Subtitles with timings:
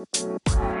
[0.00, 0.79] Somebody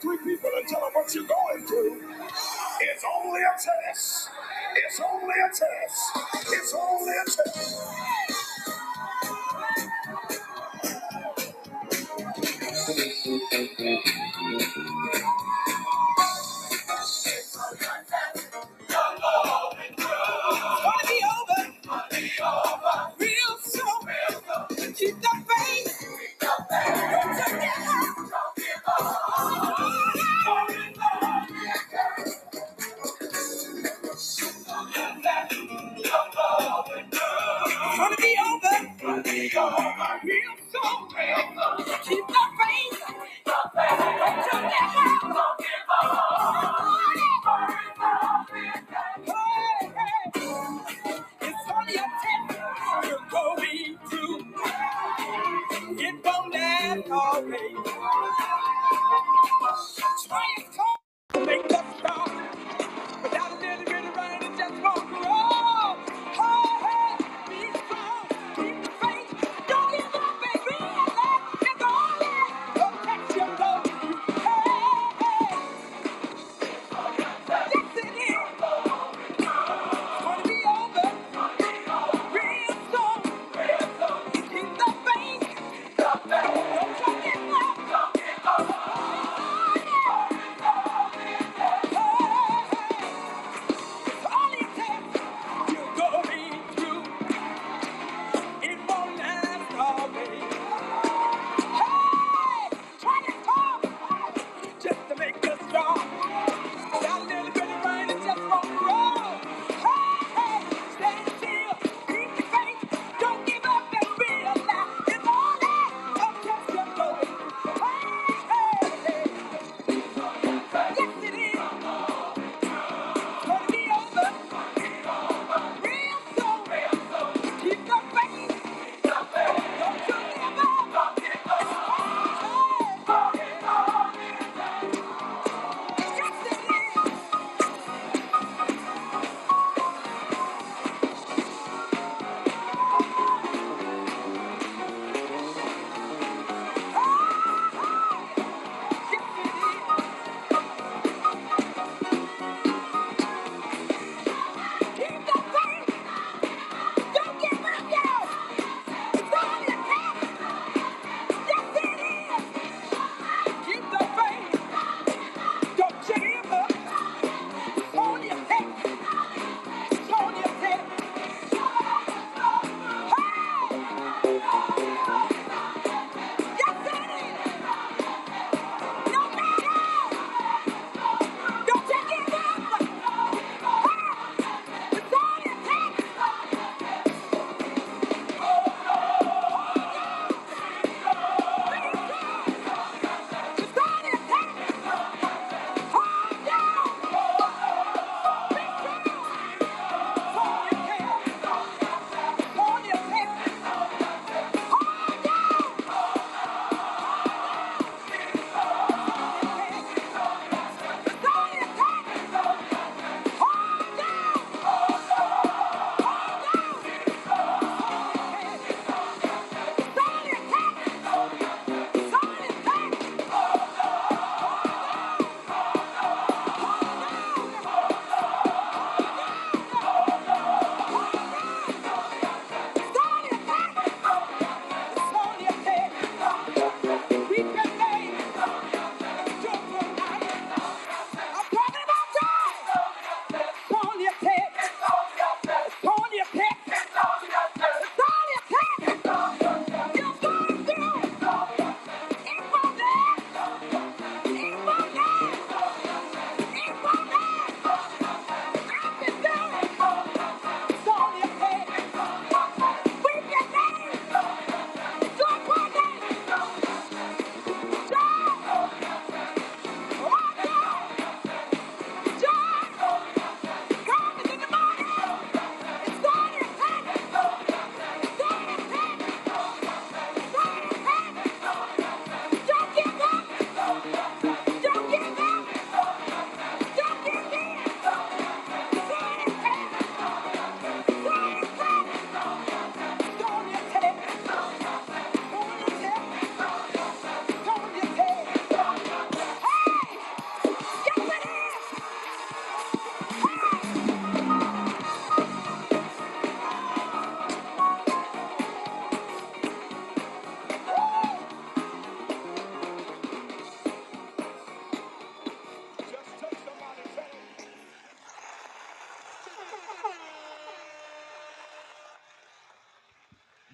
[0.00, 0.29] touch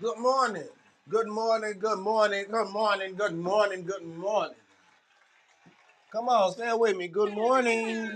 [0.07, 0.69] Good morning.
[1.09, 1.75] Good morning.
[1.81, 2.45] Good morning.
[2.49, 3.17] Good morning.
[3.17, 3.85] Good morning.
[3.85, 4.55] Good morning.
[6.13, 7.09] Come on, stay with me.
[7.09, 8.13] Good morning.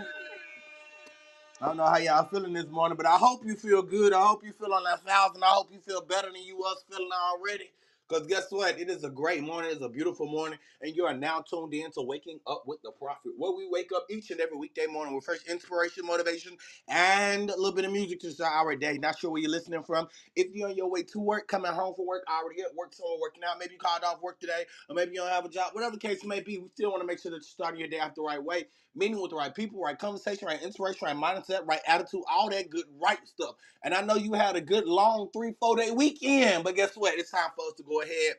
[1.60, 4.12] I don't know how y'all feeling this morning, but I hope you feel good.
[4.12, 5.42] I hope you feel on that thousand.
[5.42, 7.72] I hope you feel better than you was feeling already.
[8.10, 8.80] Because guess what?
[8.80, 9.72] It is a great morning.
[9.72, 10.60] It's a beautiful morning.
[10.82, 13.90] And you are now tuned in to Waking Up with the Prophet, where we wake
[13.96, 16.58] up each and every weekday morning with fresh inspiration, motivation,
[16.88, 18.98] and a little bit of music to start our day.
[18.98, 20.08] Not sure where you're listening from.
[20.36, 23.18] If you're on your way to work, coming home from work, already at work, somewhere
[23.22, 25.70] working out, maybe you called off work today, or maybe you don't have a job,
[25.74, 27.88] whatever the case may be, we still want to make sure that you're starting your
[27.88, 28.66] day out the right way
[28.96, 32.70] meeting with the right people, right conversation, right inspiration, right mindset, right attitude, all that
[32.70, 33.56] good, right stuff.
[33.84, 37.18] And I know you had a good long three, four day weekend, but guess what?
[37.18, 38.36] It's time for us to go ahead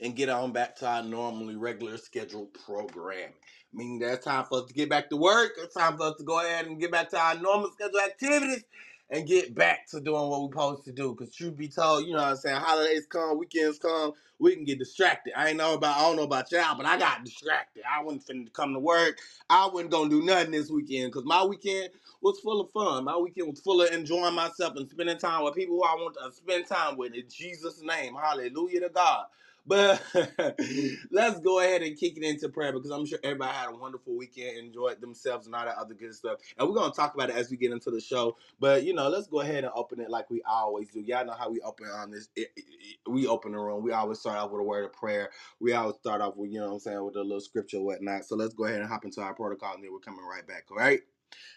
[0.00, 3.30] and get on back to our normally regular scheduled program.
[3.72, 5.52] Meaning that it's time for us to get back to work.
[5.58, 8.64] It's time for us to go ahead and get back to our normal scheduled activities
[9.12, 11.16] and get back to doing what we're supposed to do.
[11.16, 14.64] Because truth be told, you know what I'm saying, holidays come, weekends come, we can
[14.66, 15.34] get distracted.
[15.38, 17.84] I ain't know about I don't know about y'all, but I got distracted.
[17.90, 19.18] I wasn't finna come to work.
[19.50, 21.90] I wasn't gonna do nothing this weekend because my weekend
[22.22, 23.04] was full of fun.
[23.06, 26.16] My weekend was full of enjoying myself and spending time with people who I want
[26.24, 27.14] to spend time with.
[27.14, 28.16] In Jesus' name.
[28.16, 29.26] Hallelujah to God.
[29.66, 30.02] But
[31.12, 34.16] let's go ahead and kick it into prayer because I'm sure everybody had a wonderful
[34.16, 36.40] weekend, enjoyed themselves, and all that other good stuff.
[36.58, 38.36] And we're gonna talk about it as we get into the show.
[38.60, 41.00] But you know, let's go ahead and open it like we always do.
[41.00, 42.28] Y'all know how we open on this.
[42.36, 42.64] It, it,
[43.06, 43.84] it, we open the room.
[43.84, 45.30] We always start off with a word of prayer.
[45.60, 48.24] We always start off with you know what I'm saying with a little scripture whatnot.
[48.24, 50.64] So let's go ahead and hop into our protocol, and then we're coming right back.
[50.72, 51.00] All right.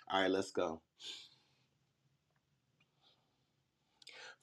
[0.10, 0.32] All right.
[0.32, 0.82] Let's go.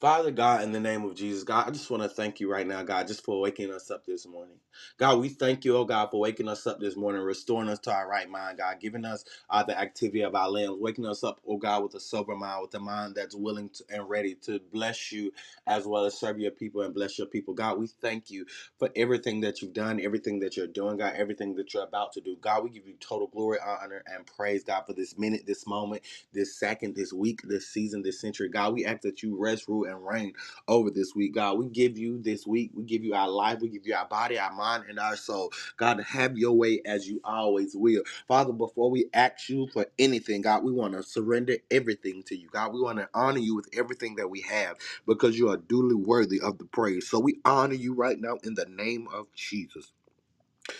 [0.03, 2.67] Father God, in the name of Jesus, God, I just want to thank you right
[2.67, 4.57] now, God, just for waking us up this morning.
[4.97, 7.93] God, we thank you, oh God, for waking us up this morning, restoring us to
[7.93, 11.41] our right mind, God, giving us uh, the activity of our limbs, waking us up,
[11.47, 14.59] oh God, with a sober mind, with a mind that's willing to, and ready to
[14.73, 15.33] bless you
[15.67, 17.53] as well as serve your people and bless your people.
[17.53, 18.45] God, we thank you
[18.79, 22.21] for everything that you've done, everything that you're doing, God, everything that you're about to
[22.21, 22.37] do.
[22.41, 25.95] God, we give you total glory, honor, and praise, God, for this minute, this moment
[26.33, 28.49] this second, this week, this season, this century.
[28.49, 30.33] God, we ask that you rest, rule, and reign
[30.67, 31.35] over this week.
[31.35, 32.71] God, we give you this week.
[32.75, 33.61] We give you our life.
[33.61, 35.51] We give you our body, our mind, and our soul.
[35.77, 38.03] God, have your way as you always will.
[38.27, 42.49] Father, before we ask you for anything, God, we want to surrender everything to you.
[42.51, 44.77] God, we want to honor you with everything that we have
[45.07, 47.09] because you are duly worthy of the praise.
[47.09, 49.93] So we honor you right now in the name of Jesus.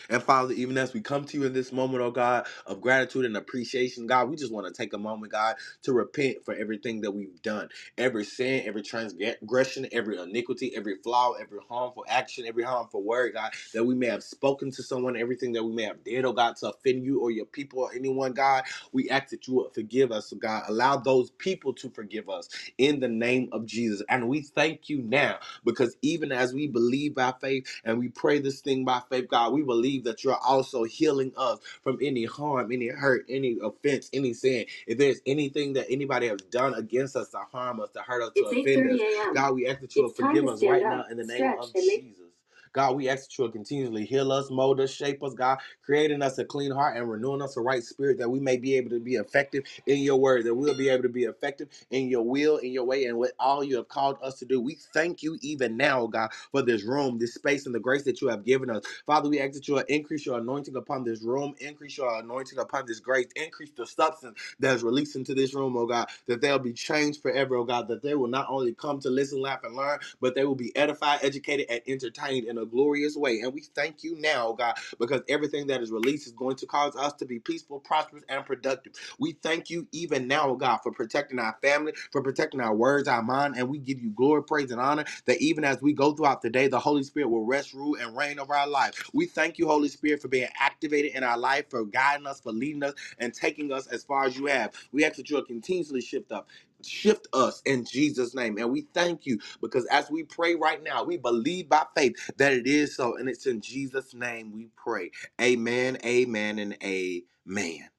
[0.10, 3.26] And Father, even as we come to you in this moment, oh God, of gratitude
[3.26, 7.02] and appreciation, God, we just want to take a moment, God, to repent for everything
[7.02, 7.70] that we've done.
[7.98, 13.52] Every sin, every transgression, every iniquity, every flaw, every harmful action, every harmful word, God,
[13.74, 16.58] that we may have spoken to someone, everything that we may have did, oh God,
[16.58, 18.64] to offend you or your people or anyone, God,
[18.94, 20.64] we ask that you would forgive us, oh God.
[20.70, 22.50] Allow those people to forgive us
[22.80, 24.04] in the name of Jesus.
[24.10, 28.40] And we thank you now because even as we believe by faith and we pray
[28.40, 32.72] this thing by faith, God, we believe that you're also healing us from any harm,
[32.72, 34.66] any hurt, any offense, any sin.
[34.88, 38.34] If there's anything that anybody has done against us to harm us, to hurt us,
[38.36, 39.36] to It's offend us, 8:30 a.m.
[39.36, 41.26] God, we ask that you will It's time forgive us stand right now in the
[41.26, 42.33] name stretch, of and make Jesus.
[42.74, 46.24] God, we ask that you will continually heal us, mold us, shape us, God, creating
[46.24, 48.92] us a clean heart and renewing us a right spirit that we may be able
[48.92, 52.24] to be effective in your word, that we'll be able to be effective in your
[52.24, 54.62] will, in your way, and what all you have called us to do.
[54.62, 58.22] We thank you even now, God, for this room, this space, and the grace that
[58.22, 58.84] you have given us.
[59.06, 62.60] Father, we ask that you will increase your anointing upon this room, increase your anointing
[62.60, 66.42] upon this grace, increase the substance that is released into this room, oh God, that
[66.42, 69.62] they'll be changed forever, oh God, that they will not only come to listen, laugh,
[69.64, 73.42] and learn, but they will be edified, educated, and entertained in a glorious way.
[73.42, 76.96] And we thank you now, God, because everything that is released is going to cause
[76.96, 78.94] us to be peaceful, prosperous, and productive.
[79.20, 83.08] We thank you even now, oh God, for protecting our family, for protecting our words,
[83.08, 86.14] our mind, and we give you glory, praise, and honor that even as we go
[86.14, 89.10] throughout the day, the Holy Spirit will rest, rule, and reign over our life.
[89.14, 92.52] We thank you, Holy Spirit, for being activated in our life, for guiding us, for
[92.52, 94.74] leading us, and taking us as far as you have.
[94.92, 96.50] We ask that you will continuously shift up.
[96.84, 98.58] Shift us in Jesus' name.
[98.60, 102.54] And we thank you because as we pray right now, we believe by faith that
[102.54, 103.18] it is so.
[103.18, 105.12] And it's in Jesus' name we pray.
[105.42, 107.90] Amen, amen, and amen.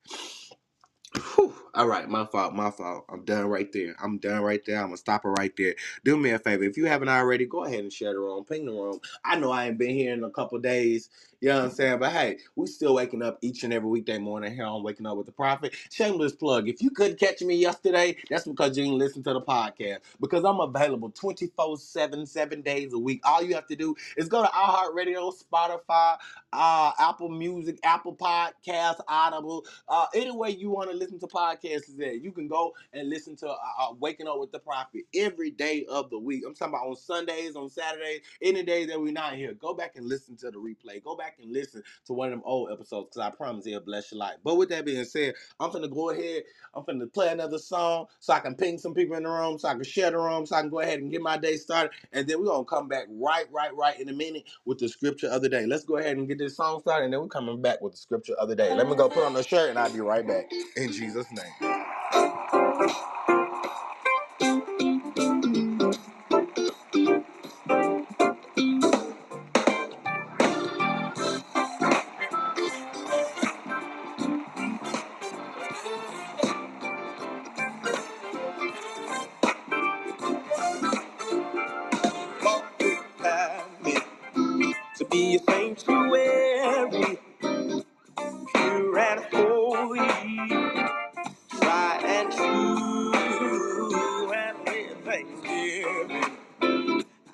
[1.36, 1.54] Whew.
[1.74, 3.06] All right, my fault, my fault.
[3.08, 3.96] I'm done right there.
[4.02, 4.78] I'm done right there.
[4.80, 5.76] I'm gonna stop it right there.
[6.04, 6.64] Do me a favor.
[6.64, 9.00] If you haven't already, go ahead and share the room, ping the room.
[9.24, 11.10] I know I ain't been here in a couple days.
[11.40, 12.00] You know what I'm saying?
[12.00, 15.16] But hey, we still waking up each and every weekday morning here on Waking Up
[15.16, 15.74] with the Prophet.
[15.90, 16.68] Shameless plug.
[16.68, 20.00] If you couldn't catch me yesterday, that's because you didn't listen to the podcast.
[20.20, 23.22] Because I'm available 24 7, seven days a week.
[23.24, 26.18] All you have to do is go to iHeartRadio, Spotify,
[26.52, 31.63] uh, Apple Music, Apple Podcasts, Audible, uh, any way you want to listen to podcasts
[31.64, 32.14] is there.
[32.14, 35.86] You can go and listen to uh, uh, Waking Up with the Prophet every day
[35.88, 36.44] of the week.
[36.46, 39.54] I'm talking about on Sundays, on Saturdays, any day that we're not here.
[39.54, 41.02] Go back and listen to the replay.
[41.04, 44.12] Go back and listen to one of them old episodes because I promise it'll bless
[44.12, 44.36] your life.
[44.44, 46.44] But with that being said, I'm going to go ahead.
[46.74, 49.58] I'm going to play another song so I can ping some people in the room,
[49.58, 51.56] so I can share the room, so I can go ahead and get my day
[51.56, 51.92] started.
[52.12, 55.28] And then we're gonna come back right, right, right in a minute with the scripture
[55.28, 55.66] of the day.
[55.66, 57.98] Let's go ahead and get this song started, and then we're coming back with the
[57.98, 58.74] scripture of the day.
[58.74, 60.52] Let me go put on the shirt, and I'll be right back.
[60.76, 61.53] In Jesus' name.
[61.60, 63.43] フッ。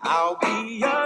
[0.02, 0.99] I'll be a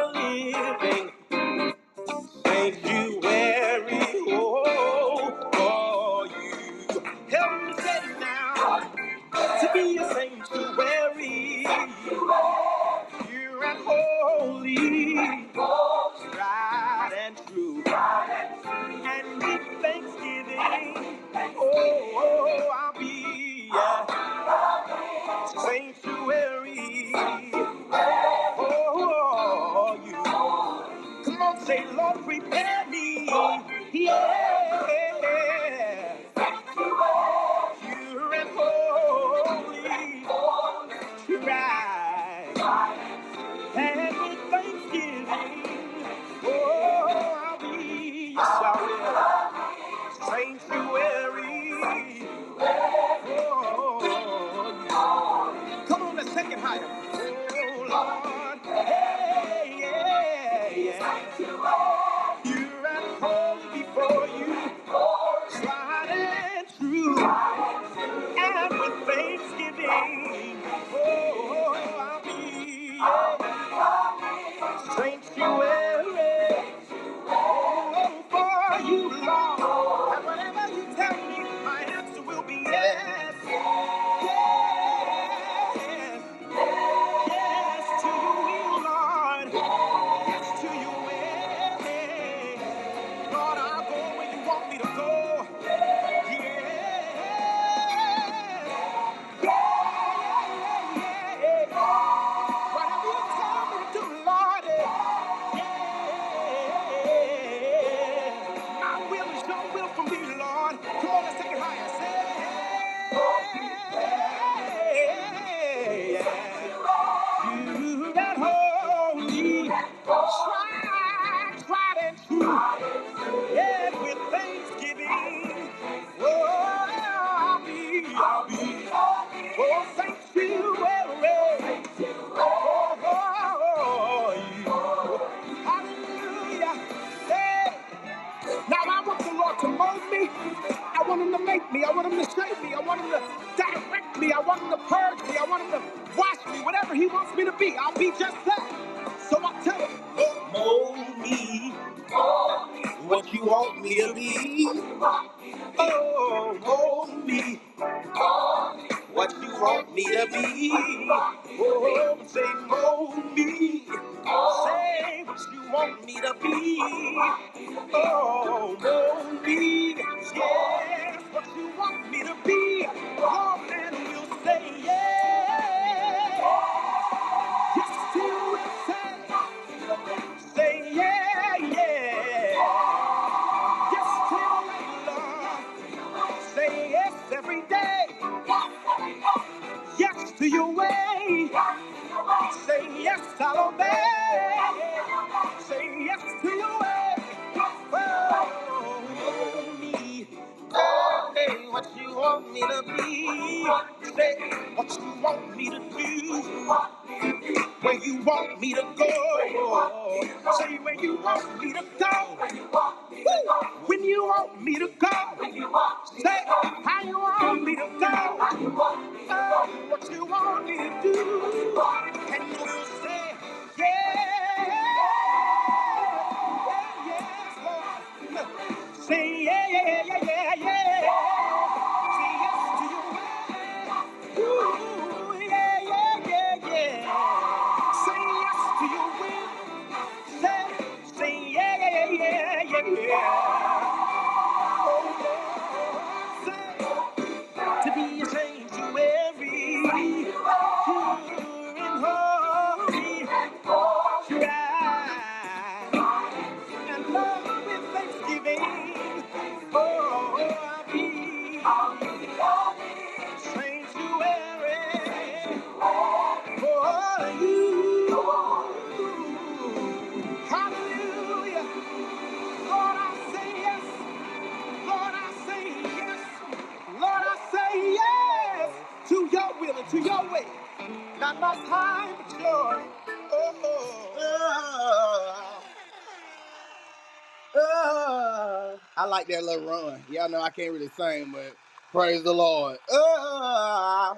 [290.24, 291.54] Y'all know I can't really sing, but
[291.92, 292.78] praise the Lord.
[292.90, 294.16] Oh.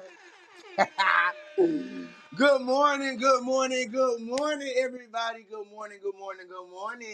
[2.36, 5.44] good morning, good morning, good morning, everybody.
[5.50, 7.08] Good morning, good morning, good morning.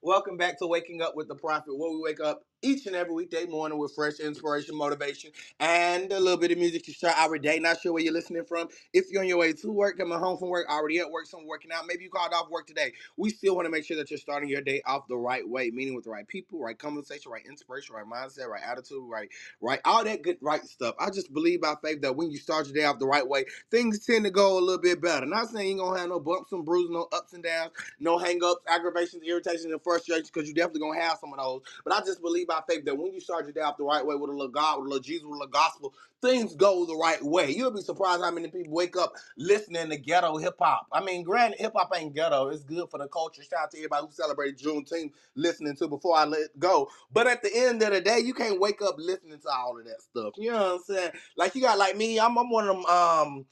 [0.00, 3.14] Welcome back to Waking Up with the Prophet, where we wake up each and every
[3.14, 7.38] weekday morning with fresh inspiration, motivation, and a little bit of music to start our
[7.38, 7.58] day.
[7.60, 8.68] Not sure where you're listening from.
[8.92, 11.46] If you're on your way to work, coming home from work, already at work, some
[11.46, 12.92] working out, maybe you called off work today.
[13.16, 15.70] We still want to make sure that you're starting your day off the right way,
[15.70, 19.28] meaning with the right people, right conversation, right inspiration, right mindset, right attitude, right
[19.62, 19.80] right?
[19.86, 20.96] All that good, right stuff.
[21.00, 23.46] I just believe by faith that when you start your day off the right way,
[23.72, 25.26] things tend to go a little bit better.
[25.26, 28.18] Not saying you ain't gonna have no bumps and bruises, no ups and downs, no
[28.18, 31.62] hang-ups, aggravations, irritations, and frustrations, because you definitely gonna have some of those.
[31.84, 34.06] But I just believe by faith that when you start your day off the right
[34.06, 36.86] way with a little God, with a little Jesus, with a little gospel, things go
[36.86, 37.52] the right way.
[37.52, 40.88] You'll be surprised how many people wake up listening to ghetto hip hop.
[40.92, 42.48] I mean, granted, hip hop ain't ghetto.
[42.50, 43.42] It's good for the culture.
[43.44, 46.90] Shout out to everybody who celebrated Juneteenth listening to before I let go.
[47.12, 49.86] But at the end of the day, you can't wake up listening to all of
[49.86, 50.34] that stuff.
[50.38, 51.12] You know what I'm saying?
[51.36, 53.46] Like you got like me, I'm, I'm one of them um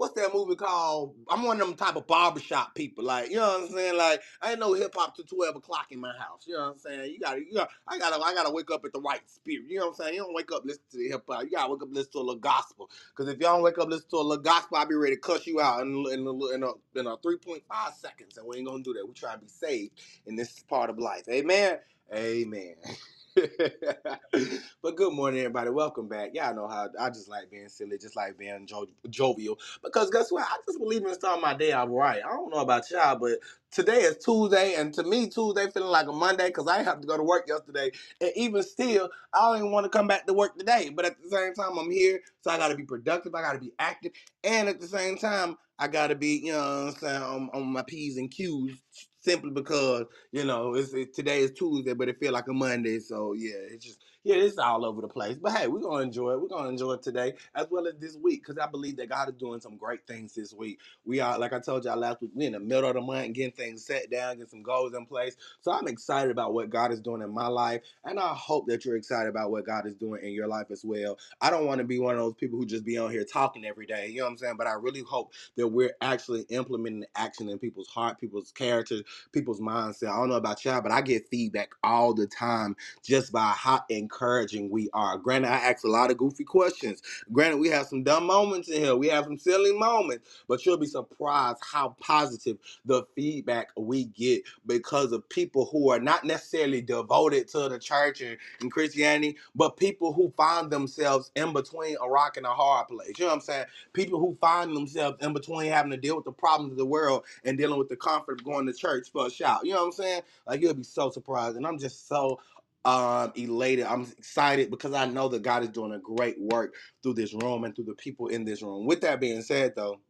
[0.00, 1.16] what's that movie called?
[1.30, 3.04] I'm one of them type of barbershop people.
[3.04, 3.98] Like, you know what I'm saying?
[3.98, 6.44] Like, I ain't no hip hop to twelve o'clock in my house.
[6.48, 7.12] You know what I'm saying?
[7.12, 9.66] You gotta, you I gotta, I gotta wake up at the right spirit.
[9.68, 10.14] You know what I'm saying?
[10.16, 11.44] You don't wake up listen to the hip hop.
[11.44, 12.90] You gotta wake up listen to a little gospel.
[13.16, 15.22] Cause if y'all don't wake up listen to a little gospel, I'll be ready to
[15.22, 17.62] cuss you out in in a, in a, in a 3.5
[17.94, 18.38] seconds.
[18.38, 19.06] And we ain't gonna do that.
[19.08, 21.24] We try to be saved in this part of life.
[21.30, 21.78] Amen.
[22.14, 22.76] Amen.
[24.82, 25.70] but good morning, everybody.
[25.70, 26.30] Welcome back.
[26.34, 29.58] Y'all know how I just like being silly, just like being jo- jovial.
[29.82, 30.44] Because guess what?
[30.44, 32.22] I just believe in starting my day out right.
[32.24, 33.38] I don't know about y'all, but
[33.70, 37.06] today is Tuesday, and to me, Tuesday feeling like a Monday because I have to
[37.06, 37.90] go to work yesterday.
[38.20, 40.90] And even still, I don't even want to come back to work today.
[40.94, 43.34] But at the same time, I'm here, so I got to be productive.
[43.34, 44.12] I got to be active,
[44.44, 47.66] and at the same time, I got to be, you know, I'm saying, on, on
[47.68, 48.76] my p's and q's
[49.20, 52.98] simply because you know, it's it, today is Tuesday, but it feel like a Monday.
[53.00, 55.38] So yeah, it's just yeah, it's all over the place.
[55.38, 56.42] But hey, we're gonna enjoy it.
[56.42, 59.28] We're gonna enjoy it today as well as this week because I believe that God
[59.30, 60.80] is doing some great things this week.
[61.04, 63.32] We are, like I told y'all last week, we in the middle of the month
[63.34, 65.36] getting things set down, getting some goals in place.
[65.60, 68.84] So I'm excited about what God is doing in my life, and I hope that
[68.84, 71.18] you're excited about what God is doing in your life as well.
[71.40, 73.64] I don't want to be one of those people who just be on here talking
[73.64, 74.08] every day.
[74.08, 74.56] You know what I'm saying?
[74.58, 78.96] But I really hope that we're actually implementing action in people's heart, people's character,
[79.32, 80.10] people's mindset.
[80.10, 83.82] I don't know about y'all, but I get feedback all the time just by how
[84.10, 85.18] encouraging we are.
[85.18, 87.02] Granted, I ask a lot of goofy questions.
[87.32, 88.96] Granted, we have some dumb moments in here.
[88.96, 94.42] We have some silly moments, but you'll be surprised how positive the feedback we get
[94.66, 99.76] because of people who are not necessarily devoted to the church and, and Christianity, but
[99.78, 103.12] people who find themselves in between a rock and a hard place.
[103.18, 103.66] You know what I'm saying?
[103.92, 107.24] People who find themselves in between having to deal with the problems of the world
[107.44, 109.64] and dealing with the comfort of going to church for a shout.
[109.64, 110.22] You know what I'm saying?
[110.46, 112.40] Like you'll be so surprised, and I'm just so
[112.84, 113.86] um elated.
[113.86, 117.64] I'm excited because I know that God is doing a great work through this room
[117.64, 118.86] and through the people in this room.
[118.86, 120.00] With that being said, though.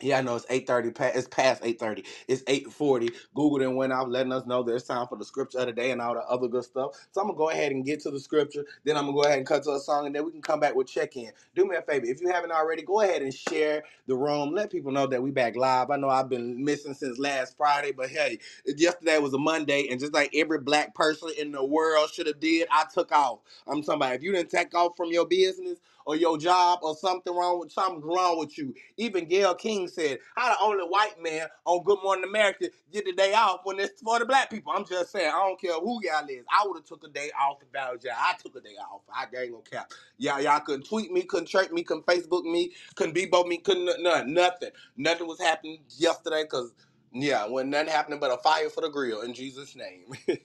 [0.00, 0.90] Yeah, I know it's eight thirty.
[1.16, 2.04] It's past eight thirty.
[2.28, 3.10] It's eight forty.
[3.34, 5.72] Google then went out letting us know that it's time for the scripture of the
[5.74, 6.92] day and all the other good stuff.
[7.12, 8.64] So I'm gonna go ahead and get to the scripture.
[8.84, 10.60] Then I'm gonna go ahead and cut to a song, and then we can come
[10.60, 11.32] back with check in.
[11.56, 14.54] Do me a favor if you haven't already, go ahead and share the room.
[14.54, 15.90] Let people know that we back live.
[15.90, 20.00] I know I've been missing since last Friday, but hey, yesterday was a Monday, and
[20.00, 23.40] just like every black person in the world should have did, I took off.
[23.66, 26.96] I'm talking about if you didn't take off from your business or your job or
[26.96, 28.74] something wrong with something's wrong with you.
[28.98, 30.20] Even Gayle King said.
[30.36, 34.00] How the only white man on Good Morning America get the day off when it's
[34.02, 34.72] for the black people?
[34.74, 36.44] I'm just saying, I don't care who y'all is.
[36.50, 38.14] I would have took a day off if that was y'all.
[38.18, 39.02] I took a day off.
[39.14, 39.92] I ain't gonna cap.
[40.18, 44.02] Y'all, y'all couldn't tweet me, couldn't chirp me, couldn't Facebook me, couldn't Bebo me, couldn't
[44.02, 44.70] none, nothing.
[44.96, 46.72] Nothing was happening yesterday because
[47.12, 50.12] yeah, when nothing happening but a fire for the grill in Jesus' name.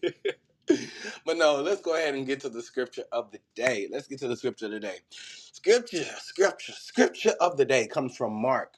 [1.26, 3.88] but no, let's go ahead and get to the scripture of the day.
[3.92, 4.98] Let's get to the scripture of the day.
[5.10, 8.76] Scripture, scripture, scripture of the day comes from Mark.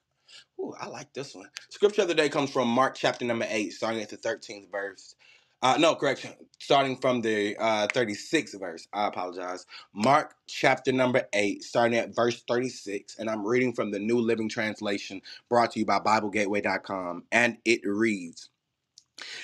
[0.60, 1.50] Ooh, I like this one.
[1.70, 5.16] Scripture of the day comes from Mark chapter number 8, starting at the 13th verse.
[5.62, 6.32] Uh, no, correction.
[6.60, 8.88] Starting from the uh, 36th verse.
[8.94, 9.66] I apologize.
[9.94, 13.18] Mark chapter number 8, starting at verse 36.
[13.18, 17.24] And I'm reading from the New Living Translation brought to you by BibleGateway.com.
[17.32, 18.50] And it reads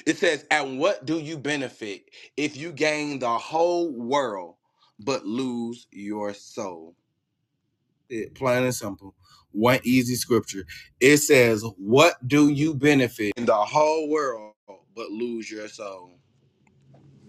[0.05, 4.55] It says, And what do you benefit if you gain the whole world
[4.99, 6.95] but lose your soul?
[8.09, 9.15] It, plain and simple.
[9.51, 10.65] One easy scripture.
[10.99, 14.53] It says, What do you benefit in the whole world
[14.95, 16.13] but lose your soul?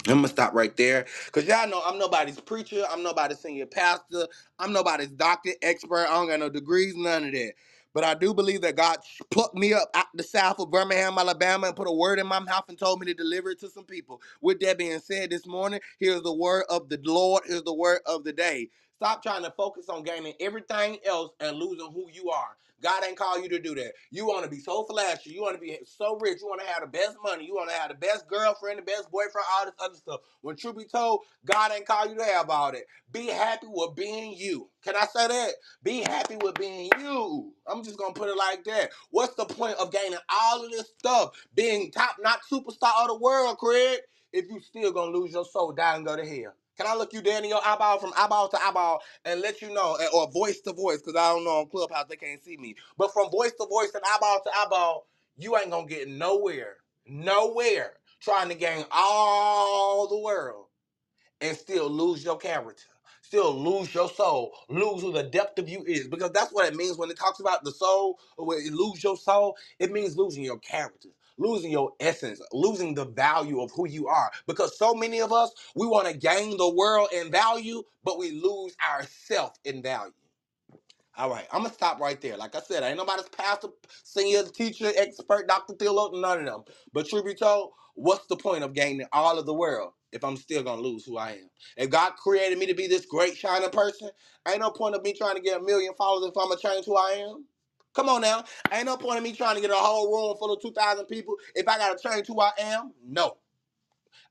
[0.08, 4.26] I'm gonna stop right there because y'all know I'm nobody's preacher, I'm nobody's senior pastor,
[4.58, 6.06] I'm nobody's doctor, expert.
[6.10, 7.52] I don't got no degrees, none of that.
[7.94, 8.98] But I do believe that God
[9.30, 12.40] plucked me up out the south of Birmingham, Alabama, and put a word in my
[12.40, 14.22] mouth and told me to deliver it to some people.
[14.40, 18.00] With that being said, this morning, here's the word of the Lord, here's the word
[18.06, 18.70] of the day.
[18.96, 22.56] Stop trying to focus on gaining everything else and losing who you are.
[22.82, 23.92] God ain't called you to do that.
[24.10, 25.30] You want to be so flashy.
[25.32, 26.38] You want to be so rich.
[26.42, 27.46] You want to have the best money.
[27.46, 30.20] You want to have the best girlfriend, the best boyfriend, all this other stuff.
[30.42, 32.84] When truth be told, God ain't called you to have all that.
[33.12, 34.70] Be happy with being you.
[34.84, 35.52] Can I say that?
[35.84, 37.54] Be happy with being you.
[37.66, 38.90] I'm just gonna put it like that.
[39.10, 43.18] What's the point of gaining all of this stuff, being top notch superstar of the
[43.18, 44.00] world, Craig,
[44.34, 46.54] if you still gonna lose your soul, die and go to hell?
[46.80, 49.74] Can I look you dead in your eyeball from eyeball to eyeball and let you
[49.74, 52.76] know, or voice to voice, because I don't know on Clubhouse they can't see me,
[52.98, 57.94] but from voice to voice and eyeball to eyeball, you ain't gonna get nowhere, nowhere
[58.22, 60.66] trying to gain all the world
[61.42, 62.84] and still lose your character,
[63.22, 66.08] still lose your soul, lose who the depth of you is.
[66.08, 69.04] Because that's what it means when it talks about the soul, or when you lose
[69.04, 71.10] your soul, it means losing your character.
[71.40, 74.30] Losing your essence, losing the value of who you are.
[74.48, 78.32] Because so many of us, we want to gain the world in value, but we
[78.32, 80.12] lose ourself in value.
[81.18, 82.38] All right, I'm gonna stop right there.
[82.38, 83.68] Like I said, ain't nobody's pastor,
[84.04, 86.64] senior, teacher, expert, doctor, theologian, none of them.
[86.94, 90.38] But truth be told, what's the point of gaining all of the world if I'm
[90.38, 91.50] still gonna lose who I am?
[91.76, 94.10] If God created me to be this great shining person,
[94.48, 96.86] ain't no point of me trying to get a million followers if I'm gonna change
[96.86, 97.44] who I am.
[97.94, 100.52] Come on now, ain't no point of me trying to get a whole room full
[100.54, 102.94] of two thousand people if I gotta change who I am.
[103.04, 103.36] No.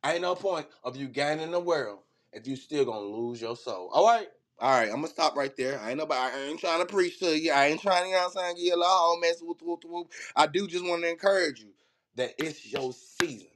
[0.05, 1.99] Ain't no point of you gaining the world
[2.31, 3.89] if you still gonna lose your soul.
[3.93, 4.29] All right.
[4.61, 5.79] All right, I'm gonna stop right there.
[5.79, 6.35] I ain't nobody.
[6.35, 7.51] I ain't trying to preach to you.
[7.53, 9.41] I ain't trying to, you know what I'm saying, you a whole mess.
[9.41, 10.11] Whoop, whoop, whoop.
[10.35, 11.71] I do just want to encourage you
[12.15, 13.47] that it's your season,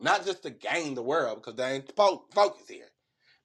[0.00, 2.90] not just to gain the world, because they ain't fo- focus here.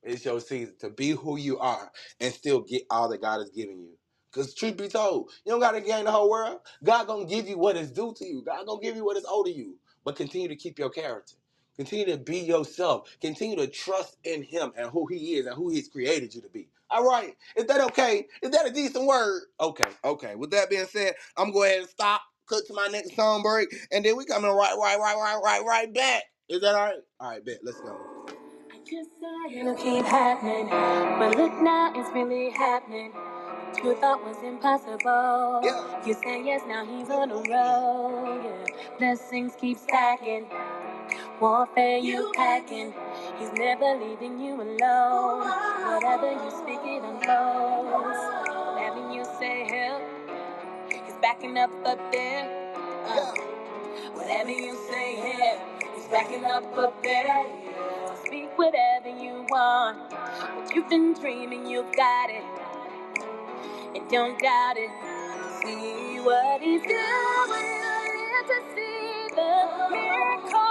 [0.04, 3.52] It's your season to be who you are and still get all that God has
[3.52, 3.98] given you.
[4.32, 6.60] Because truth be told, you don't gotta gain the whole world.
[6.84, 8.44] God gonna give you what is due to you.
[8.46, 9.76] God gonna give you what is owed to you.
[10.06, 11.36] But continue to keep your character.
[11.78, 13.10] Continue to be yourself.
[13.22, 16.50] Continue to trust in Him and who He is and who He's created you to
[16.50, 16.70] be.
[16.92, 17.36] All right.
[17.58, 18.28] Is that okay?
[18.44, 19.44] Is that a decent word?
[19.60, 19.90] Okay.
[20.06, 20.36] Okay.
[20.36, 22.22] With that being said, I'm going to go ahead and stop.
[22.50, 25.64] Cut to my next song break, and then we coming right, right, right, right, right,
[25.66, 26.24] right back.
[26.50, 26.96] Is that all right?
[27.20, 27.60] All right, bet.
[27.64, 27.98] Let's go.
[28.90, 29.10] Just
[29.52, 30.68] it'll keep happening,
[31.20, 33.14] but look now, it's really happening.
[33.84, 35.62] You thought was impossible.
[35.64, 36.06] Yeah.
[36.06, 38.42] You say yes, now he's on the road.
[38.44, 38.98] Yeah.
[39.00, 40.48] Blessings keep stacking,
[41.42, 42.94] warfare you packing.
[43.40, 45.48] He's never leaving you alone.
[45.94, 48.20] Whatever you speak, it unfolds.
[48.74, 50.04] Whatever you say, help,
[51.06, 52.74] he's backing up up there.
[53.08, 53.34] Uh,
[54.14, 55.62] whatever you say, help,
[55.96, 57.46] he's backing up up there.
[58.26, 60.12] Speak whatever you want.
[60.12, 62.44] What you've been dreaming, you got it.
[63.98, 64.92] And don't doubt it.
[65.64, 66.94] See what he's doing.
[67.50, 70.67] Live to see the miracles.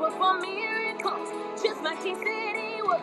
[0.00, 1.30] performed miracles,
[1.62, 3.02] just like he said he would.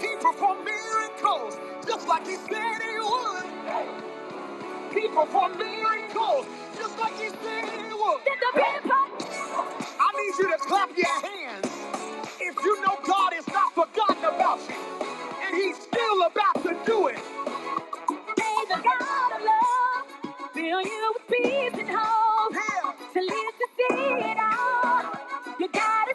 [0.00, 3.46] He performed miracles, just like he said he would.
[4.94, 6.46] He performed miracles,
[6.76, 8.20] just like he said he would.
[8.24, 8.92] Did the big.
[10.00, 11.68] I need you to clap your hands
[12.40, 14.76] if you know God has not forgotten about you,
[15.44, 17.18] and He's still about to do it.
[18.38, 22.92] May the God of love fill you with peace and hope Yeah.
[23.14, 24.35] to live to see it
[25.72, 26.05] the top.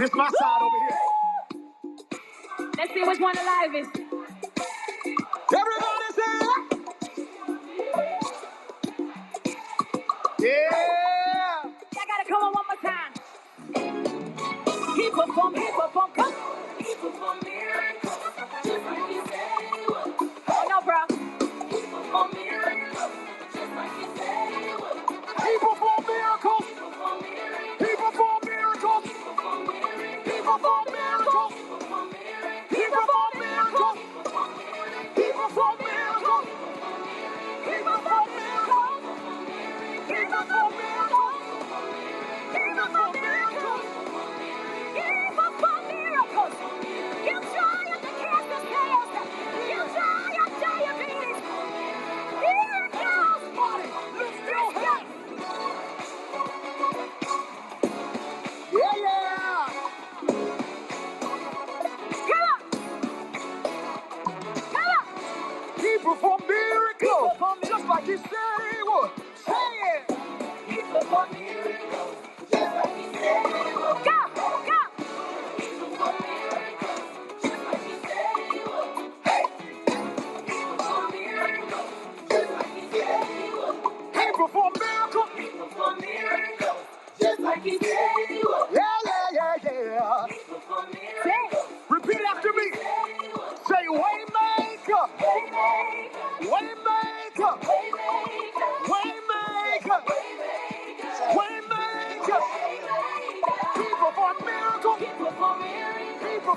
[0.00, 0.98] This my side over here.
[2.78, 3.88] Let's see which one alive is.
[5.54, 6.78] Everybody say,
[10.40, 11.70] yeah.
[11.98, 13.12] I gotta come on one more time.
[14.96, 16.34] He performed, he performed, come.
[16.78, 17.89] He performed miracles,
[65.78, 67.32] People from miracles.
[67.68, 68.79] Just like he said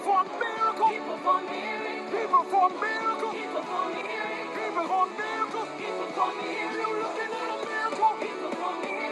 [0.06, 0.92] miracles.
[0.92, 2.12] He performed miracles.
[2.12, 3.36] He performed miracles.
[3.36, 4.56] He performed miracles.
[4.60, 5.70] He performed miracles.
[5.80, 6.76] He performed miracles.
[6.76, 8.16] You looking at a miracle.
[8.20, 9.03] He performed miracles.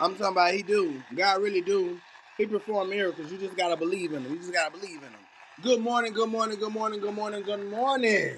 [0.00, 1.02] I'm talking about he do.
[1.16, 2.00] God really do.
[2.38, 3.32] He perform miracles.
[3.32, 4.32] You just gotta believe in him.
[4.32, 5.20] You just gotta believe in him.
[5.62, 8.36] Good morning, good morning, good morning, good morning, good morning.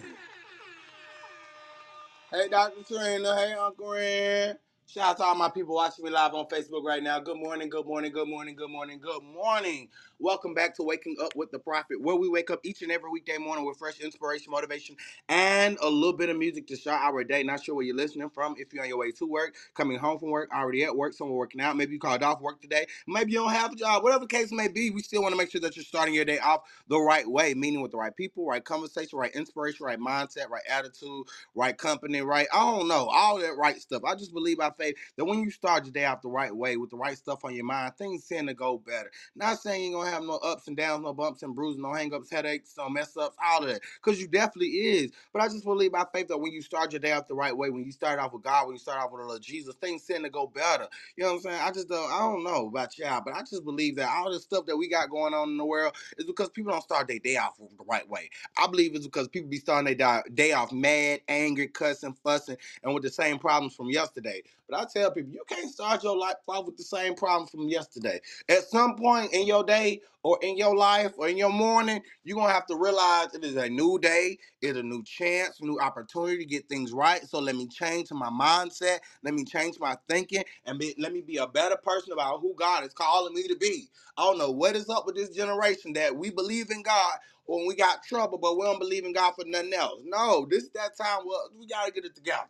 [2.32, 2.82] Hey, Dr.
[2.88, 3.36] Trina.
[3.36, 4.56] Hey, Uncle Ren.
[4.92, 7.20] Shout out to all my people watching me live on Facebook right now.
[7.20, 9.88] Good morning, good morning, good morning, good morning, good morning.
[10.18, 13.10] Welcome back to Waking Up with the Prophet, where we wake up each and every
[13.10, 14.96] weekday morning with fresh inspiration, motivation,
[15.30, 17.42] and a little bit of music to start our day.
[17.42, 18.56] Not sure where you're listening from.
[18.58, 21.38] If you're on your way to work, coming home from work, already at work, somewhere
[21.38, 24.20] working out, maybe you called off work today, maybe you don't have a job, whatever
[24.26, 26.38] the case may be, we still want to make sure that you're starting your day
[26.40, 30.50] off the right way, meaning with the right people, right conversation, right inspiration, right mindset,
[30.50, 31.24] right attitude,
[31.54, 32.48] right company, right?
[32.54, 34.04] I don't know, all that right stuff.
[34.06, 36.76] I just believe by faith that when you start your day out the right way
[36.76, 39.10] with the right stuff on your mind, things tend to go better.
[39.36, 42.30] Not saying you're gonna have no ups and downs, no bumps and bruises, no hangups,
[42.32, 43.82] headaches, no mess ups, all of that.
[44.02, 45.12] Because you definitely is.
[45.32, 47.56] But I just believe by faith that when you start your day out the right
[47.56, 49.74] way, when you start off with God, when you start off with the Lord Jesus,
[49.76, 50.88] things tend to go better.
[51.16, 51.62] You know what I'm saying?
[51.62, 54.44] I just don't I don't know about y'all, but I just believe that all this
[54.44, 57.18] stuff that we got going on in the world is because people don't start their
[57.20, 58.30] day off the right way.
[58.58, 62.94] I believe it's because people be starting their day off mad, angry, cussing, fussing, and
[62.94, 64.42] with the same problems from yesterday.
[64.72, 67.68] But I tell people, you can't start your life off with the same problems from
[67.68, 68.20] yesterday.
[68.48, 72.38] At some point in your day, or in your life, or in your morning, you're
[72.38, 76.38] gonna have to realize it is a new day, it's a new chance, new opportunity
[76.38, 77.22] to get things right.
[77.28, 81.20] So let me change my mindset, let me change my thinking, and be, let me
[81.20, 83.88] be a better person about who God is calling me to be.
[84.16, 87.66] I don't know what is up with this generation that we believe in God when
[87.66, 90.02] we got trouble, but we don't believe in God for nothing else.
[90.06, 91.20] No, this is that time.
[91.26, 92.48] Well, we gotta get it together.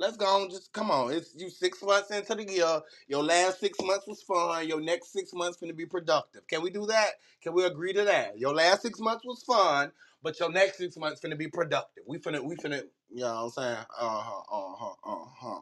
[0.00, 0.50] Let's go on.
[0.50, 1.12] Just come on.
[1.14, 2.80] It's you six months into the year.
[3.08, 4.68] Your last six months was fun.
[4.68, 6.48] Your next six months gonna be productive.
[6.48, 7.10] Can we do that?
[7.42, 8.38] Can we agree to that?
[8.40, 9.92] Your last six months was fun,
[10.24, 12.04] but your next six months finna be productive.
[12.08, 13.78] We finna, we finna, you know what I'm saying?
[14.00, 15.60] Uh huh, uh huh, uh huh.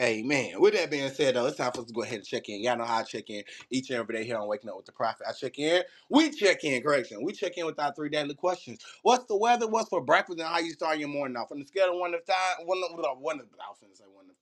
[0.00, 0.60] Amen.
[0.60, 2.62] With that being said, though, it's time for us to go ahead and check in.
[2.62, 4.86] Y'all know how I check in each and every day here on Waking Up with
[4.86, 5.26] the Prophet.
[5.28, 5.84] I check in.
[6.10, 7.22] We check in, correction.
[7.24, 8.80] We check in with our three daily questions.
[9.04, 9.68] What's the weather?
[9.68, 10.40] What's for breakfast?
[10.40, 11.52] And how you start your morning off?
[11.52, 14.04] On the scale of one to five, one, one, one, I was going to say
[14.12, 14.34] one to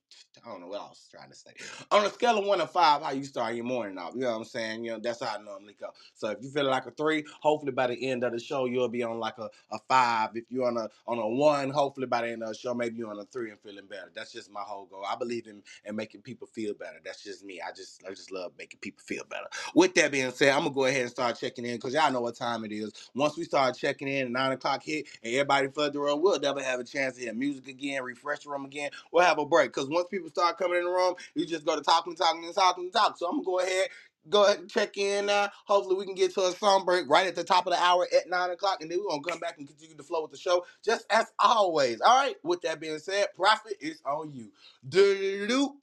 [0.45, 1.51] I don't know what I was trying to say.
[1.91, 4.13] On a scale of one to five, how you start your morning off.
[4.15, 4.85] You know what I'm saying?
[4.85, 5.89] You know, that's how I normally go.
[6.15, 8.89] So if you feel like a three, hopefully by the end of the show, you'll
[8.89, 10.31] be on like a, a five.
[10.35, 12.97] If you're on a on a one, hopefully by the end of the show, maybe
[12.97, 14.11] you're on a three and feeling better.
[14.15, 15.05] That's just my whole goal.
[15.07, 16.99] I believe in, in making people feel better.
[17.03, 17.61] That's just me.
[17.61, 19.47] I just I just love making people feel better.
[19.75, 22.21] With that being said, I'm gonna go ahead and start checking in because y'all know
[22.21, 22.91] what time it is.
[23.15, 26.79] Once we start checking in, nine o'clock hit, and everybody further room, we'll never have
[26.79, 28.91] a chance to hear music again, refresh the room again.
[29.11, 31.75] We'll have a break because once people start coming in the room, you just go
[31.75, 33.17] to talking, talking, and talking, and talk.
[33.17, 33.89] So I'm gonna go ahead.
[34.29, 35.49] Go ahead and check in now.
[35.65, 38.07] Hopefully, we can get to a song break right at the top of the hour
[38.15, 40.37] at 9 o'clock, and then we're to come back and continue to flow with the
[40.37, 42.01] show, just as always.
[42.01, 44.51] All right, with that being said, prophet is on you.
[44.87, 45.75] Do-do-do-do.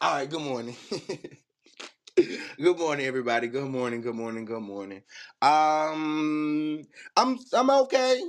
[0.00, 0.76] All right, good morning.
[2.58, 3.48] good morning, everybody.
[3.48, 5.02] Good morning, good morning, good morning.
[5.42, 6.84] Um,
[7.16, 8.22] I'm I'm okay.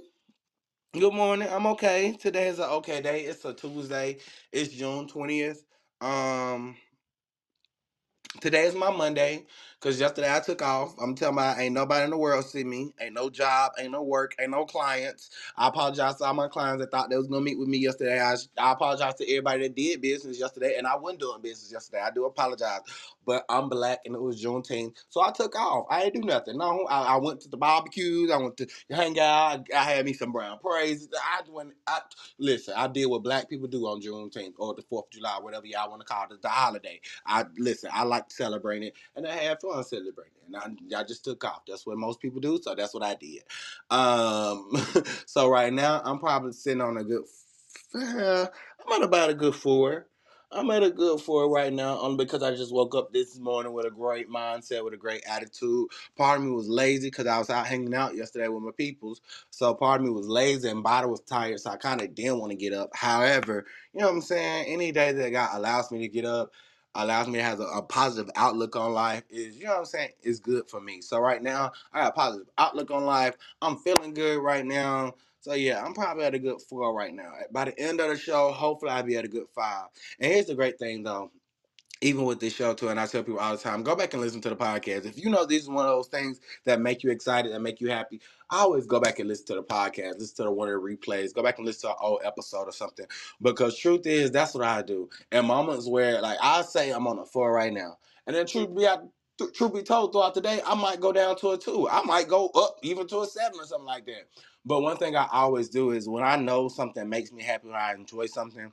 [1.00, 1.48] Good morning.
[1.52, 2.14] I'm okay.
[2.20, 3.22] Today is an okay day.
[3.22, 4.18] It's a Tuesday.
[4.52, 5.60] It's June 20th.
[6.02, 6.76] Um,
[8.40, 9.48] Today is my Monday,
[9.80, 10.94] cause yesterday I took off.
[11.02, 12.94] I'm telling you, ain't nobody in the world see me.
[13.02, 15.32] Ain't no job, ain't no work, ain't no clients.
[15.58, 18.22] I apologize to all my clients that thought they was gonna meet with me yesterday.
[18.22, 22.04] I, I apologize to everybody that did business yesterday, and I wasn't doing business yesterday.
[22.04, 22.82] I do apologize,
[23.26, 25.88] but I'm black, and it was Juneteenth, so I took off.
[25.90, 26.58] I didn't do nothing.
[26.58, 28.32] No, I, I went to the barbecues.
[28.32, 29.66] I went to hang out.
[29.74, 31.08] I, I had me some brown praise.
[31.16, 31.74] I went.
[31.88, 32.00] I
[32.40, 32.74] listen.
[32.78, 35.90] I did what black people do on Juneteenth or the Fourth of July, whatever y'all
[35.90, 37.00] want to call it, the holiday.
[37.26, 37.90] I listen.
[37.94, 40.46] I like celebrating it, and I had fun celebrating it.
[40.48, 41.62] And I, I just took off.
[41.68, 43.44] That's what most people do, so that's what I did.
[43.90, 44.70] Um,
[45.26, 47.24] so right now I'm probably sitting on a good.
[47.96, 48.50] I'm
[48.94, 50.08] at about a good four.
[50.56, 53.74] I'm at a good four right now, only because I just woke up this morning
[53.74, 55.90] with a great mindset, with a great attitude.
[56.16, 59.20] Part of me was lazy because I was out hanging out yesterday with my peoples.
[59.50, 62.40] So part of me was lazy and body was tired, so I kind of didn't
[62.40, 62.90] want to get up.
[62.94, 64.68] However, you know what I'm saying?
[64.70, 66.54] Any day that God allows me to get up,
[66.96, 69.86] allows me to have a, a, positive outlook on life is, you know what I'm
[69.86, 71.02] saying, is good for me.
[71.02, 73.36] So right now, I got a positive outlook on life.
[73.62, 75.16] I'm feeling good right now.
[75.46, 77.32] So yeah, I'm probably at a good four right now.
[77.52, 79.90] By the end of the show, hopefully I'll be at a good five.
[80.20, 81.30] And here's the great thing though
[82.02, 84.22] even with this show too, and I tell people all the time, go back and
[84.24, 85.06] listen to the podcast.
[85.06, 87.80] If you know this is one of those things that make you excited, that make
[87.80, 90.68] you happy, I always go back and listen to the podcast, listen to the one
[90.68, 93.06] of the replays, go back and listen to an old episode or something.
[93.40, 95.10] Because truth is, that's what I do.
[95.32, 98.76] And moments where like I say I'm on a four right now, and then truth
[98.76, 98.88] be
[99.54, 101.88] truth be told, throughout the day, I might go down to a two.
[101.90, 104.28] I might go up even to a seven or something like that.
[104.66, 107.76] But one thing I always do is when I know something makes me happy, when
[107.76, 108.72] I enjoy something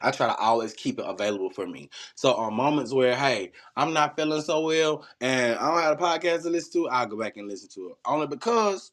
[0.00, 1.90] I try to always keep it available for me.
[2.14, 6.02] So on moments where, hey, I'm not feeling so well and I don't have a
[6.02, 7.96] podcast to listen to, I'll go back and listen to it.
[8.04, 8.92] Only because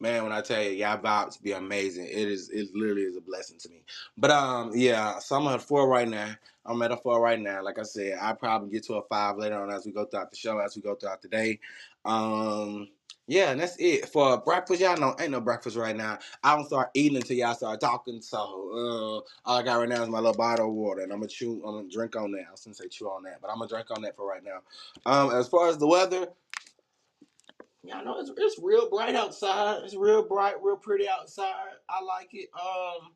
[0.00, 2.06] Man, when I tell you, y'all vibes be amazing.
[2.06, 3.84] It is, it literally is a blessing to me.
[4.18, 6.34] But um, yeah, so I'm at four right now.
[6.66, 7.62] I'm at a four right now.
[7.62, 10.32] Like I said, I probably get to a five later on as we go throughout
[10.32, 11.60] the show, as we go throughout the day.
[12.04, 12.88] Um,
[13.32, 14.82] yeah, and that's it for breakfast.
[14.82, 16.18] Y'all know ain't no breakfast right now.
[16.44, 18.20] I don't start eating until y'all start talking.
[18.20, 21.20] So uh, all I got right now is my little bottle of water, and I'm
[21.20, 21.62] gonna chew.
[21.64, 22.44] I'm gonna drink on that.
[22.48, 24.42] I was gonna say chew on that, but I'm gonna drink on that for right
[24.44, 24.60] now.
[25.06, 26.26] Um, as far as the weather,
[27.84, 29.80] Y'all know it's, it's real bright outside.
[29.82, 31.54] It's real bright, real pretty outside.
[31.88, 32.48] I like it.
[32.54, 33.12] Um,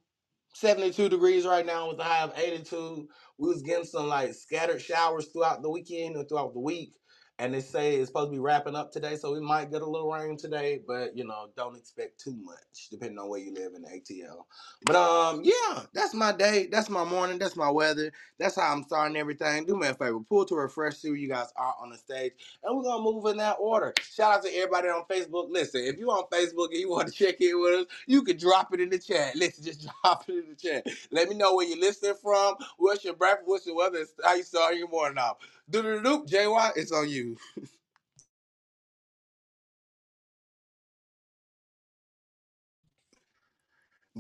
[0.55, 3.07] 72 degrees right now with a high of 82.
[3.39, 6.95] We was getting some like scattered showers throughout the weekend and throughout the week.
[7.39, 9.87] And they say it's supposed to be wrapping up today, so we might get a
[9.87, 13.75] little rain today, but you know, don't expect too much, depending on where you live
[13.77, 14.47] in the ATL.
[14.87, 18.85] But um, yeah, that's my day, that's my morning, that's my weather, that's how I'm
[18.85, 19.67] starting everything.
[19.67, 22.33] Do me a favor, pull to refresh, see where you guys are on the stage,
[22.65, 23.95] and we're gonna move in that order.
[24.03, 25.51] Shout out to everybody on Facebook.
[25.53, 28.39] Listen, if you're on Facebook and you want to check in with us, you can
[28.39, 29.37] drop it in the chat.
[29.37, 30.87] Listen, just drop it in the chat.
[31.13, 32.57] Let me know where you're listening from.
[32.79, 33.49] What's your breakfast?
[33.49, 34.07] What's your weather?
[34.25, 35.39] How you starting your morning off?
[35.69, 37.26] Do do do JY, it's on you.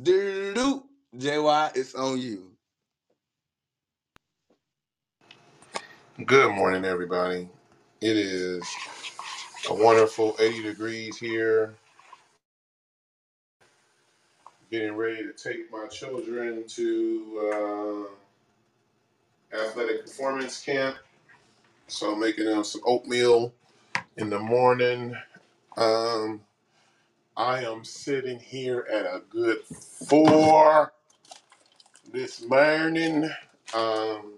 [0.02, 0.84] Do
[1.16, 2.52] JY, it's on you.
[6.24, 7.48] Good morning, everybody.
[8.00, 8.62] It is
[9.70, 11.74] a wonderful 80 degrees here.
[14.70, 18.08] Getting ready to take my children to
[19.54, 20.96] uh, athletic performance camp.
[21.88, 23.54] So, I'm making them some oatmeal
[24.16, 25.16] in the morning.
[25.76, 26.40] Um,
[27.36, 30.92] I am sitting here at a good four
[32.12, 33.30] this morning.
[33.74, 34.34] Um,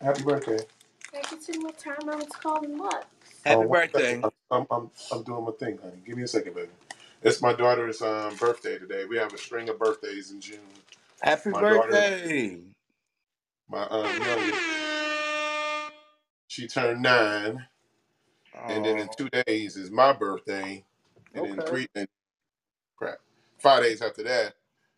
[0.00, 0.60] happy birthday.
[1.12, 3.06] Every single time I was calling what?
[3.44, 4.14] Happy Oh, one birthday.
[4.20, 4.32] second.
[4.50, 5.96] I'm, I'm, I'm doing my thing, honey.
[6.06, 6.68] Give me a second, baby.
[7.22, 9.04] It's my daughter's um, birthday today.
[9.06, 10.58] We have a string of birthdays in June.
[11.20, 12.58] Happy My daughter- birthday.
[13.70, 14.60] My um, youngest,
[16.54, 17.66] she turned nine,
[18.68, 20.84] and then in two days is my birthday,
[21.34, 22.06] and then three and
[22.96, 23.18] crap,
[23.58, 24.54] five days after that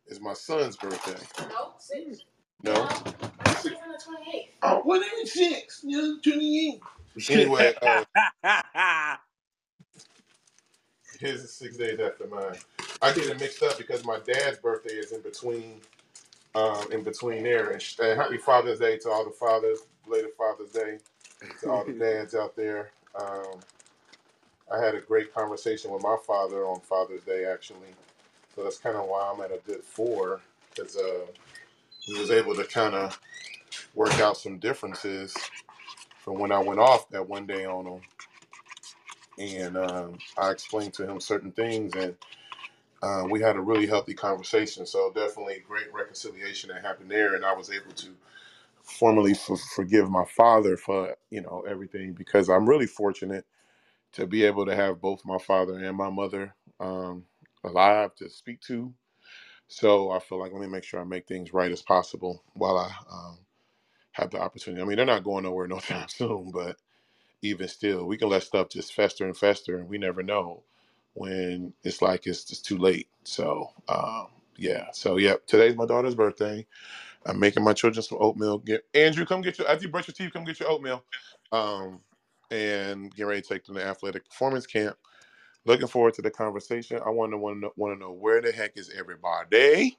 [0.09, 1.21] is my son's birthday.
[1.49, 2.25] No, six.
[2.63, 3.99] No, My birthday's on the
[4.33, 4.49] 28th.
[4.63, 5.81] oh, what is six?
[5.85, 6.81] You're twenty-eight.
[7.31, 8.05] Anyway, uh,
[11.21, 12.57] his is six days after mine.
[13.03, 15.81] I get it mixed up because my dad's birthday is in between,
[16.55, 17.71] um, in between there.
[17.71, 20.99] And, and happy Father's Day to all the fathers, belated Father's Day
[21.61, 22.91] to all the dads out there.
[23.19, 23.61] Um,
[24.73, 27.95] I had a great conversation with my father on Father's Day, actually.
[28.55, 30.41] So that's kind of why I'm at a good four,
[30.75, 31.27] because uh,
[32.01, 33.19] he was able to kind of
[33.95, 35.35] work out some differences
[36.19, 38.01] from when I went off that one day on him.
[39.39, 42.17] And um, I explained to him certain things, and
[43.03, 44.87] uh, we had a really healthy conversation.
[44.87, 48.09] So definitely great reconciliation that happened there, and I was able to
[48.87, 53.47] formally f- forgive my father for you know everything because I'm really fortunate
[54.15, 57.25] to be able to have both my father and my mother um,
[57.65, 58.93] alive to speak to.
[59.69, 62.79] So I feel like let me make sure I make things right as possible while
[62.79, 63.39] I um,
[64.13, 64.83] have the opportunity.
[64.83, 66.77] I mean, they're not going nowhere no time soon, but
[67.43, 70.63] even still, we can let stuff just fester and fester, and we never know
[71.15, 73.09] when it's like it's just too late.
[73.25, 76.67] So um, yeah, so yeah, today's my daughter's birthday.
[77.27, 78.59] I'm making my children some oatmeal.
[78.59, 81.05] Get Andrew, come get your after you brush your teeth, come get your oatmeal.
[81.53, 82.01] Um,
[82.51, 84.97] and get ready to take them to athletic performance camp.
[85.65, 87.01] Looking forward to the conversation.
[87.05, 89.99] I want to want to want to know where the heck is everybody?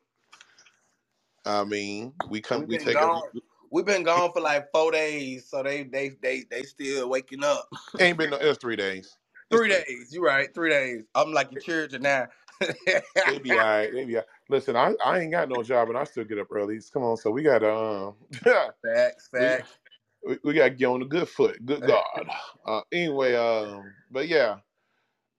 [1.46, 3.22] I mean, we come, We've been take gone.
[3.36, 3.40] a,
[3.72, 7.70] We've been gone for like four days, so they they they they still waking up.
[8.00, 9.18] ain't been no, it was three days.
[9.52, 10.10] It's Three days.
[10.12, 10.54] You're right.
[10.54, 11.04] Three days.
[11.16, 12.28] I'm like your children now.
[13.26, 13.94] They be all right.
[13.94, 14.28] They be all right.
[14.50, 16.80] Listen, I, I ain't got no job and I still get up early.
[16.94, 18.16] Come on, so we got um,
[18.84, 19.30] facts.
[19.38, 19.78] We- Facts.
[20.28, 21.66] we, we got to get on the good foot.
[21.66, 22.04] Good God.
[22.66, 24.58] Uh, anyway, um, but yeah,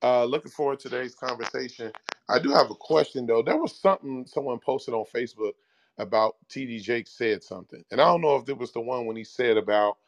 [0.02, 1.92] uh, looking forward to today's conversation.
[2.28, 3.42] I do have a question though.
[3.42, 5.52] There was something someone posted on Facebook
[5.98, 9.16] about TD Jake said something, and I don't know if it was the one when
[9.16, 9.98] he said about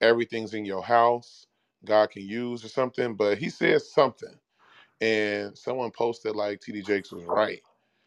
[0.00, 1.46] everything's in your house,
[1.84, 4.34] God can use or something, but he said something,
[5.00, 7.62] and someone posted like TD Jakes was right.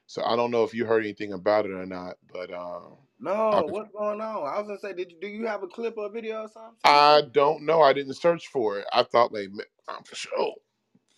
[0.07, 3.33] So I don't know if you heard anything about it or not, but um, No,
[3.51, 4.37] I- what's going on?
[4.47, 6.77] I was gonna say, did you do you have a clip or video or something?
[6.85, 7.81] I don't know.
[7.81, 8.85] I didn't search for it.
[8.93, 9.49] I thought like
[9.89, 10.55] I'm for sure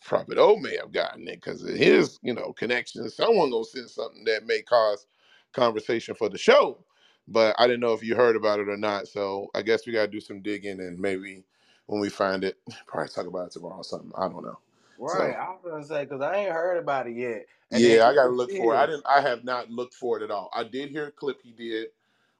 [0.03, 3.15] Prophet O may have gotten it because of his, you know, connections.
[3.15, 5.07] Someone gonna send something that may cause
[5.53, 6.83] conversation for the show.
[7.27, 9.07] But I didn't know if you heard about it or not.
[9.07, 11.43] So I guess we gotta do some digging and maybe
[11.87, 12.57] when we find it,
[12.87, 14.11] probably talk about it tomorrow or something.
[14.17, 14.59] I don't know.
[14.97, 15.35] Right.
[15.35, 17.47] so- I was gonna say because I ain't heard about it yet.
[17.71, 18.79] And yeah, I gotta look for it.
[18.79, 20.49] I didn't I have not looked for it at all.
[20.53, 21.89] I did hear a clip he did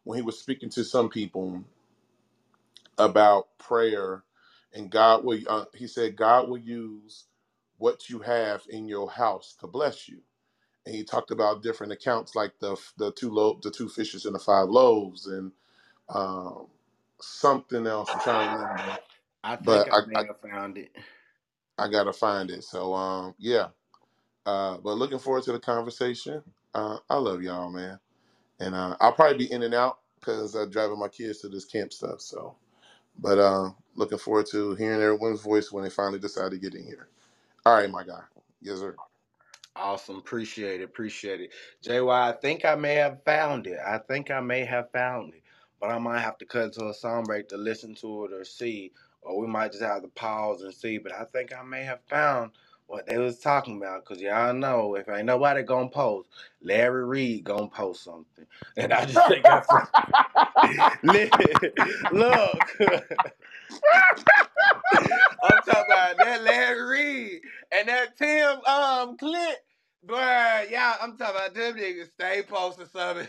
[0.05, 1.63] when he was speaking to some people
[2.99, 4.23] about prayer
[4.73, 7.25] and God will uh, he said God will use
[7.79, 10.19] what you have in your house to bless you.
[10.85, 14.35] And he talked about different accounts like the the two lo- the two fishes and
[14.35, 15.51] the five loaves and
[16.09, 16.67] um,
[17.21, 18.09] something else.
[18.13, 18.99] I'm trying to remember.
[19.43, 20.91] I think But I, I, may I have found it.
[21.77, 22.63] I gotta find it.
[22.63, 23.67] So um yeah.
[24.47, 26.43] Uh, but looking forward to the conversation.
[26.75, 27.99] Uh, I love y'all, man.
[28.59, 31.65] And uh, I'll probably be in and out because I'm driving my kids to this
[31.65, 32.21] camp stuff.
[32.21, 32.55] So,
[33.19, 36.85] but uh, looking forward to hearing everyone's voice when they finally decide to get in
[36.85, 37.09] here.
[37.65, 38.21] All right, my guy.
[38.61, 38.95] Yes, sir.
[39.75, 40.17] Awesome.
[40.17, 40.85] Appreciate it.
[40.85, 41.51] Appreciate it.
[41.83, 43.79] JY, I think I may have found it.
[43.85, 45.43] I think I may have found it.
[45.81, 48.45] But I might have to cut to a song break to listen to it or
[48.45, 48.93] see.
[49.25, 50.99] Or we might just have to pause and see.
[50.99, 52.51] But I think I may have found
[52.87, 54.05] what they was talking about.
[54.05, 56.29] Cause y'all know if ain't nobody gonna post,
[56.61, 58.45] Larry Reed gonna post something.
[58.77, 59.63] And I just think I
[62.11, 62.71] look.
[65.43, 69.57] I'm talking about that Larry Reed and that Tim um Clint.
[70.03, 73.27] Boy, yeah, I'm talking about them niggas stay posting something.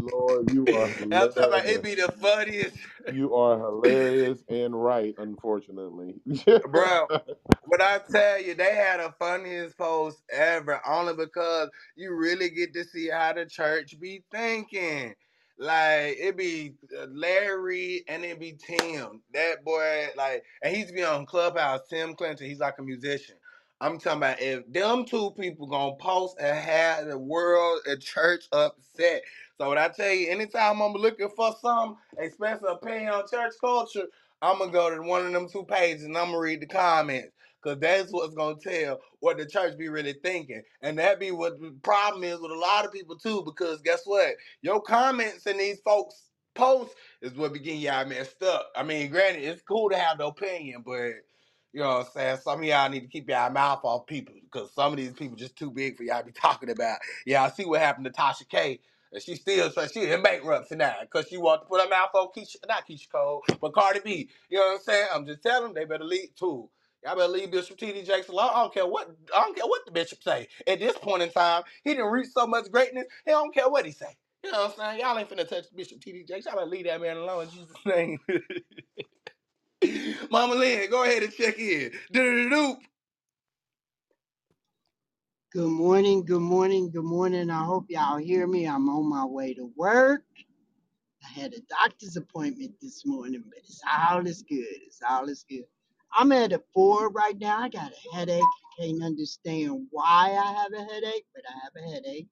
[0.00, 2.76] Lord, you are I'm talking about it be the funniest.
[3.08, 6.16] You are hilarious and right, unfortunately.
[6.66, 7.06] Bro,
[7.66, 12.74] But I tell you, they had the funniest post ever, only because you really get
[12.74, 15.14] to see how the church be thinking.
[15.58, 19.22] Like it be uh, Larry and it be Tim.
[19.34, 21.82] That boy, like, and he's be on Clubhouse.
[21.88, 23.36] Tim Clinton, he's like a musician.
[23.80, 28.46] I'm talking about if them two people gonna post and have the world and church
[28.52, 29.22] upset.
[29.60, 34.06] So what I tell you, anytime I'm looking for some expensive opinion on church culture,
[34.42, 37.34] I'm gonna go to one of them two pages and I'm gonna read the comments.
[37.62, 40.62] Cause that's what's gonna tell what the church be really thinking.
[40.82, 44.02] And that be what the problem is with a lot of people too, because guess
[44.06, 44.34] what?
[44.62, 48.72] Your comments in these folks' posts is what begin y'all messed up.
[48.76, 51.12] I mean, granted, it's cool to have the opinion, but
[51.74, 52.38] you know what I'm saying?
[52.44, 55.36] Some of y'all need to keep y'all mouth off people because some of these people
[55.36, 56.98] just too big for y'all to be talking about.
[57.26, 58.80] Yeah, I see what happened to Tasha K.
[59.12, 62.28] And she still she in bankruptcy now because she wants to put her mouth on
[62.36, 64.30] Keisha, not Keyshia Cole, but Cardi B.
[64.50, 65.08] You know what I'm saying?
[65.14, 66.70] I'm just telling them they better leave too.
[67.04, 68.02] Y'all better leave Bishop T.D.
[68.04, 68.50] Jakes alone.
[68.52, 70.48] I don't care what I don't care what the bishop say.
[70.66, 73.06] At this point in time, he didn't reach so much greatness.
[73.24, 74.16] He don't care what he say.
[74.44, 75.00] You know what I'm saying?
[75.00, 76.24] Y'all ain't finna touch Bishop T.D.
[76.24, 76.46] Jakes.
[76.46, 78.18] Y'all better leave that man alone in Jesus' name.
[80.30, 81.92] Mama Lynn, go ahead and check in.
[82.12, 82.76] Do-do-do-do.
[85.50, 87.50] Good morning, good morning, good morning.
[87.50, 88.66] I hope y'all hear me.
[88.68, 90.22] I'm on my way to work.
[91.24, 94.66] I had a doctor's appointment this morning, but it's all is good.
[94.86, 95.64] It's all is good.
[96.16, 97.60] I'm at a four right now.
[97.60, 98.42] I got a headache.
[98.78, 102.28] Can't understand why I have a headache, but I have a headache.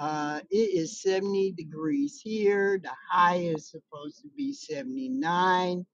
[0.00, 2.80] Uh, it is 70 degrees here.
[2.82, 5.86] The high is supposed to be 79.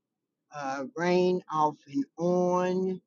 [0.54, 3.00] Uh, rain off and on.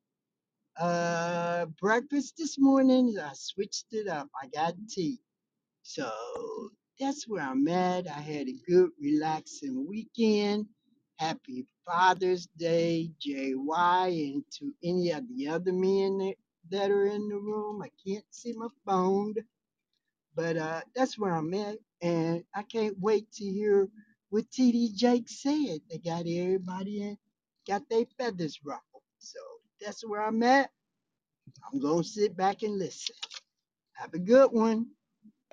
[0.80, 4.28] Uh, breakfast this morning, I switched it up.
[4.42, 5.20] I got tea.
[5.82, 6.10] So
[7.00, 8.08] that's where I'm at.
[8.08, 10.66] I had a good, relaxing weekend.
[11.18, 16.34] Happy Father's Day, JY, and to any of the other men that,
[16.70, 17.82] that are in the room.
[17.82, 19.34] I can't see my phone,
[20.36, 21.78] but uh, that's where I'm at.
[22.02, 23.88] And I can't wait to hear
[24.30, 25.80] what TD Jake said.
[25.90, 27.18] They got everybody in,
[27.68, 29.02] got their feathers ruffled.
[29.18, 29.40] So
[29.80, 30.70] that's where I'm at.
[31.72, 33.16] I'm going to sit back and listen.
[33.94, 34.86] Have a good one.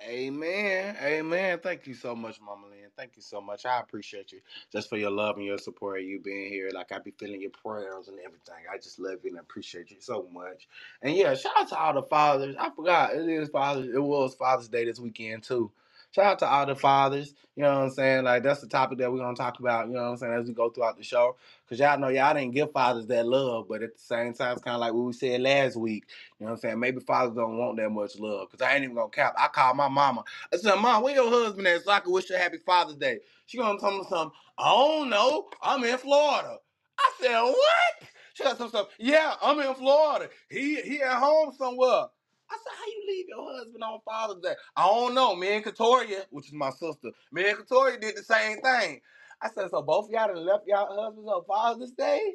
[0.02, 0.96] Amen.
[1.02, 1.58] Amen.
[1.62, 2.90] Thank you so much, Mama Lynn.
[2.98, 3.64] Thank you so much.
[3.64, 6.70] I appreciate you just for your love and your support, you being here.
[6.74, 8.64] Like I be feeling your prayers and everything.
[8.72, 10.68] I just love you and appreciate you so much.
[11.00, 12.56] And yeah, shout out to all the fathers.
[12.60, 13.88] I forgot it is Father's.
[13.94, 15.72] It was Father's Day this weekend too.
[16.12, 17.34] Shout out to all the fathers.
[17.56, 18.24] You know what I'm saying?
[18.24, 19.88] Like that's the topic that we're gonna talk about.
[19.88, 21.36] You know what I'm saying as we go throughout the show.
[21.68, 24.62] Cause y'all know y'all didn't give fathers that love, but at the same time, it's
[24.62, 26.04] kind of like what we said last week.
[26.40, 26.80] You know what I'm saying?
[26.80, 28.50] Maybe fathers don't want that much love.
[28.50, 29.34] Cause I ain't even gonna cap.
[29.38, 30.24] I called my mama.
[30.52, 31.84] I said, Mom, where your husband at?
[31.84, 33.20] So I can wish you a happy Father's Day.
[33.46, 34.32] She gonna tell me something.
[34.58, 35.48] I don't know.
[35.62, 36.58] I'm in Florida.
[36.98, 38.08] I said, What?
[38.34, 38.88] She got some stuff.
[38.98, 40.30] Yeah, I'm in Florida.
[40.50, 42.06] He he at home somewhere.
[42.50, 44.54] I said, How you leave your husband on Father's Day?
[44.76, 45.36] I don't know.
[45.36, 49.00] Me and Katoria, which is my sister, me and Katoria did the same thing.
[49.42, 52.34] I said, So both y'all done left y'all husbands on Father's Day?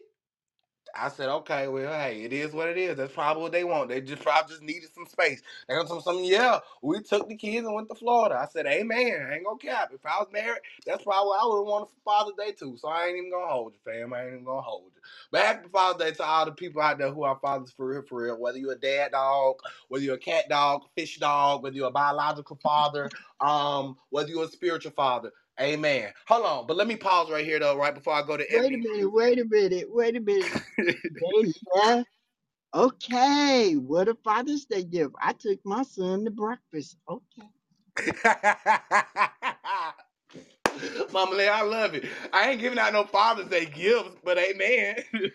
[0.95, 2.97] I said, okay, well, hey, it is what it is.
[2.97, 3.89] That's probably what they want.
[3.89, 5.41] They just probably just needed some space.
[5.67, 8.35] They gonna tell me something, yeah, we took the kids and went to Florida.
[8.37, 9.27] I said, amen.
[9.29, 9.91] I ain't gonna cap.
[9.93, 12.77] If I was married, that's probably what I would wanted for Father's Day too.
[12.77, 14.13] So I ain't even gonna hold you, fam.
[14.13, 15.01] I ain't even gonna hold you.
[15.31, 18.03] But happy Father's Day to all the people out there who are fathers for real,
[18.03, 18.39] for real.
[18.39, 19.57] Whether you're a dad dog,
[19.89, 23.09] whether you're a cat dog, fish dog, whether you're a biological father,
[23.39, 25.31] um, whether you're a spiritual father.
[25.59, 26.11] Amen.
[26.27, 28.73] Hold on, but let me pause right here though, right before I go to Wait
[28.73, 30.63] a minute, wait a minute, wait a minute.
[30.77, 32.07] They left.
[32.73, 35.13] Okay, what a Father's Day gift.
[35.21, 36.97] I took my son to breakfast.
[37.09, 37.47] Okay.
[41.11, 42.05] Mama Lee, I love it.
[42.31, 45.03] I ain't giving out no Father's Day gifts, but amen.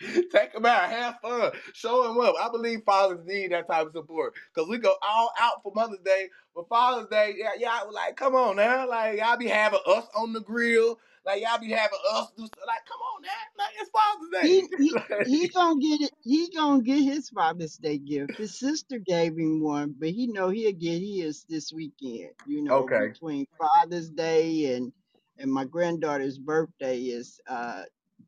[0.32, 2.34] Take them out, have fun, show them up.
[2.40, 6.00] I believe fathers need that type of support because we go all out for Mother's
[6.04, 10.06] Day, but Father's Day, yeah, yeah, like come on now, like y'all be having us
[10.16, 13.28] on the grill, like y'all be having us do like come on now,
[13.58, 14.76] like it's Father's He Day.
[14.78, 16.12] he Like, he gonna get it.
[16.22, 18.36] He gonna get his Father's Day gift.
[18.36, 22.30] His sister gave him one, but he know he'll get his this weekend.
[22.46, 24.92] You know, okay, between Father's Day and
[25.38, 27.82] and my granddaughter's birthday is uh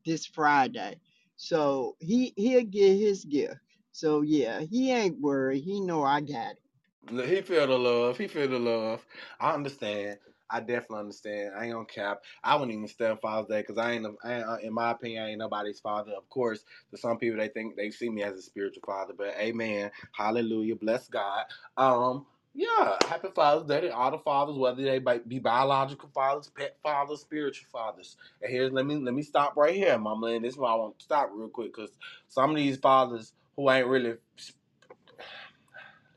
[0.05, 0.99] this Friday,
[1.43, 3.57] so he he'll get his gift.
[3.91, 5.63] So yeah, he ain't worried.
[5.63, 6.61] He know I got it.
[7.09, 8.17] He feel the love.
[8.17, 9.05] He feel the love.
[9.39, 10.19] I understand.
[10.49, 11.53] I definitely understand.
[11.55, 12.23] I ain't gonna cap.
[12.43, 14.45] I wouldn't even stand Father's Day because I ain't, I ain't.
[14.45, 16.13] uh, In my opinion, I ain't nobody's father.
[16.13, 19.35] Of course, to some people they think they see me as a spiritual father, but
[19.37, 21.45] Amen, Hallelujah, bless God.
[21.77, 26.49] Um, yeah, Happy Father's Day to all the fathers, whether they bi- be biological fathers,
[26.49, 28.17] pet fathers, spiritual fathers.
[28.41, 30.27] And here's let me let me stop right here, Mama.
[30.27, 31.91] And this is why I want to stop real quick because
[32.29, 34.11] some of these fathers who ain't really.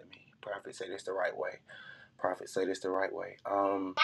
[0.01, 1.61] Let me prophet say this the right way.
[2.19, 3.39] Prophet say this the right way.
[3.51, 3.97] Um.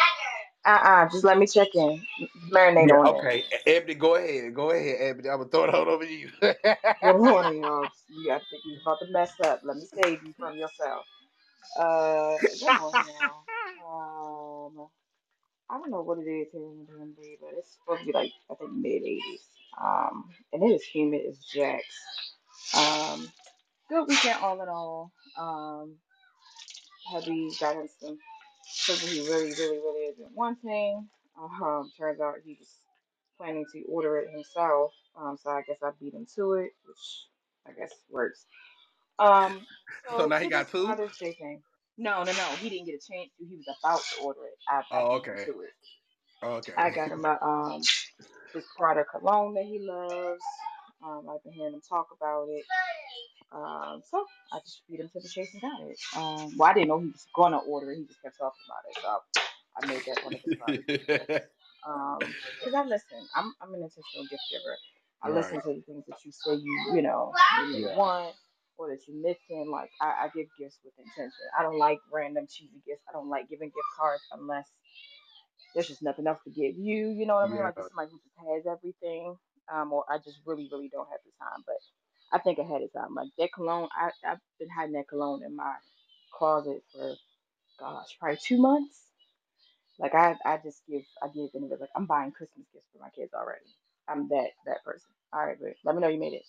[0.66, 2.02] Uh-uh, just let me check in.
[2.52, 2.94] Marinate Yeah.
[2.94, 3.22] on it.
[3.22, 3.44] Okay.
[3.66, 4.54] Ebony, go ahead.
[4.54, 5.30] Go ahead, Ebony.
[5.30, 6.30] I'm gonna throw it on over to you.
[7.02, 7.88] Good morning, y'all.
[8.08, 9.60] You got to think you about to mess up.
[9.64, 11.06] Let me save you from yourself.
[11.76, 13.46] Uh, good morning, y'all.
[14.76, 14.88] Um,
[15.70, 18.12] I don't know what it is here in the DMV, but it's supposed to be
[18.12, 19.20] like I think mid 80s.
[19.82, 21.96] Um, and it is humid as jacks.
[22.76, 23.28] Um,
[23.90, 25.12] good weekend all in all.
[25.38, 25.96] Um,
[27.08, 28.18] hubby got him some
[28.64, 31.08] something he really, really, really isn't wanting.
[31.38, 32.70] Um, turns out he was
[33.38, 34.92] planning to order it himself.
[35.16, 37.26] Um, so I guess I beat him to it, which
[37.68, 38.46] I guess works.
[39.18, 39.66] Um,
[40.10, 40.86] so so now he got two.
[41.20, 41.62] Day thing.
[41.98, 42.46] No, no, no.
[42.60, 43.46] He didn't get a chance to.
[43.46, 44.58] He was about to order it.
[44.68, 45.46] I, I Oh, okay.
[45.62, 45.70] it.
[46.76, 46.96] I Okay.
[46.96, 47.82] got him a um
[48.54, 50.42] this Prada cologne that he loves.
[51.04, 52.64] Um, I've been hearing him talk about it.
[53.52, 55.98] Um, so I just beat him to the chase and got it.
[56.16, 57.98] Um, well, I didn't know he was gonna order it.
[57.98, 59.18] He just kept talking about it, so
[59.78, 60.58] I made that one of his
[61.86, 62.18] Um,
[62.64, 63.28] cause I listen.
[63.36, 64.78] I'm I'm an intentional gift giver.
[65.22, 65.36] I right.
[65.36, 67.32] listen to the things that you say you you know
[67.72, 67.96] you Yeah.
[67.96, 68.34] want
[68.78, 69.70] or that you're missing.
[69.70, 71.46] Like I, I give gifts with intention.
[71.58, 73.02] I don't like random cheesy gifts.
[73.08, 74.68] I don't like giving gift cards unless
[75.74, 77.10] there's just nothing else to give you.
[77.10, 77.58] You know what I mean?
[77.58, 77.64] Yeah.
[77.64, 79.36] Like somebody who just has everything.
[79.72, 81.64] Um, or I just really, really don't have the time.
[81.66, 81.76] But
[82.32, 83.14] I think ahead of time.
[83.14, 85.74] Like that cologne, I I've been hiding that cologne in my
[86.36, 87.14] closet for
[87.80, 89.00] gosh, probably two months.
[89.98, 91.76] Like I I just give I give anyway.
[91.80, 93.66] Like I'm buying Christmas gifts for my kids already.
[94.08, 95.10] I'm that that person.
[95.32, 96.44] All right, but let me know you made it.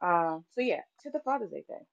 [0.00, 1.84] Um, so yeah, to the Father's Day thing.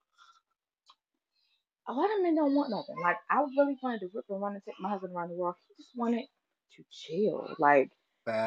[1.87, 2.95] A lot of men don't want nothing.
[3.01, 5.55] Like I really wanted to rip and run and take my husband around the world.
[5.67, 6.25] He just wanted
[6.77, 7.55] to chill.
[7.59, 7.91] Like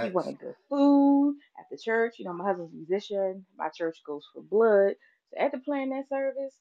[0.01, 2.17] he wanted good food at the church.
[2.19, 3.47] You know, my husband's a musician.
[3.57, 4.95] My church goes for blood.
[5.31, 6.55] So after playing that service,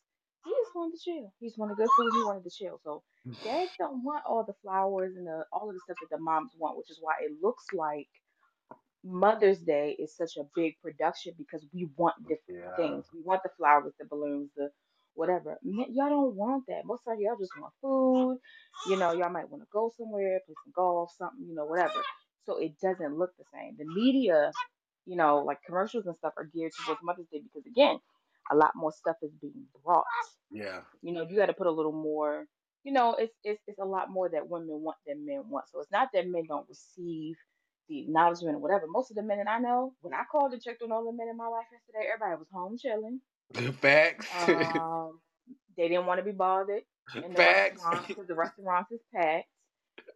[0.45, 1.33] he just wanted to chill.
[1.39, 2.13] He just wanted good food.
[2.13, 2.79] He wanted to chill.
[2.83, 3.03] So
[3.43, 6.51] dads don't want all the flowers and the all of the stuff that the moms
[6.57, 8.07] want, which is why it looks like
[9.03, 12.75] Mother's Day is such a big production because we want different Yeah.
[12.75, 13.07] things.
[13.13, 14.71] We want the flowers, the balloons, the
[15.15, 15.57] whatever.
[15.63, 16.85] Man, y'all don't want that.
[16.85, 18.39] Most of y'all just want food.
[18.87, 22.03] You know, y'all might want to go somewhere, play some golf, something, you know, whatever.
[22.45, 23.77] So it doesn't look the same.
[23.77, 24.51] The media,
[25.05, 27.99] you know, like commercials and stuff are geared towards Mother's Day because again,
[28.51, 30.05] a lot more stuff is being brought.
[30.51, 30.81] Yeah.
[31.01, 32.45] You know, you got to put a little more.
[32.83, 35.65] You know, it's it's it's a lot more that women want than men want.
[35.69, 37.35] So it's not that men don't receive
[37.89, 38.85] the acknowledgement or whatever.
[38.88, 41.17] Most of the men that I know, when I called and checked on all the
[41.17, 43.21] men in my life yesterday, everybody was home chilling.
[43.81, 44.27] Facts.
[44.47, 45.19] Um,
[45.77, 46.83] they didn't want to be bothered
[47.15, 47.81] in the Facts.
[47.83, 49.47] restaurant because the restaurants is packed.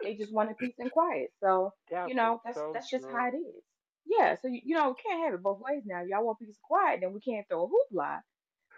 [0.03, 1.31] They just wanted peace and quiet.
[1.41, 3.13] So That you know, that's so that's just true.
[3.13, 3.63] how it is.
[4.05, 4.35] Yeah.
[4.41, 6.01] So you, you know, we can't have it both ways now.
[6.03, 8.19] Y'all want peace and quiet, then we can't throw a hoopla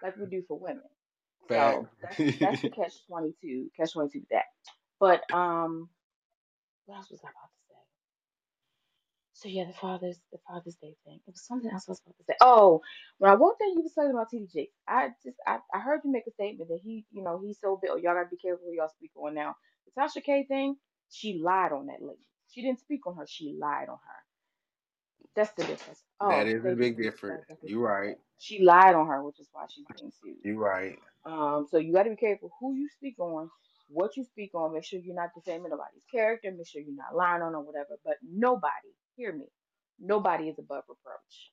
[0.02, 0.84] like we do for women.
[1.48, 1.86] Facts.
[1.86, 4.46] So that's that's the catch twenty two, catch twenty two that.
[5.00, 5.90] But um,
[6.86, 7.63] what else was I about to say?
[9.34, 11.20] So yeah, the Father's the Father's Day thing.
[11.28, 12.36] It was something else I was about to say.
[12.42, 12.82] Oh,
[13.20, 14.76] when I walked in, you was talking about TD Jakes.
[14.88, 17.80] I just I, I heard you make a statement that he, you know, he's so
[17.82, 17.92] big.
[17.94, 19.56] Oh, y'all gotta be careful who y'all speak on now.
[19.88, 20.78] The Tasha K thing,
[21.12, 22.20] she lied on that lady.
[22.50, 23.26] She didn't speak on her.
[23.28, 24.24] She lied on her.
[25.36, 26.04] That's the difference.
[26.28, 27.46] that Oh, is a big difference.
[27.66, 28.18] You You for right.
[28.40, 30.38] She lied on her, which is why she's being sued.
[30.44, 31.00] You're right.
[31.26, 33.50] Um, so you got to be careful who you speak on,
[33.94, 34.74] what you speak on.
[34.74, 36.52] Make sure you're not defaming nobody's character.
[36.56, 38.00] Make sure you're not lying on or whatever.
[38.06, 39.48] But nobody, hear me,
[40.00, 41.52] nobody is above reproach.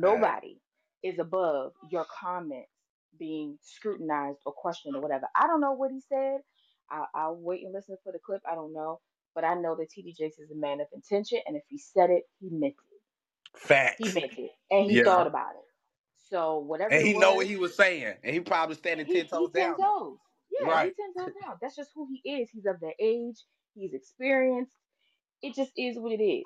[0.00, 0.42] Facts.
[0.42, 0.60] Nobody
[1.02, 2.70] is above your comments
[3.18, 5.28] being scrutinized or questioned or whatever.
[5.36, 6.40] I don't know what he said.
[6.90, 8.42] I, I'll wait and listen for the clip.
[8.50, 9.00] I don't know.
[9.34, 11.40] But I know that TD Jakes is a man of intention.
[11.46, 13.02] And if he said it, he meant it.
[13.96, 14.52] He meant it.
[14.70, 15.04] And he Yeah.
[15.04, 15.66] thought about it.
[16.30, 19.26] So whatever And he know what he was saying, and he probably standing he ten
[19.26, 19.80] toes ten down.
[19.82, 19.94] now.
[20.00, 20.18] toes.
[20.64, 20.94] Yeah, Right.
[20.96, 21.58] ten toes down.
[21.62, 22.50] That's just who he is.
[22.50, 23.36] He's of that age.
[23.74, 24.74] He's experienced.
[25.42, 26.44] It just is what it is.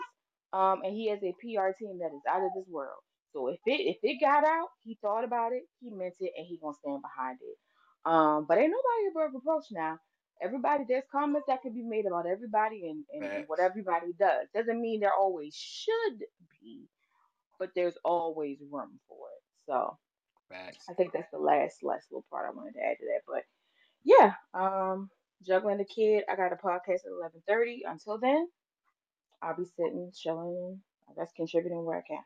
[0.52, 3.00] Um, and he has a PR team that is out of this world.
[3.32, 6.46] So if it if it got out, he thought about it, he meant it, and
[6.46, 7.58] he gonna stand behind it.
[8.10, 9.98] Um, but ain't nobody above reproach now.
[10.42, 14.48] Everybody, there's comments that can be made about everybody and, and, and what everybody does.
[14.54, 16.18] Doesn't mean there always should
[16.60, 16.88] be,
[17.58, 19.42] but there's always room for it.
[19.70, 19.98] So
[20.50, 20.84] Facts.
[20.88, 23.22] I think that's the last last little part I wanted to add to that.
[23.26, 23.44] But
[24.06, 25.10] yeah, um,
[25.46, 26.24] juggling the kid.
[26.30, 27.82] I got a podcast at eleven thirty.
[27.86, 28.48] Until then,
[29.42, 30.80] I'll be sitting, chilling,
[31.10, 32.22] I guess contributing where I can.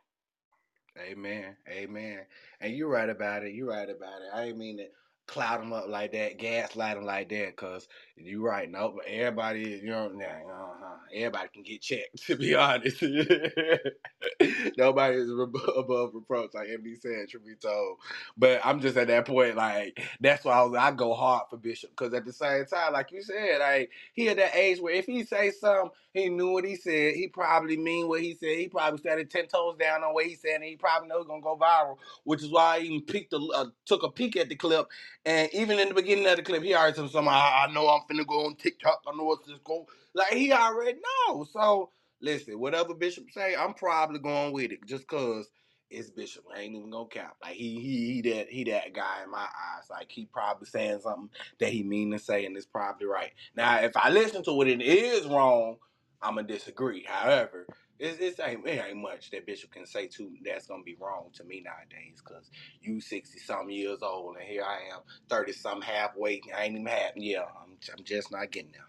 [0.98, 1.56] Amen.
[1.68, 2.20] Amen.
[2.60, 3.54] And you're right about it.
[3.54, 4.28] You're right about it.
[4.34, 4.86] I didn't mean to
[5.30, 8.68] cloud him up like that, gaslight him like that, cause you're right.
[8.68, 10.96] No, but everybody, you know, uh-huh.
[11.14, 12.20] everybody can get checked.
[12.26, 13.02] To be honest,
[14.76, 17.28] nobody is ab- above reproach, like MD said.
[17.28, 17.98] Truth be told,
[18.36, 20.76] but I'm just at that point, like that's why I was.
[20.76, 24.28] I go hard for Bishop, cause at the same time, like you said, like he
[24.28, 27.14] at that age where if he say something, he knew what he said.
[27.14, 28.58] He probably mean what he said.
[28.58, 31.28] He probably standing ten toes down on what he said, and he probably know it's
[31.28, 31.98] gonna go viral.
[32.24, 34.86] Which is why I even peeked, a, uh, took a peek at the clip
[35.26, 37.88] and even in the beginning of the clip, he already told somebody, I, I know
[37.88, 39.02] I'm finna go on TikTok.
[39.08, 39.86] I know what's this go.
[40.14, 40.98] Like he already
[41.28, 41.44] know.
[41.52, 45.48] So listen, whatever Bishop say, I'm probably going with it just cause
[45.90, 46.46] it's Bishop.
[46.56, 47.36] I ain't even gonna cap.
[47.44, 49.90] Like he he he that he that guy in my eyes.
[49.90, 51.30] Like he probably saying something
[51.60, 53.32] that he mean to say and it's probably right.
[53.56, 55.76] Now if I listen to it it is wrong,
[56.22, 57.04] I'ma disagree.
[57.08, 57.66] However,
[57.98, 61.30] it's, it's ain't, it ain't much that Bishop can say to that's gonna be wrong
[61.34, 62.20] to me nowadays.
[62.24, 62.50] Cause
[62.82, 66.40] you sixty something years old and here I am thirty some halfway.
[66.56, 67.12] I ain't even half.
[67.16, 68.88] Yeah, I'm, I'm just not getting there.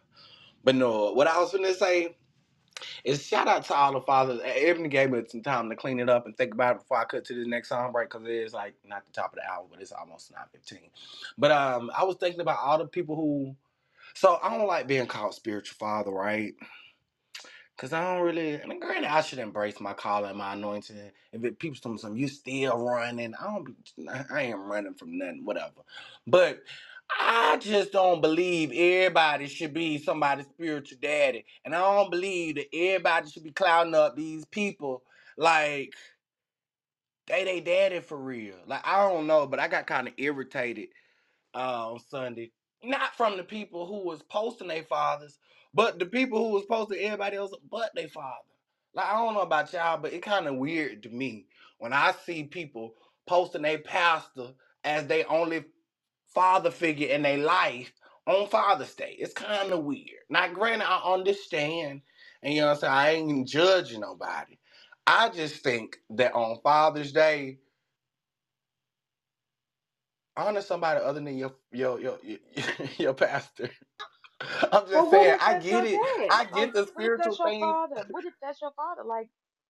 [0.64, 2.16] But no, what I was gonna say
[3.04, 4.42] is shout out to all the fathers.
[4.46, 7.06] Ebony gave me some time to clean it up and think about it before I
[7.06, 9.52] cut to the next song break because it is like not the top of the
[9.52, 10.90] hour, but it's almost nine fifteen.
[11.38, 13.56] But um, I was thinking about all the people who.
[14.16, 16.54] So I don't like being called spiritual father, right?
[17.82, 20.98] Cause I don't really, I mean, granted, I should embrace my calling, my anointing.
[21.34, 23.34] If it, people tell me something, you still running.
[23.36, 25.82] I don't, be, I ain't running from nothing, whatever.
[26.28, 26.62] But
[27.20, 32.76] I just don't believe everybody should be somebody's spiritual daddy, and I don't believe that
[32.76, 35.04] everybody should be clouding up these people
[35.38, 35.94] like
[37.28, 38.58] they they daddy for real.
[38.68, 40.90] Like I don't know, but I got kind of irritated
[41.56, 42.52] uh, on Sunday.
[42.84, 45.40] Not from the people who was posting their fathers,
[45.74, 48.38] but the people who was posting everybody else but their father.
[48.94, 51.48] Like I don't know about y'all, but it kind of weird to me
[51.80, 52.96] when I see people
[53.28, 54.50] posting their pastor
[54.86, 55.66] as they only
[56.34, 57.94] father figure in their life
[58.28, 59.16] on Father's Day.
[59.20, 60.08] It's kind of weird.
[60.30, 62.02] Now, granted, I understand,
[62.44, 62.94] and you know what I'm saying.
[62.94, 64.58] I ain't judging nobody.
[65.08, 67.60] I just think that on Father's Day,
[70.38, 72.40] honor somebody other than your your your your,
[72.98, 73.70] your pastor.
[74.72, 76.04] I'm just what saying, I get it.
[76.20, 76.30] dad?
[76.30, 77.78] I Like, get the spiritual thing.
[77.90, 78.04] father?
[78.10, 79.04] What if that's your father?
[79.08, 79.30] Like,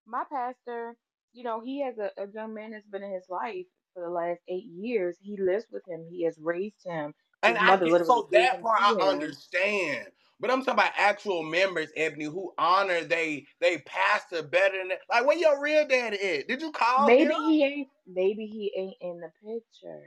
[0.07, 0.95] my pastor,
[1.33, 4.09] you know, he has a, a young man that's been in his life for the
[4.11, 5.17] last eight years.
[5.21, 6.05] He lives with him.
[6.09, 7.13] He has raised him.
[7.43, 10.07] And I get so that part I understand.
[10.39, 15.25] But I'm talking about actual members, Ebony, who honor they they pastor better than like
[15.27, 16.45] where your real daddy is.
[16.45, 17.17] Did you call him?
[17.17, 17.89] Maybe he ain't.
[18.07, 20.03] Maybe he ain't in the picture.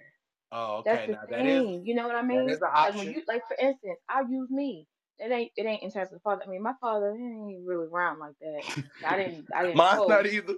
[0.53, 1.83] Oh, That's the Now that is thing.
[1.87, 2.49] You know what I mean?
[2.49, 4.87] is an Like when you, like for instance, I'll use me.
[5.19, 5.53] It ain't.
[5.57, 6.43] It ain't in terms of father.
[6.47, 8.83] I mean, my father he ain't really around like that.
[9.07, 9.47] I didn't.
[9.55, 10.55] I didn't Mine's not either.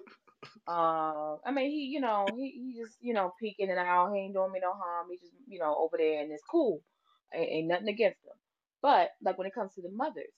[0.66, 4.12] Uh, I mean, he, you know, he, he just, you know, peeking and out.
[4.14, 5.08] He ain't doing me no harm.
[5.10, 6.80] He just, you know, over there and it's cool.
[7.34, 8.32] Ain't, ain't nothing against him.
[8.82, 10.32] But like when it comes to the mothers,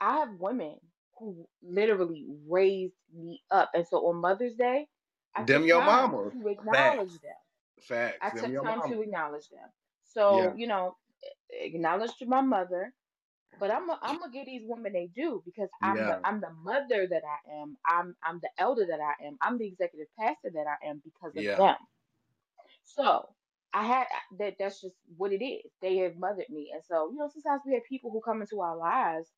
[0.00, 0.76] I have women
[1.18, 4.88] who literally raised me up, and so on Mother's Day,
[5.36, 6.30] I Them your mama.
[6.30, 7.22] to acknowledge Facts.
[7.22, 7.32] them.
[7.88, 8.18] Facts.
[8.20, 9.68] I took time to acknowledge them.
[10.28, 10.52] Yeah.
[10.52, 10.96] So, you know,
[11.50, 12.94] acknowledge to my mother,
[13.58, 16.50] but I'm i I'm gonna give these women they do because I'm the I'm the
[16.62, 17.76] mother that I am.
[17.86, 19.38] I'm I'm the elder that I am.
[19.42, 21.56] I'm the executive pastor that I am because of Yeah.
[21.56, 21.76] them.
[22.84, 23.28] So
[23.74, 24.06] I had
[24.38, 24.56] that.
[24.58, 25.70] That's just what it is.
[25.82, 28.60] They have mothered me, and so you know sometimes we have people who come into
[28.60, 29.30] our lives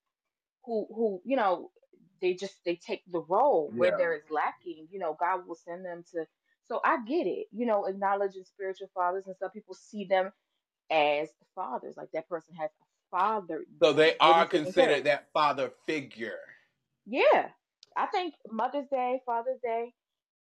[0.64, 1.70] who who you know
[2.22, 3.96] they just they take the role where Yeah.
[3.96, 4.88] there is lacking.
[4.90, 6.26] You know God will send them to.
[6.68, 7.46] So I get it.
[7.52, 10.32] You know acknowledging spiritual fathers, and some people see them
[10.90, 12.70] as fathers, like that person has
[13.10, 16.38] fathered So them, they are taken care of considered that father figure.
[17.06, 17.48] Yeah,
[17.96, 19.92] I think Mother's Day, Father's Day,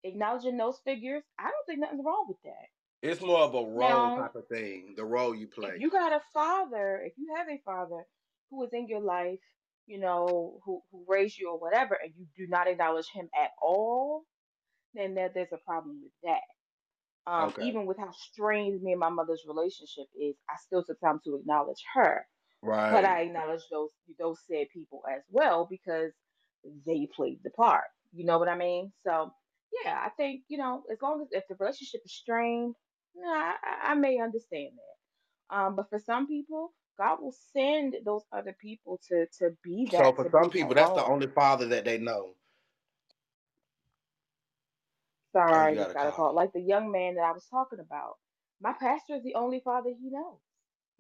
[0.05, 2.69] acknowledging those figures, I don't think nothing's wrong with that.
[3.03, 4.95] It's more of a role Now, type of thing.
[4.97, 5.77] The role you play.
[5.79, 8.07] you got a father, if you have a father
[8.51, 9.41] who is in your life,
[9.87, 13.51] you know, who who raised you or whatever, and you do not acknowledge him at
[13.61, 14.25] all,
[14.95, 16.43] then that there's a problem with that.
[17.33, 17.63] Um, Okay.
[17.63, 21.37] even with how strained me and my mother's relationship is, I still took time to
[21.37, 22.27] acknowledge her.
[22.63, 22.93] Right.
[22.93, 26.13] But I acknowledge those those said people as well because
[26.87, 27.85] they played the part.
[28.13, 28.93] You know what I mean?
[29.07, 29.33] So
[29.85, 32.75] yeah, I think you know as long as if the relationship is strained,
[33.27, 34.73] I I may understand
[35.35, 35.57] that.
[35.57, 40.03] Um, but for some people, God will send those other people to to be that.
[40.03, 42.35] So for some people, that's the only father that they know.
[45.37, 46.35] Oh, Sorry, you got just a got a call call.
[46.35, 48.17] Like the young man that I was talking about.
[48.61, 50.39] My pastor is the only father he knows.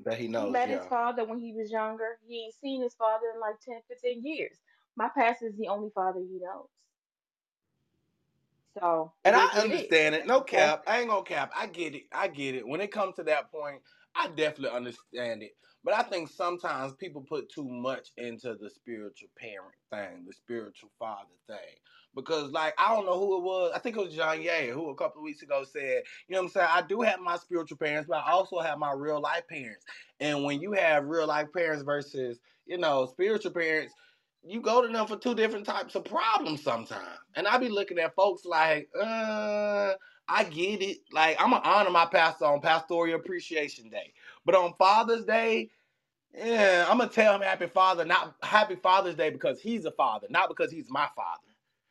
[0.01, 0.47] that he knows.
[0.47, 2.19] He met his father when he was younger.
[2.27, 4.59] He ain't seen his father in like 10, 15 years.
[4.97, 6.69] My pastor is the only father he knows.
[8.79, 10.27] So And I what it understand it.
[10.27, 10.85] No cap.
[10.87, 11.53] I ain't gonna cap.
[11.57, 12.05] I get it.
[12.13, 12.67] I get it.
[12.67, 13.83] When it comes to that point,
[14.17, 15.53] I definitely understand it.
[15.85, 20.91] But I think sometimes people put too much into the spiritual parent thing, the spiritual
[20.99, 21.77] father thing.
[22.15, 23.73] Because like I don't know who it was.
[23.75, 26.43] I think it was John Ye who a couple of weeks ago said, you know
[26.43, 26.69] what I'm saying?
[26.71, 29.85] I do have my spiritual parents, but I also have my real life parents.
[30.21, 33.95] And when you have real life parents versus, you know, spiritual parents,
[34.45, 37.19] you go to them for two different types of problems sometimes.
[37.35, 39.95] And I be looking at folks like, uh,
[40.29, 40.99] I get it.
[41.13, 44.13] Like, I'm gonna honor my pastor on Pastoral Appreciation Day.
[44.45, 45.71] But on Father's Day,
[46.37, 50.27] yeah, I'm gonna tell him Happy Father, not Happy Father's Day because he's a father,
[50.31, 51.43] not because he's my father.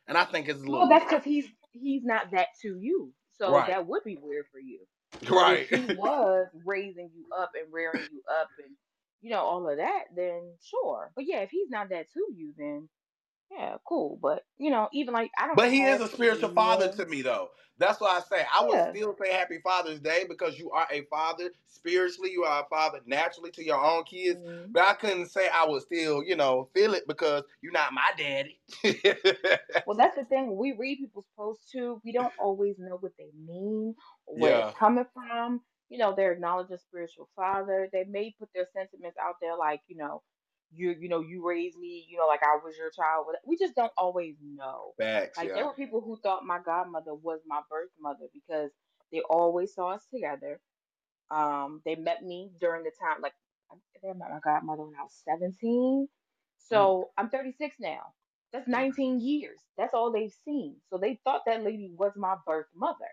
[0.08, 3.12] And I think it's a little Well, that's because he's he's not that to you.
[3.38, 3.66] So Right.
[3.68, 4.80] that would be weird for you.
[5.30, 5.68] But if Right.
[5.68, 8.74] he was raising you up and rearing you up and
[9.22, 11.12] you know all of that, then sure.
[11.16, 12.88] But yeah, if he's not that to you, then
[13.56, 14.18] yeah, cool.
[14.20, 17.22] But you know, even like I don't But he is a spiritual father to me,
[17.22, 17.50] though.
[17.78, 18.90] That's why I say I would Yeah.
[18.90, 22.30] still say Happy Father's Day because you are a father spiritually.
[22.32, 24.40] You are a father naturally to your own kids.
[24.40, 24.72] mhm.
[24.72, 28.10] But I couldn't say I would still, you know, feel it because you're not my
[28.16, 28.60] daddy.
[29.86, 30.48] Well, that's the thing.
[30.48, 33.94] When we read people's posts too, we don't always know what they mean
[34.26, 35.60] or where it's coming from.
[35.90, 37.88] You know, they're acknowledging spiritual father.
[37.92, 40.22] They may put their sentiments out there like, you know,
[40.76, 43.26] you you know, you raised me, you know, like I was your child.
[43.46, 44.92] We just don't always know.
[44.98, 45.38] facts.
[45.38, 48.70] Like there were people who thought my godmother was my birth mother because
[49.12, 50.60] they always saw us together.
[51.30, 53.32] Um, they met me during the time, like
[53.72, 55.54] I met my godmother when I was 17.
[55.62, 56.06] Mm.
[56.58, 58.14] So I'm 36 now.
[58.52, 59.58] That's 19 years.
[59.76, 60.76] That's all they've seen.
[60.90, 63.10] So they thought that lady was my birth mother.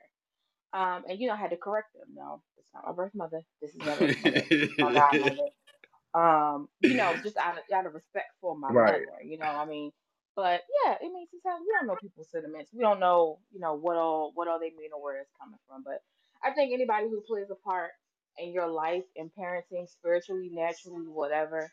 [0.74, 2.10] Um, and you know, I had to correct them.
[2.14, 3.42] No, it's not my birth mother.
[3.62, 4.46] This is my birth mother.
[4.50, 5.36] This is my godmother.
[6.14, 8.94] Um, you know, just out of out of respect for my right.
[8.94, 9.24] mother.
[9.24, 9.92] You know, I mean,
[10.36, 12.72] but yeah, I mean, sometimes we don't know people's sentiments.
[12.74, 15.60] We don't know, you know, what all what all they mean or where it's coming
[15.68, 15.84] from.
[15.84, 16.02] But
[16.44, 17.92] I think anybody who plays a part
[18.38, 21.70] in your life in parenting, spiritually, naturally, whatever,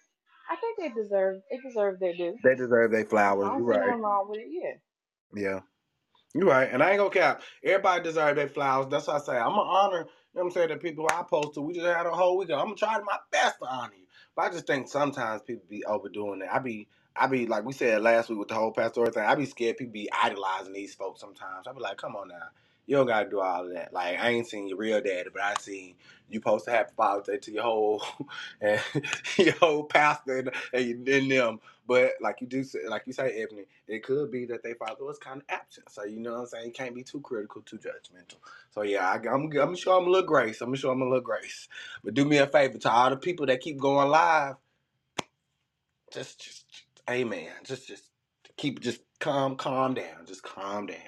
[0.51, 2.37] I think they deserve they deserve their due.
[2.43, 3.49] They deserve their flowers.
[3.57, 3.87] You're right.
[3.87, 4.49] nothing wrong with it.
[4.51, 4.75] Yeah.
[5.35, 5.61] Yeah.
[6.35, 6.69] You're right.
[6.71, 7.43] And I ain't gonna cap.
[7.65, 8.89] Everybody deserve their flowers.
[8.91, 9.37] That's what I say.
[9.37, 11.63] I'm gonna honor, you know what I'm saying, the people I post to.
[11.63, 12.61] We just had a whole weekend.
[12.61, 14.07] I'm gonna try my best to honor you.
[14.39, 16.49] But I just think sometimes people be overdoing it.
[16.53, 16.87] I be
[17.17, 19.79] I be like we said last week with the whole pastoral thing, I be scared
[19.79, 21.67] people be idolizing these folks sometimes.
[21.67, 22.47] I be like, come on now.
[22.87, 23.93] You don't gotta do all of that.
[23.93, 25.97] Like I ain't seen your real daddy, but I seen
[26.31, 28.01] you post a happy Father's Day to your whole
[28.61, 28.81] and
[29.39, 31.61] your whole pastor and, and, and them.
[31.89, 35.05] But like you do say, like you say, Ebony, it could be that their father
[35.07, 35.91] was kind of absent.
[35.91, 36.67] So you know what I'm saying?
[36.69, 38.37] You can't be too critical, too judgmental.
[38.73, 40.63] So yeah, I, I'm I'm sure I'm a little grace.
[40.63, 41.69] I'm sure I'm a little grace.
[42.05, 44.57] But do me a favor to all the people that keep going live.
[46.13, 47.51] Just just, just amen.
[47.65, 48.11] Just just
[48.57, 50.27] keep just calm calm down.
[50.27, 50.99] Just calm down.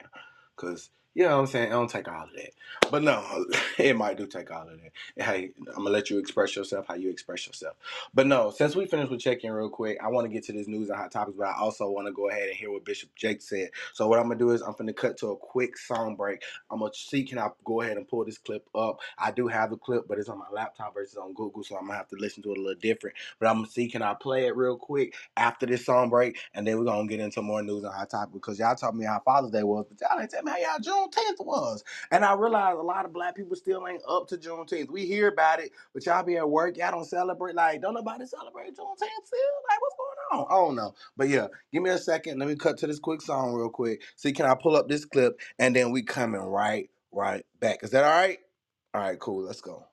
[0.57, 1.68] Cause you know what I'm saying?
[1.68, 2.50] It don't take all of that.
[2.90, 3.24] But no,
[3.78, 5.24] it might do take all of that.
[5.24, 7.76] Hey, I'm gonna let you express yourself how you express yourself.
[8.14, 10.68] But no, since we finished with check-in real quick, I want to get to this
[10.68, 13.11] news and hot topics, but I also want to go ahead and hear what Bishop
[13.16, 13.70] Jake said.
[13.94, 16.42] So what I'm gonna do is I'm gonna cut to a quick song break.
[16.70, 19.00] I'm gonna see can I go ahead and pull this clip up.
[19.18, 21.86] I do have the clip, but it's on my laptop versus on Google, so I'm
[21.86, 23.16] gonna have to listen to it a little different.
[23.40, 26.66] But I'm gonna see can I play it real quick after this song break, and
[26.66, 29.20] then we're gonna get into more news and hot topics because y'all told me how
[29.24, 31.84] Father's Day was, but y'all ain't tell me how y'all Juneteenth was.
[32.11, 34.90] And I realize a lot of black people still ain't up to Juneteenth.
[34.90, 37.55] We hear about it, but y'all be at work, y'all don't celebrate.
[37.55, 39.57] Like, don't nobody celebrate Juneteenth still?
[39.68, 40.46] Like, what's going on?
[40.51, 40.94] I don't know.
[41.16, 42.38] But yeah, give me a second.
[42.38, 44.03] Let me cut to this quick song real quick.
[44.16, 47.82] See, can I pull up this clip and then we coming right, right back.
[47.82, 48.38] Is that all right?
[48.94, 49.44] All right, cool.
[49.44, 49.86] Let's go.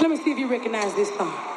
[0.00, 1.53] Let me see if you recognize this song.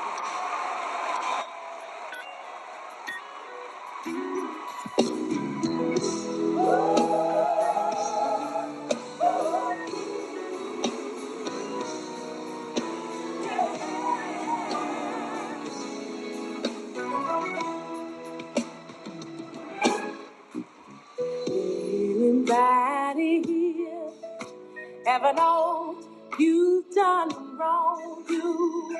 [25.19, 25.97] Never know
[26.37, 28.23] you've done wrong.
[28.29, 28.97] You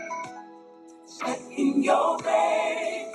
[1.06, 3.14] sat in your bed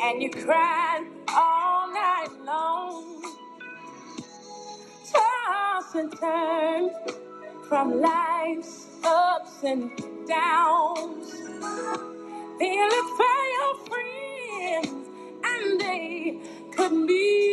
[0.00, 3.22] and you cried all night long,
[5.12, 6.90] toss and turn
[7.68, 9.90] from life's ups and
[10.28, 11.32] downs.
[12.58, 15.08] Feeling for your friends,
[15.44, 16.38] and they
[16.76, 17.47] couldn't be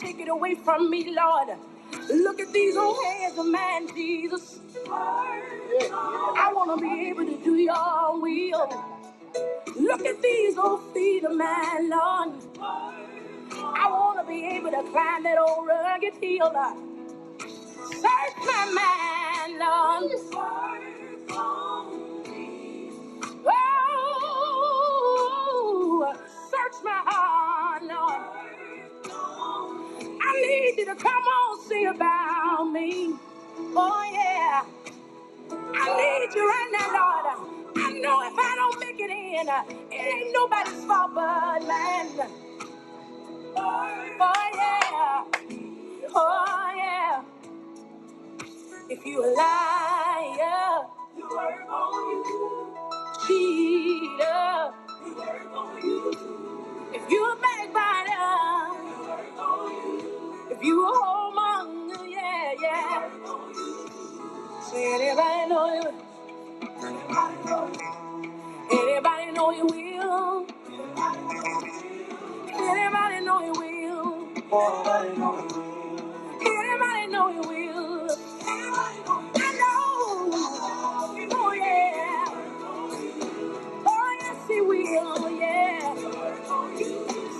[0.00, 1.56] take it away from me, Lord.
[2.10, 4.60] Look at these old hands of mine, Jesus.
[6.20, 8.84] I want to be able to do your will.
[9.76, 12.34] Look at these old feet of mine, Lord.
[13.62, 16.52] I want to be able to climb that old rugged hill.
[17.90, 18.66] Search my
[19.46, 20.12] mind, Lord.
[23.46, 23.50] Oh,
[26.50, 28.22] search my heart, Lord.
[30.24, 33.14] I need you to come on, see about me.
[33.76, 34.64] Oh, yeah.
[35.62, 37.26] I need you right now, Lord.
[37.76, 39.48] I know if I don't make it in,
[39.92, 42.30] it ain't nobody's fault but mine.
[43.56, 45.24] Oh, yeah.
[46.14, 47.22] Oh, yeah.
[48.90, 50.86] If you a liar.
[53.26, 54.74] Cheater.
[56.94, 58.94] If you a backbiter.
[60.64, 61.90] You work on you.
[61.90, 63.10] If you a homemonger, yeah, yeah.
[64.74, 65.92] Anybody know you.
[68.72, 70.46] Anybody know you will.
[72.48, 74.28] Anybody know you will.
[76.40, 78.08] Anybody know you will.
[79.36, 80.30] I know.
[81.32, 82.26] Oh yeah.
[83.86, 85.30] Oh yes he will.
[85.30, 85.94] Yeah.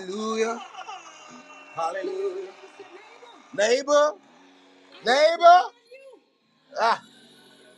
[0.00, 0.60] Hallelujah.
[1.74, 2.48] Hallelujah.
[3.54, 4.12] Neighbor,
[5.04, 5.60] neighbor.
[6.80, 7.02] Ah.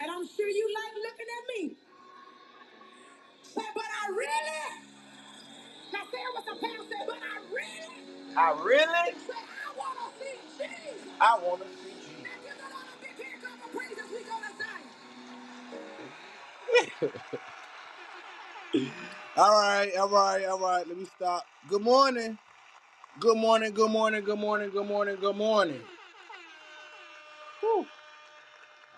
[0.00, 1.76] And I'm sure you like looking at me.
[3.42, 4.88] Say, but I really.
[5.92, 6.86] Now say with some power.
[6.88, 8.36] Say, but I really.
[8.36, 9.12] I really.
[9.26, 11.08] Say, I want to see Jesus.
[11.20, 12.24] I want to see Jesus.
[12.24, 14.90] Now give the Lord a big hand clap of praise as we go to Zion.
[19.36, 20.88] All right, all right, all right.
[20.88, 20.97] Let me.
[21.68, 22.38] Good morning.
[23.20, 25.80] Good morning, good morning, good morning, good morning, good morning.
[27.60, 27.86] Whew.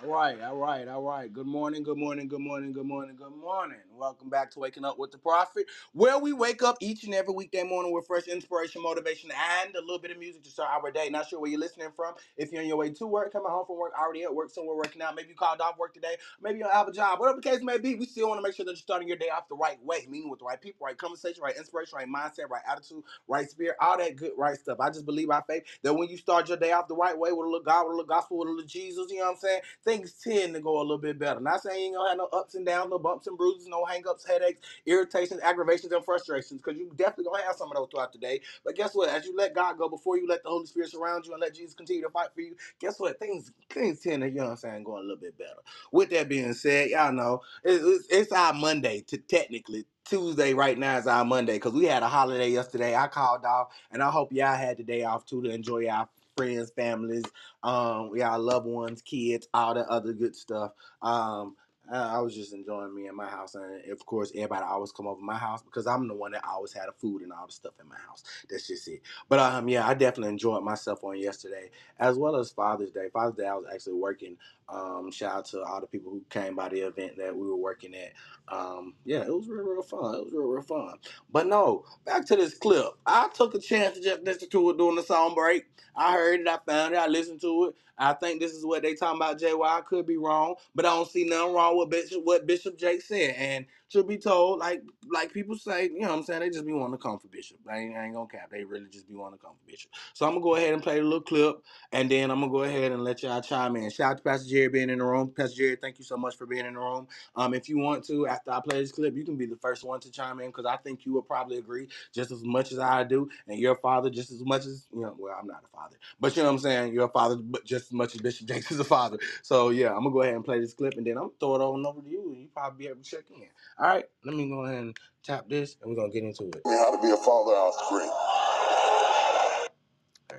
[0.04, 1.32] All right, all right, all right.
[1.32, 3.78] Good morning, good morning, good morning, good morning, good morning.
[4.00, 7.34] Welcome back to Waking Up with the Prophet, where we wake up each and every
[7.34, 9.30] weekday morning with fresh inspiration, motivation,
[9.62, 11.10] and a little bit of music to start our day.
[11.10, 12.14] Not sure where you're listening from.
[12.36, 14.76] If you're on your way to work, coming home from work, already at work, somewhere
[14.76, 17.40] working out, maybe you called off work today, maybe you don't have a job, whatever
[17.40, 19.28] the case may be, we still want to make sure that you're starting your day
[19.28, 22.50] off the right way, meaning with the right people, right conversation, right inspiration, right mindset,
[22.50, 24.80] right attitude, right spirit, all that good, right stuff.
[24.80, 27.32] I just believe by faith that when you start your day off the right way
[27.32, 29.30] with a little God, with a little gospel, with a little Jesus, you know what
[29.32, 29.60] I'm saying?
[29.84, 31.40] Things tend to go a little bit better.
[31.40, 33.84] Not saying you ain't gonna have no ups and downs, no bumps and bruises, no
[33.90, 38.12] hangups, headaches, irritations, aggravations, and frustrations, because you definitely gonna have some of those throughout
[38.12, 38.40] the day.
[38.64, 39.10] But guess what?
[39.10, 41.54] As you let God go before you let the Holy Spirit surround you and let
[41.54, 43.18] Jesus continue to fight for you, guess what?
[43.20, 45.60] Things things tend to, you know what I'm saying, going a little bit better.
[45.92, 49.86] With that being said, y'all know it- it's, it's our Monday to technically.
[50.06, 52.96] Tuesday right now is our Monday because we had a holiday yesterday.
[52.96, 56.08] I called off, and I hope y'all had the day off too to enjoy our
[56.36, 57.24] friends, families,
[57.64, 60.72] um, y'all loved ones, kids, all that other good stuff.
[61.02, 61.56] Um,
[61.96, 65.20] I was just enjoying me in my house, and of course, everybody always come over
[65.22, 67.74] my house because I'm the one that always had the food and all the stuff
[67.80, 68.24] in my house.
[68.50, 69.02] That's just it.
[69.28, 73.08] But um, yeah, I definitely enjoyed myself on yesterday, as well as Father's Day.
[73.12, 74.36] Father's Day, I was actually working.
[74.72, 77.56] Um, shout out to all the people who came by the event that we were
[77.56, 78.12] working at.
[78.48, 80.16] Um, yeah, it was real, real fun.
[80.16, 80.94] It was real, real fun.
[81.32, 82.86] But no, back to this clip.
[83.06, 85.66] I took a chance to just listen to it during the song break.
[85.96, 87.76] I heard it, I found it, I listened to it.
[87.98, 89.40] I think this is what they talking about.
[89.58, 92.78] Well, I could be wrong, but I don't see nothing wrong with Bishop, what Bishop
[92.78, 93.34] Jake said.
[93.36, 96.66] And to be told, like like people say, you know what I'm saying, they just
[96.66, 97.58] be wanting to come for Bishop.
[97.70, 98.50] I ain't, I ain't gonna cap.
[98.50, 99.92] They really just be wanting to come for Bishop.
[100.14, 101.62] So I'm gonna go ahead and play a little clip,
[101.92, 103.90] and then I'm gonna go ahead and let y'all chime in.
[103.90, 105.32] Shout out to Pastor Jerry being in the room.
[105.36, 107.08] Pastor Jerry, thank you so much for being in the room.
[107.36, 109.84] Um, if you want to, after I play this clip, you can be the first
[109.84, 112.80] one to chime in because I think you will probably agree just as much as
[112.80, 115.16] I do, and your father just as much as you know.
[115.18, 116.94] Well, I'm not a father, but you know what I'm saying.
[116.94, 119.18] Your father, but just as much as Bishop Jakes is a father.
[119.42, 121.56] So yeah, I'm gonna go ahead and play this clip, and then I'm gonna throw
[121.56, 123.48] it on over to you, and you probably be able to check in.
[123.80, 126.62] All right, let me go ahead and tap this, and we're gonna get into it.
[126.66, 128.10] How to be a father off screen.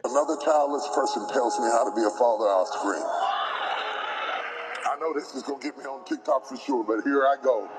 [0.05, 3.03] Another childless person tells me how to be a father off screen.
[4.71, 7.69] I know this is gonna get me on TikTok for sure, but here I go.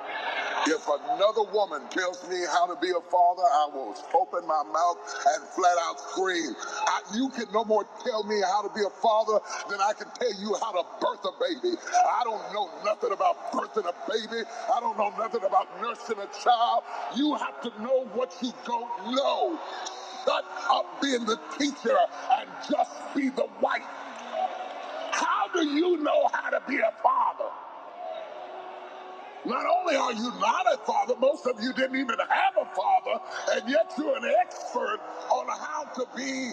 [0.66, 4.98] If another woman tells me how to be a father, I will open my mouth
[5.34, 6.54] and flat out scream.
[6.86, 9.40] I, you can no more tell me how to be a father
[9.70, 11.76] than I can tell you how to birth a baby.
[12.18, 14.42] I don't know nothing about birthing a baby.
[14.74, 16.84] I don't know nothing about nursing a child.
[17.16, 19.58] You have to know what you don't know.
[20.24, 21.98] Shut up being the teacher
[22.38, 23.82] and just be the wife.
[25.12, 27.50] How do you know how to be a father?
[29.46, 33.20] Not only are you not a father, most of you didn't even have a father,
[33.52, 35.00] and yet you're an expert
[35.32, 36.52] on how to be.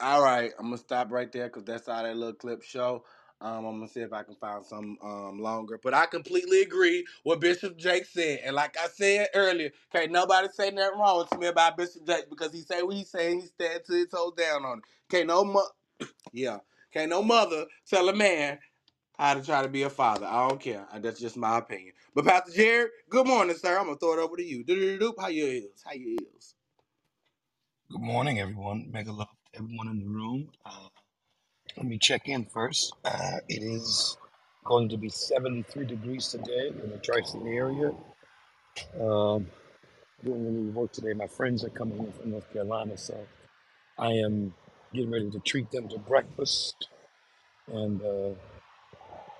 [0.00, 3.04] All right, I'm gonna stop right there because that's how that little clip show.
[3.42, 5.80] Um, I'm gonna see if I can find some um longer.
[5.82, 10.48] But I completely agree with Bishop Jake said, and like I said earlier, can't nobody
[10.54, 13.42] say nothing wrong to me about Bishop Jake because he say what he say, he
[13.48, 14.84] stand to his toes down on it.
[15.10, 15.68] Can't no mo-
[16.32, 16.58] yeah,
[16.94, 18.60] can't no mother tell a man
[19.18, 20.26] how to try to be a father.
[20.26, 20.86] I don't care.
[21.00, 21.94] That's just my opinion.
[22.14, 23.78] But Pastor Jerry, good morning, sir.
[23.78, 24.64] I'm gonna throw it over to you.
[24.64, 25.14] Do-do-do-do.
[25.18, 25.82] How you is?
[25.84, 26.54] How you is?
[27.90, 28.90] Good morning, everyone.
[28.90, 30.48] Mega love to everyone in the room.
[30.64, 30.88] Uh,
[31.76, 32.94] let me check in first.
[33.04, 34.16] Uh, it is
[34.64, 37.92] going to be 73 degrees today in the Tri-City area.
[39.00, 39.46] Um,
[40.24, 41.12] doing a little work today.
[41.14, 43.18] My friends are coming in from North Carolina, so
[43.98, 44.54] I am
[44.92, 46.88] getting ready to treat them to breakfast.
[47.68, 48.30] And uh,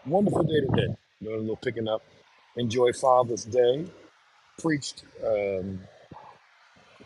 [0.07, 0.95] wonderful day today.
[1.23, 2.03] Doing a little picking up.
[2.57, 3.87] Enjoy Father's Day.
[4.59, 5.81] Preached um,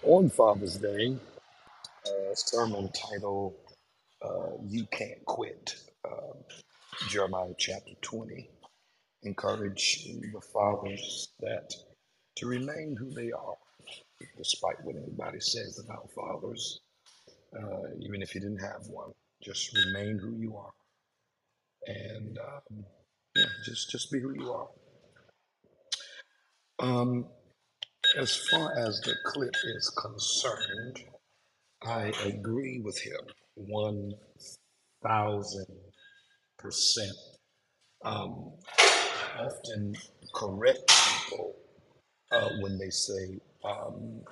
[0.05, 1.17] on Father's Day
[2.35, 3.55] sermon titled
[4.23, 5.75] uh, "You Can't Quit."
[6.05, 6.35] Uh,
[7.09, 8.49] Jeremiah chapter 20.
[9.23, 11.75] Encourage the fathers that
[12.37, 13.55] to remain who they are,
[14.37, 16.81] despite what anybody says about fathers.
[17.57, 19.11] Uh, even if you didn't have one,
[19.43, 20.73] just remain who you are,
[21.87, 22.85] and um,
[23.37, 24.69] yeah, just just be who you are.
[26.81, 27.27] Um,
[28.19, 31.01] as far as the clip is concerned,
[31.85, 33.21] I agree with him
[33.55, 34.13] one
[35.05, 35.67] thousand
[36.59, 37.17] percent.
[38.05, 39.95] Um, I often
[40.35, 40.93] correct
[41.27, 41.57] people
[42.33, 44.23] uh, when they say, um,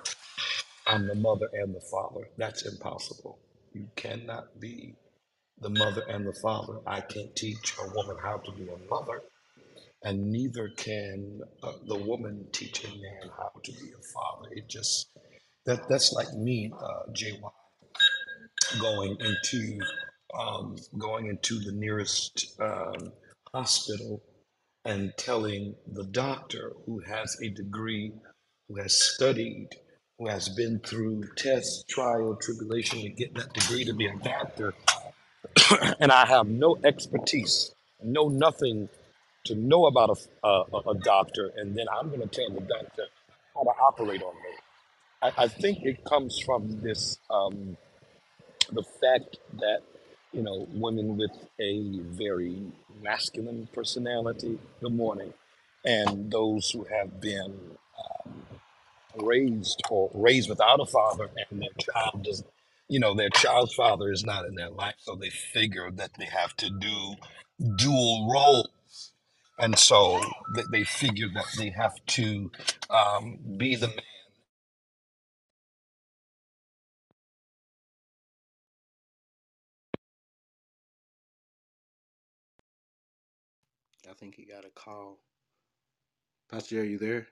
[0.87, 2.29] I'm the mother and the father.
[2.37, 3.39] That's impossible.
[3.73, 4.95] You cannot be
[5.61, 6.79] the mother and the father.
[6.85, 9.21] I can't teach a woman how to be a mother,
[10.03, 14.49] and neither can uh, the woman teach a man how to be a father.
[14.51, 15.09] It just,
[15.65, 17.51] that that's like me, uh, JY,
[18.79, 19.79] going into
[20.37, 23.11] um, going into the nearest um,
[23.53, 24.21] hospital
[24.85, 28.13] and telling the doctor who has a degree,
[28.67, 29.69] who has studied,
[30.17, 34.73] who has been through tests, trial, tribulation to get that degree to be a doctor,
[35.99, 37.73] and I have no expertise,
[38.03, 38.89] know nothing
[39.45, 43.05] to know about a, a, a doctor, and then I'm going to tell the doctor
[43.55, 44.51] how to operate on me.
[45.21, 47.19] I, I think it comes from this.
[47.29, 47.77] Um,
[48.71, 49.81] the fact that
[50.31, 52.61] you know women with a very
[53.01, 55.33] masculine personality good morning
[55.85, 57.57] and those who have been
[59.17, 62.43] raised or raised without a father and their child does
[62.89, 66.25] you know their child's father is not in their life so they figure that they
[66.25, 67.15] have to do
[67.77, 68.69] dual roles.
[69.59, 70.21] and so
[70.71, 72.51] they, figure that they have to
[72.89, 73.97] um, be the man
[84.09, 85.19] I think he got a call.
[86.51, 87.27] Pastor are you there?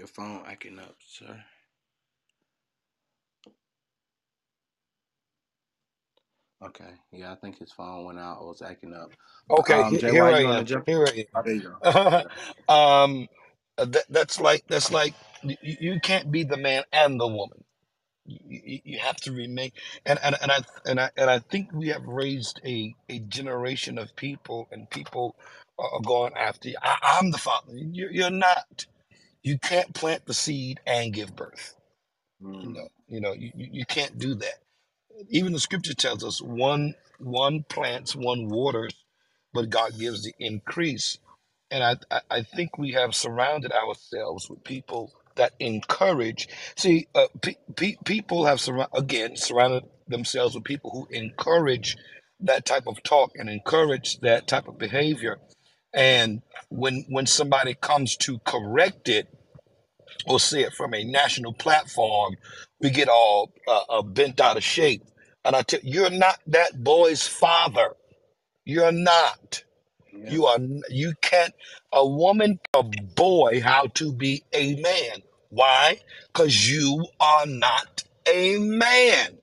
[0.00, 1.38] Your phone acting up, sir.
[6.64, 6.90] Okay.
[7.12, 9.12] Yeah, I think his phone went out or was acting up.
[9.50, 10.86] Okay um, he- Jay, here why i you want to am jump?
[10.86, 12.24] here i Oh, there you am go.
[12.68, 13.28] um,
[13.78, 17.64] that, that's like that's like you, you can't be the man and the woman
[18.26, 19.72] you, you you have to remain
[20.06, 23.98] and, and and I and I and I think we have raised a a generation
[23.98, 25.36] of people and people
[25.78, 26.76] are are going after you.
[26.82, 27.72] I, I'm the father.
[27.74, 28.86] You're, you're not.
[29.42, 31.76] You can't plant the seed and give birth.
[32.60, 32.88] You Mm, know.
[33.08, 33.32] You know.
[33.34, 34.60] You, you you can't do that.
[35.30, 38.94] Even the scripture tells us one one plants, one waters,
[39.54, 41.18] but God gives the increase.
[41.70, 46.48] And I, I I think we have surrounded ourselves with people that encourage.
[46.76, 51.96] See, uh, pe- pe- people have surra- again surrounded themselves with people who encourage
[52.40, 55.38] that type of talk and encourage that type of behavior.
[55.94, 59.28] And when when somebody comes to correct it
[60.26, 62.36] or say it from a national platform,
[62.80, 65.02] we get all uh, uh, bent out of shape
[65.44, 67.96] And I tell you're not that boy's father.
[68.64, 69.64] You're not.
[70.12, 70.30] Yeah.
[70.30, 70.58] You are.
[70.90, 71.54] You can't.
[71.92, 75.22] A woman, a boy, how to be a man.
[75.50, 76.00] Why?
[76.32, 79.38] Because you are not a man.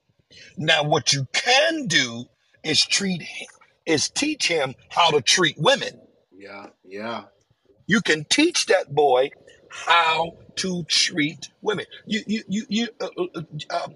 [0.57, 2.25] Now, what you can do
[2.63, 3.47] is treat him,
[3.85, 6.01] is teach him how to treat women.
[6.37, 6.67] Yeah.
[6.85, 7.23] Yeah.
[7.87, 9.31] You can teach that boy
[9.69, 11.85] how to treat women.
[12.05, 12.87] You, you, you, you.
[13.01, 13.87] Uh, uh, uh,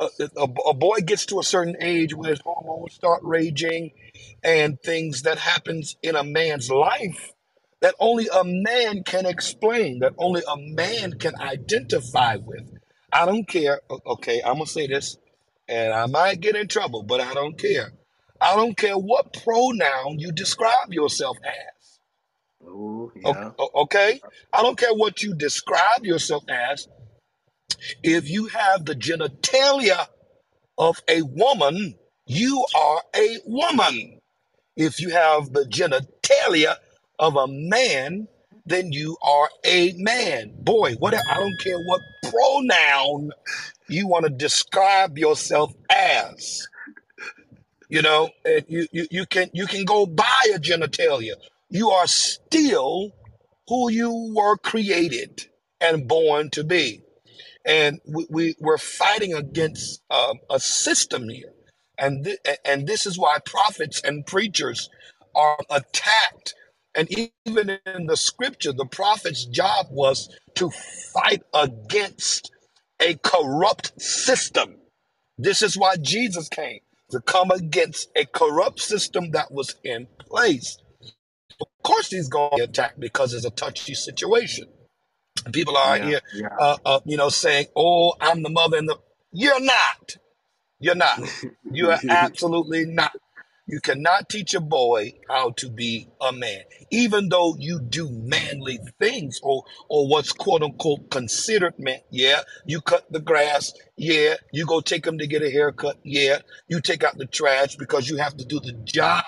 [0.00, 3.92] a, a, a boy gets to a certain age where his hormones start raging
[4.42, 7.32] and things that happens in a man's life
[7.80, 12.78] that only a man can explain that only a man can identify with
[13.12, 15.18] i don't care okay i'm gonna say this
[15.68, 17.92] and i might get in trouble but i don't care
[18.44, 22.00] i don't care what pronoun you describe yourself as
[22.66, 23.50] Oh, O- yeah.
[23.58, 24.20] o- okay
[24.52, 26.88] i don't care what you describe yourself as
[28.04, 30.06] if you have the genitalia
[30.78, 31.96] of a woman,
[32.26, 34.20] you are a woman.
[34.76, 36.76] If you have the genitalia
[37.18, 38.28] of a man,
[38.66, 40.54] then you are a man.
[40.60, 43.32] Boy, what I don't care what pronoun
[43.88, 46.68] you want to describe yourself as.
[47.94, 51.34] You know, and you, you you can you can go buy a genitalia.
[51.70, 53.12] You are still
[53.68, 55.46] who you were created
[55.80, 57.02] and born to be.
[57.66, 61.52] And we, we we're fighting against um, a system here.
[61.98, 64.90] And th- and this is why prophets and preachers
[65.36, 66.54] are attacked.
[66.94, 67.08] And
[67.46, 72.52] even in the scripture the prophet's job was to fight against
[73.00, 74.76] a corrupt system.
[75.38, 76.80] This is why jesus came
[77.10, 80.78] to come against a corrupt system that was in place
[81.78, 84.66] of course he's going to be attacked because it's a touchy situation
[85.52, 86.02] people are Yeah.
[86.02, 86.48] here, Yeah.
[86.58, 88.98] uh, uh, you know, saying, "Oh, I'm the mother," and the
[89.32, 90.16] you're not.
[90.80, 91.20] You're not.
[91.70, 93.12] You are absolutely not.
[93.66, 98.78] You cannot teach a boy how to be a man, even though you do manly
[99.00, 102.00] things or or what's quote unquote considered man.
[102.10, 103.72] Yeah, you cut the grass.
[103.96, 105.98] Yeah, you go take him to get a haircut.
[106.02, 109.24] Yeah, you take out the trash because you have to do the job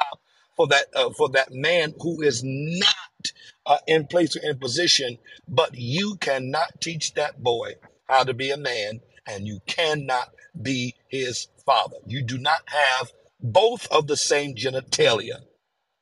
[0.55, 3.33] for that uh, for that man who is not
[3.65, 5.17] uh, in place or in position.
[5.49, 7.77] But you cannot teach that boy
[8.07, 10.31] how to be a man, and you cannot
[10.61, 11.97] be his father.
[12.07, 15.41] You do not have both of the same genitalia.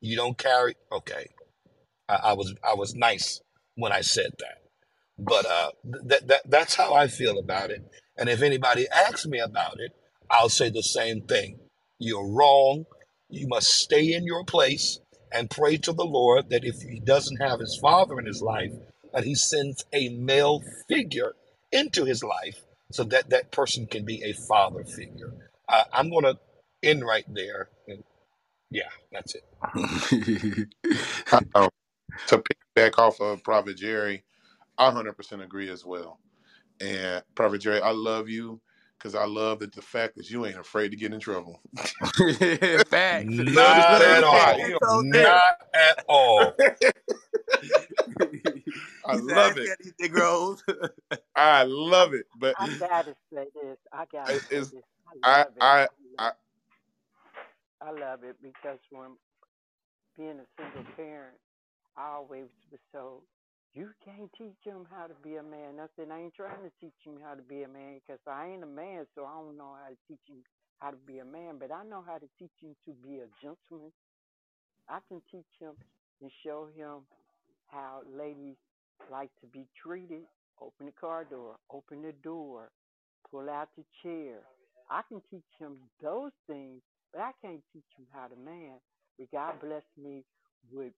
[0.00, 0.76] You don't carry.
[0.92, 1.28] Okay,
[2.08, 3.40] I, I was I was nice
[3.76, 4.62] when I said that,
[5.18, 5.70] but uh,
[6.08, 7.82] that that that's how I feel about it.
[8.16, 9.92] And if anybody asks me about it,
[10.30, 11.58] I'll say the same thing.
[11.98, 12.84] You're wrong.
[13.30, 15.00] You must stay in your place
[15.32, 18.72] and pray to the Lord that if he doesn't have his father in his life,
[19.12, 21.34] that he sends a male figure
[21.72, 22.62] into his life
[22.92, 25.34] so that that person can be a father figure.
[25.68, 26.38] I, I'm going to
[26.84, 27.70] end right there.
[27.88, 28.04] And
[28.70, 29.44] yeah, that's it.
[31.54, 31.70] Um,
[32.28, 34.24] to piggyback off of Prophet Jerry,
[34.78, 36.20] I 100% agree as well.
[36.80, 38.60] And Prophet Jerry, I love you
[38.98, 41.60] because I love that the fact that you ain't afraid to get in trouble.
[42.90, 43.42] Facts.
[43.50, 44.54] Love Not at all.
[44.54, 45.24] He So don't there.
[45.24, 45.42] care.
[45.42, 46.58] Not at all.
[49.04, 49.70] I He love it.
[49.70, 49.94] said these
[51.36, 52.26] I love it.
[52.38, 53.78] But I gotta say this.
[53.92, 54.82] I gotta it say this.
[55.06, 55.60] I I it.
[55.60, 55.88] I
[56.18, 56.32] I
[57.84, 59.20] I love, it because when
[60.16, 61.36] being a single parent,
[61.96, 63.22] I always was told,
[63.74, 65.76] you can't teach him how to be a man.
[65.82, 68.48] I said, I ain't trying to teach him how to be a man because I
[68.48, 70.40] ain't a man, so I don't know how to teach him
[70.78, 71.58] how to be a man.
[71.60, 73.92] But I know how to teach him to be a gentleman.
[74.88, 75.74] I can teach him
[76.22, 77.04] and show him
[77.68, 78.56] how ladies
[79.10, 80.22] like to be treated.
[80.60, 82.70] Open the car door, open the door,
[83.30, 84.40] pull out the chair.
[84.88, 86.80] I can teach him those things,
[87.14, 88.76] but I can't teach him how to man.
[89.18, 90.24] But God blessed me
[90.72, 90.94] with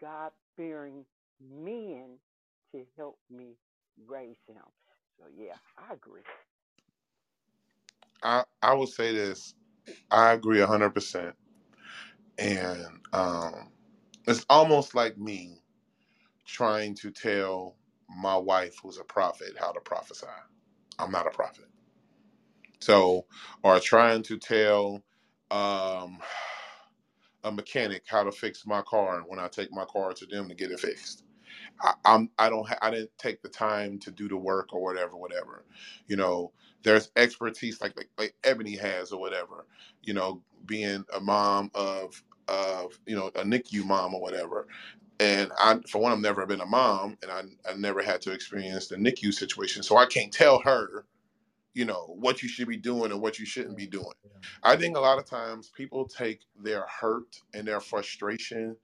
[0.00, 1.06] God fearing
[1.40, 2.18] men
[2.74, 3.56] to help me
[4.06, 4.62] raise him.
[5.18, 6.22] So yeah, I agree.
[8.22, 9.54] I, I would say this.
[10.10, 11.36] I agree hundred percent.
[12.38, 13.72] And um
[14.28, 15.62] it's almost like me
[16.46, 17.76] trying to tell
[18.08, 20.26] my wife who's a prophet how to prophesy.
[20.98, 21.66] I'm not a prophet.
[22.80, 23.26] So
[23.62, 25.02] or trying to tell
[25.52, 26.18] um
[27.44, 30.48] a mechanic how to fix my car and when I take my car to them
[30.48, 31.24] to get it fixed.
[31.82, 34.82] I, I'm I don't ha- I didn't take the time to do the work or
[34.82, 35.64] whatever, whatever.
[36.08, 36.52] You know,
[36.84, 39.66] there's expertise like like, like Ebony has or whatever.
[40.02, 44.68] You know, being a mom of of you know a NICU mom or whatever.
[45.20, 48.32] And I, for one, I've never been a mom, and I I never had to
[48.32, 51.06] experience the NICU situation, so I can't tell her
[51.74, 54.12] you know what you should be doing and what you shouldn't be doing.
[54.62, 58.76] I think a lot of times people take their hurt and their frustration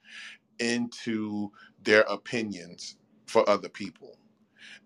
[0.59, 1.51] into
[1.83, 2.97] their opinions
[3.27, 4.19] for other people.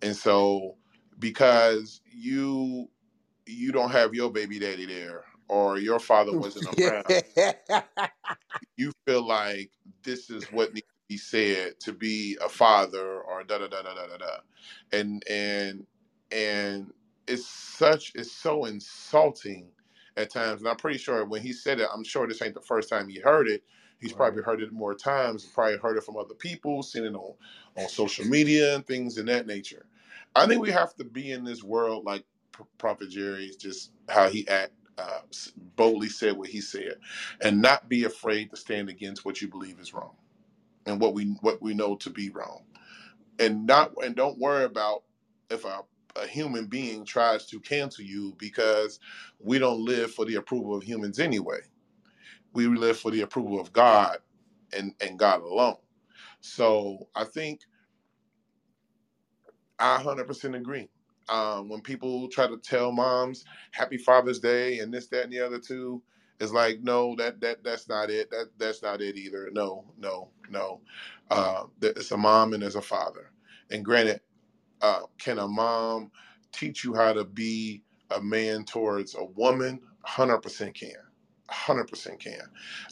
[0.02, 0.77] And so
[1.18, 2.89] because you
[3.47, 7.05] you don't have your baby daddy there or your father wasn't around,
[8.77, 9.70] you feel like
[10.02, 13.82] this is what needs to be said to be a father or da da da
[13.82, 14.36] da da da da.
[14.93, 15.86] And and
[16.32, 16.93] and
[17.31, 19.69] it's such it's so insulting
[20.19, 20.62] at times.
[20.62, 23.09] And I'm pretty sure when he said it, I'm sure this ain't the first time
[23.09, 23.65] he heard it.
[24.01, 24.19] He's Right.
[24.19, 27.35] probably heard it more times, probably heard it from other people, seen it on,
[27.78, 29.86] on social media and things in that nature.
[30.36, 32.24] I think we have to be in this world like
[32.57, 36.97] P- Prophet Jerry, just how he act, uh, s- boldly said what he said,
[37.43, 40.16] and not be afraid to stand against what you believe is wrong
[40.86, 42.65] and what we what we know to be wrong,
[43.39, 45.05] and not and don't worry about
[45.51, 45.82] if a,
[46.16, 49.01] a human being tries to cancel you because
[49.41, 51.61] we don't live for the approval of humans anyway.
[52.55, 54.19] We live for the approval of God
[54.77, 55.77] and and God alone.
[56.41, 57.61] So I think
[59.78, 60.89] I 100% agree.
[61.28, 65.41] Um, when people try to tell moms Happy Father's Day and this, that, and the
[65.41, 66.03] other too,
[66.41, 68.31] it's like no, that that that's not it.
[68.31, 69.51] That that's not it either.
[69.53, 70.82] No, no, no.
[71.31, 73.32] Uh, it's a mom and there's a father.
[73.70, 74.20] And granted,
[74.82, 76.11] uh, can a mom
[76.52, 79.81] teach you how to be a man towards a woman?
[80.07, 80.93] 100% can.
[81.51, 82.40] 100% can.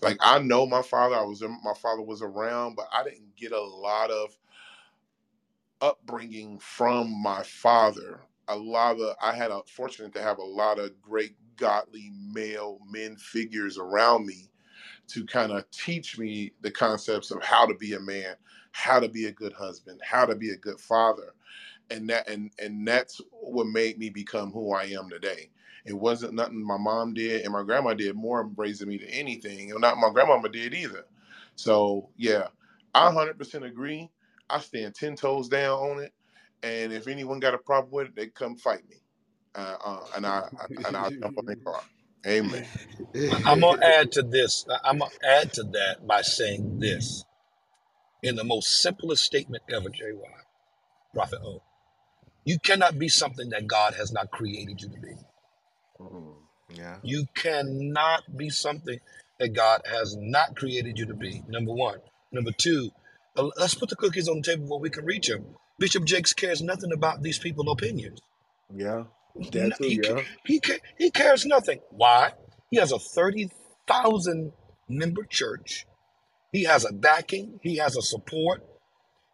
[0.02, 1.16] Like I know my father.
[1.16, 4.36] I was my father was around, but I didn't get a lot of
[5.81, 8.20] upbringing from my father.
[8.48, 12.78] A lot of I had a fortunate to have a lot of great godly male
[12.90, 14.51] men figures around me
[15.09, 18.36] to kind of teach me the concepts of how to be a man,
[18.73, 21.35] how to be a good husband, how to be a good father.
[21.90, 25.51] And that and and that's what made me become who I am today.
[25.86, 29.73] It wasn't nothing my mom did and my grandma did more raising me than anything,
[29.73, 31.06] and not my grandmama did either.
[31.56, 32.48] So yeah,
[32.94, 34.10] I 100% agree.
[34.51, 36.12] I stand ten toes down on it,
[36.62, 38.97] and if anyone got a problem with it, they come fight me,
[39.56, 40.44] uh, uh, and I
[40.86, 41.82] and I'll jump on their car.
[42.27, 42.66] Amen.
[43.47, 44.66] I'm gonna add to this.
[44.85, 47.24] I'm gonna add to that by saying this
[48.23, 50.20] in the most simplest statement ever, JY,
[51.15, 51.62] Prophet O.
[52.49, 55.15] You cannot be something that God has not created you to be.
[56.01, 56.35] Mm,
[56.70, 56.99] yeah.
[57.03, 59.01] You cannot be something
[59.41, 61.43] that God has not created you to be.
[61.49, 62.01] Number one.
[62.33, 62.91] Number two,
[63.37, 65.47] uh, let's put the cookies on the table where we can reach them.
[65.79, 68.20] Bishop Jakes cares nothing about these people's opinions.
[68.75, 69.05] Yeah.
[69.37, 70.23] N- That too, He, yeah.
[70.45, 70.61] he,
[70.99, 71.81] he cares nothing.
[71.91, 72.33] Why?
[72.70, 74.53] He has a 30,000
[74.89, 75.87] member church.
[76.53, 77.61] He has a backing.
[77.62, 78.65] He has a support.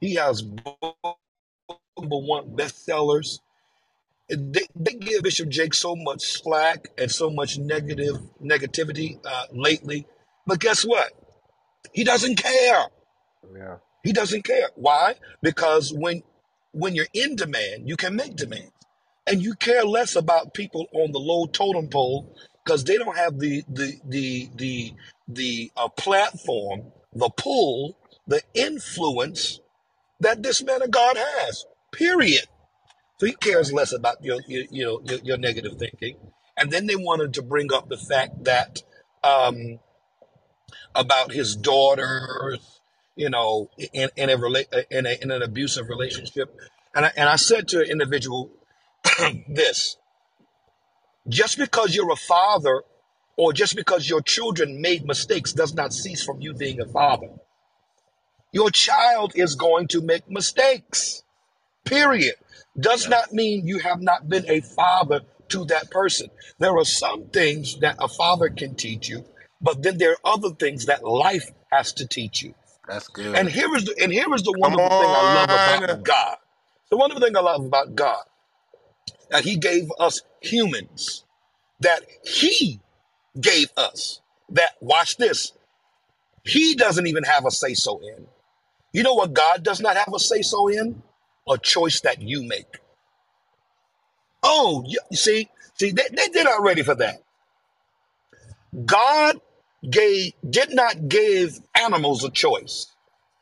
[0.01, 0.43] He has
[1.99, 3.41] number one bestsellers.
[4.29, 10.07] They, they give Bishop Jake so much slack and so much negative negativity uh, lately.
[10.47, 11.13] But guess what?
[11.93, 12.87] He doesn't care.
[13.55, 13.77] Yeah.
[14.03, 14.71] He doesn't care.
[14.75, 15.15] Why?
[15.43, 16.23] Because when
[16.73, 18.73] when you're in demand, you can make demands.
[19.27, 22.35] And you care less about people on the low totem pole
[22.65, 24.93] because they don't have the the the the
[25.29, 27.97] the uh, platform, the pull,
[28.27, 29.61] the influence
[30.21, 31.65] that this man of God has.
[31.97, 32.47] Period.
[33.19, 36.17] So he cares less about your your you know your, your negative thinking.
[36.57, 38.83] And then they wanted to bring up the fact that
[39.25, 39.81] um,
[40.95, 42.81] about his daughters,
[43.17, 44.37] you know, in, in a
[44.91, 46.57] in, a, in an abusive relationship.
[46.95, 48.51] And I, and I said to an individual
[49.49, 49.97] this:
[51.29, 52.83] just because you're a father,
[53.37, 57.31] or just because your children made mistakes, does not cease from you being a father.
[58.53, 61.24] Your child is going to make mistakes.
[61.85, 62.35] Period.
[62.79, 66.29] Does not mean you have not been a father to that person.
[66.59, 69.25] There are some things that a father can teach you,
[69.61, 72.55] but then there are other things that life has to teach you.
[72.89, 73.37] That's good.
[73.37, 76.37] And here is the and here is the wonderful thing I love about God.
[76.91, 78.25] The wonderful thing I love about God
[79.31, 81.25] that He gave us humans,
[81.81, 82.81] that He
[83.41, 84.21] gave us.
[84.51, 85.53] That watch this.
[86.45, 88.27] He doesn't even have a say so in.
[88.93, 91.03] You know what God does not have a say so in?
[91.49, 92.79] A choice that you make.
[94.43, 95.49] Oh, you see,
[95.79, 97.23] see, they, they, they're not ready for that.
[98.87, 99.41] God
[99.89, 102.89] gave did not give animals a choice.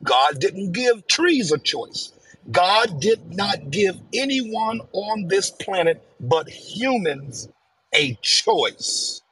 [0.04, 2.12] God didn't give trees a choice.
[2.50, 7.48] God did not give anyone on this planet but humans
[7.94, 9.22] a choice.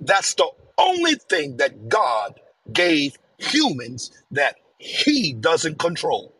[0.00, 0.48] That's the
[0.78, 2.40] only thing that God
[2.72, 6.34] gave humans that He doesn't control.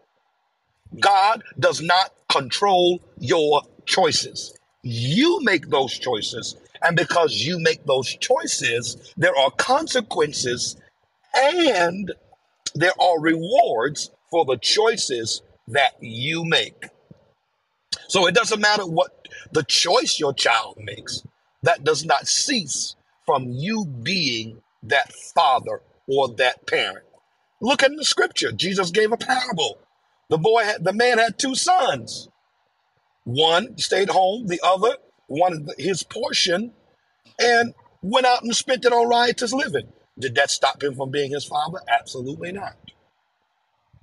[0.98, 4.54] God does not control your choices.
[4.82, 6.56] You make those choices.
[6.82, 10.76] And because you make those choices, there are consequences
[11.34, 12.12] and
[12.74, 16.86] there are rewards for the choices that you make.
[18.08, 21.22] So it doesn't matter what the choice your child makes,
[21.62, 22.96] that does not cease
[23.26, 27.04] from you being that father or that parent.
[27.60, 28.52] Look at the scripture.
[28.52, 29.78] Jesus gave a parable.
[30.30, 32.28] The boy had, the man had two sons.
[33.24, 34.96] One stayed home, the other
[35.28, 36.72] wanted his portion
[37.38, 39.92] and went out and spent it on riotous living.
[40.18, 41.80] Did that stop him from being his father?
[41.88, 42.76] Absolutely not.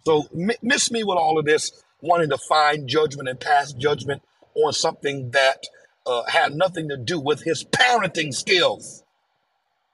[0.05, 0.27] So
[0.61, 4.21] miss me with all of this, wanting to find judgment and pass judgment
[4.55, 5.63] on something that
[6.05, 9.03] uh, had nothing to do with his parenting skills.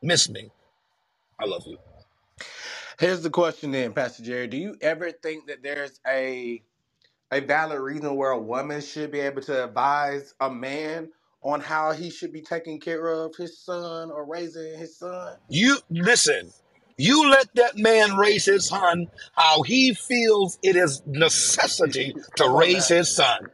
[0.01, 0.51] Miss me.
[1.39, 1.77] I love you.
[2.99, 4.47] Here's the question then, Pastor Jerry.
[4.47, 6.63] Do you ever think that there's a
[7.31, 11.09] a valid reason where a woman should be able to advise a man
[11.43, 15.37] on how he should be taking care of his son or raising his son?
[15.49, 16.51] You listen.
[16.97, 22.87] You let that man raise his son how he feels it is necessity to raise
[22.89, 23.51] his son.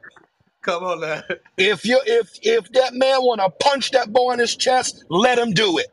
[0.64, 1.24] Come on now.
[1.57, 5.40] If you if if that man want to punch that boy in his chest, let
[5.40, 5.88] him do it.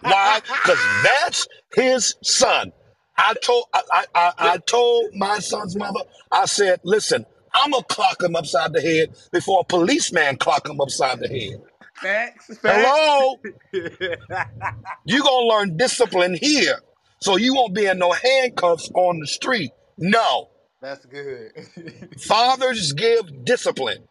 [0.00, 0.40] Why?
[0.40, 2.72] Because that's his son.
[3.16, 8.22] I told I, I, I told my son's mother, I said, listen, I'm gonna clock
[8.22, 11.62] him upside the head before a policeman clock him upside the head.
[12.00, 12.58] Facts.
[12.58, 12.84] facts.
[12.84, 13.36] Hello?
[15.04, 16.80] you gonna learn discipline here.
[17.20, 19.70] So you won't be in no handcuffs on the street.
[19.98, 20.48] No.
[20.80, 21.52] That's good.
[22.20, 24.08] Fathers give discipline.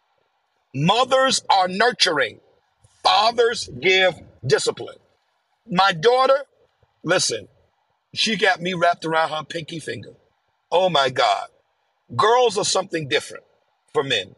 [0.73, 2.39] Mothers are nurturing.
[3.03, 4.13] Fathers give
[4.45, 4.97] discipline.
[5.69, 6.43] My daughter,
[7.03, 7.47] listen,
[8.13, 10.13] she got me wrapped around her pinky finger.
[10.71, 11.47] Oh my God.
[12.15, 13.43] Girls are something different
[13.93, 14.35] for men.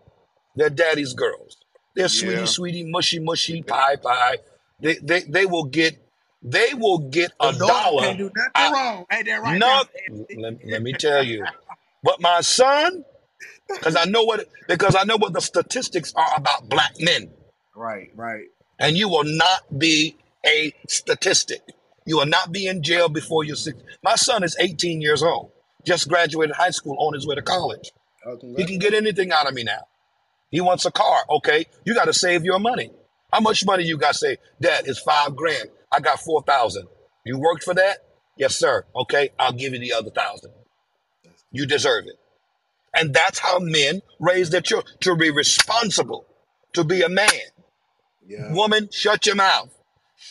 [0.56, 1.58] They're daddy's girls.
[1.96, 2.46] They're sweetie, Yeah.
[2.46, 4.38] sweetie, mushy, mushy, pie, pie.
[4.80, 5.98] They, they, they will get,
[6.44, 8.02] they will get The a daughter dollar.
[8.04, 9.06] can't do nothing I, wrong.
[9.12, 10.24] Ain't that right no, now?
[10.38, 11.46] let, let me tell you.
[12.04, 13.06] But my son,
[13.68, 17.32] because I know what, because I know what the statistics are about black men,
[17.76, 18.46] Right, right.
[18.80, 21.62] and you will not be a statistic.
[22.06, 23.78] You will not be in jail before you're six.
[24.04, 25.52] My son is 18 years old,
[25.86, 27.92] just graduated high school on his way to college.
[28.26, 29.88] Oh, He can get anything out of me now.
[30.50, 31.24] He wants a car.
[31.30, 32.92] Okay, you got to save your money.
[33.32, 34.16] How much money you got?
[34.16, 35.70] Say, Dad, it's five grand.
[35.92, 36.88] I got four thousand.
[37.26, 37.98] You worked for that?
[38.38, 38.86] Yes, sir.
[38.96, 40.52] Okay, I'll give you the other thousand.
[41.52, 42.16] You deserve it.
[42.96, 46.26] And that's how men raise their children to be responsible,
[46.74, 47.28] to be a man.
[48.26, 48.54] Yeah.
[48.54, 49.74] Woman, shut your mouth.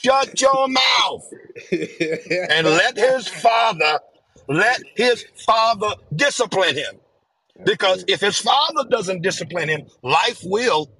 [0.01, 1.31] Shut your mouth
[1.70, 4.01] and let his father,
[4.48, 6.97] let his father discipline him.
[7.64, 10.90] Because if his father doesn't discipline him, life will.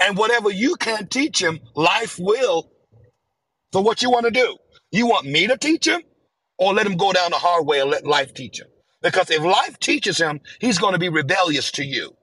[0.00, 2.70] And whatever you can't teach him, life will.
[3.72, 4.56] So what you want to do?
[4.92, 6.02] You want me to teach him
[6.58, 8.68] or let him go down the hard way and let life teach him?
[9.02, 12.16] Because if life teaches him, he's going to be rebellious to you.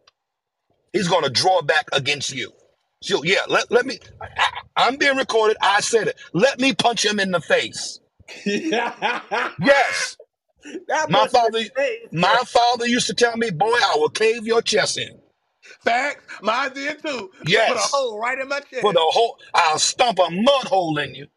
[0.94, 2.52] He's going to draw back against you.
[3.02, 4.00] So yeah, let, let me,
[4.38, 5.58] I, I'm being recorded.
[5.62, 6.18] I said it.
[6.34, 8.00] Let me punch him in the face.
[9.60, 10.18] Yes.
[10.88, 11.60] that My father,
[12.12, 15.20] my father used to tell me, boy, I will cave your chest in.
[15.84, 16.26] Facts.
[16.44, 17.32] Mine did too.
[17.48, 17.70] Yes.
[17.70, 18.82] Put a hole right in my chest.
[18.82, 19.38] Put a hole.
[19.54, 21.28] I'll stomp a mud hole in you.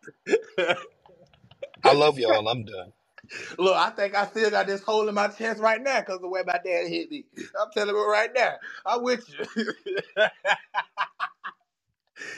[1.84, 2.48] I love y'all.
[2.48, 2.92] I'm done.
[3.58, 6.28] Look, I think I still got this hole in my chest right now because the
[6.28, 7.24] way my dad hit me.
[7.60, 8.54] I'm telling you right now.
[8.86, 9.72] I'm with you.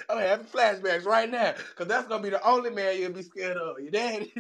[0.09, 3.57] I'm having flashbacks right now because that's gonna be the only man you'll be scared
[3.57, 3.79] of.
[3.81, 4.33] Your daddy.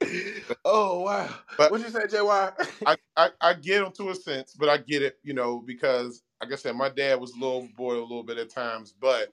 [0.64, 1.28] oh wow.
[1.56, 2.52] But What you say, JY?
[2.86, 6.22] I, I, I get him to a sense, but I get it, you know, because
[6.42, 9.32] like I said, my dad was a little boy a little bit at times, but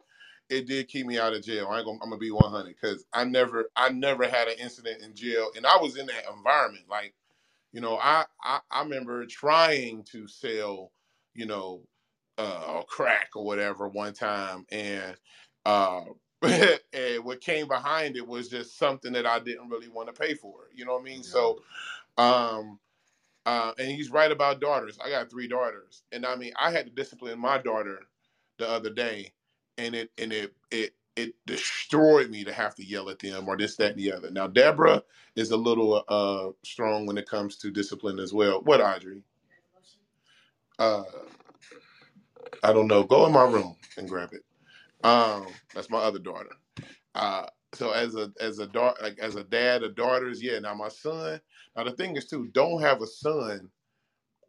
[0.49, 1.67] it did keep me out of jail.
[1.69, 5.01] I ain't gonna, I'm gonna be 100 because I never, I never had an incident
[5.03, 6.85] in jail, and I was in that environment.
[6.89, 7.13] Like,
[7.71, 10.91] you know, I, I, I remember trying to sell,
[11.33, 11.81] you know,
[12.37, 15.15] uh, crack or whatever one time, and
[15.65, 16.01] uh,
[16.43, 20.33] and what came behind it was just something that I didn't really want to pay
[20.35, 20.69] for.
[20.75, 21.23] You know what I mean?
[21.23, 21.59] So,
[22.17, 22.79] um,
[23.45, 24.97] uh, and he's right about daughters.
[25.03, 28.01] I got three daughters, and I mean, I had to discipline my daughter
[28.57, 29.33] the other day,
[29.77, 33.57] and it and it it it destroyed me to have to yell at them or
[33.57, 34.29] this, that, and the other.
[34.31, 35.03] Now, Deborah
[35.35, 38.61] is a little uh strong when it comes to discipline as well.
[38.61, 39.23] What, Audrey?
[40.79, 41.03] Uh,
[42.63, 43.03] I don't know.
[43.03, 44.43] Go in my room and grab it.
[45.05, 46.51] Um, that's my other daughter.
[47.15, 50.59] Uh, so as a as a daughter, like as a dad of daughters, yeah.
[50.59, 51.41] Now my son.
[51.75, 53.69] Now the thing is too, don't have a son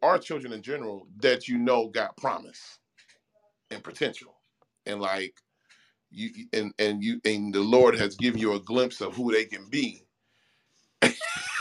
[0.03, 2.79] Our children in general that you know got promise.
[3.71, 4.35] and potential.
[4.85, 5.35] And like
[6.11, 9.45] you and and you and the Lord has given you a glimpse of who they
[9.45, 10.05] can be.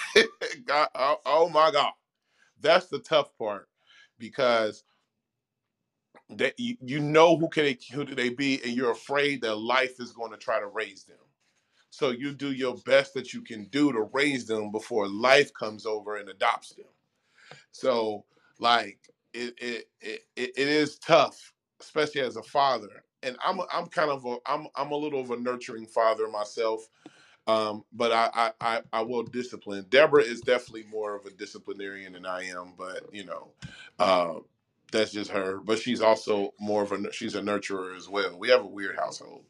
[0.66, 1.92] God, oh, oh my God.
[2.60, 3.68] That's the tough part
[4.18, 4.84] because
[6.30, 9.56] that you, you know who can they who do they be and you're afraid that
[9.56, 11.16] life is going to try to raise them.
[11.90, 15.86] So you do your best that you can do to raise them before life comes
[15.86, 16.86] over and adopts them.
[17.72, 18.24] So
[18.58, 18.98] like
[19.32, 23.04] it it it, it is tough, especially as a father.
[23.22, 26.82] And I'm I'm kind of a I'm I'm a little of a nurturing father myself.
[27.46, 29.86] Um, but I, I I I will discipline.
[29.88, 33.48] Deborah is definitely more of a disciplinarian than I am, but you know,
[33.98, 34.34] uh,
[34.92, 35.58] that's just her.
[35.58, 38.38] But she's also more of a she's a nurturer as well.
[38.38, 39.44] We have a weird household,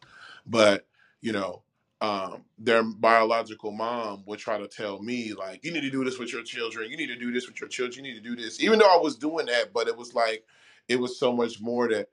[0.46, 0.86] but
[1.20, 1.62] you know,
[2.00, 6.18] um, their biological mom would try to tell me like, you need to do this
[6.18, 6.90] with your children.
[6.90, 8.04] You need to do this with your children.
[8.04, 9.72] You need to do this, even though I was doing that.
[9.72, 10.44] But it was like,
[10.88, 12.08] it was so much more that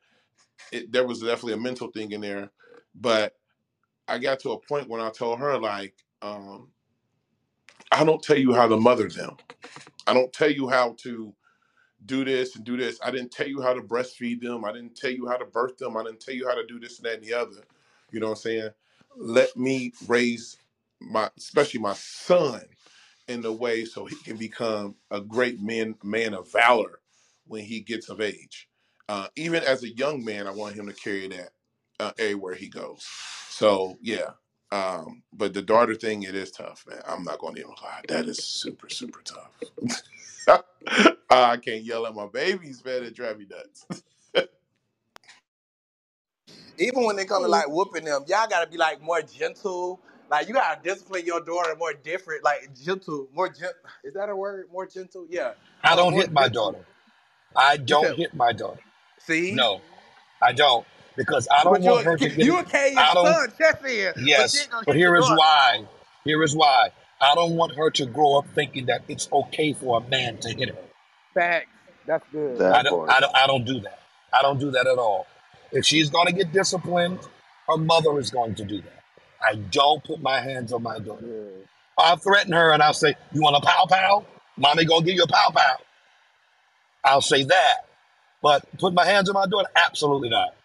[0.71, 2.51] it, there was definitely a mental thing in there.
[2.95, 3.35] But
[4.07, 6.69] I got to a point when I told her like, um,
[7.91, 9.37] I don't tell you how to mother them.
[10.07, 11.33] I don't tell you how to
[12.05, 12.99] do this and do this.
[13.03, 14.65] I didn't tell you how to breastfeed them.
[14.65, 15.97] I didn't tell you how to birth them.
[15.97, 17.63] I didn't tell you how to do this and that and the other.
[18.11, 18.69] You know what I'm saying?
[19.17, 20.57] Let me raise
[20.99, 22.61] my, especially my son,
[23.27, 26.99] in the way so he can become a great man, man of valor
[27.47, 28.69] when he gets of age.
[29.07, 31.49] Uh, even as a young man, I want him to carry that
[31.99, 33.05] uh, everywhere he goes.
[33.49, 34.31] So yeah.
[34.71, 37.01] Um, but the daughter thing, it is tough, man.
[37.07, 38.01] I'm not going to even lie.
[38.09, 39.53] That is super, super tough.
[41.29, 43.03] I can't yell at my babies, man.
[43.03, 43.87] It drive me nuts.
[46.79, 50.01] Even when they come to like whooping them, y'all gotta be like more gentle.
[50.31, 53.73] Like you gotta discipline your daughter more different, like gentle, more gent.
[54.03, 54.67] Is that a word?
[54.71, 55.27] More gentle?
[55.29, 55.53] Yeah,
[55.83, 56.49] I don't more hit my gentle.
[56.49, 56.79] daughter.
[57.55, 58.81] I don't hit my daughter.
[59.19, 59.81] see, No,
[60.41, 60.85] I don't.
[61.17, 63.53] Because I don't but you want her to get you okay your I don't, son
[63.57, 65.37] chest in, but you yes, ain't gonna but hit your here is daughter.
[65.37, 65.85] why.
[66.25, 66.89] Here is why.
[67.21, 70.49] I don't want her to grow up thinking that it's okay for a man to
[70.53, 70.84] hit her.
[71.35, 71.67] Facts.
[72.07, 72.61] That's good.
[72.61, 73.11] I don't, part.
[73.11, 73.99] I don't, I don't do that.
[74.33, 75.27] I don't do that at all.
[75.71, 77.19] If she's going to get disciplined,
[77.69, 79.03] her mother is going to do that.
[79.47, 81.21] I don't put my hands on my daughter.
[81.21, 81.67] good.
[81.97, 84.25] I'll threaten her and I'll say, "You want a pow pow?
[84.57, 85.77] Mommy gonna give you a pow pow."
[87.05, 87.77] I'll say that,
[88.41, 90.55] but put my hands on my daughter, absolutely not.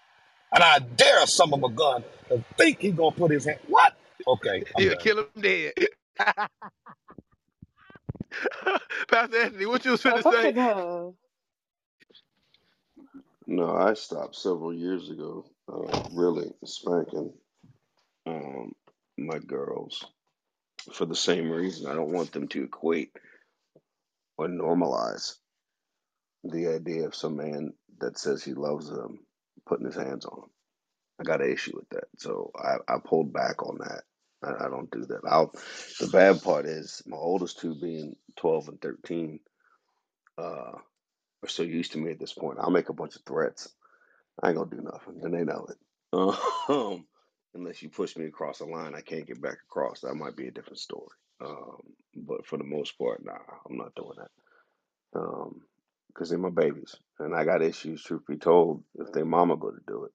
[0.53, 3.61] And I dare summon a gun to think he gonna put his hand.
[3.69, 3.95] What?
[4.27, 5.01] Okay, I'm He'll done.
[5.01, 5.73] kill him dead.
[9.09, 10.53] Pastor Anthony, what you was finna Pastor say?
[10.53, 11.15] Gov,
[13.47, 15.47] No, I stopped several years ago.
[15.73, 17.33] Uh, really spanking
[18.27, 18.73] um,
[19.19, 20.05] my girls
[20.93, 21.87] for the same reason.
[21.91, 23.13] I don't want them to equate
[24.39, 25.35] or normalize
[26.45, 29.21] the idea of some man that says he loves them
[29.67, 30.51] putting his hands on them.
[31.21, 34.03] I got an issue with that, so I, I pulled back on that.
[34.43, 35.21] I, I don't do that.
[35.29, 35.53] I'll,
[36.01, 39.41] the bad part is my oldest two being twelve and thirteen
[40.39, 40.73] uh,
[41.43, 42.59] are so used to me at this point.
[42.61, 43.69] I'll make a bunch of threats.
[44.43, 45.79] I ain't gonna do nothing, and they know it.
[46.13, 47.07] Um,
[47.55, 50.01] unless you push me across the line, I can't get back across.
[50.01, 51.09] That might be a different story.
[51.45, 51.79] Um,
[52.17, 53.39] but for the most part, nah,
[53.69, 54.45] I'm not doing that.
[55.21, 55.63] Um,
[56.09, 58.03] because they're my babies, and I got issues.
[58.03, 60.13] Truth be told, if their mama go to do it,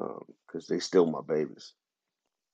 [0.00, 1.74] um, because they still my babies.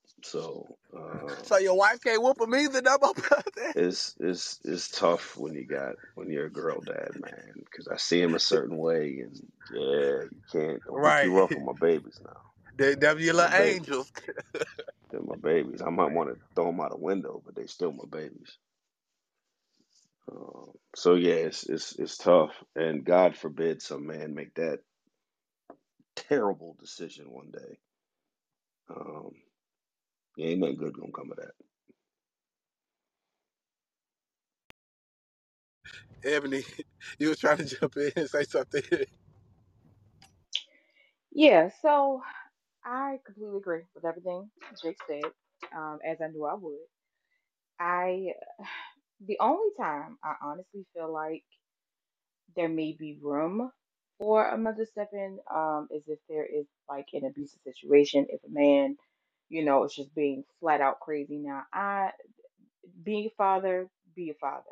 [0.25, 3.37] So uh, So your wife can't whoop him either, no more, Pastor
[3.67, 3.73] Anthony?
[3.87, 7.53] it's it's it's tough when you got when you're a girl dad, man.
[7.57, 9.37] Because I see him a certain way, and
[9.73, 12.41] yeah, you can't don't be too rough on my babies now.
[12.77, 14.13] They, them your They're my little angels.
[15.11, 15.83] They're my babies.
[15.83, 18.59] I might want to throw them out a window, but they still my babies.
[20.31, 24.81] Um, so yeah, it's it's it's tough, and God forbid some man make that
[26.17, 27.79] terrible decision one day.
[28.91, 29.33] Um,
[30.37, 31.53] yeah, ain't nothing good gonna come of that.
[36.25, 36.65] Ebony,
[37.19, 38.83] you was trying to jump in and say something.
[41.33, 41.71] yeah.
[41.83, 42.23] So
[42.85, 44.51] I completely agree with everything
[44.83, 45.25] Jake said,
[45.77, 46.79] um, as I knew I would.
[47.81, 48.33] I
[49.27, 51.45] the only time I honestly feel like
[52.57, 53.71] there may be room
[54.19, 58.27] for a mother step in um, is if there is like an abusive situation.
[58.31, 58.97] If a man,
[59.51, 61.39] you know, it's just being flat out crazy.
[61.39, 62.11] Now, I
[63.05, 64.65] being a father, be a father.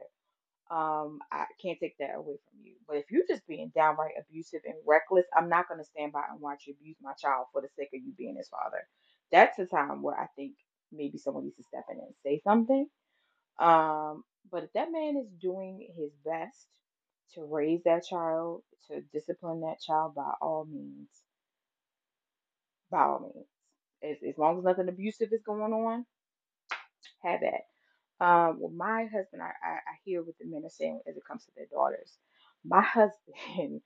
[0.71, 2.75] Um, I can't take that away from you.
[2.89, 6.41] But if you're just being downright abusive and reckless, I'm not to stand by and
[6.41, 8.89] watch you abuse my child for the sake of you being his father.
[9.33, 10.55] That's a time where I think
[10.93, 12.89] maybe someone needs to step in and say something.
[13.61, 16.69] Um, but if that man is doing his best
[17.35, 21.09] to raise that child, to discipline that child by all means.
[22.91, 23.47] by all means.
[24.05, 26.07] As, as long as nothing abusive is going on,
[27.25, 27.79] have that.
[28.25, 31.23] Um, well, my husband, I, I, I hear what the men are saying as it
[31.29, 32.19] comes to their daughters.
[32.65, 33.83] My husband,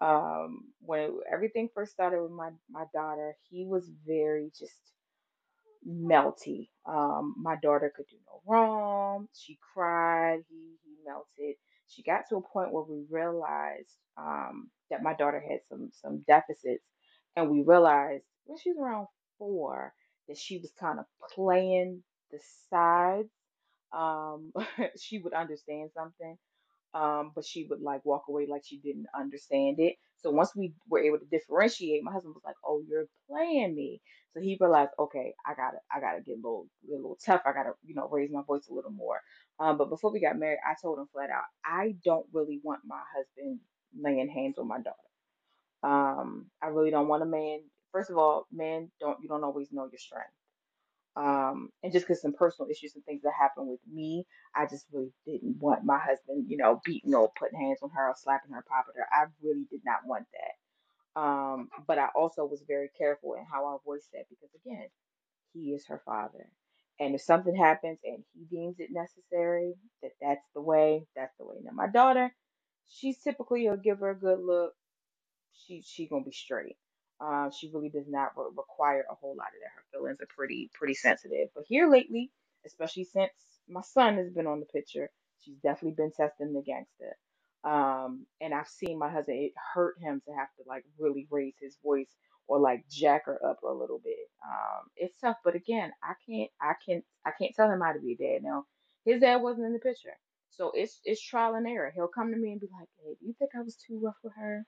[0.00, 4.80] um, when everything first started with my, my daughter, he was very just
[5.88, 6.68] melty.
[6.86, 9.28] Um, my daughter could do no wrong.
[9.34, 10.40] She cried.
[10.48, 11.56] He he melted.
[11.88, 16.24] She got to a point where we realized um, that my daughter had some some
[16.26, 16.84] deficits,
[17.36, 19.06] and we realized when she was around
[19.38, 19.94] four
[20.28, 22.02] that she was kind of playing
[22.32, 22.38] the
[22.70, 23.30] sides.
[23.92, 24.52] Um,
[25.00, 26.36] she would understand something
[26.94, 29.96] um, but she would like walk away like she didn't understand it.
[30.18, 34.00] So once we were able to differentiate, my husband was like, "Oh, you're playing me."
[34.34, 37.42] So he realized, okay, I gotta, I gotta get a little, get a little tough.
[37.46, 39.20] I gotta, you know, raise my voice a little more.
[39.60, 42.80] Um, but before we got married, I told him flat out, I don't really want
[42.86, 43.60] my husband
[43.98, 44.96] laying hands on my daughter.
[45.82, 47.60] Um, I really don't want a man.
[47.96, 50.30] First of all, men don't, you don't always know your strength.
[51.16, 54.86] Um, and just because some personal issues and things that happened with me, I just
[54.92, 58.52] really didn't want my husband, you know, beating or putting hands on her or slapping
[58.52, 59.06] her, popping her.
[59.12, 61.22] I really did not want that.
[61.22, 64.88] Um, but I also was very careful in how I voiced that because, again,
[65.54, 66.48] he is her father.
[67.00, 71.46] And if something happens and he deems it necessary, that that's the way, that's the
[71.46, 71.56] way.
[71.64, 72.34] Now, my daughter,
[72.88, 74.74] she's typically, you'll give her a good look
[75.54, 76.76] she she gonna be straight.
[77.20, 79.72] Uh, she really does not re- require a whole lot of that.
[79.76, 81.48] Her feelings are pretty pretty sensitive.
[81.54, 82.30] But here lately,
[82.66, 83.32] especially since
[83.68, 85.10] my son has been on the picture,
[85.40, 87.16] she's definitely been testing the gangster.
[87.64, 89.38] Um, and I've seen my husband.
[89.44, 92.10] It hurt him to have to like really raise his voice
[92.48, 94.30] or like jack her up a little bit.
[94.46, 98.00] Um, it's tough, but again, I can't I can't, I can't tell him how to
[98.00, 98.66] be a dad now.
[99.06, 100.16] His dad wasn't in the picture.
[100.50, 101.92] So it's it's trial and error.
[101.94, 104.16] He'll come to me and be like, "Hey, do you think I was too rough
[104.24, 104.66] with her?"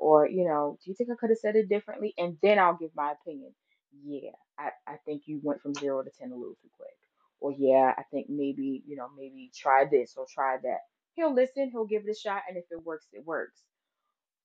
[0.00, 2.14] Or, you know, do you think I could have said it differently?
[2.16, 3.52] And then I'll give my opinion.
[4.02, 6.88] Yeah, I, I think you went from zero to 10 a little too quick.
[7.38, 10.78] Or, yeah, I think maybe, you know, maybe try this or try that.
[11.14, 13.60] He'll listen, he'll give it a shot, and if it works, it works.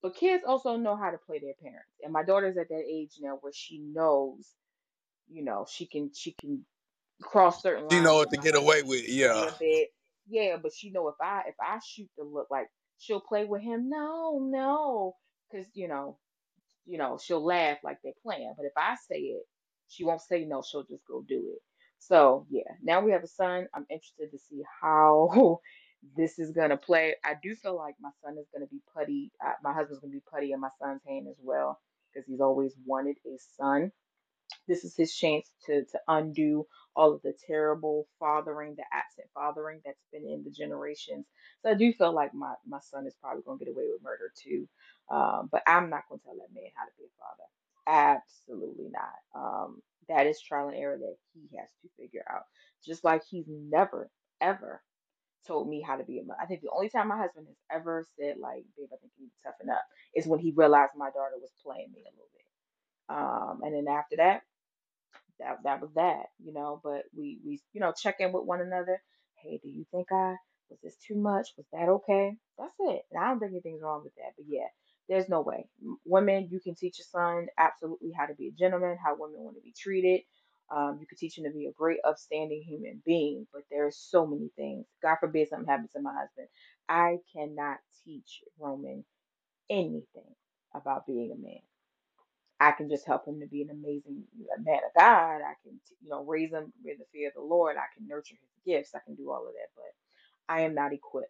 [0.01, 1.89] But kids also know how to play their parents.
[2.03, 4.45] And my daughter's at that age now where she knows,
[5.31, 6.65] you know, she can she can
[7.21, 9.07] cross certain She know what to get away with.
[9.07, 9.33] Yeah.
[9.33, 9.89] be a bit,
[10.27, 12.67] yeah, but she know if I if I shoot the look like
[12.97, 13.89] she'll play with him.
[13.89, 15.15] No, no,
[15.55, 16.17] because you know
[16.85, 18.53] you know, she'll laugh like they're playing.
[18.57, 19.43] But if I say it,
[19.87, 20.63] she won't say no.
[20.63, 21.61] She'll just go do it.
[21.99, 23.67] So yeah, now we have a son.
[23.73, 25.59] I'm interested to see how
[26.17, 27.15] this is gonna play.
[27.23, 29.31] I do feel like my son is gonna be putty.
[29.45, 31.79] Uh, my husband's gonna be putty in my son's hand as well
[32.13, 33.89] because he's always wanted a son
[34.67, 36.65] this is his chance to to undo
[36.95, 41.25] all of the terrible fathering, the absent fathering that's been in the generations.
[41.61, 44.03] So I do feel like my my son is probably going to get away with
[44.03, 44.67] murder too.
[45.09, 47.47] Um, but I'm not going to tell that man how to be a father.
[47.87, 49.39] Absolutely not.
[49.39, 52.43] Um, that is trial and error that he has to figure out.
[52.85, 54.09] Just like he's never
[54.41, 54.81] ever
[55.47, 56.39] told me how to be a mother.
[56.41, 59.25] I think the only time my husband has ever said like, "Babe, I think you
[59.25, 59.83] need to toughen up,"
[60.15, 62.45] is when he realized my daughter was playing me a little bit.
[63.09, 64.43] Um, and then after that
[65.39, 66.81] that that was that, you know.
[66.83, 69.01] But we we you know check in with one another.
[69.37, 70.35] Hey, do you think I
[70.69, 71.49] was this too much?
[71.57, 72.33] Was that okay?
[72.57, 73.03] That's it.
[73.11, 74.33] And I don't think anything's wrong with that.
[74.37, 74.67] But yeah,
[75.09, 75.67] there's no way.
[76.05, 79.57] Women, you can teach your son absolutely how to be a gentleman, how women want
[79.57, 80.21] to be treated.
[80.75, 83.47] Um, you could teach him to be a great, upstanding human being.
[83.53, 84.85] But there's so many things.
[85.03, 86.47] God forbid something happens to my husband.
[86.89, 89.05] I cannot teach Roman
[89.69, 90.35] anything
[90.75, 91.61] about being a man.
[92.59, 94.23] I can just help him to be an amazing
[94.63, 95.37] man of God.
[95.43, 97.77] I can, you know, raise him with the fear of the Lord.
[97.77, 98.91] I can nurture his gifts.
[98.95, 100.05] I can do all of that, but
[100.55, 101.29] I am not equipped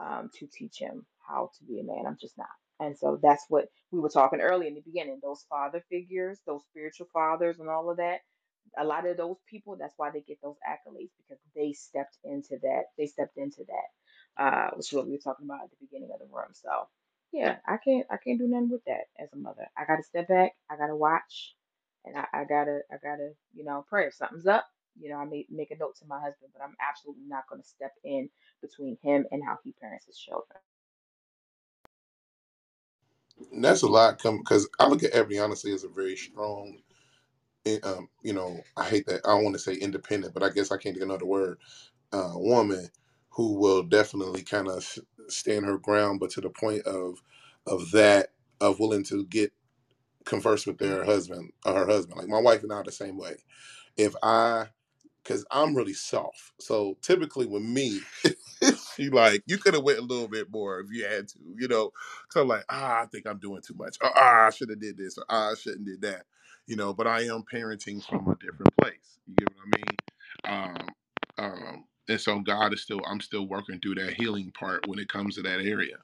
[0.00, 2.06] um, to teach him how to be a man.
[2.06, 2.48] I'm just not.
[2.80, 5.20] And so that's what we were talking early in the beginning.
[5.22, 8.18] Those father figures, those spiritual fathers, and all of that
[8.78, 12.58] a lot of those people that's why they get those accolades because they stepped into
[12.62, 15.86] that they stepped into that uh which is what we were talking about at the
[15.86, 16.88] beginning of the room so
[17.32, 19.66] yeah i can't i can't do nothing with that as a mother.
[19.78, 21.54] I gotta step back i gotta watch
[22.04, 24.06] and i, I gotta i gotta you know pray.
[24.06, 24.66] If something's up
[25.00, 27.68] you know i may make a note to my husband but i'm absolutely not to
[27.68, 28.30] step in
[28.62, 30.58] between him and how he parents his children.
[33.52, 36.78] And that's a lot come because I look at Ebony honestly as a very strong,
[37.66, 40.50] eh, um, you know, I hate that I don't want to say independent, but I
[40.50, 41.58] guess I can't get another word.
[42.12, 42.88] Uh, woman
[43.38, 44.98] who will definitely kind of
[45.28, 47.22] stand her ground, but to the point of
[47.66, 49.52] of that of willing to get
[50.26, 52.18] converse with their husband or her husband.
[52.20, 53.36] Like my wife and I are the same way.
[53.96, 54.68] If I
[55.24, 56.52] because I'm really soft.
[56.60, 58.00] So typically with me,
[58.96, 61.68] she like you could have went a little bit more if you had to, you
[61.68, 61.92] know.
[62.30, 63.98] So I'm like, ah, I think I'm doing too much.
[64.02, 65.18] Or, ah, I should have did this.
[65.18, 66.26] Or ah, I shouldn't did that.
[66.66, 69.20] you know, but I am parenting from a different place.
[69.28, 69.98] You get what I mean?
[70.46, 70.88] Um,
[71.38, 75.08] um, and so God is still, I'm still working through that healing part when it
[75.08, 75.96] comes to that area.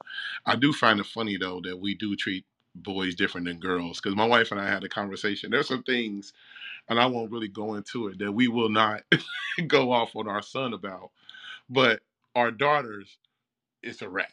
[0.46, 2.44] I do find it funny though that we do treat
[2.74, 5.50] boys different than girls because my wife and I had a conversation.
[5.50, 6.32] There's some things,
[6.88, 9.02] and I won't really go into it, that we will not
[9.68, 11.10] go off on our son about,
[11.70, 12.00] but
[12.34, 13.18] our daughters,
[13.82, 14.28] it's a wrap.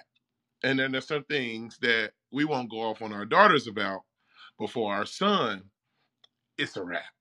[0.64, 4.02] And then there's some things that we won't go off on our daughters about,
[4.60, 5.64] but for our son,
[6.58, 7.21] it's a wrap.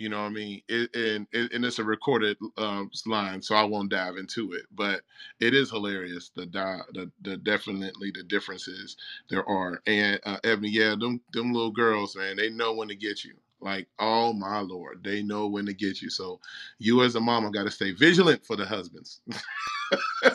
[0.00, 0.62] You know what I mean?
[0.68, 4.64] It, and and it's a recorded um, line, so I won't dive into it.
[4.74, 5.02] But
[5.40, 6.32] it is hilarious.
[6.36, 6.46] The
[6.94, 8.96] the, the definitely the differences
[9.30, 9.82] there are.
[9.86, 13.34] And uh, Ebony, yeah, them them little girls, man, they know when to get you.
[13.60, 16.10] Like, oh my lord, they know when to get you.
[16.10, 16.40] So
[16.80, 19.22] you as a mama got to stay vigilant for the husbands.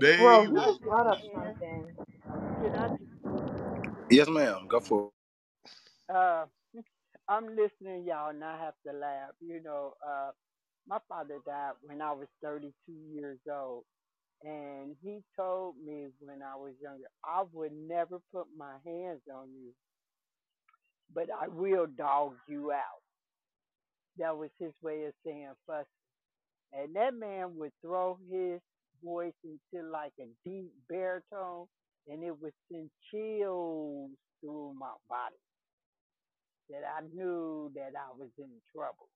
[0.00, 0.78] they Bro, you will.
[0.78, 1.86] just brought up something.
[2.60, 2.98] Can
[4.10, 4.66] Yes, ma'am.
[4.68, 5.10] Go for
[5.94, 6.46] just, uh,
[7.28, 9.30] I'm listening, y'all, and I have to laugh.
[9.40, 10.30] You know, uh,
[10.88, 13.84] my father died when I was 32 years old,
[14.44, 19.48] and he told me when I was younger, I would never put my hands on
[19.54, 19.72] you,
[21.14, 23.02] but I will dog you out.
[24.18, 25.86] That was his way of saying fuss.
[26.72, 28.60] And that man would throw his
[29.04, 31.66] voice into like a deep baritone,
[32.08, 34.10] and it would send chills
[34.42, 35.36] through my body
[36.70, 39.08] that I knew that I was in trouble.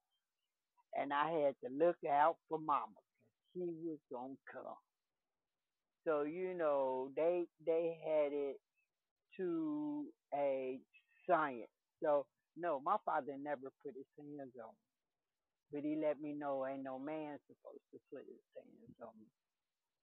[0.96, 3.00] And I had to look out for mama
[3.54, 4.80] because she was going to come.
[6.06, 8.56] So, you know, they they had it
[9.38, 10.78] to a
[11.28, 11.70] science.
[12.02, 12.26] So,
[12.56, 14.88] no, my father never put his hands on me.
[15.72, 19.28] But he let me know ain't no man supposed to put his hands on me.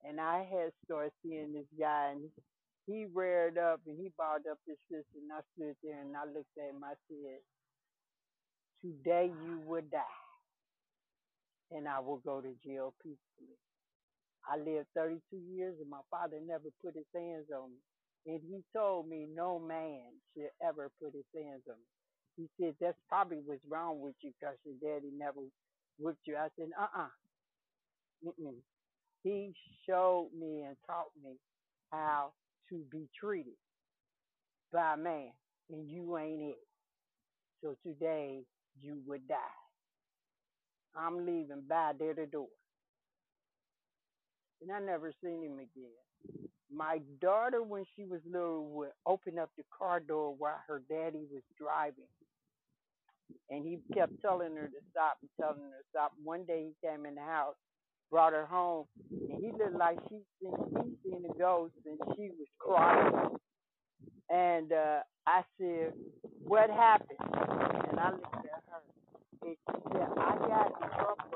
[0.04, 2.30] And I had started seeing this guy, and
[2.86, 6.24] he reared up and he balled up his fist, and I stood there and I
[6.26, 6.84] looked at him.
[6.84, 7.40] I said,
[8.82, 10.22] "Today you would die,
[11.72, 13.56] and I will go to jail peacefully."
[14.48, 17.80] I lived 32 years, and my father never put his hands on me.
[18.26, 21.88] And he told me no man should ever put his hands on me.
[22.36, 25.40] He said, That's probably what's wrong with you because your daddy never
[25.98, 26.36] whipped you.
[26.36, 27.08] I said, Uh uh-uh.
[28.48, 28.52] uh.
[29.24, 29.54] He
[29.88, 31.36] showed me and taught me
[31.92, 32.32] how
[32.70, 33.54] to be treated
[34.72, 35.30] by a man,
[35.70, 36.58] and you ain't it.
[37.62, 38.42] So today
[38.80, 39.36] you would die.
[40.96, 42.48] I'm leaving by there the door.
[44.62, 45.96] And I never seen him again.
[46.72, 51.24] My daughter, when she was little, would open up the car door while her daddy
[51.32, 52.08] was driving.
[53.50, 56.12] And he kept telling her to stop and telling her to stop.
[56.22, 57.56] One day he came in the house,
[58.10, 60.54] brought her home, and he looked like she seen
[60.84, 63.36] he seen a ghost and she was crying.
[64.30, 65.92] And uh, I said,
[66.44, 67.18] What happened?
[67.90, 68.82] And I looked at her.
[69.42, 71.30] And she said, I got in trouble.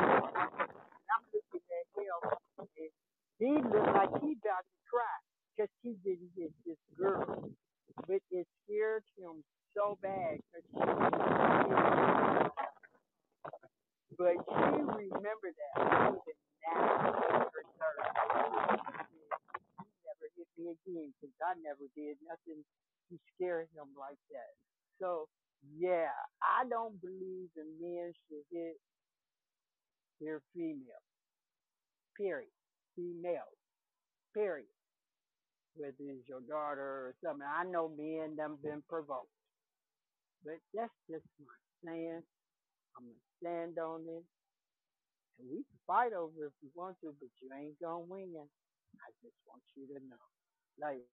[0.97, 2.23] and I'm looking at him.
[2.79, 5.19] And he looked like he about to cry
[5.55, 7.51] because he didn't get this girl.
[8.07, 9.45] But it scared him
[9.75, 10.81] so bad because she
[14.19, 15.75] but she remembered that
[16.15, 18.01] even now her third.
[19.83, 22.63] He never hit me again because I never did nothing
[23.11, 24.53] to scare him like that.
[25.01, 25.27] So
[25.77, 28.77] yeah, I don't believe in men should hit
[30.21, 31.03] their female.
[32.17, 32.51] Period.
[32.97, 33.59] Females.
[34.35, 34.69] Period.
[35.77, 37.47] Whether it's your daughter or something.
[37.47, 39.33] I know men done been provoked.
[40.45, 42.25] But that's just my stand.
[42.97, 44.25] I'm gonna stand on it.
[45.41, 48.35] And we can fight over it if you want to, but you ain't gonna win.
[49.01, 50.25] I just want you to know.
[50.81, 51.11] Like it.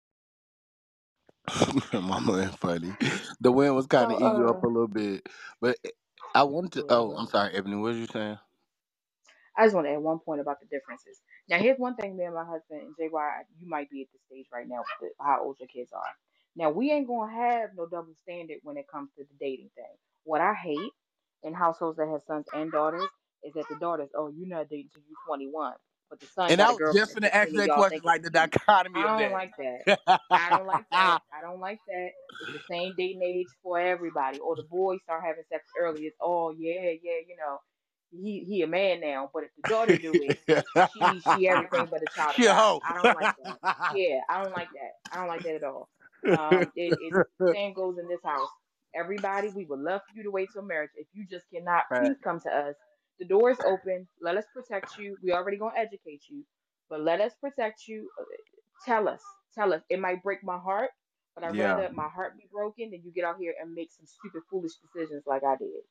[1.94, 2.94] Mama ain't funny.
[3.42, 5.28] The wind was kind So, of eating you up uh, a little bit,
[5.62, 5.78] but
[6.36, 6.86] I wanted to.
[6.90, 7.76] Oh, I'm sorry, Ebony.
[7.78, 8.40] What was you saying?
[9.58, 11.20] I just want to add one point about the differences.
[11.50, 14.20] Now, here's one thing, me and my husband and JY, you might be at the
[14.28, 16.14] stage right now with the, how old your kids are.
[16.56, 19.96] Now, we ain't gonna have no double standard when it comes to the dating thing.
[20.26, 20.92] What I hate
[21.44, 23.10] in households that have sons and daughters
[23.44, 25.74] is that the daughters, oh, you're not dating till you're 21,
[26.10, 28.24] but the son And I was just gonna ask 15 you and that question, like
[28.24, 29.82] the dichotomy I don't like that.
[30.34, 31.18] I don't like that.
[31.18, 31.22] that.
[31.34, 32.10] I don't like that.
[32.42, 34.40] It's the same dating age for everybody.
[34.40, 36.04] Or the boys start having sex early.
[36.04, 37.60] It's oh yeah, yeah, you know,
[38.24, 39.30] he he a man now.
[39.34, 40.40] But if the daughter do it,
[40.94, 42.84] she she everything but a child she a hoe.
[42.88, 43.58] I don't like that.
[43.90, 44.94] Yeah, I don't like that.
[45.12, 45.90] I don't like that at all.
[46.38, 47.16] Um, it, it
[47.54, 48.50] same goes in this house.
[48.96, 50.92] Everybody, we would love for you to wait till marriage.
[50.96, 52.00] If you just cannot, Right.
[52.00, 52.76] please come to us.
[53.20, 54.08] The door is open.
[54.22, 55.18] Let us protect you.
[55.24, 56.46] We already gonna educate you,
[56.90, 58.10] but let us protect you.
[58.86, 59.22] Tell us,
[59.56, 59.84] tell us.
[59.90, 60.92] It might break my heart,
[61.36, 61.58] but I'd Yeah.
[61.58, 64.74] rather my heart be broken than you get out here and make some stupid, foolish
[64.84, 65.84] decisions like I did.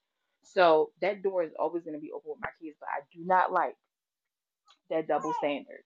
[0.45, 3.53] So that door is always gonna be open with my kids, but I do not
[3.53, 3.77] like
[4.91, 5.83] that double standard.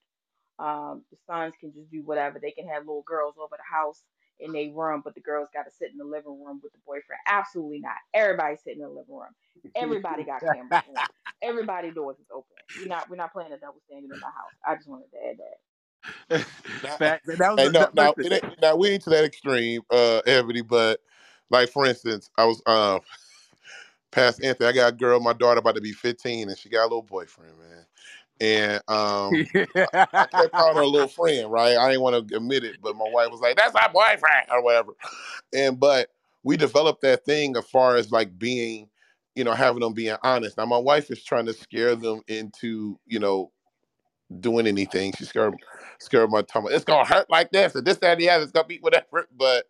[0.59, 2.39] Um, the sons can just do whatever.
[2.39, 4.03] They can have little girls over the house
[4.39, 6.79] in their room, but the girls got to sit in the living room with the
[6.85, 7.19] boyfriend.
[7.27, 7.95] Absolutely not.
[8.13, 9.33] Everybody sit in the living room.
[9.75, 10.95] Everybody got cameras on.
[11.41, 12.57] Everybody doors is open.
[12.77, 14.51] We're not we're not playing a double standard in my house.
[14.67, 16.45] I just wanted to add that.
[16.83, 17.25] Now, Fact.
[17.25, 18.33] That was hey, a, no, that, now, listen.
[18.33, 20.99] it ain't, now we ain't to that extreme, uh, Ebony, but
[21.49, 22.99] like for instance, I was um
[24.11, 26.81] past Anthony, I got a girl, my daughter about to be 15, and she got
[26.81, 27.85] a little boyfriend, man.
[28.41, 29.33] And um
[29.93, 31.77] I kept calling her a little friend, right?
[31.77, 34.63] I didn't want to admit it, but my wife was like, "That's my boyfriend" or
[34.63, 34.93] whatever.
[35.53, 36.09] And but
[36.43, 38.87] we developed that thing as far as like being,
[39.35, 40.57] you know, having them being honest.
[40.57, 43.51] Now my wife is trying to scare them into, you know,
[44.39, 45.13] doing anything.
[45.17, 45.55] She's scared,
[45.99, 46.71] scared my tummy.
[46.71, 48.43] It's gonna hurt like this, and this, that, and the other.
[48.43, 49.27] It's gonna be whatever.
[49.37, 49.65] But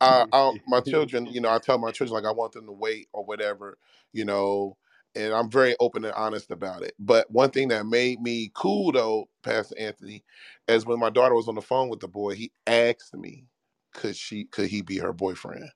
[0.00, 2.72] uh, I, my children, you know, I tell my children like I want them to
[2.72, 3.78] wait or whatever,
[4.12, 4.78] you know,
[5.16, 6.94] and I'm very open and honest about it.
[7.00, 10.24] But one thing that made me cool though, Pastor Anthony,
[10.68, 13.46] is when my daughter was on the phone with the boy, he asked me,
[13.94, 15.70] could she, could he be her boyfriend?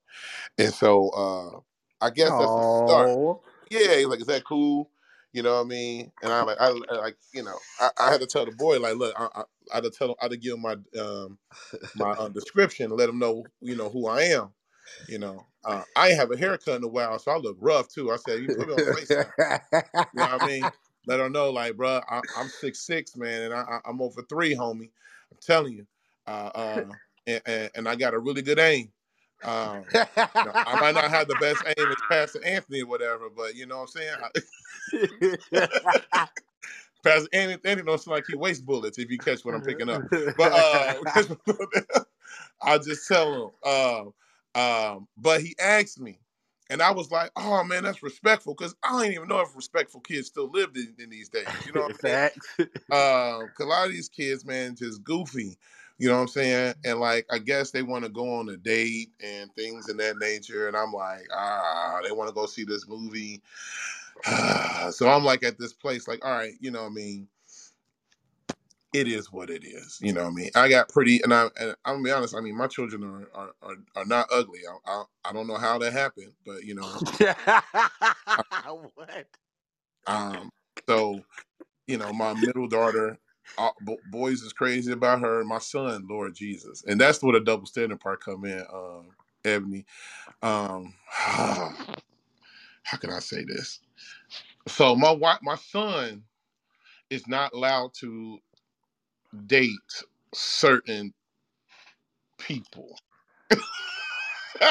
[0.58, 1.60] And so uh,
[2.06, 3.12] I guess that's a start.
[3.70, 4.90] Yeah, he's like, is that cool?
[5.32, 6.12] You know what I mean?
[6.22, 8.96] And I like, I like, you know, I, I had to tell the boy like,
[8.96, 9.42] look, I, I,
[9.72, 11.38] I had to tell him, I had to give him my um
[11.94, 14.50] my uh, description and let him know, you know, who I am.
[15.08, 17.88] You know, uh, I ain't have a haircut in a while, so I look rough
[17.88, 18.10] too.
[18.12, 19.32] I said, you put me on FaceTime.
[20.12, 20.70] You know what I mean?
[21.06, 24.22] Let her know, like, bro, I, I'm six six, man, and I, I, I'm over
[24.22, 24.90] three, homie.
[25.32, 25.86] I'm telling you,
[26.26, 26.84] uh, uh,
[27.26, 28.90] and, and, and I got a really good aim.
[29.44, 29.86] Um,
[30.34, 33.54] you know, I might not have the best aim as Pastor Anthony or whatever, but
[33.56, 34.16] you know what I'm saying.
[37.04, 40.04] Pastor Anthony don't seem like he wastes bullets if you catch what I'm picking up.
[40.36, 40.94] But uh,
[42.62, 43.70] I just tell him.
[43.72, 44.14] Um,
[44.62, 46.20] um, but he asked me,
[46.70, 50.00] and I was like, "Oh man, that's respectful," because I don't even know if respectful
[50.00, 51.64] kids still live in, in these days.
[51.66, 52.20] You know what I'm saying?
[52.20, 52.56] Facts.
[52.90, 55.58] Um, 'cause a lot of these kids, man, just goofy.
[55.98, 56.74] You know what I'm saying?
[56.84, 60.18] And like, I guess they want to go on a date and things in that
[60.18, 60.68] nature.
[60.68, 63.42] And I'm like, ah, they want to go see this movie.
[64.92, 67.28] so I'm like at this place, like, all right, you know what I mean?
[68.92, 69.98] It is what it is.
[70.02, 70.50] You know what I mean?
[70.56, 73.28] I got pretty, and, I, and I'm gonna be honest, I mean, my children are
[73.34, 74.60] are, are, are not ugly.
[74.68, 77.00] I, I, I don't know how that happened, but you know,
[78.94, 79.26] what?
[80.06, 80.50] um,
[80.88, 81.20] so,
[81.86, 83.18] you know, my middle daughter,
[83.58, 85.44] uh, bo- boys is crazy about her.
[85.44, 88.64] My son, Lord Jesus, and that's where the double standard part come in.
[88.72, 89.08] Um,
[89.44, 89.86] Ebony,
[90.42, 91.74] um, how
[93.00, 93.80] can I say this?
[94.68, 96.24] So my wife, my son,
[97.10, 98.38] is not allowed to
[99.46, 100.04] date
[100.34, 101.14] certain
[102.38, 102.98] people.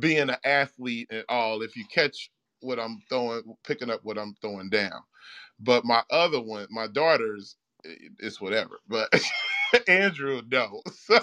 [0.00, 2.30] Being an athlete and all, if you catch
[2.60, 5.02] what I'm throwing, picking up what I'm throwing down.
[5.60, 7.56] But my other one, my daughter's,
[8.20, 8.80] it's whatever.
[8.88, 9.08] But
[9.88, 10.82] Andrew, no.
[10.92, 11.20] So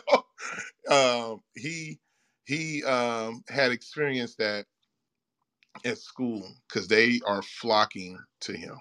[0.89, 1.99] um, he
[2.45, 4.65] he um, had experienced that
[5.83, 8.77] at school because they are flocking to him,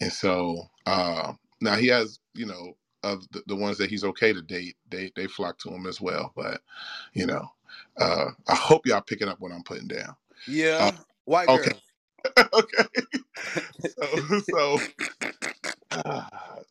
[0.00, 4.32] and so uh, now he has you know of the, the ones that he's okay
[4.32, 6.32] to date, they they flock to him as well.
[6.34, 6.62] But
[7.12, 7.48] you know,
[7.98, 10.16] uh, I hope y'all picking up what I'm putting down.
[10.48, 10.92] Yeah.
[11.26, 11.70] White okay.
[12.34, 12.48] girl.
[12.54, 12.84] okay.
[13.88, 16.22] So so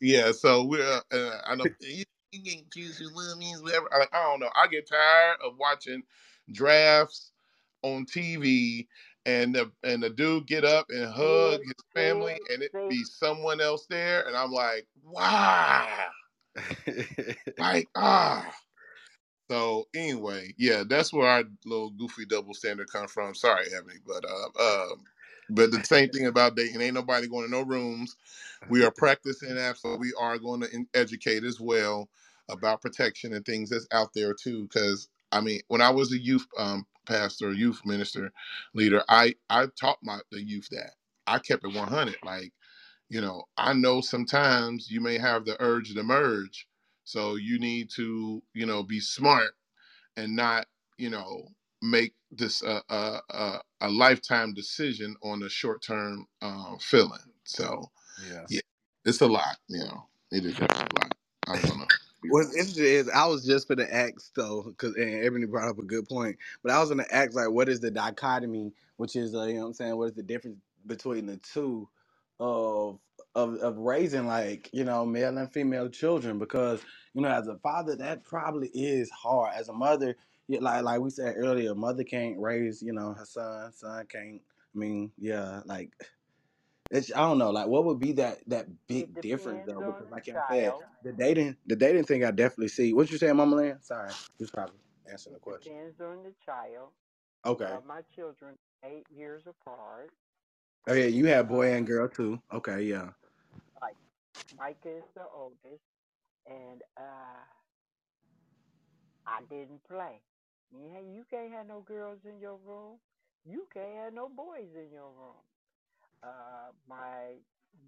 [0.02, 3.88] yeah, so we're uh, I know you, you can choose who love me, whatever.
[3.94, 4.50] I, I don't know.
[4.56, 6.02] I get tired of watching
[6.52, 7.32] drafts
[7.84, 8.88] on TV
[9.26, 13.62] and the and the dude get up and hug his family and it be someone
[13.62, 15.88] else there and I'm like, wow.
[17.58, 18.54] Like ah.
[19.50, 23.36] So anyway, yeah, that's where our little goofy double standard come from.
[23.36, 24.96] Sorry, Ebony, but uh, uh,
[25.50, 26.82] but the same thing about dating.
[26.82, 28.16] Ain't nobody going to no rooms.
[28.70, 32.10] We are practicing that, so we are going to educate as well
[32.50, 34.64] about protection and things that's out there too.
[34.64, 38.32] Because I mean, when I was a youth um, pastor, youth minister,
[38.76, 40.92] leader, I I taught my the youth that
[41.28, 42.18] I kept it one hundred.
[42.24, 42.54] Like,
[43.10, 46.68] you know, I know sometimes you may have the urge to merge,
[47.06, 49.52] so you need to you know be smart
[50.18, 50.68] and not
[50.98, 51.48] you know
[51.82, 57.20] make this a a, a, a lifetime decision on a short term uh, feeling.
[57.46, 58.48] So Yeah.
[58.50, 58.62] yeah,
[59.06, 59.58] it's a lot.
[59.70, 61.14] You know, it is a lot.
[61.48, 62.03] I don't know.
[62.30, 65.80] What's interesting is I was just for the ask though, because and Ebony brought up
[65.80, 66.38] a good point.
[66.64, 69.62] But I was gonna ask like, what is the dichotomy, which is uh, you know
[69.62, 71.90] what I'm saying, what is the difference between the two
[72.40, 73.00] of
[73.36, 76.40] of of raising like you know male and female children?
[76.40, 76.84] Because
[77.14, 79.54] you know as a father that probably is hard.
[79.56, 80.16] As a mother,
[80.50, 84.42] like like we said earlier, mother can't raise you know her son, son can't.
[84.76, 85.92] I mean, yeah, like
[86.92, 89.82] it's I don't know, like what would be that that It big difference depends though?
[89.82, 90.84] on Because the like y'all said, child.
[91.02, 92.94] the dating the dating thing I definitely see.
[92.94, 93.84] What you saying, Mama Land?
[93.84, 94.80] Sorry, you was probably
[95.10, 95.74] answering the It question.
[95.74, 96.92] depends on the child.
[97.46, 97.78] Okay.
[97.78, 100.12] Uh, my children eight years apart.
[100.88, 102.42] Oh yeah, you have boy Uh, and girl too.
[102.54, 103.12] Okay, yeah.
[103.82, 103.98] like
[104.58, 105.84] Micah is the oldest,
[106.48, 107.44] and uh,
[109.28, 110.22] I didn't play.
[110.72, 113.00] Yeah, you can't have no girls in your room.
[113.46, 115.44] You can't have no boys in your room.
[116.24, 117.36] Uh, my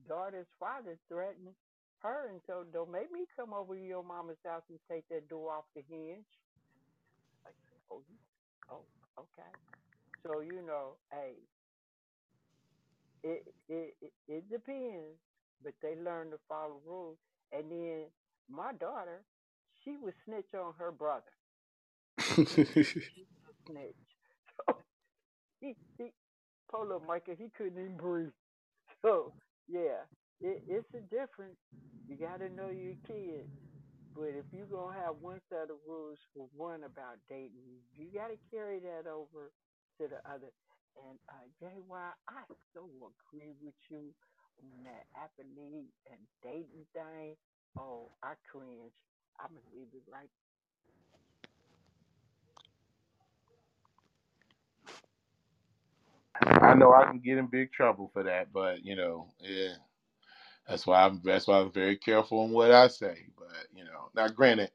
[0.08, 1.56] daughter's father threatened
[2.00, 5.30] her and told, "Don't make me come over to your mama's house and take that
[5.30, 6.26] door off the hinge."
[7.46, 7.56] Like,
[7.92, 8.04] oh,
[8.72, 8.86] oh,
[9.20, 9.52] okay.
[10.24, 11.34] So you know, hey,
[13.24, 15.18] it it it, it depends,
[15.64, 17.18] but they learn to follow rules.
[17.52, 18.06] And then
[18.50, 19.24] my daughter,
[19.84, 21.32] she would snitch on her brother.
[23.68, 23.96] Snitch.
[24.68, 24.76] So
[25.62, 26.12] he he,
[26.74, 28.32] little Micah, he couldn't even breathe.
[29.02, 29.34] So
[29.68, 30.06] yeah,
[30.42, 31.58] it, it's a difference.
[32.08, 33.50] You got to know your kids.
[34.16, 38.30] But if you're gonna have one set of rules for one about dating, you got
[38.30, 39.52] to carry that over
[40.00, 40.52] to the other.
[40.98, 42.42] And uh, JY, I
[42.74, 44.14] so agree with you
[44.62, 47.36] on that athlete and dating thing.
[47.78, 48.96] Oh, I cringe.
[49.40, 50.30] I'm gonna leave it right.
[56.44, 59.74] I know I can get in big trouble for that, but you know, yeah,
[60.68, 63.28] that's why I'm that's why I'm very careful on what I say.
[63.38, 64.72] But you know, now granted,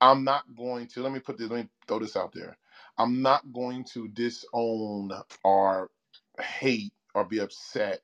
[0.00, 2.58] I'm not going to let me put this let me throw this out there.
[2.98, 5.12] I'm not going to disown
[5.44, 5.90] or
[6.40, 8.00] hate or be upset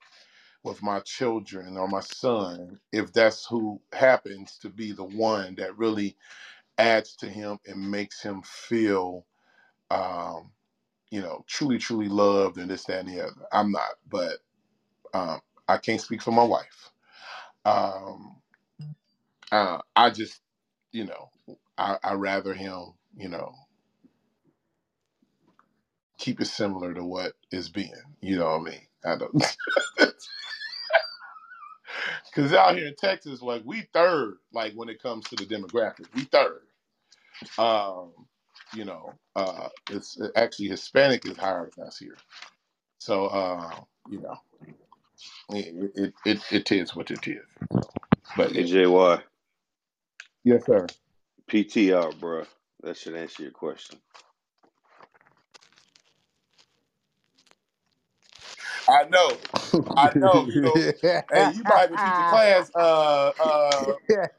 [0.64, 5.78] with my children or my son if that's who happens to be the one that
[5.78, 6.16] really
[6.78, 9.26] adds to him and makes him feel
[9.90, 10.50] um,
[11.12, 13.34] you know, truly, truly loved and this, that, and the other.
[13.52, 14.38] I'm not, but
[15.14, 16.90] um, I can't speak for my wife.
[17.64, 18.36] Um,
[19.52, 20.40] uh, I just,
[20.92, 21.30] you know,
[21.78, 23.54] I, I rather him, you know,
[26.18, 27.92] keep it similar to what is being.
[28.22, 28.88] You know what I mean?
[29.04, 29.56] I don't,
[32.34, 36.06] because out here in Texas, like we third, like when it comes to the demographic,
[36.14, 36.62] we third.
[37.58, 38.12] Um,
[38.74, 42.16] you know, uh, it's actually Hispanic is higher than us here.
[42.98, 43.70] So, uh,
[44.10, 44.36] you know,
[45.50, 47.44] it, it, it, it is what it is.
[48.36, 49.22] But it, JY,
[50.44, 50.86] yes, sir.
[51.48, 52.46] PT out, bruh.
[52.82, 53.98] That should answer your question.
[58.88, 59.30] I know.
[59.96, 60.46] I know.
[60.48, 60.74] You know.
[61.32, 63.92] Hey, you might have to teach a class, uh, uh,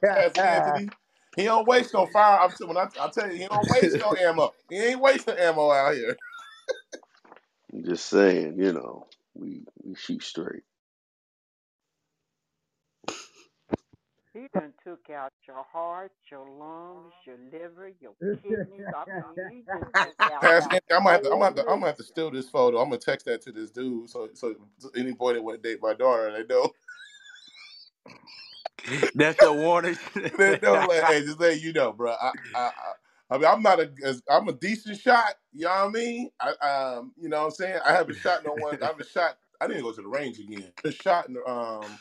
[0.04, 0.90] Pastor Anthony.
[1.36, 2.40] He don't waste no fire.
[2.42, 4.54] I'm when I, I tell you, he don't waste no ammo.
[4.70, 6.18] He ain't wasting ammo out here.
[7.74, 10.64] I'm just saying, you know, we we shoot straight.
[14.34, 18.88] He done took out your heart, your lungs, your liver, your kidneys.
[18.96, 21.56] I mean, he done took out Pastor Anthony, I'm gonna have to, I'm gonna have
[21.56, 22.80] to, I'm gonna have to steal this photo.
[22.80, 24.56] I'm gonna text that to this dude, so so
[24.96, 26.72] any boy that want to date my daughter, they know,
[29.16, 29.98] That's your warning.
[30.38, 30.86] they know.
[30.88, 32.12] Like, hey, just let you know, bro.
[32.12, 32.72] I, I, I,
[33.32, 33.92] I mean, I'm not a,
[34.30, 35.36] I'm a decent shot.
[35.54, 36.30] You know what I mean?
[36.40, 37.80] I, um, you know what I'm saying?
[37.86, 38.78] I haven't shot no one.
[38.82, 39.38] I haven't shot.
[39.62, 40.72] I didn't go to the range again.
[40.86, 42.00] I shot in, um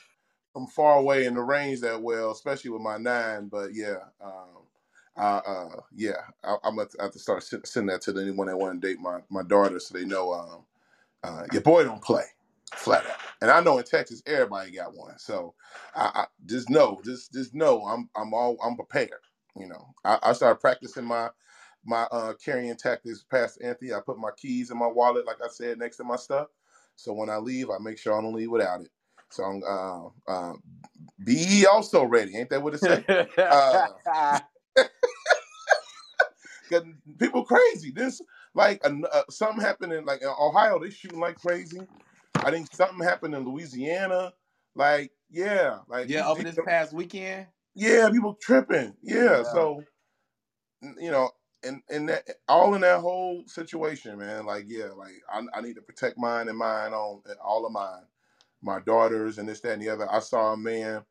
[0.52, 3.48] from far away in the range that well, especially with my nine.
[3.48, 4.66] But yeah, um,
[5.16, 6.12] uh, uh, yeah,
[6.44, 9.00] I, I'm gonna have to start send, send that to anyone that want to date
[9.00, 10.64] my my daughter, so they know um,
[11.24, 12.24] uh, your boy don't play
[12.76, 13.16] flat out.
[13.40, 15.54] And I know in Texas everybody got one, so
[15.94, 19.10] I, I just know, just just know, I'm I'm all I'm prepared.
[19.56, 21.30] You know, I, I started practicing my
[21.84, 23.92] my uh, carrying tactics past Anthony.
[23.92, 26.48] I put my keys in my wallet, like I said, next to my stuff.
[26.96, 28.90] So when I leave, I make sure I don't leave without it.
[29.30, 30.54] So I'm uh, uh,
[31.24, 32.36] be also ready.
[32.36, 33.04] Ain't that what it say?
[33.38, 33.88] Uh,
[37.18, 37.90] people crazy.
[37.90, 38.20] This
[38.54, 40.78] like uh, something happened in like in Ohio.
[40.78, 41.80] They shooting like crazy.
[42.42, 44.34] I think something happened in Louisiana.
[44.74, 47.48] Like yeah, like yeah, over this past weekend.
[47.74, 48.94] yeah, people tripping.
[49.02, 49.44] Yeah, Yeah.
[49.44, 49.84] so
[51.00, 51.30] you know,
[51.64, 54.46] and and that all in that whole situation, man.
[54.46, 58.04] Like yeah, like I, I need to protect mine and mine on all of mine,
[58.62, 60.10] my daughters and this that and the other.
[60.12, 61.02] I saw a man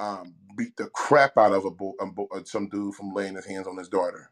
[0.00, 3.46] um, beat the crap out of a, bo- a bo- some dude from laying his
[3.46, 4.30] hands on his daughter.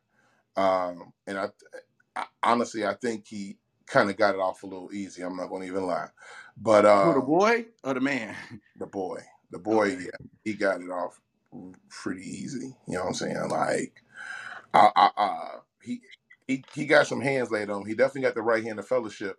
[0.57, 1.49] Um, and I,
[2.17, 3.59] I honestly, I think he
[3.93, 5.23] kind of got it off a little easy.
[5.23, 6.09] I'm not going to even lie,
[6.59, 8.37] but Who the um, boy or the man?
[8.77, 9.21] the boy,
[9.51, 9.97] the boy, Okay.
[9.99, 10.11] yeah,
[10.45, 11.21] he got it off
[11.91, 12.77] pretty easy.
[12.89, 13.49] You know what I'm saying?
[13.51, 14.03] Like,
[14.75, 15.49] I, I, I
[15.83, 16.03] he,
[16.49, 17.87] he, he got some hands laid on him.
[17.89, 19.39] He definitely got the right hand of fellowship,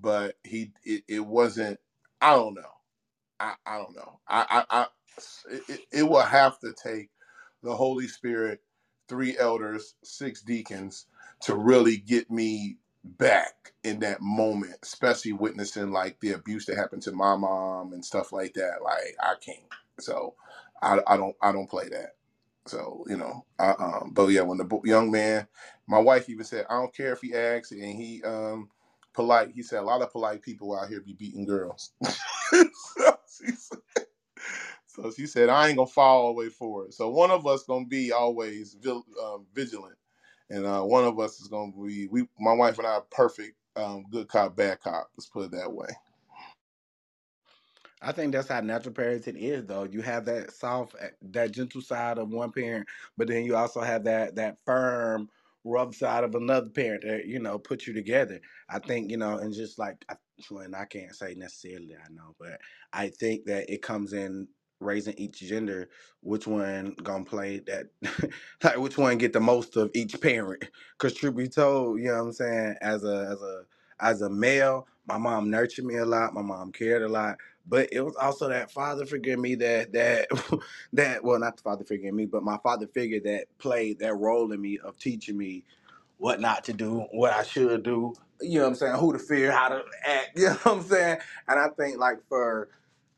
[0.00, 1.80] but he, it, it wasn't.
[2.20, 2.62] I don't know.
[3.40, 4.20] I, I don't know.
[4.28, 4.86] I, I, I
[5.68, 7.10] it- it will have to take
[7.62, 8.60] the Holy Spirit,
[9.08, 11.06] three elders, six deacons
[11.42, 17.02] to really get me back in that moment, especially witnessing like the abuse that happened
[17.02, 18.82] to my mom and stuff like that.
[18.84, 19.60] Like I can't.
[20.00, 20.34] So
[20.82, 22.16] I, I don't I don't play that.
[22.66, 25.46] So you know, I, um, but yeah, when the young man,
[25.86, 28.68] my wife even said, I don't care if he asks, and he um
[29.14, 29.50] polite.
[29.54, 31.92] He said a lot of polite people out here be beating girls.
[32.02, 33.78] so, she said,
[34.86, 36.94] so she said, I ain't gonna fall all the way for it.
[36.94, 39.96] So one of us gonna be always vil- um, vigilant,
[40.50, 42.28] and uh, one of us is gonna be we.
[42.38, 45.10] My wife and I are perfect, um, good cop, bad cop.
[45.16, 45.88] Let's put it that way.
[48.02, 49.84] I think that's how natural parenting is, though.
[49.84, 53.80] You have that soft, eh, that gentle side of one parent, but then you also
[53.80, 55.28] have that that firm,
[55.64, 58.40] rough side of another parent that you know put you together.
[58.68, 60.04] I think you know, and just like,
[60.50, 62.60] and I can't say necessarily, I know, but
[62.92, 64.48] I think that it comes in
[64.80, 65.88] raising each gender,
[66.22, 67.86] which one gonna play that,
[68.64, 70.64] like which one get the most of each parent.
[70.98, 73.62] Because truth be told, you know what I'm saying, as a as a
[74.00, 76.34] as a male, my mom nurtured me a lot.
[76.34, 77.36] My mom cared a lot
[77.66, 80.28] but it was also that father figure in me that that
[80.92, 84.14] that well not the father figure in me but my father figure that played that
[84.16, 85.64] role in me of teaching me
[86.18, 89.18] what not to do what i should do you know what i'm saying who to
[89.18, 92.68] fear how to act you know what i'm saying and i think like for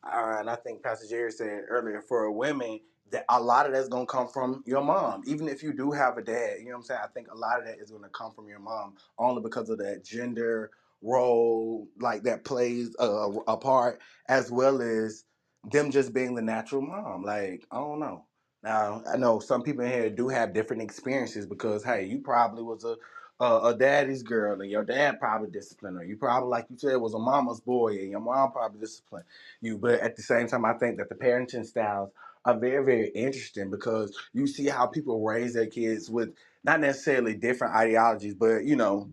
[0.05, 2.81] uh, and i think pastor jerry said earlier for women
[3.11, 6.19] that a lot of that's to come from your mom even if you do have
[6.19, 8.09] a dad you know what i'm saying i think a lot of that is to
[8.11, 10.71] come from your mom only because of that gender
[11.03, 13.07] role like that plays a,
[13.49, 15.25] a part as well as
[15.71, 17.25] them just being the natural mom.
[17.25, 18.27] Like, I don't know.
[18.63, 22.63] Now, I know some people in here do have different experiences because, hey, you probably
[22.65, 22.97] was a
[23.43, 26.05] a, a daddy's girl and your dad probably disciplined her.
[26.05, 29.27] You probably, like you said, was a mama's boy and your mom probably disciplined
[29.61, 29.79] you.
[29.79, 32.11] But at the same time, I think that the parenting styles
[32.45, 36.31] are very, very interesting because you see how people raise their kids with
[36.65, 39.11] not necessarily different ideologies, but you know,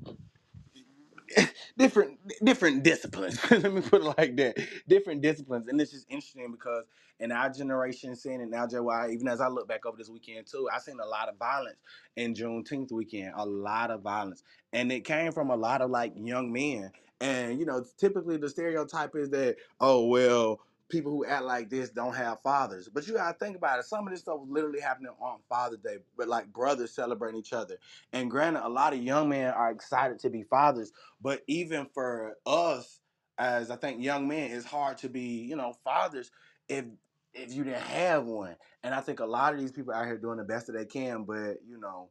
[1.80, 3.40] different different disciplines.
[3.52, 4.60] Let me put it like that.
[4.90, 6.86] Different disciplines, and it's just interesting because
[7.22, 10.48] in our generation, seeing it now, JY, even as I look back over this weekend
[10.48, 11.80] too, I seen a lot of violence
[12.18, 13.34] in Juneteenth weekend.
[13.38, 14.44] A lot of violence,
[14.74, 16.92] and it came from a lot of like young men.
[17.22, 20.62] And you know, typically the stereotype is that oh well.
[20.90, 23.86] People who act like this don't have fathers, but you gotta think about it.
[23.86, 27.53] Some of this stuff was literally happening on Father's Day, but like brothers celebrating each
[27.53, 27.78] other.
[28.14, 30.91] And granted, a lot of young men are excited to be fathers,
[31.22, 32.99] but even for us,
[33.38, 36.32] as I think young men, it's hard to be, you know, fathers
[36.68, 36.86] if
[37.34, 38.56] if you didn't have one.
[38.84, 40.86] And I think a lot of these people out here doing the best that they
[40.86, 42.10] can, but you know,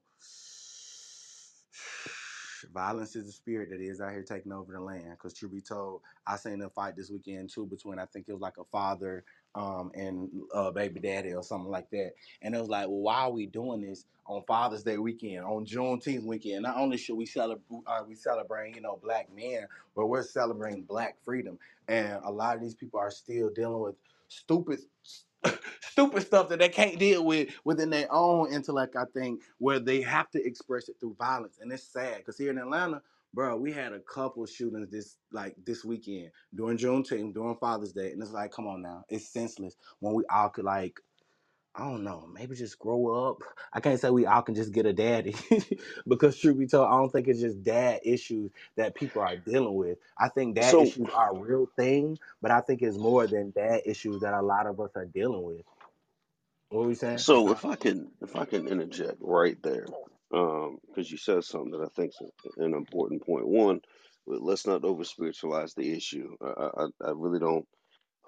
[2.73, 5.11] violence is the spirit that is out here taking over the land.
[5.11, 8.33] Because truth be told, I seen a fight this weekend too between I think it
[8.33, 9.25] was like a father
[9.55, 12.13] um, and uh, baby daddy or something like that.
[12.43, 15.67] And it was like, well, why are we doing this on Father's Day weekend, on
[15.67, 16.63] Juneteenth weekend?
[16.63, 19.67] Not only should we celebrate, uh, we celebrate, you know, black men,
[19.97, 21.59] but we're celebrating black freedom.
[21.89, 23.95] And a lot of these people are still dealing with
[24.29, 24.81] stupid
[25.81, 30.01] stupid stuff that they can't deal with within their own intellect, I think, where they
[30.03, 31.59] have to express it through violence.
[31.61, 33.03] And it's sad because here in Atlanta,
[33.35, 38.13] bro, we had a couple shootings this like this weekend during Juneteenth, during Father's Day.
[38.13, 39.05] And it's like, come on now.
[39.09, 41.01] It's senseless when we all could like
[41.75, 43.43] I don't know, maybe just grow up.
[43.73, 45.35] I can't say we all can just get a daddy
[46.09, 49.75] because truth be told, I don't think it's just dad issues that people are dealing
[49.75, 49.99] with.
[50.19, 53.53] I think dad So, issues are a real thing, but I think it's more than
[53.53, 55.63] dad issues that a lot of us are dealing with.
[56.71, 57.19] What were we saying?
[57.19, 59.87] So if I can, if I can interject right there,
[60.33, 63.47] um, because you said something that I think is an important point.
[63.47, 63.81] One,
[64.27, 66.37] let's not over spiritualize the issue.
[66.43, 67.67] I, I, I really don't.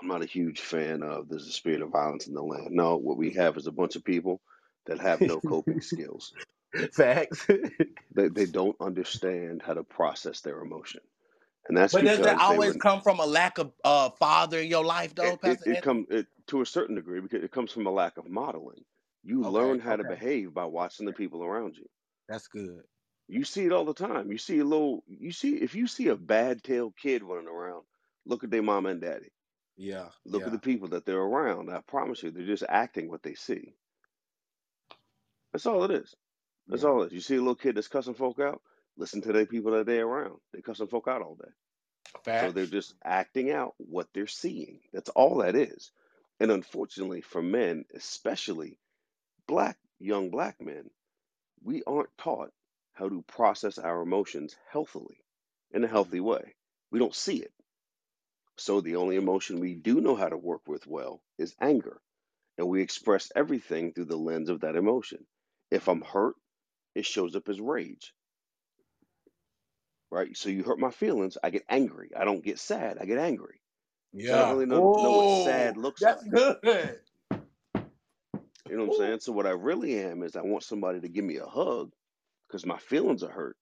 [0.01, 2.71] I'm not a huge fan of there's a spirit of violence in the land.
[2.73, 4.41] No, what we have is a bunch of people
[4.87, 6.35] that have no coping skills.
[6.93, 7.47] Facts.
[8.15, 11.01] They they don't understand how to process their emotion,
[11.69, 14.69] and that's but does that always were come from a lack of uh father in
[14.69, 15.83] your life though, it it, Pastor it Anthony?
[15.83, 18.85] come it to a certain degree because it comes from a lack of modeling.
[19.25, 21.87] You Okay, learn how to behave by watching the people around you.
[22.29, 22.85] That's good.
[23.29, 24.31] You see it all the time.
[24.33, 25.03] You see a little.
[25.09, 27.85] You see if you see a bad tailed kid running around,
[28.27, 29.31] look at their mama and daddy.
[29.81, 30.09] Yeah.
[30.27, 31.71] Look at the people that they're around.
[31.71, 33.75] I promise you, they're just acting what they see.
[35.53, 36.15] That's all it is.
[36.69, 36.91] That's Yeah.
[36.91, 37.13] all it is.
[37.13, 38.61] You see a little kid that's cussing folk out,
[38.99, 40.39] listen to the people that they're around.
[40.53, 41.51] They're cussing folk out all day.
[42.43, 44.81] So they're just acting out what they're seeing.
[44.93, 45.91] That's all that is.
[46.41, 48.79] And unfortunately for men, especially
[49.47, 50.91] black young black men,
[51.63, 52.53] we aren't taught
[52.93, 55.25] how to process our emotions healthily
[55.71, 56.27] in a healthy mm-hmm.
[56.27, 56.55] way.
[56.91, 57.53] We don't see it.
[58.61, 62.01] So the only emotion we do know how to work with well is anger.
[62.59, 65.27] And we express everything through the lens of that emotion.
[65.71, 66.35] If I'm hurt,
[66.95, 68.13] it shows up as rage,
[70.11, 70.37] right?
[70.37, 72.11] So you hurt my feelings, I get angry.
[72.17, 73.61] I don't get sad, I get angry.
[74.19, 76.31] So I don't really know, know what sad looks that's like.
[76.31, 77.01] good.
[78.69, 79.21] You know what I'm saying?
[79.21, 81.93] So what I really am is I want somebody to give me a hug
[82.49, 83.57] because my feelings are hurt.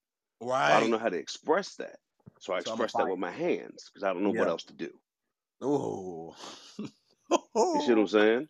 [0.67, 1.97] But I don't know how to express that.
[2.41, 4.65] So I So I'm express that with my hands because I don't know what else
[4.65, 4.91] to do.
[5.61, 6.37] Oh.
[7.75, 8.49] You see what I'm saying?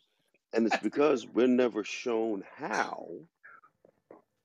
[0.52, 3.08] And it's because we're never shown how,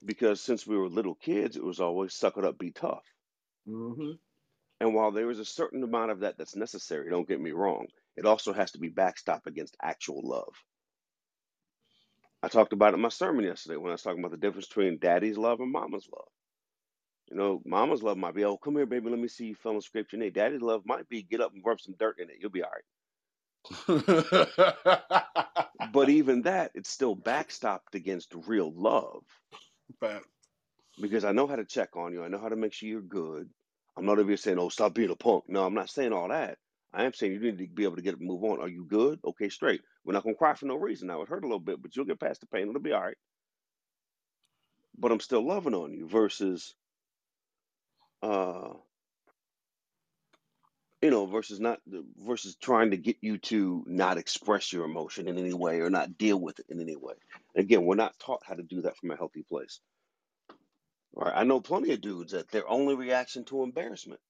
[0.06, 3.04] because since we were little kids, it was always suck it up, be tough.
[3.68, 4.14] mm-hmm.
[4.82, 7.88] And while there is a certain amount of that that's necessary, don't get me wrong,
[8.18, 10.54] it also has to be backstop against actual love.
[12.44, 14.68] I talked about it in my sermon yesterday when I was talking about the difference
[14.68, 16.28] between daddy's love and mama's love.
[17.34, 19.74] You know, mama's love might be, oh, come here, baby, let me see you fell
[19.74, 20.30] and scrape your knee.
[20.30, 22.38] Daddy's love might be, get up and rub some dirt in it.
[22.40, 22.84] You'll be all right.
[25.80, 29.24] But even that, it's still backstopped against real love
[30.00, 30.28] Fact.
[31.02, 32.24] because I know how to check on you.
[32.24, 33.50] I know how to make sure you're good.
[33.98, 35.46] I'm not over here saying, oh, stop being a punk.
[35.50, 36.60] No, I'm not saying all that.
[36.94, 38.62] I am saying you need to be able to get move on.
[38.62, 39.20] Are you good?
[39.26, 39.82] Okay, straight.
[40.06, 41.08] We're not gonna cry for no reason.
[41.08, 42.70] Now it hurt a little bit, but you'll get past the pain.
[42.70, 43.18] It'll be all right.
[44.98, 46.76] But I'm still loving on you versus
[48.24, 48.74] uh
[51.02, 51.80] you know, versus not
[52.18, 56.18] versus trying to get you to not express your emotion in any way or not
[56.18, 57.16] deal with it in any way.
[57.56, 59.82] Again, we're not taught how to do that from a healthy place.
[61.16, 61.34] All right.
[61.36, 64.22] I know plenty of dudes that their only reaction to embarrassment.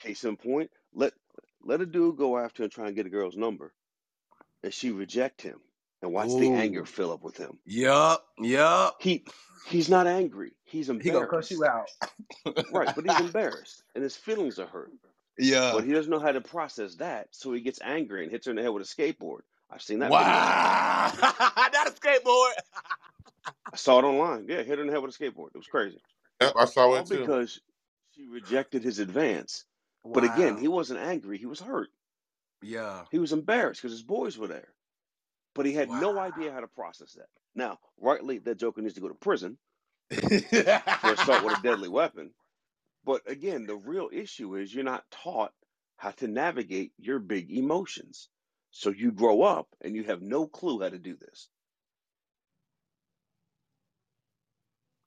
[0.00, 1.14] Case in point, let
[1.62, 3.72] let a dude go after and try and get a girl's number,
[4.62, 5.60] and she reject him,
[6.04, 7.58] and watch the anger fill up with him.
[7.64, 8.24] Yup.
[8.38, 8.96] Yup.
[9.00, 9.24] He
[9.66, 10.52] he's not angry.
[10.64, 11.96] He's He gonna cuss you embarrassed.
[12.46, 12.64] out.
[12.72, 14.90] Right, but he's embarrassed, and his feelings are hurt.
[15.38, 15.72] yeah.
[15.74, 18.50] But he doesn't know how to process that, so he gets angry and hits her
[18.50, 19.40] in the head with a skateboard.
[19.70, 20.20] I've seen that video.
[20.20, 21.12] Wow.
[21.72, 22.52] Not a skateboard.
[23.72, 24.46] I saw it online.
[24.48, 25.48] Yeah, hit her in the head with a skateboard.
[25.54, 25.98] It was crazy.
[26.40, 27.20] Yep, I saw All it too.
[27.20, 27.60] because
[28.14, 29.64] she rejected his advance.
[30.04, 31.38] But again, he wasn't angry.
[31.38, 31.88] He was hurt.
[32.62, 33.04] Yeah.
[33.10, 34.68] He was embarrassed because his boys were there.
[35.54, 37.28] But he had no idea how to process that.
[37.54, 39.58] Now, rightly, that joker needs to go to prison
[40.12, 42.32] for assault with a deadly weapon.
[43.04, 45.52] But again, the real issue is you're not taught
[45.96, 48.28] how to navigate your big emotions.
[48.70, 51.48] So you grow up and you have no clue how to do this.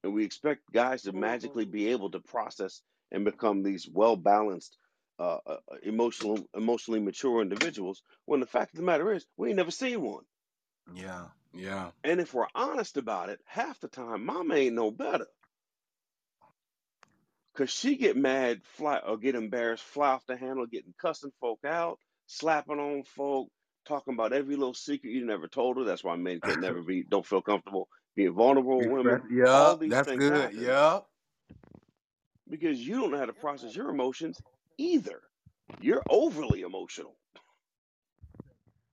[0.04, 4.78] And we expect guys to magically be able to process and become these well balanced,
[5.20, 8.04] uh, uh, emotional, emotionally mature individuals.
[8.26, 10.24] When the fact of the matter is, we ain't never seen one.
[10.94, 11.26] Yeah.
[11.54, 11.92] Yeah.
[12.04, 15.28] And if we're honest about it, half the time, mama ain't no better.
[17.56, 21.60] Cause she get mad, fly or get embarrassed, fly off the handle, getting cussing folk
[21.66, 23.50] out, slapping on folk,
[23.88, 25.84] talking about every little secret you never told her.
[25.84, 29.24] That's why men can never be, don't feel comfortable being vulnerable with women.
[29.30, 29.80] Express- All Yup.
[29.80, 30.54] these That's good.
[30.54, 31.10] happen Yup.
[32.50, 34.40] because you don't know how to process your emotions
[34.78, 35.22] either.
[35.82, 37.16] You're overly emotional.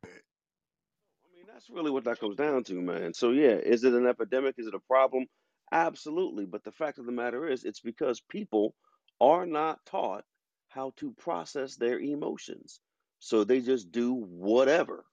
[0.04, 3.14] I mean, that's really what that comes down to, man.
[3.14, 4.56] So yeah, is it an epidemic?
[4.58, 5.26] Is it a problem?
[5.70, 6.46] Absolutely.
[6.46, 8.74] But the fact of the matter is, it's because people
[9.20, 10.24] are not taught
[10.68, 12.80] how to process their emotions.
[13.20, 15.04] So they just do whatever.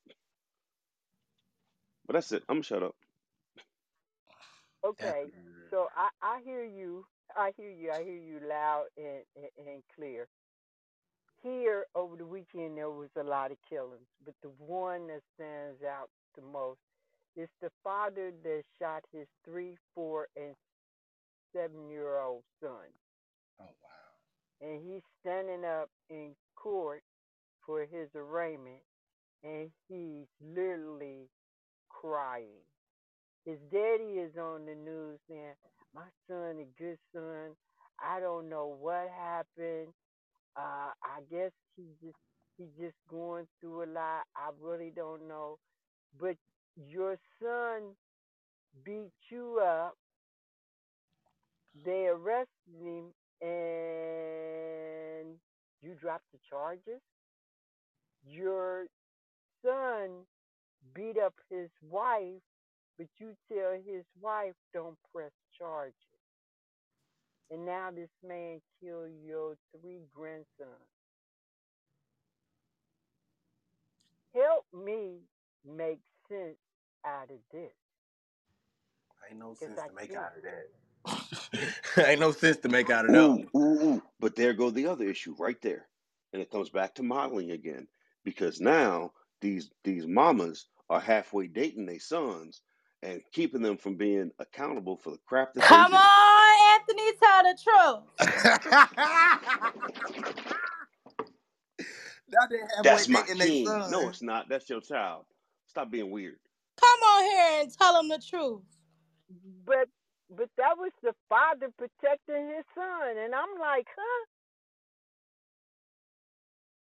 [2.07, 2.43] But that's it.
[2.49, 2.95] I'm gonna shut up.
[4.83, 5.25] Okay,
[5.69, 7.05] so I, I hear you.
[7.37, 7.91] I hear you.
[7.91, 10.27] I hear you loud and, and, and clear.
[11.43, 15.83] Here over the weekend, there was a lot of killings, but the one that stands
[15.83, 16.79] out the most
[17.35, 20.55] is the father that shot his three, four, and
[21.53, 22.87] seven year old son.
[23.59, 24.17] Oh wow.
[24.61, 27.03] And he's standing up in court
[27.65, 28.81] for his arraignment,
[29.43, 31.29] and he's literally
[31.89, 32.63] crying.
[33.45, 35.55] His daddy is on the news saying,
[35.93, 37.55] "My son, a good son.
[37.99, 39.93] I don't know what happened.
[40.55, 42.17] Uh, I guess he just
[42.57, 44.23] he just going through a lot.
[44.35, 45.59] I really don't know.
[46.19, 46.37] But
[46.75, 47.95] your son
[48.83, 49.97] beat you up.
[51.85, 55.39] They arrested him, and
[55.81, 57.01] you dropped the charges.
[58.25, 58.87] your
[59.63, 60.25] son
[60.95, 62.41] beat up his wife,
[62.97, 65.95] but you tell his wife don't press charges.
[67.51, 70.89] And now this man killed your three grandsons.
[74.33, 75.19] Help me
[75.65, 76.57] make sense
[77.05, 77.71] out of this.
[79.29, 80.67] Ain't no sense I to make out of that.
[82.07, 83.29] Ain't no sense to make out of that.
[83.29, 83.47] Ooh, one.
[83.55, 84.03] ooh, ooh.
[84.19, 85.87] But there go the other issue right there.
[86.33, 87.87] And it comes back to modeling again.
[88.23, 89.11] Because now
[89.41, 92.61] these these mamas are halfway dating their sons
[93.03, 95.95] and keeping them from being accountable for the crap that they Come do.
[95.95, 98.03] on, Anthony, tell the truth.
[102.31, 103.65] That they halfway That's my dating they king.
[103.65, 103.81] son.
[103.87, 104.49] No, it's not.
[104.49, 105.25] That's your child.
[105.71, 106.37] Stop being weird.
[106.79, 108.63] Come on here and tell him the truth.
[109.65, 109.89] But
[110.29, 114.25] but that was the father protecting his son, and I'm like, huh?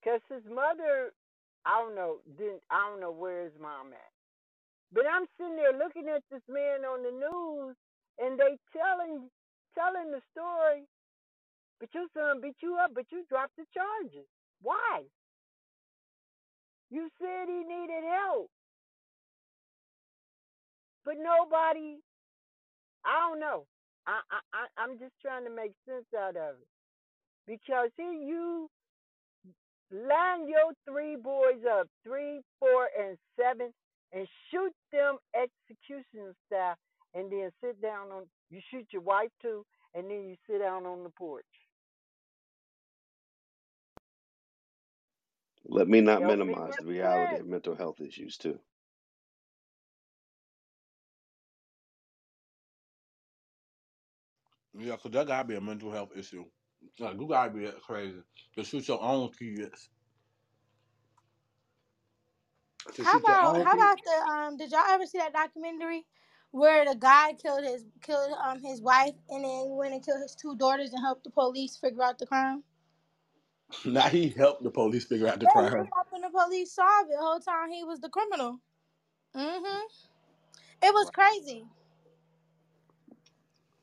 [0.05, 1.11] Cause his mother,
[1.65, 4.13] I don't know, didn't I don't know where his mom at.
[4.93, 7.75] But I'm sitting there looking at this man on the news,
[8.19, 9.29] and they telling
[9.75, 10.85] telling the story.
[11.79, 14.27] But your son beat you up, but you dropped the charges.
[14.61, 15.03] Why?
[16.91, 18.51] You said he needed help,
[21.09, 21.97] but nobody.
[23.05, 23.65] I don't know.
[24.07, 26.69] I I, I I'm just trying to make sense out of it
[27.47, 28.69] because here you
[29.91, 33.71] line your three boys up, three, four, and seven,
[34.13, 36.75] and shoot them execution style,
[37.15, 38.23] and then sit down on.
[38.51, 39.65] You shoot your wife too,
[39.95, 41.45] and then you sit down on the porch.
[45.65, 48.59] Let me not Help me minimize the reality of mental health issues too.
[54.79, 56.45] Yeah, because that gotta be a mental health issue.
[56.99, 58.23] Like, you gotta be crazy
[58.57, 59.89] to shoot your own kids.
[62.93, 63.73] To How about how kids.
[63.73, 64.57] about the um?
[64.57, 66.05] Did y'all ever see that documentary
[66.51, 70.35] where the guy killed his killed um his wife and then went and killed his
[70.35, 72.63] two daughters and helped the police figure out the crime?
[73.85, 75.91] Now he helped the police figure out the Yeah, he crime.
[75.95, 77.13] helping the police solve it.
[77.13, 78.61] The whole time he was the criminal.
[79.35, 79.81] Mhm.
[80.83, 81.67] It was crazy.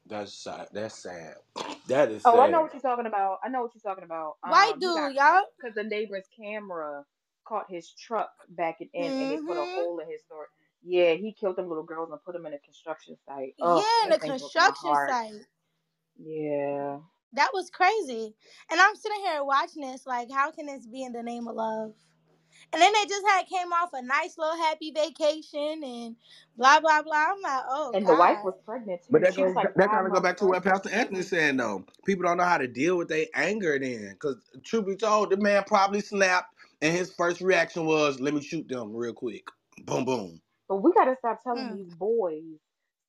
[0.09, 0.69] That's sad.
[0.73, 1.37] That's sad.
[1.89, 3.39] That is Oh, I know what you're talking about.
[3.45, 4.37] I know what you're talking about.
[4.43, 5.45] White Um, he dude, y'all.
[5.57, 7.05] because the neighbor's camera
[7.47, 9.75] caught his truck backing in, and it put a Mhm.
[9.75, 10.49] hole in his door.
[10.83, 13.55] Yeah, he killed them little girls and put them in a construction site.
[13.61, 15.47] Oh, Yeah, in the that thing broke my construction site.
[16.19, 17.01] Yeah.
[17.33, 18.35] That was crazy.
[18.71, 21.57] And I'm sitting here watching this, like, how can this be in the name of
[21.57, 21.95] love?
[22.73, 26.17] And then they just had came off a nice little happy vacation and
[26.57, 27.33] blah blah blah.
[27.35, 29.25] I'm like, oh And the wife was pregnant But too.
[29.25, 30.65] that She was goes, like that kind of go back to what.
[30.65, 31.85] Pastor Anthony saying though.
[32.07, 35.39] People don't know how to deal with their anger then, because truth be told, the
[35.39, 39.45] man probably snapped, and his first reaction was, "Let me shoot them real quick."
[39.85, 40.41] Boom, boom.
[40.69, 41.77] But we gotta stop telling Mm.
[41.87, 42.43] these boys,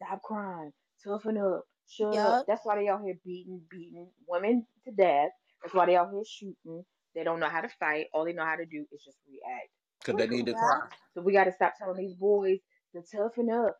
[0.03, 0.73] stop crying,
[1.03, 2.45] toughen up, shut up.
[2.47, 5.31] That's why they out here beating, beating women to death.
[5.63, 6.85] That's why they out here shooting.
[7.17, 8.07] They don't know how to fight.
[8.13, 9.69] All they know how to do is just react
[9.99, 10.87] Because they need to cry.
[11.15, 12.59] So we gotta stop telling these boys
[12.95, 13.77] to toughen up.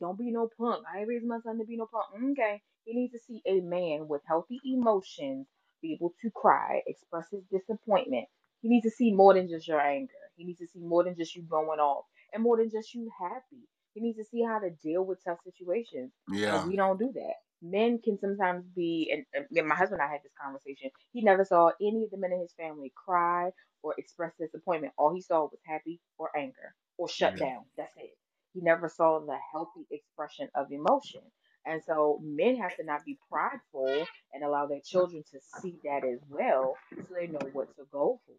[0.00, 0.84] Don't be no punk.
[0.92, 2.06] I ain't raising my son to be no punk.
[2.32, 2.62] Okay.
[2.86, 5.46] He needs to see a man with healthy emotions
[5.82, 8.26] be able to cry, express his disappointment.
[8.62, 10.12] He needs to see more than just your anger.
[10.36, 13.10] He needs to see more than just you going off and more than just you
[13.20, 13.68] happy.
[13.94, 16.12] He needs to see how to deal with tough situations.
[16.28, 16.66] And Yeah.
[16.66, 17.34] we don't do that.
[17.62, 20.90] Men can sometimes be, and, and my husband and I had this conversation.
[21.12, 23.50] He never saw any of the men in his family cry
[23.82, 24.94] or express disappointment.
[24.98, 27.64] All he saw was happy or anger or shut down.
[27.76, 28.16] That's it.
[28.54, 31.22] He never saw the healthy expression of emotion.
[31.66, 36.04] And so men have to not be prideful and allow their children to see that
[36.06, 38.34] as well so they know what to go for.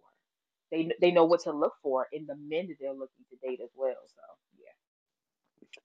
[0.71, 3.61] They they know what to look for in the men that they're looking to date
[3.63, 3.95] as well.
[4.07, 4.48] So.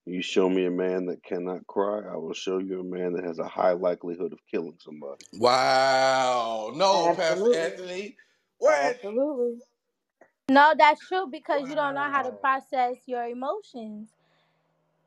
[0.05, 3.23] You show me a man that cannot cry, I will show you a man that
[3.23, 5.25] has a high likelihood of killing somebody.
[5.33, 6.71] Wow.
[6.75, 7.57] No, Pastor Absolutely.
[7.57, 8.17] Anthony.
[8.59, 8.95] What?
[8.95, 9.59] Absolutely.
[10.49, 14.09] No, that's true because you don't know how to process your emotions.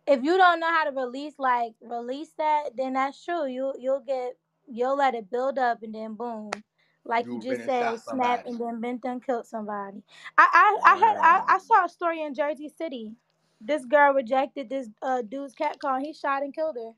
[0.06, 3.46] If you don't know how to release like release that, then that's true.
[3.46, 4.36] You you'll get
[4.66, 6.50] you'll let it build up and then boom.
[7.04, 10.02] Like you You just said, snap and then been done killed somebody.
[10.36, 13.12] I I, I had I, I saw a story in Jersey City.
[13.60, 16.00] This girl rejected this uh dude's cat call.
[16.00, 16.92] He shot and killed her.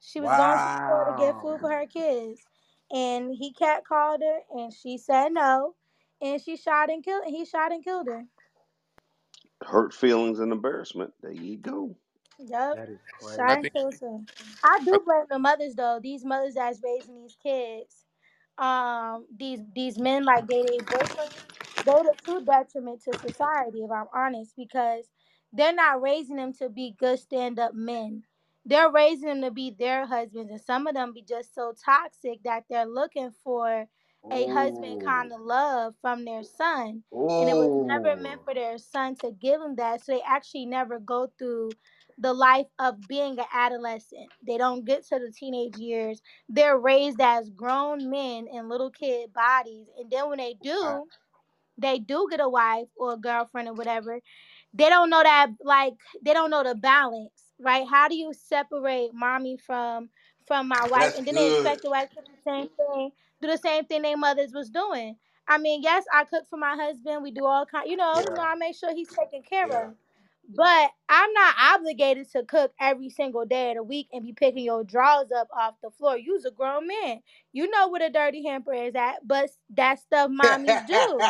[0.00, 2.40] She was going to the store to get food for her kids,
[2.92, 5.74] and he cat called her, and she said no,
[6.20, 7.24] and she shot and killed.
[7.26, 8.24] He shot and killed her.
[9.64, 11.12] Hurt feelings and embarrassment.
[11.22, 11.96] There you go.
[12.38, 12.80] Yep,
[13.36, 14.20] shot and killed her.
[14.64, 16.00] I do blame the mothers though.
[16.02, 18.04] These mothers that's raising these kids.
[18.58, 21.32] Um, these these men like they they boyfriends.
[21.84, 25.10] they're the true detriment to society, if I'm honest, because
[25.54, 28.24] they're not raising them to be good stand up men.
[28.66, 32.42] They're raising them to be their husbands, and some of them be just so toxic
[32.44, 33.86] that they're looking for
[34.32, 37.04] a husband kind of love from their son.
[37.38, 40.04] And it was never meant for their son to give them that.
[40.04, 41.70] So they actually never go through
[42.18, 44.28] the life of being an adolescent.
[44.46, 46.22] They don't get to the teenage years.
[46.48, 49.88] They're raised as grown men in little kid bodies.
[49.98, 51.04] And then when they do,
[51.78, 54.20] they do get a wife or a girlfriend or whatever,
[54.74, 55.94] they don't know that like
[56.24, 57.86] they don't know the balance, right?
[57.88, 60.10] How do you separate mommy from
[60.46, 63.10] from my wife That's and then they expect the wife to do the same thing,
[63.42, 65.16] do the same thing their mothers was doing.
[65.48, 67.22] I mean, yes, I cook for my husband.
[67.22, 69.88] We do all kind, you know, you know, I make sure he's taken care Yeah.
[69.88, 69.94] of.
[70.54, 74.64] But I'm not obligated to cook every single day of the week and be picking
[74.64, 76.18] your drawers up off the floor.
[76.18, 77.20] You's a grown man.
[77.52, 81.28] You know where the dirty hamper is at, but that stuff mommies do.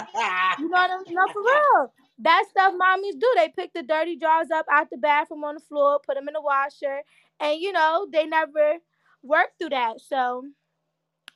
[0.57, 1.43] You know what I'm no for
[1.83, 1.93] real.
[2.19, 3.29] That stuff mommies do.
[3.37, 6.35] They pick the dirty drawers up out the bathroom on the floor, put them in
[6.35, 7.03] the washer,
[7.41, 8.77] and you know, they never
[9.23, 10.01] work through that.
[10.01, 10.45] So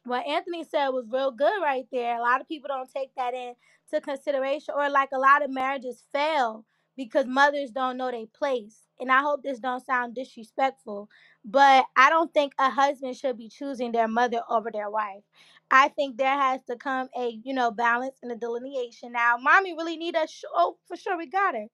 [0.04, 2.16] what Anthony said was real good right there.
[2.18, 6.04] A lot of people don't take that into consideration, or like a lot of marriages
[6.12, 6.64] fail
[6.96, 8.82] because mothers don't know their place.
[9.00, 11.08] And I hope this don't sound disrespectful,
[11.44, 15.22] but I don't think a husband should be choosing their mother over their wife.
[15.70, 19.12] I think there has to come a you know balance and a delineation.
[19.12, 20.30] Now, mommy really need us.
[20.30, 21.66] Sh- oh, for sure we got her,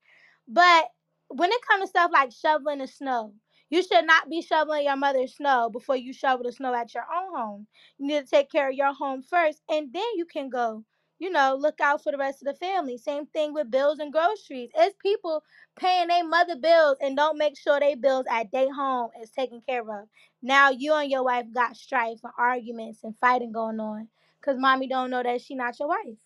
[0.48, 0.88] but
[1.28, 3.34] when it comes to stuff like shoveling the snow,
[3.70, 7.04] you should not be shoveling your mother's snow before you shovel the snow at your
[7.04, 7.66] own home.
[7.98, 10.84] You need to take care of your home first, and then you can go,
[11.18, 12.98] you know, look out for the rest of the family.
[12.98, 14.70] Same thing with bills and groceries.
[14.76, 15.44] It's people
[15.76, 19.62] paying their mother bills and don't make sure they bills at their home is taken
[19.66, 20.08] care of.
[20.42, 24.08] Now you and your wife got strife and arguments and fighting going on
[24.40, 26.18] because mommy don't know that she not your wife.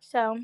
[0.00, 0.38] So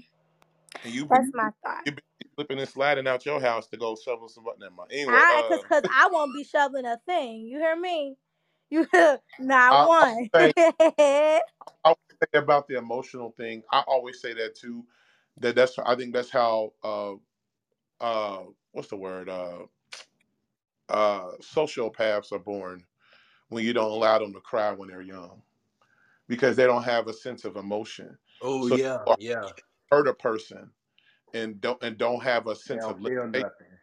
[0.85, 1.85] And you that's my thought.
[1.87, 2.03] you be
[2.37, 4.91] flipping and sliding out your house to go shovel some never mind.
[4.93, 7.43] Anyway, I uh, I won't be shoveling a thing.
[7.47, 8.17] You hear me?
[8.73, 8.87] You
[9.41, 10.31] not I, one.
[10.35, 10.53] I
[11.85, 13.63] I say about the emotional thing.
[13.73, 14.87] I always say that too.
[15.39, 17.15] That that's I think that's how uh
[18.01, 19.67] uh what's the word uh
[20.89, 22.87] uh sociopaths are born
[23.49, 25.43] when you don't allow them to cry when they're young
[26.29, 28.19] because they don't have a sense of emotion.
[28.41, 29.51] Oh So yeah, yeah.
[29.91, 30.73] hurt a person
[31.35, 33.35] and don't and don't have a sense don't of feel limitation.
[33.35, 33.79] nothing.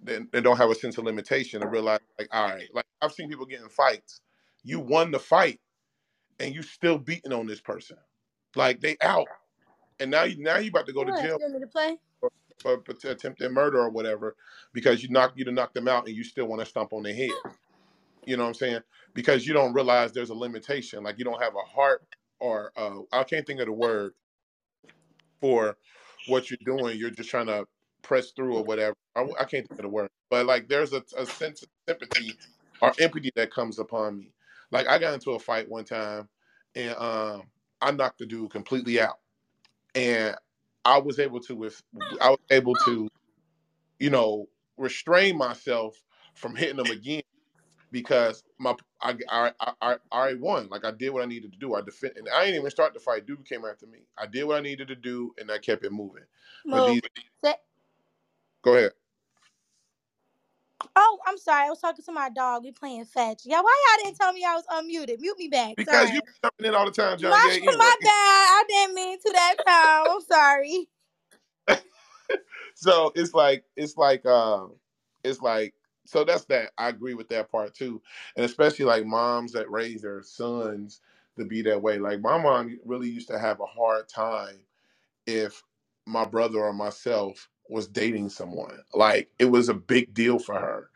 [0.00, 3.12] They, they don't have a sense of limitation and realize like all right, like I've
[3.12, 4.20] seen people get in fights.
[4.64, 5.60] You won the fight
[6.40, 7.96] and you still beating on this person.
[8.54, 9.26] Like they out.
[10.00, 11.96] And now you now you about to go to jail You want me to play?
[12.58, 14.36] for, for attempted murder or whatever
[14.72, 17.02] because you knock you to knock them out and you still want to stomp on
[17.02, 17.30] their head.
[18.24, 18.80] You know what I'm saying?
[19.14, 21.04] Because you don't realize there's a limitation.
[21.04, 22.02] Like you don't have a heart
[22.40, 24.14] or uh, I can't think of the word
[25.40, 25.76] for
[26.26, 26.98] what you're doing.
[26.98, 27.66] You're just trying to
[28.02, 28.94] press through or whatever.
[29.14, 32.34] I, I can't think of the word, but like there's a, a sense of sympathy
[32.80, 34.32] or empathy that comes upon me.
[34.70, 36.28] Like I got into a fight one time
[36.74, 37.42] and um,
[37.80, 39.18] I knocked the dude completely out,
[39.94, 40.36] and
[40.84, 41.82] I was able to with
[42.20, 43.08] I was able to
[43.98, 46.00] you know restrain myself
[46.34, 47.22] from hitting him again
[47.90, 50.68] because my I I I, I won.
[50.68, 51.74] Like I did what I needed to do.
[51.74, 53.26] I defend, and I didn't even start the fight.
[53.26, 54.00] Dude came after me.
[54.18, 56.24] I did what I needed to do, and I kept it moving.
[56.66, 56.86] Move.
[56.86, 57.54] these,
[58.62, 58.92] go ahead.
[60.94, 61.66] Oh, I'm sorry.
[61.66, 62.64] I was talking to my dog.
[62.64, 63.42] We playing fetch.
[63.44, 65.20] Yeah, why y'all didn't tell me I was unmuted?
[65.20, 65.74] Mute me back.
[65.76, 66.16] Because sorry.
[66.16, 67.30] you jumping in all the time, John.
[67.30, 68.10] my, Yeah, my bad.
[68.10, 70.06] I didn't mean to that time.
[70.10, 70.88] I'm sorry.
[72.74, 74.72] so it's like it's like um
[75.24, 75.74] it's like
[76.04, 78.00] so that's that i agree with that part too
[78.36, 81.00] and especially like moms that raise their sons
[81.36, 84.58] to be that way like my mom really used to have a hard time
[85.26, 85.62] if
[86.06, 90.90] my brother or myself was dating someone like it was a big deal for her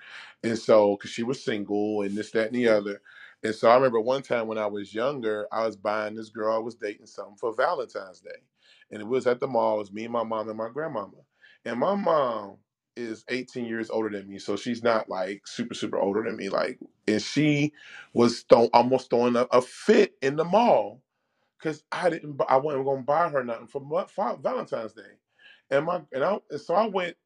[0.45, 3.03] and so because she was single and this that and the other
[3.45, 6.55] and so i remember one time when i was younger i was buying this girl
[6.57, 8.31] i was dating something for valentine's day
[8.93, 11.13] and it was at the mall it was me and my mom and my grandmama
[11.65, 12.57] and my mom
[12.97, 16.49] is 18 years older than me, so she's not like super, super older than me.
[16.49, 16.79] Like,
[17.09, 17.73] and she
[18.13, 21.03] was th- almost throwing a, a fit in the mall
[21.59, 25.03] because I didn't, I wasn't gonna buy her nothing for, for Valentine's Day.
[25.71, 27.17] And my, and I, and so I went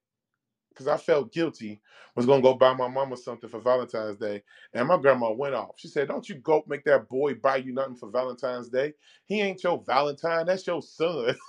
[0.70, 1.80] because I felt guilty.
[2.16, 4.42] Was gonna go buy my mama something for Valentine's Day,
[4.72, 5.74] and my grandma went off.
[5.78, 8.94] She said, "Don't you go make that boy buy you nothing for Valentine's Day?
[9.26, 10.46] He ain't your Valentine.
[10.46, 11.34] That's your son."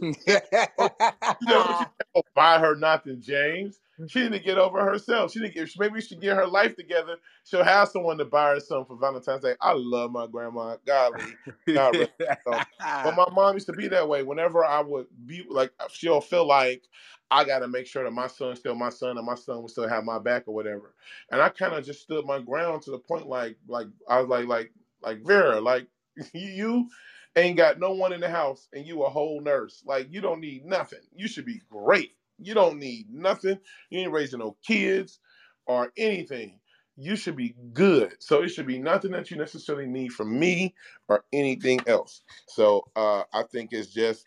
[1.40, 1.66] You know,
[2.14, 3.80] "Oh, buy her nothing, James.
[4.08, 5.32] She didn't get over herself.
[5.32, 7.16] She didn't get, maybe she should get her life together.
[7.44, 9.54] She'll have someone to buy her something for Valentine's Day.
[9.60, 10.76] I love my grandma.
[10.86, 11.24] Golly,
[11.72, 12.66] God.
[13.02, 14.22] But my mom used to be that way.
[14.22, 16.84] Whenever I would be like, she'll feel like
[17.30, 19.68] I got to make sure that my son's still my son and my son will
[19.68, 20.94] still have my back or whatever.
[21.30, 24.28] And I kind of just stood my ground to the point like, like I was
[24.28, 25.86] like, like, like Vera, like
[26.34, 26.88] you
[27.36, 29.82] ain't got no one in the house and you a whole nurse.
[29.86, 31.00] Like you don't need nothing.
[31.14, 32.15] You should be great.
[32.40, 33.58] You don't need nothing.
[33.90, 35.20] You ain't raising no kids
[35.66, 36.60] or anything.
[36.96, 38.14] You should be good.
[38.20, 40.74] So it should be nothing that you necessarily need from me
[41.08, 42.22] or anything else.
[42.48, 44.24] So uh, I think it's just,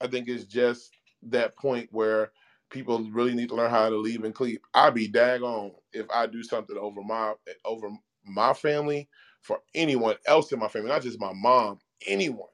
[0.00, 0.92] I think it's just
[1.24, 2.32] that point where
[2.70, 4.60] people really need to learn how to leave and cleave.
[4.74, 7.34] I'd be daggone if I do something over my
[7.64, 7.90] over
[8.26, 9.08] my family
[9.42, 12.48] for anyone else in my family, not just my mom, anyone.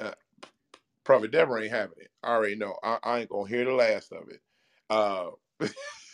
[0.00, 0.12] Uh,
[1.06, 2.10] Prophet Deborah ain't having it.
[2.24, 2.76] I already know.
[2.84, 4.42] I, I ain't gonna hear the last of it.
[4.90, 5.30] Uh,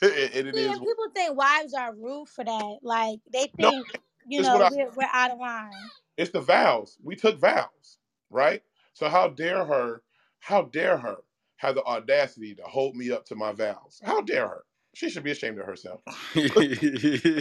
[0.03, 0.81] and it Yeah, is.
[0.85, 2.79] people think wives are rude for that.
[2.83, 3.89] Like they No, think,
[4.27, 5.91] you know, we're, we're out of line.
[6.17, 6.99] It's the vows.
[7.03, 7.99] We took vows,
[8.31, 8.63] right?
[8.95, 10.03] So how dare her?
[10.41, 11.17] How dare her
[11.57, 14.01] have the audacity to hold me up to my vows?
[14.05, 14.65] How dare her?
[14.95, 16.03] She should be ashamed of herself.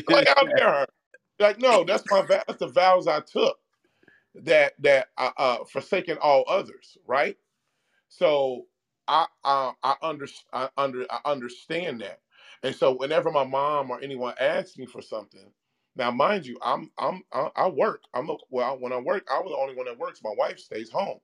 [0.08, 0.88] Like how dare her?
[1.40, 2.44] Like no, that's my vow.
[2.48, 3.60] That's the vows I took.
[4.36, 7.38] That that uh, uh forsaken all others, right?
[8.12, 8.68] So
[9.08, 12.22] I I I under I under I understand that,
[12.64, 15.52] and so whenever my mom or anyone asks me for something,
[15.96, 18.04] now mind you, I'm I'm I, I work.
[18.14, 20.22] I'm a, well when I work, I was the only one that works.
[20.24, 21.20] My wife stays home.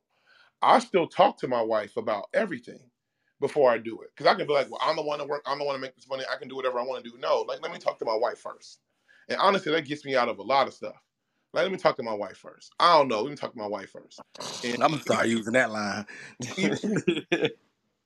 [0.61, 2.91] I still talk to my wife about everything
[3.41, 5.43] before I do it because I can be like, well, I'm the one to work.
[5.47, 6.25] I'm the one to make this money.
[6.31, 7.17] I can do whatever I want to do.
[7.19, 8.79] No, like let me talk to my wife first.
[9.29, 10.95] And honestly, that gets me out of a lot of stuff.
[11.53, 12.71] Like, let me talk to my wife first.
[12.79, 13.21] I don't know.
[13.21, 14.21] Let me talk to my wife first.
[14.63, 16.05] And I'm gonna start using that line.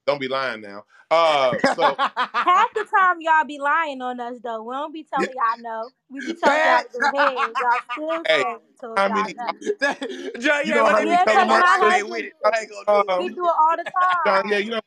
[0.06, 0.84] don't be lying now.
[1.10, 1.96] Uh, so
[2.44, 4.62] Half the time y'all be lying on us though.
[4.64, 5.90] We don't be telling y'all no.
[6.10, 6.94] We be telling y'all Facts.
[6.94, 7.56] to go ahead.
[7.60, 9.34] Y'all still Hey, saying to us how y'all many?
[9.36, 9.52] know.
[10.40, 11.96] John, You you know ain't how let many me Yeah, tell cause my my I
[11.96, 11.98] telemarketers?
[11.98, 12.32] ain't with it.
[12.44, 13.22] I ain't do it.
[13.22, 13.84] he do it all the
[14.26, 14.80] John, yeah, you know,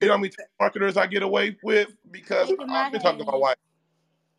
[0.00, 3.36] you know how many telemarketers I get away with because I've been talking to my
[3.36, 3.56] wife.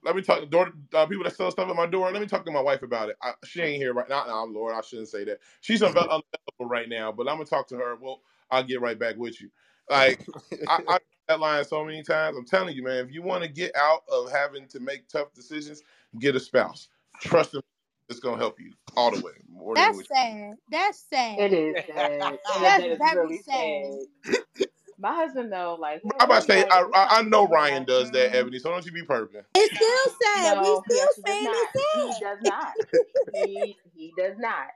[0.04, 2.12] Let me talk to door uh, people that sell stuff at my door.
[2.12, 3.18] Let me talk to my wife about it.
[3.22, 4.26] I, she ain't here right now.
[4.28, 5.40] No, Lord, I shouldn't say that.
[5.62, 6.24] She's unavailable
[6.62, 7.96] right now, but I'm gonna talk to her.
[7.96, 9.50] Well, I'll get right back with you.
[9.90, 10.26] Like
[10.68, 12.38] I, I that line so many times.
[12.38, 13.06] I'm telling you, man.
[13.06, 15.84] If you want to get out of having to make tough decisions,
[16.20, 16.88] get a spouse.
[17.20, 17.62] Trust them.
[18.10, 19.34] It's gonna help you all the way.
[19.52, 20.08] More That's which.
[20.08, 20.54] sad.
[20.72, 21.40] That's sad.
[21.40, 21.98] It is sad.
[22.00, 24.00] That is, That's that is very really sad.
[24.24, 24.66] sad.
[25.00, 28.36] My husband though, like I'm about to say I, I I know Ryan does that,
[28.36, 28.60] Ebony.
[28.60, 29.48] So don't you be perfect.
[29.56, 30.62] It's still sad.
[30.62, 31.70] We no, he still actually does saying not.
[31.94, 32.74] He does not.
[33.34, 34.68] He he does not.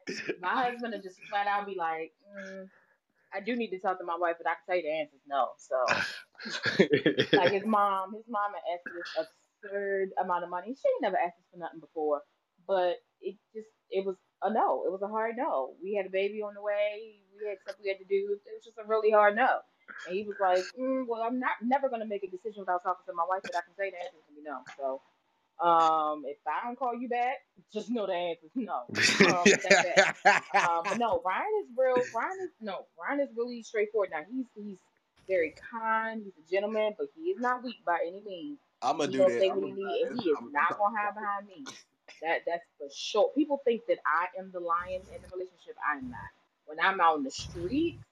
[0.42, 2.68] My husband will just flat out be like, mm,
[3.34, 5.16] I do need to talk to my wife, but I can tell you the answer
[5.18, 5.50] is no.
[5.60, 5.78] So
[7.36, 10.76] like his mom, his mom had asked for this absurd amount of money.
[10.76, 12.22] She ain't never asked us for nothing before,
[12.68, 14.84] but it just it was a no.
[14.86, 15.76] It was a hard no.
[15.84, 17.22] We had a baby on the way.
[17.38, 18.36] We had stuff we had to do.
[18.36, 19.62] It was just a really hard no.
[20.06, 23.06] And he was like, mm, "Well, I'm not never gonna make a decision without talking
[23.08, 25.02] to my wife, but I can say the answer gonna be no." So,
[25.66, 27.38] um, if I don't call you back,
[27.74, 28.90] just know the answer is no.
[29.22, 30.08] Um, but that's that.
[30.64, 32.10] Um, but no, Ryan is real.
[32.14, 32.86] Ryan is no.
[33.00, 34.10] Ryan is really straightforward.
[34.12, 34.80] Now he's he's
[35.28, 36.24] very kind.
[36.24, 38.60] He's a gentleman, but he is not weak by any means.
[38.82, 39.40] I'm gonna He do gonna that.
[39.40, 41.66] say I'm what he gonna, need, and he is I'm not gonna hide behind me.
[42.22, 43.32] That that's for sure.
[43.36, 45.76] People think that I am the lion in the relationship.
[45.88, 46.32] I'm not.
[46.66, 48.04] When I'm out in the streets,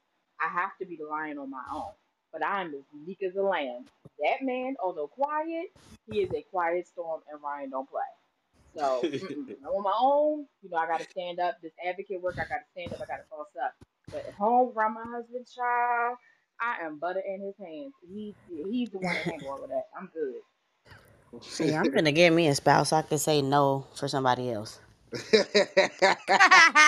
[0.42, 1.92] I have to be the lion on my own.
[2.34, 3.88] But I'm as meek as a lamb.
[4.20, 5.68] That man, although quiet,
[6.08, 8.02] he is a quiet storm, and Ryan don't play.
[8.76, 11.58] So I'm on my own, you know, I gotta stand up.
[11.62, 13.00] This advocate work, I gotta stand up.
[13.02, 13.74] I gotta boss up.
[14.12, 16.18] But at home around my husband's child,
[16.62, 17.94] I am butter in his hands.
[18.08, 19.86] He he's the one that handle all of that.
[19.98, 20.42] I'm good.
[21.42, 24.80] See, I'm gonna get me a spouse so I can say no for somebody else.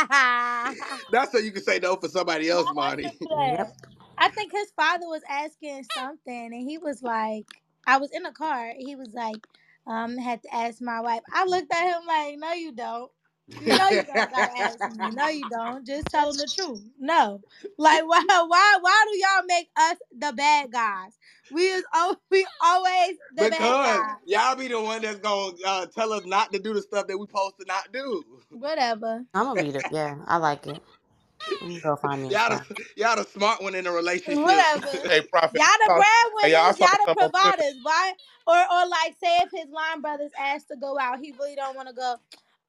[1.31, 3.03] That's so you can say no for somebody else, husband Monty.
[3.29, 3.73] Yep.
[4.17, 7.45] I think his father was asking something, and he was like,
[7.87, 8.71] I was in the car.
[8.77, 9.41] He was like,
[9.87, 11.21] um, had to ask my wife.
[11.33, 13.11] I looked at him like, no, you don't.
[13.59, 15.11] No, you don't gotta ask me.
[15.11, 15.85] No, you don't.
[15.85, 16.81] Just tell him the truth.
[16.99, 17.41] No,
[17.77, 21.17] like why, why, why do y'all make us the bad guys?
[21.51, 24.15] We is oh, we always the bad because guys.
[24.25, 27.17] y'all be the one that's gonna uh, tell us not to do the stuff that
[27.17, 28.23] we supposed to not do.
[28.51, 29.25] Whatever.
[29.33, 30.17] I'm gonna be the yeah.
[30.27, 30.81] I like it.
[31.61, 32.65] Let me go find me Y'all spouse.
[32.69, 34.43] the, y'all the smart one in a relationship.
[34.43, 34.89] Whatever.
[35.09, 35.61] Hey, prophet.
[35.61, 36.05] Y'all the I saw,
[36.41, 37.57] hey, y'all, I breadwinners, saw y'all the something on Twitter.
[37.57, 37.75] providers.
[37.83, 38.13] Why?
[38.47, 41.75] Or or like say if his line brothers asked to go out, he really don't
[41.75, 42.15] want to go.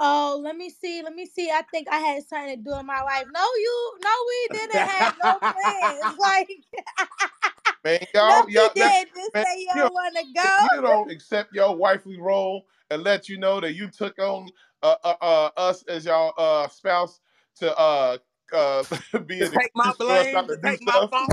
[0.00, 1.50] Oh, let me see, let me see.
[1.50, 3.26] I think I had something to do with my wife.
[3.32, 6.16] No, you no, we didn't have no plans.
[6.18, 6.48] Like
[7.84, 9.08] Man, No, y'all, he y'all, that, did.
[9.14, 10.58] Just man, say you you don't want to go.
[10.58, 14.48] you don't accept your wifely role and let you know that you took on
[14.82, 17.20] uh, uh, uh, us as y'all uh, spouse
[17.56, 17.76] to
[18.54, 18.84] uh,
[19.26, 21.30] be to an take my excuse for us blame, not to to take my fault.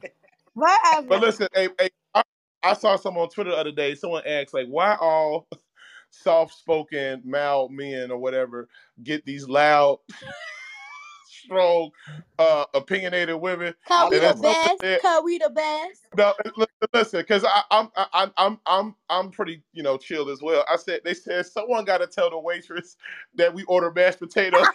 [0.54, 1.08] Whatever.
[1.08, 2.22] But listen, hey, hey, I,
[2.62, 3.94] I saw someone on Twitter the other day.
[3.94, 5.48] Someone asked, like, why all
[6.10, 8.68] soft-spoken male men or whatever
[9.02, 9.98] get these loud,
[11.44, 11.90] strong,
[12.38, 13.74] uh, opinionated women?
[13.86, 14.54] Cause we the love then them.
[14.54, 14.80] someone best.
[14.80, 16.02] said, Cause we the best.
[16.16, 16.34] No,
[16.94, 20.64] listen, because I'm I'm I'm I'm I'm I'm pretty you know chilled as well.
[20.70, 22.96] I said they said someone got to tell the waitress
[23.36, 24.66] that we order mashed potatoes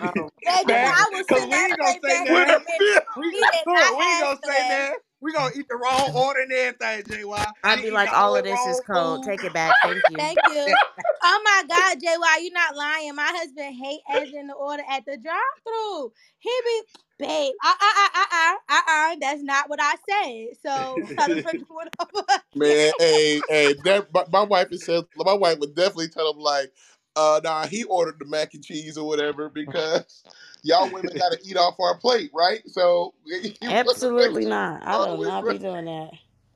[0.00, 2.48] Oh, Baby, man, I will cause send we that ain't gonna plate say back with
[2.48, 3.04] in a a that.
[3.16, 4.96] We We did not we ain't gonna for say that.
[5.26, 5.26] That.
[5.26, 7.52] We gonna eat the wrong order and everything, JY.
[7.64, 9.24] I'd be like, the all of this is cold.
[9.24, 9.32] food.
[9.32, 9.74] Take it back.
[9.82, 10.16] Thank you.
[10.16, 10.66] Thank you.
[11.28, 13.14] Oh my God, JY, you're not lying.
[13.14, 16.12] My husband hate entering the order at the drive-through.
[16.38, 16.82] He be,
[17.18, 19.16] babe, uh uh uh uh uh uh.
[19.20, 20.56] That's not what I said.
[20.62, 22.42] So tell him to do it over.
[22.54, 26.38] Man, hey, hey, that my, my wife is said my wife would definitely tell him
[26.38, 26.72] like,
[27.16, 30.22] uh, nah, he ordered the mac and cheese or whatever because
[30.66, 32.60] y'all women got to eat off our plate, right?
[32.66, 34.82] So you put the absolutely not.
[34.84, 35.58] I will not right.
[35.58, 35.84] be doing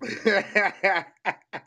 [0.00, 1.06] that.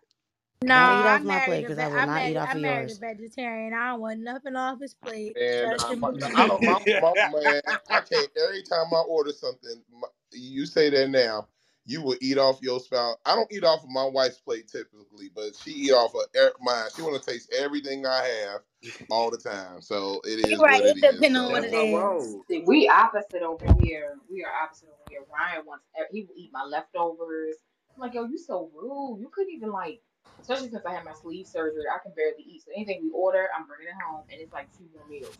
[0.64, 2.52] No, Don't eat off I my plate because I will I not eat off I
[2.54, 2.98] of married a yours.
[3.00, 3.74] vegetarian.
[3.74, 5.36] I don't want nothing off his plate.
[5.38, 6.36] And Trust and my, believe.
[6.36, 8.30] I don't, my, my man, I can't.
[8.42, 11.48] Every time I order something, my, you say that now.
[11.86, 13.18] You will eat off your spouse.
[13.26, 16.54] I don't eat off of my wife's plate typically, but she eat off of er-
[16.62, 16.90] mine.
[16.96, 18.62] She want to taste everything I have
[19.10, 19.82] all the time.
[19.82, 20.82] So it is You're right.
[20.82, 21.28] what it It is.
[21.28, 22.00] depends on So what That's it my is.
[22.00, 22.44] road.
[22.50, 24.16] See, we opposite over here.
[24.32, 25.22] We are opposite over here.
[25.32, 27.58] Ryan wants he will eat my leftovers.
[27.96, 29.20] I'm like, yo, you so rude.
[29.22, 30.02] You couldn't even like,
[30.42, 32.64] especially since I had my sleeve surgery, I can barely eat.
[32.66, 35.38] So anything we order, I'm bringing it home, and it's like two more meals.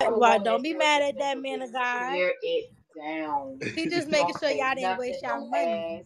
[0.00, 2.18] I Well, go in there don't be mad at that man of just God.
[2.18, 3.58] tear it down.
[3.74, 6.04] He just making sure y'all didn't waste y'all money.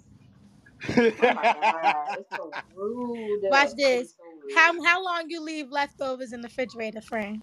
[0.89, 0.95] Oh
[1.35, 3.41] my God, it's so rude.
[3.51, 4.15] Watch this.
[4.17, 4.55] so rude.
[4.55, 7.43] How how long you leave leftovers in the refrigerator, friend?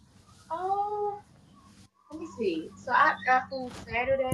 [0.52, 1.20] Oh,
[2.12, 2.70] let me see.
[2.86, 4.32] So I got food Saturday.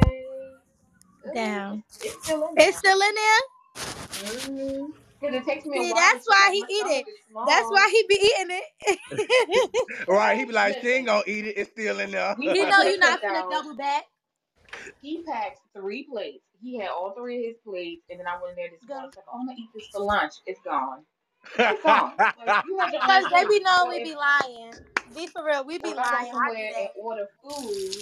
[1.27, 1.83] Uh, Down.
[1.89, 2.93] it's, it's still in It's there.
[2.93, 3.41] still in there.
[4.11, 4.85] Mm-hmm.
[5.19, 7.05] Because it takes me a See, while that's why he eat it.
[7.47, 8.61] That's why he be eating
[9.29, 10.07] it.
[10.07, 11.57] right, he be like, she ain't gonna eat it.
[11.57, 12.35] It's still in there.
[12.39, 13.51] he he he know you have not gonna out.
[13.51, 14.03] double back.
[15.01, 16.43] He packed three plates.
[16.61, 18.95] He had all three of his plates, and then I went in there this Go.
[18.95, 19.03] morning.
[19.03, 21.05] I was like, "Oh, I'm gonna eat this for lunch." It's gone.
[21.57, 22.13] It's gone.
[22.39, 23.63] Like you had your own Cause they be food.
[23.63, 24.73] knowing we be lying.
[25.15, 26.11] Be for real, we be if lying.
[26.11, 27.95] I do somewhere and order food,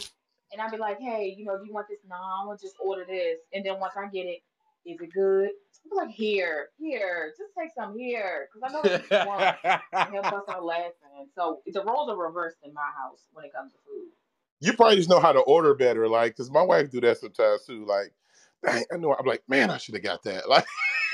[0.51, 2.75] and I be like, "Hey, you know, do you want this?" No, I'm gonna just
[2.79, 3.39] order this.
[3.53, 4.41] And then once I get it,
[4.85, 5.49] is it good?
[5.91, 9.57] I'm like, "Here, here, just take some here," because I know what you want.
[9.93, 11.29] And he'll bust out laughing.
[11.35, 14.09] So the roles are reversed in my house when it comes to food.
[14.59, 17.65] You probably just know how to order better, like because my wife do that sometimes
[17.65, 17.85] too.
[17.85, 18.13] Like,
[18.63, 19.13] dang, I know.
[19.13, 20.43] I'm like, man, I should have got that.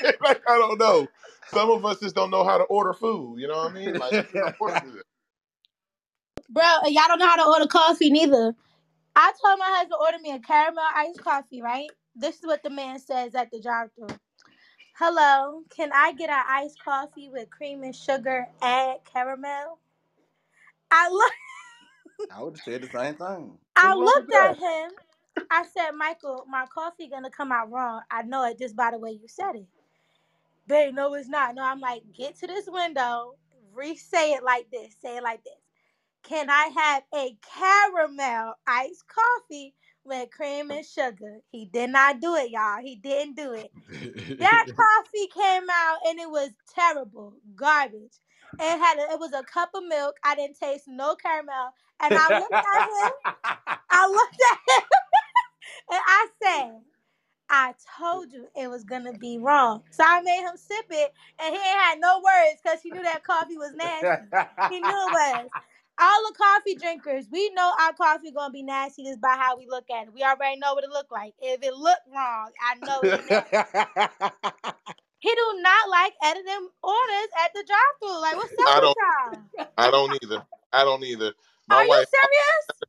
[0.02, 1.06] Like, like I don't know.
[1.46, 3.38] Some of us just don't know how to order food.
[3.38, 3.94] You know what I mean?
[3.94, 5.02] Like, you know, order good.
[6.50, 8.52] Bro, uh, y'all don't know how to order coffee neither.
[9.14, 11.88] I told my husband order me a caramel iced coffee, right?
[12.16, 14.08] This is what the man says at the drive-thru.
[14.98, 19.78] Hello, can I get an iced coffee with cream and sugar and caramel?
[20.90, 21.32] I look
[22.30, 23.58] I would have said the same thing.
[23.76, 24.92] I What's wrong with looked at him.
[25.50, 28.02] I said, Michael, my coffee gonna come out wrong.
[28.10, 29.66] I know it just by the way you said it.
[30.68, 31.54] Babe, no, it's not.
[31.56, 33.36] No, I'm like, get to this window,
[33.74, 34.94] re-say it like this.
[35.02, 35.54] Say it like this.
[36.24, 41.38] Can I have a caramel iced coffee with cream and sugar?
[41.52, 42.80] He did not do it, y'all.
[42.82, 43.72] He didn't do it.
[44.38, 48.14] That coffee came out and it was terrible, garbage.
[48.60, 50.16] It had a, it was a cup of milk.
[50.24, 51.72] I didn't taste no caramel,
[52.02, 53.12] and I looked at him.
[53.90, 54.84] I looked at him
[55.92, 56.72] and I said,
[57.50, 59.82] I told you it was gonna be wrong.
[59.90, 63.02] So I made him sip it, and he ain't had no words because he knew
[63.02, 64.34] that coffee was nasty.
[64.68, 65.50] He knew it was.
[65.98, 69.66] All the coffee drinkers, we know our coffee gonna be nasty just by how we
[69.66, 70.14] look at it.
[70.14, 71.34] We already know what it look like.
[71.40, 73.32] If it look wrong, I know nasty.
[75.22, 78.20] He do not like editing orders at the drive-thru.
[78.20, 78.98] Like, what's up I don't.
[79.56, 79.66] y'all?
[79.78, 80.42] I don't either.
[80.72, 81.32] I don't either.
[81.68, 82.82] My Are you serious?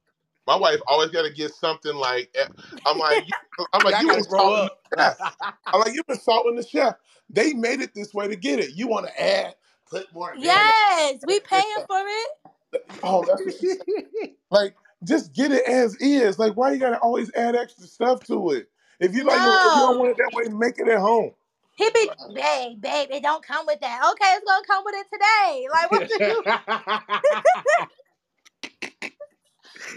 [0.47, 2.31] My wife always got to get something like.
[2.33, 2.47] eh,
[2.87, 4.79] I'm like, you, I'm like, Y'all you grow insulting up.
[4.89, 5.35] the chef.
[5.67, 6.95] I'm like, you insulting the chef.
[7.29, 8.71] They made it this way to get it.
[8.75, 9.53] You want to add,
[9.91, 10.33] put more.
[10.35, 12.81] Yes, we paying for it.
[13.03, 14.31] Oh, that's what she said.
[14.49, 16.39] Like, just get it as is.
[16.39, 18.69] Like, why you gotta always add extra stuff to it?
[18.99, 20.11] If you like, your, if you don't want No.
[20.11, 21.31] it that way, make it at home.
[21.75, 24.11] He be, babe, babe, it don't come with that.
[24.11, 25.67] Okay, it's gonna come with it today.
[25.71, 26.43] Like, what do you?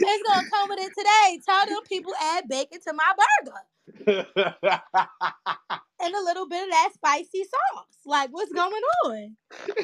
[0.09, 1.41] It's gonna come with it today.
[1.45, 3.61] Tell them people add bacon to my burger.
[6.01, 7.97] and a little bit of that spicy sauce.
[8.05, 9.37] Like, what's going on?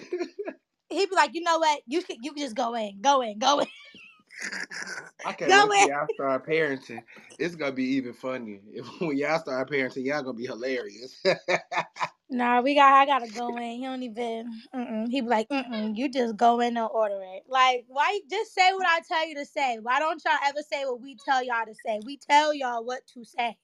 [0.91, 1.81] He'd be like, you know what?
[1.87, 3.67] You can you can just go in, go in, go in.
[5.25, 7.03] I can't Go wait y'all start parenting.
[7.39, 8.61] It's gonna be even funnier.
[8.73, 11.23] If, when y'all start parenting, y'all gonna be hilarious.
[12.29, 12.93] Nah, we got.
[12.95, 13.63] I gotta go in.
[13.79, 14.63] He don't even.
[14.75, 15.09] Mm-mm.
[15.11, 17.45] He be like, mm-mm, you just go in and order it.
[17.47, 18.21] Like, why?
[18.31, 19.79] Just say what I tell you to say.
[19.81, 22.01] Why don't y'all ever say what we tell y'all to say?
[22.05, 23.57] We tell y'all what to say,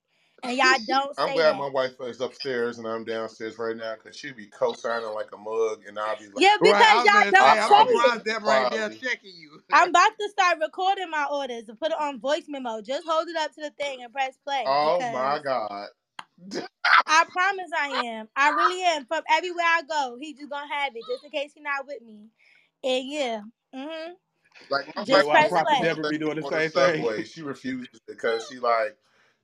[0.43, 1.59] and y'all don't I'm say glad that.
[1.59, 5.39] my wife is upstairs and I'm downstairs right now because she'd be co-signing like a
[5.39, 7.73] mug, and I'll be like, Yeah, right, I because was y'all gonna don't say, I'm
[7.73, 9.03] I'll say be surprised that right there quietly.
[9.03, 9.63] checking you.
[9.73, 12.83] I'm about to start recording my orders and put it on voice memo.
[12.83, 15.89] Just hold it up to the thing and press play Oh because my god!
[17.07, 18.29] I promise I am.
[18.37, 19.07] I really am.
[19.07, 22.03] From everywhere I go, he just gonna have it just in case he not with
[22.03, 22.29] me.
[22.85, 23.41] And yeah,
[23.75, 24.13] hmm
[24.71, 25.81] Like my just wife why press Prophet play.
[25.81, 27.07] Deborah be doing the on the same thing?
[27.07, 27.25] subway.
[27.25, 28.97] She refuses because she like,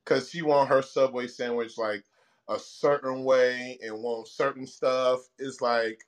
[0.05, 2.05] cause she want her subway sandwich like
[2.49, 5.21] a certain way and want certain stuff.
[5.39, 6.03] It's like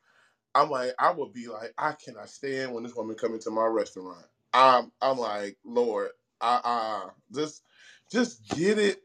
[0.55, 3.65] I'm like I would be like I cannot stand when this woman come into my
[3.65, 4.25] restaurant.
[4.53, 6.09] I'm I'm like Lord,
[6.41, 7.01] uh uh
[7.33, 7.63] just
[8.11, 9.01] just get it.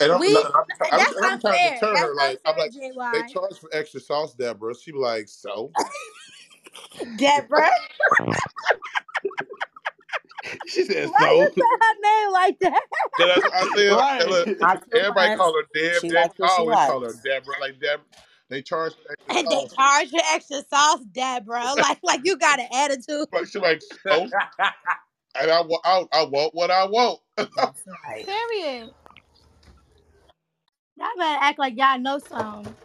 [0.00, 1.70] And I'm, and We I'm, I'm, that's and I'm trying to unfair.
[1.70, 2.14] deter That's her.
[2.16, 4.74] Like I'm like unfair, they charge for extra sauce, Deborah.
[4.74, 5.72] She be like, so.
[7.16, 7.70] Deborah.
[10.66, 11.36] She said Why so.
[11.36, 12.82] you say her name like that?
[13.18, 14.02] So that's I said.
[14.20, 14.30] And right.
[14.30, 15.32] look, Not too everybody much.
[15.32, 16.02] call her Deb.
[16.02, 16.16] She Deb.
[16.16, 17.22] likes I what she always call her likes.
[17.24, 17.56] Deborah.
[17.60, 18.00] Like Deb,
[18.50, 21.74] they charge for extra And they charge you extra sauce, Deborah.
[21.78, 23.26] Like like you got an attitude.
[23.32, 24.24] Like she like so,
[25.40, 27.20] and I, wa- I I want what I want.
[27.56, 28.26] That's right.
[28.26, 28.90] Period.
[30.98, 32.76] Y'all better act like y'all know something.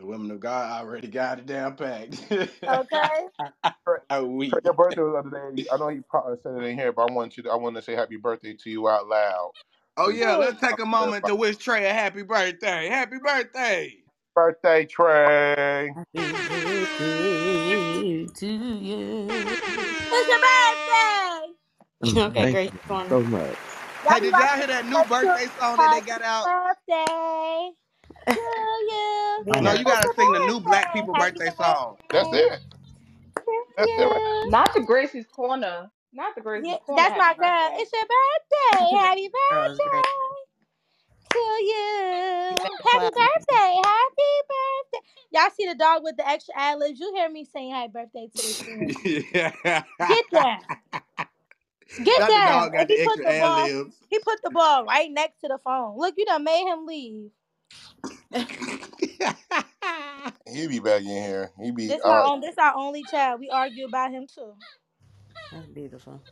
[0.00, 2.24] The women of God already got it down packed.
[2.68, 3.08] Okay.
[4.10, 4.58] Are we?
[4.64, 5.64] Your birthday was the other day.
[5.72, 7.50] I know you probably said it in here, but I want you to.
[7.50, 9.52] I want to say happy birthday to you out loud.
[9.96, 12.88] Oh yeah, let's take a moment to wish Trey a happy birthday.
[12.88, 13.94] Happy birthday.
[14.34, 15.94] birthday, Trey.
[15.94, 19.58] Happy birthday to you.
[20.12, 21.52] It's your birthday.
[22.20, 23.58] okay, Thank Grace you so much.
[24.08, 26.46] Hey, did y'all hear that new birthday song that they got out?
[26.46, 27.70] birthday
[28.28, 29.44] to you.
[29.50, 31.98] I No, you gotta sing the new black people birthday song.
[32.12, 32.60] That's it.
[33.36, 34.08] to That's it.
[34.08, 34.44] Right.
[34.44, 35.90] Not the Gracie's Corner.
[36.12, 37.06] Not the Gracie's Yeah, Corner.
[37.06, 37.70] that's my girl.
[37.70, 37.82] birthday.
[37.82, 38.96] It's your birthday.
[38.98, 40.04] Happy Girl, it's great.
[40.04, 40.40] birthday
[41.32, 41.38] to
[42.50, 42.58] You you.
[42.58, 43.12] better Happy clap.
[43.14, 43.82] birthday.
[43.84, 45.06] Happy birthday.
[45.32, 47.00] Y'all see the dog with the extra ad libs?
[47.00, 48.96] You hear me saying happy birthday to this man.
[49.04, 49.84] yeah.
[50.06, 50.62] Get that.
[52.02, 52.34] Get that.
[52.36, 52.42] the down.
[52.42, 53.72] dog And got he put the ball.
[54.08, 55.98] He put the ball right next to the phone.
[55.98, 57.30] Look, you done made him leave.
[60.52, 61.52] He be back in here.
[61.62, 63.40] He be This all my This our only child.
[63.40, 64.54] We argue about him too.
[65.52, 66.22] That's beautiful.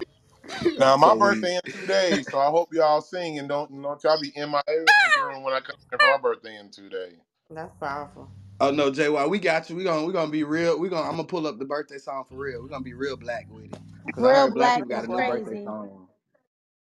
[0.77, 1.19] Now I'm so my weak.
[1.19, 4.51] birthday in two days, so I hope y'all sing and don't don't y'all be in
[4.51, 4.85] my in
[5.23, 7.19] room when I come for my birthday in two days.
[7.51, 8.31] That's powerful.
[8.61, 9.77] Oh no, JY, we got you.
[9.77, 10.79] We gonna we gonna be real.
[10.81, 12.61] We gonna I'm gonna pull up the birthday song for real.
[12.63, 13.79] We're gonna be real black with it.
[14.15, 15.65] Cause I Real black black people is got Real a new birthday crazy.
[15.65, 16.08] song.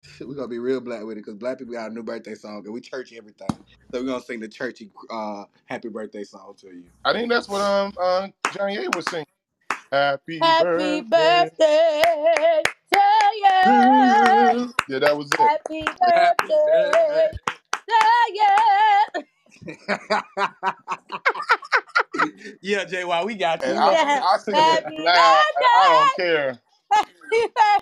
[0.19, 2.63] We're gonna be real black with it because black people got a new birthday song
[2.65, 3.47] and we church everything.
[3.91, 6.85] So we're gonna sing the churchy uh happy birthday song to you.
[7.05, 9.25] I think that's what um um Johnny A was singing.
[9.91, 11.49] Happy Happy birthday.
[11.57, 12.63] birthday
[12.93, 12.99] to
[13.35, 14.73] you.
[14.87, 15.39] Yeah, that was it.
[15.39, 17.31] Happy Happy birthday
[17.87, 18.03] to
[18.35, 19.23] you.
[22.61, 23.69] yeah, JY, we got you.
[23.69, 24.23] And I Yeah.
[24.25, 25.15] I sing it loud.
[25.15, 25.43] I,
[25.75, 26.61] I don't care.
[26.91, 27.07] Happy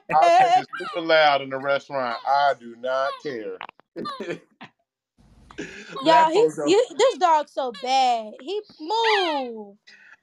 [0.10, 0.60] I sing birthday.
[0.62, 2.18] it super loud in the restaurant.
[2.28, 3.58] I do not care.
[6.04, 8.34] Y'all, he's you, this dog's so bad.
[8.40, 9.76] He move.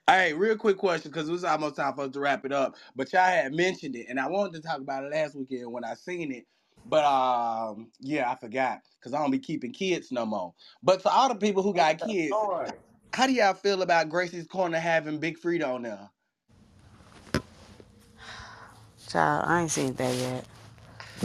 [0.07, 2.77] Hey, real quick question, because it was almost time for us to wrap it up.
[2.95, 5.85] But y'all had mentioned it, and I wanted to talk about it last weekend when
[5.85, 6.47] I seen it.
[6.87, 10.53] But um, yeah, I forgot because I don't be keeping kids no more.
[10.83, 12.35] But to all the people who got kids,
[13.13, 16.11] how do y'all feel about Gracie's Corner having Big Freedia on there?
[19.09, 20.47] Child, I ain't seen that yet.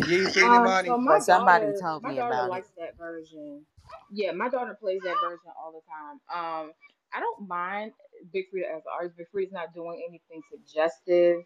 [0.08, 2.54] You ain't seen it, Um, so my But somebody daughter, told my me daughter about
[2.54, 2.60] it.
[2.60, 3.66] likes that version.
[4.12, 6.20] Yeah, my daughter plays that version all the time.
[6.34, 6.74] Um,
[7.14, 7.94] I don't mind
[8.34, 9.18] Big Freedia as an artist.
[9.18, 11.44] Big Freedia's not doing anything suggestive,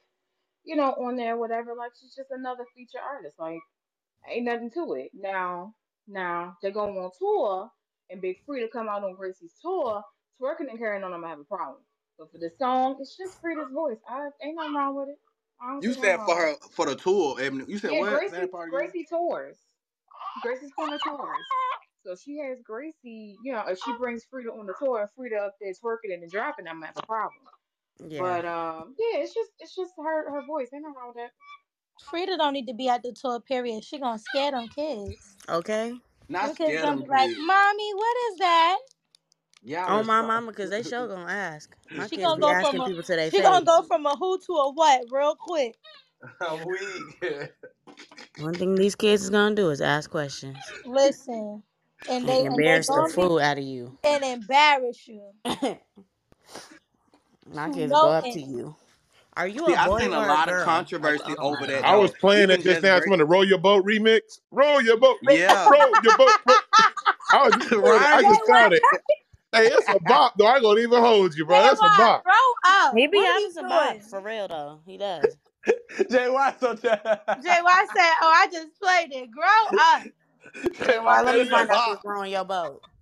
[0.65, 1.75] you know, on there, whatever.
[1.77, 3.35] Like she's just another feature artist.
[3.39, 3.59] Like
[4.29, 5.11] ain't nothing to it.
[5.15, 5.75] Now,
[6.07, 7.69] now they're going on tour,
[8.09, 10.03] and Big Freedia come out on Gracie's tour,
[10.41, 11.13] twerking and carrying on.
[11.13, 11.81] I'm gonna have a problem.
[12.19, 13.99] But for the song, it's just Freedia's voice.
[14.09, 15.19] I ain't nothing wrong with it.
[15.63, 17.37] I don't You said for her for the tour.
[17.39, 17.65] Ebony.
[17.67, 18.09] You said Yeah, what?
[18.09, 18.79] Say Gracie that part again.
[18.79, 19.57] Gracie tours.
[20.41, 21.37] Gracie's Corner tours.
[22.05, 25.45] So she has Gracie, you know, if she brings Freedia on the tour and Freedia
[25.45, 27.39] up there twerking and dropping, I'm gonna have a problem.
[28.05, 28.19] Yeah.
[28.19, 30.69] But um, yeah, it's just it's just her her voice.
[30.73, 31.31] Ain't nothing wrong with that.
[32.11, 33.39] Freedia don't need to be at the tour.
[33.39, 33.83] Period.
[33.85, 35.37] She gonna scare them kids.
[35.47, 35.93] Okay.
[36.27, 38.77] Not Them kids scared gonna them be like, "Mommy, what is that?"
[39.63, 41.75] Y'all On my mama, because they sure gonna ask.
[41.91, 43.43] My She kids gonna be go asking from a people to she face.
[43.43, 45.75] gonna go from a who to a what real quick.
[46.41, 47.49] I'm weak.
[48.37, 50.57] One thing these kids is gonna do is ask questions.
[50.85, 51.63] Listen,
[52.09, 53.97] and they And and they embarrass the fool out of you.
[54.03, 55.31] and embarrass you.
[57.53, 58.75] My To kids no go up to you.
[59.35, 61.85] Are you See, a I've seen a lot a of controversy Like, oh over that.
[61.85, 62.97] I was playing Even that just now.
[62.97, 64.19] It's Grace- when the Roll Your Boat remix.
[64.51, 65.17] Roll your boat.
[65.23, 65.69] Yeah.
[65.69, 66.33] Roll your boat.
[66.45, 66.57] Roll.
[67.33, 68.09] I was just playing it.
[68.11, 68.83] I just found it.
[69.53, 70.47] Hey, it's a bop, though.
[70.47, 71.63] I ain't gonna even hold you, bro.
[71.63, 72.25] That's a Jay, bop.
[72.25, 72.33] Grow
[72.65, 72.95] up.
[72.95, 74.81] He be What are having you some bops for real though.
[74.85, 75.37] He does.
[76.11, 76.75] Jay White so
[77.37, 79.31] JY said, "Oh, I just played it.
[79.31, 80.03] Grow up."
[80.87, 82.81] Jay All right, let me said find out a who's throwing your boat.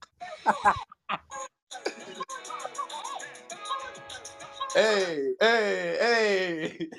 [4.76, 6.90] Hey, hey, hey.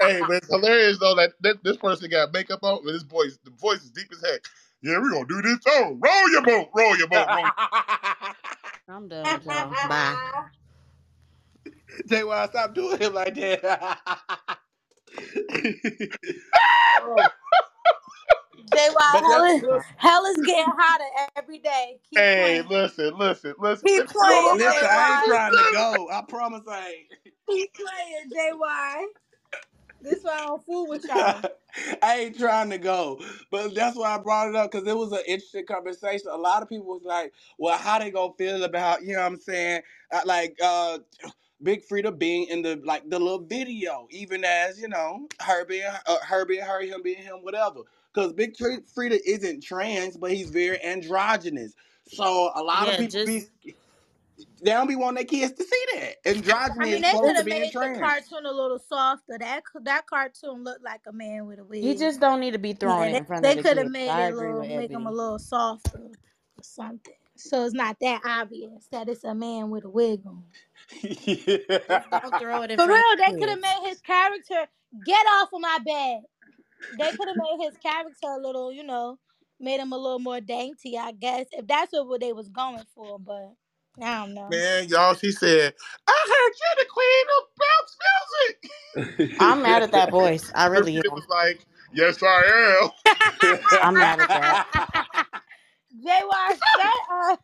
[0.00, 3.38] hey, but it's hilarious though that, that this person got makeup on, but his voice,
[3.44, 4.42] the voice is deep as heck.
[4.82, 5.58] Yeah, we're gonna do this.
[5.68, 7.52] Oh, roll your boat, roll your boat, roll.
[8.88, 9.78] I'm done with y'all.
[9.82, 10.16] Bye.
[12.08, 13.98] Jay White, stop doing him like that.
[18.74, 19.64] JY, But hell is,
[19.96, 21.04] hell is getting hotter
[21.36, 22.00] every day.
[22.10, 22.64] Keep Hey, playing.
[22.68, 23.86] listen, listen, listen.
[23.86, 26.08] Keep playing, Listen, I ain't trying to go.
[26.12, 27.08] I promise I ain't.
[27.50, 29.04] Keep playing, JY.
[30.02, 31.44] This why I don't fool with y'all.
[32.02, 35.12] I ain't trying to go, but that's why I brought it up because it was
[35.12, 36.28] an interesting conversation.
[36.30, 39.32] A lot of people was like, "Well, how they gonna feel about you know what
[39.32, 39.82] I'm saying?"
[40.12, 40.98] Uh, like uh,
[41.62, 45.84] Big Freedia being in the like the little video, even as you know her being
[46.06, 47.80] uh, her being her, him being him, whatever.
[48.14, 51.74] Because Big Tri- Freedia isn't trans, but he's very androgynous.
[52.06, 53.74] So a lot of Yeah, people just be
[54.62, 56.24] they don't be wanting their kids to see that.
[56.24, 57.98] Androgyny I mean, is they supposed could to have be in made the trans.
[57.98, 59.36] cartoon a little softer.
[59.38, 61.82] That that cartoon looked like a man with a wig.
[61.82, 63.62] he just don't need to be throwing yeah, it they, in front they of the
[63.62, 67.14] could have made it a little, make him a little softer or something.
[67.36, 70.44] So it's not that obvious that it's a man with a wig on.
[71.02, 74.66] Just don't throw it in For real, they could have made his character
[75.04, 76.20] get off of my bed.
[76.98, 79.18] They could have made his character a little, you know,
[79.60, 83.18] made him a little more dainty, I guess, if that's what they was going for.
[83.18, 83.54] But
[84.00, 84.50] I don't know.
[84.50, 85.74] Man, y'all, she said,
[86.08, 88.70] I heard you're the queen of bounce music.
[89.38, 90.50] I'm mad at that voice.
[90.54, 91.12] I really It am.
[91.12, 92.90] was like, yes, I am.
[93.82, 94.58] I'm mad at that.
[96.04, 97.40] JY, shut up.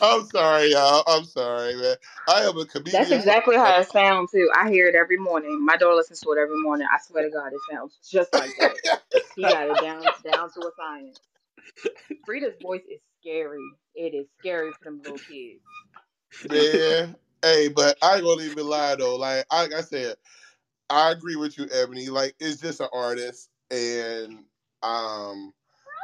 [0.00, 1.02] I'm sorry, y'all.
[1.06, 1.96] I'm sorry, man.
[2.28, 3.00] I am a comedian.
[3.00, 4.50] That's exactly how it sounds too.
[4.54, 5.64] I hear it every morning.
[5.64, 6.86] My daughter listens to it every morning.
[6.92, 9.00] I swear to God, it sounds just like that.
[9.36, 11.18] He got it down down to a science.
[12.28, 13.64] Freedia's voice is scary.
[13.94, 15.60] It is scary for them little kids.
[16.50, 17.16] man.
[17.42, 19.16] Hey, but I ain't gonna even lie though.
[19.16, 20.16] Like, like I said,
[20.90, 22.08] I agree with you, Ebony.
[22.08, 24.44] Like, it's just an artist, and
[24.82, 25.52] um,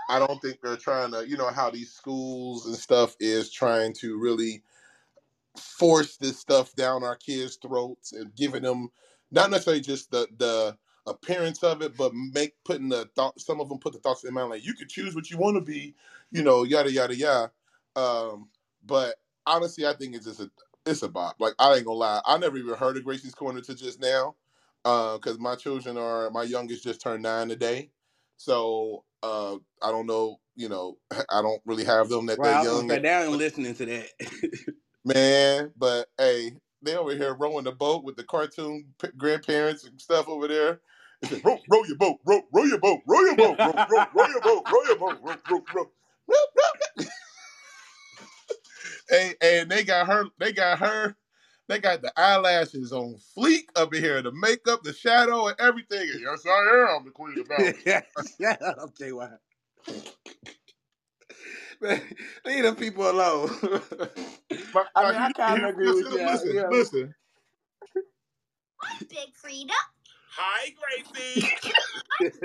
[0.08, 3.94] I don't think they're trying to, you know, how these schools and stuff is trying
[3.94, 4.62] to really
[5.58, 8.90] force this stuff down our kids' throats and giving them
[9.32, 10.76] not necessarily just the the
[11.06, 13.38] appearance of it, but make putting the thought.
[13.40, 15.38] Some of them put the thoughts in their mind like you could choose what you
[15.38, 15.94] want to be,
[16.32, 17.52] you know, yada yada yada.
[17.96, 18.48] Um,
[18.86, 19.16] but
[19.46, 20.50] honestly, I think it's just a
[20.86, 21.36] it's a bop.
[21.40, 24.36] Like I ain't gonna lie, I never even heard of Gracie's Corner to just now,
[24.84, 27.90] because my children are my youngest just turned nine today,
[28.38, 30.38] so uh, I don't know.
[30.56, 32.88] You know, I don't really have them that Right, I they're young.
[32.88, 34.06] say, they ain't listening to that.
[35.04, 40.00] Man, but hey, they over here rowing the boat with the cartoon p- grandparents and
[40.00, 40.80] stuff over there.
[41.44, 44.06] Row, row your boat, row, row your boat, row your boat, row, your boat, row,
[44.14, 45.86] row your boat, row your boat, row, row, row.
[46.28, 47.06] row, row.
[49.12, 51.16] and, and they got her, they got her,
[51.68, 56.08] they got the eyelashes on fleek up in here, the makeup, the shadow, and everything.
[56.12, 57.78] And yes, I am the queen of balance.
[58.38, 59.38] Shut up, JY.
[61.80, 62.00] Man,
[62.46, 63.50] leave them people alone.
[64.72, 66.26] But, I mean, I you- kind you- of agree with you.
[66.26, 66.68] Listen, yeah.
[66.70, 67.14] listen.
[69.08, 69.70] Big Freedia.
[70.36, 70.72] Hi,
[71.10, 71.48] Gracie.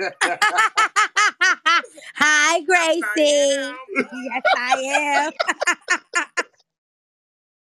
[2.16, 3.74] Hi, Gracie.
[3.96, 4.80] Yes, I
[5.26, 5.32] am.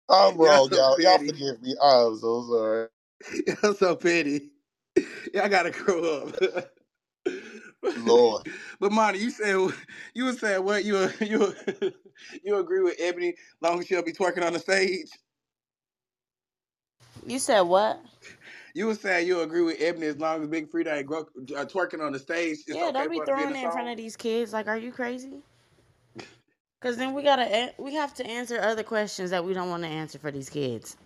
[0.09, 0.97] I'm Y'all wrong, so y'all.
[1.01, 1.25] Y'all petty.
[1.25, 1.75] forgive me.
[1.81, 2.87] I'm so sorry.
[3.63, 4.51] Y'all so petty.
[5.33, 6.71] Y'all gotta grow up.
[7.95, 8.43] Lord.
[8.79, 9.57] But Monty, you said
[10.15, 11.53] you were saying what you you
[12.43, 15.09] you agree with Ebony long as she'll be twerking on the stage.
[17.27, 17.99] You said what?
[18.75, 21.65] You were saying you agree with Ebony as long as Big Freedia ain't grow, uh,
[21.65, 22.59] twerking on the stage.
[22.67, 23.87] It's yeah, okay don't be for her to be in throwing the it in front
[23.87, 23.89] song.
[23.89, 24.53] of these kids.
[24.53, 25.43] Like, are you crazy?
[26.83, 29.89] Cause then we gotta we have to answer other questions that we don't want to
[29.89, 30.97] answer for these kids.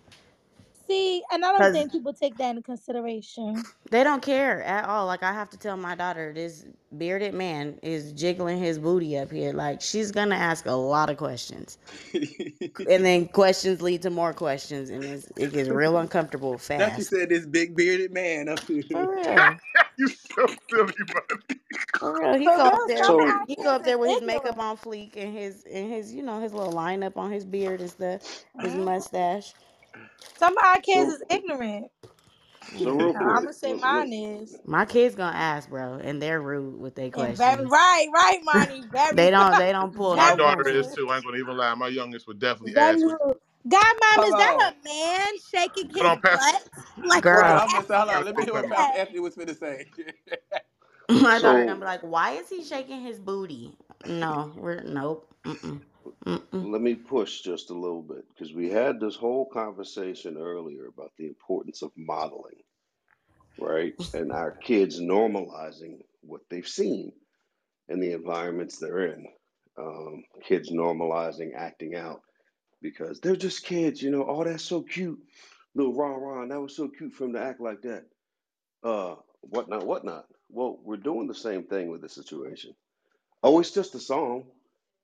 [0.88, 3.64] See, and I don't think people take that into consideration.
[3.90, 5.06] they don't care at all.
[5.06, 9.30] Like I have to tell my daughter this bearded man is jiggling his booty up
[9.32, 9.52] here.
[9.54, 11.78] Like she's gonna ask a lot of questions,
[12.14, 17.02] and then questions lead to more questions, and it's, it gets real uncomfortable Now she
[17.02, 18.82] you said this big bearded man up here.
[18.92, 19.56] For real.
[19.98, 21.60] you so silly, buddy.
[21.98, 23.04] For real, he go up there.
[23.04, 26.22] So He go up there with his makeup on fleek and his and his you
[26.22, 28.22] know his little lineup on his beard and stuff,
[28.60, 28.84] his Mhm.
[28.84, 29.54] mustache.
[30.38, 31.86] Some of our kids so is ignorant.
[32.76, 34.58] so real Now, I'm gonna say Let, let, mine is.
[34.66, 37.70] My kids gonna ask, bro, and they're rude with their And very questions.
[37.70, 38.88] right, right, Monty.
[38.92, 40.90] Very They don't they don't pull My no very daughter is rude.
[40.90, 40.94] punches.
[40.94, 41.10] too.
[41.10, 41.74] I ain't gonna even lie.
[41.74, 43.14] My youngest would definitely Very ask me.
[43.14, 43.36] rude.
[43.68, 44.72] Godmom, is Hold that on.
[44.72, 46.52] a man shaking Hold his on, Pastor.
[46.52, 46.62] butt?
[47.04, 48.24] Like Right, who Girl, I'm gonna say, hold on.
[48.24, 48.76] Let me hear what like Pastor.
[48.76, 48.98] Pastor that?
[48.98, 49.86] Anthony was finna say.
[51.10, 53.72] my daughter gonna so be like, "Why is he shaking his booty?"
[54.06, 55.28] No, we're nope.
[55.44, 55.80] Mm-mm.
[56.26, 56.70] Mm-mm.
[56.70, 61.12] let me push just a little bit because we had this whole conversation earlier about
[61.18, 62.62] the importance of modeling,
[63.58, 63.94] right?
[64.14, 67.12] And our kids normalizing what they've seen
[67.88, 69.26] in the environments they're in.
[69.78, 72.22] Um, kids normalizing acting out
[72.82, 74.26] because they're just kids, you know.
[74.28, 75.20] Oh, that's so cute,
[75.74, 76.46] little rah rah.
[76.46, 78.04] That was so cute for him to act like that.
[78.84, 80.26] Uh, whatnot, whatnot.
[80.50, 82.74] Well, we're doing the same thing with the situation.
[83.42, 84.46] Oh, it's just a song,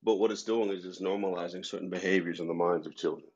[0.05, 3.31] but what it's doing is just normalizing certain behaviors in the minds of children.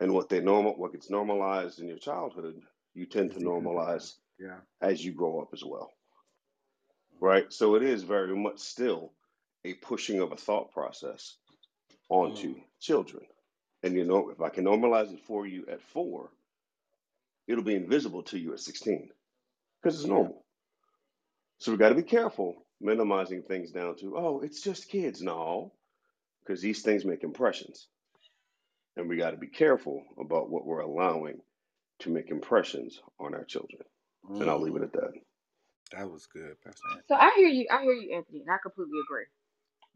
[0.00, 2.62] And what they normal, what gets normalized in your childhood,
[2.94, 4.60] you tend to normalize Yeah.
[4.80, 5.92] as you grow up as well,
[7.20, 7.52] right?
[7.52, 9.12] So it is very much still
[9.64, 11.36] a pushing of a thought process
[12.10, 12.64] onto Mm.
[12.80, 13.26] children.
[13.82, 16.30] And you know, if I can normalize it for you at four,
[17.48, 19.10] it'll be invisible to you at 16
[19.82, 20.44] because it's normal.
[21.58, 25.22] So we got to be careful minimizing things down to, oh, it's just kids.
[25.22, 25.72] No,
[26.40, 27.88] because these things make impressions.
[28.96, 31.40] And we got to be careful about what we're allowing
[32.00, 33.82] to make impressions on our children.
[34.40, 34.84] And I'll leave it Mm.
[34.84, 35.12] at that.
[35.92, 37.66] That was good, Pastor So I hear you.
[37.70, 39.26] I hear you, Anthony, and I completely agree.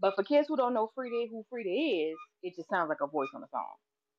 [0.01, 3.09] But for kids who don't know Freedia, who Freedia is, it just sounds like a
[3.09, 3.75] voice on a song.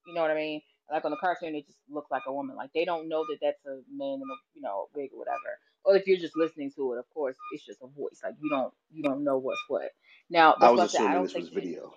[0.07, 0.61] You know what I mean?
[0.91, 2.55] Like on the cartoon, it just looks like a woman.
[2.57, 5.59] Like they don't know that that's a man in a you know wig or whatever.
[5.85, 8.21] Or if you're just listening to it, of course, it's just a voice.
[8.23, 9.91] Like you don't you don't know what's what.
[10.29, 11.93] Now I was why I said I assuming don't this was think that video.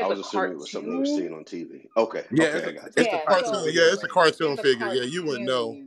[0.00, 1.88] I there's a was assuming it was something they were seeing on TV.
[1.96, 3.70] Okay, Yeah, okay, it's I a it's a Yeah, I thought cartoon so Cartoon.
[3.72, 4.12] Yeah, video video, it's a was.
[4.12, 4.14] man.
[4.14, 4.88] cartoon a figure.
[4.88, 5.78] Yeah, you wouldn't know.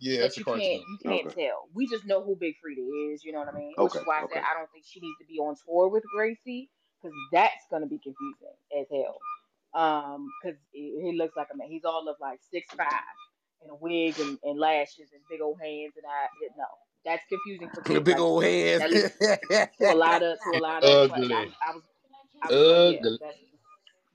[0.00, 0.84] Yeah, it's but a you can't cartoon.
[0.88, 1.68] you can't Okay, tell.
[1.74, 3.74] We just know who Big Freedia is, you know what I mean?
[3.80, 4.42] Which okay, is why I said.
[4.50, 6.70] I don't think she needs to be on tour with Gracie
[7.02, 9.18] because that's gonna be confusing as hell.
[9.74, 11.68] Um, because he he looks like a man.
[11.70, 12.88] He's all of like six five
[13.62, 16.64] and a wig and, and lashes and big old hands and I no,
[17.04, 18.84] that's confusing for The kids big like old heads.
[18.84, 18.90] at
[19.80, 21.34] to a lot of to a lot of like I ugly.
[21.66, 21.82] I was
[22.42, 23.18] I was like yeah Ugly.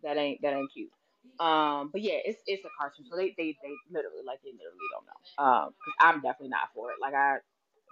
[0.04, 0.92] that ain't that ain't cute.
[1.40, 4.90] Um, but yeah, it's it's a cartoon, so they they they literally like they literally
[4.92, 5.22] don't know.
[5.44, 6.98] Um, 'cause I'm definitely not for it.
[7.02, 7.38] Like I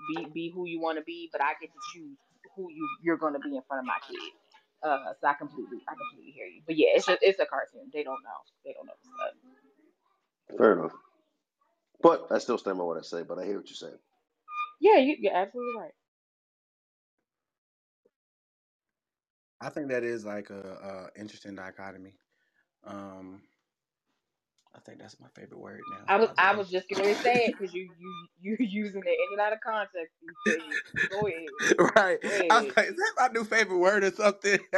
[0.10, 2.18] be be who you want to be, but I get to choose
[2.56, 4.20] who you you're going to be in front of my kid.
[4.84, 6.62] Uh, so I completely I completely hear you.
[6.66, 7.90] But yeah, it's just it's a cartoon.
[7.94, 8.40] They don't know.
[8.66, 9.48] They don't know stuff.
[10.58, 10.94] Fair enough.
[12.02, 14.00] But I still stand by what I say, but I hear what you're saying.
[14.80, 15.92] Yeah, you, you're absolutely right.
[19.62, 22.16] I think that is like a, a interesting dichotomy.
[22.84, 23.42] Um,
[24.76, 26.06] I think that's my favorite word now.
[26.08, 29.10] I was By I was just gonna say it because you you you using it
[29.10, 30.34] in and out of context these.
[31.10, 31.40] Go ahead.
[31.96, 32.20] right?
[32.22, 34.60] Go I was like, is that my new favorite word or something?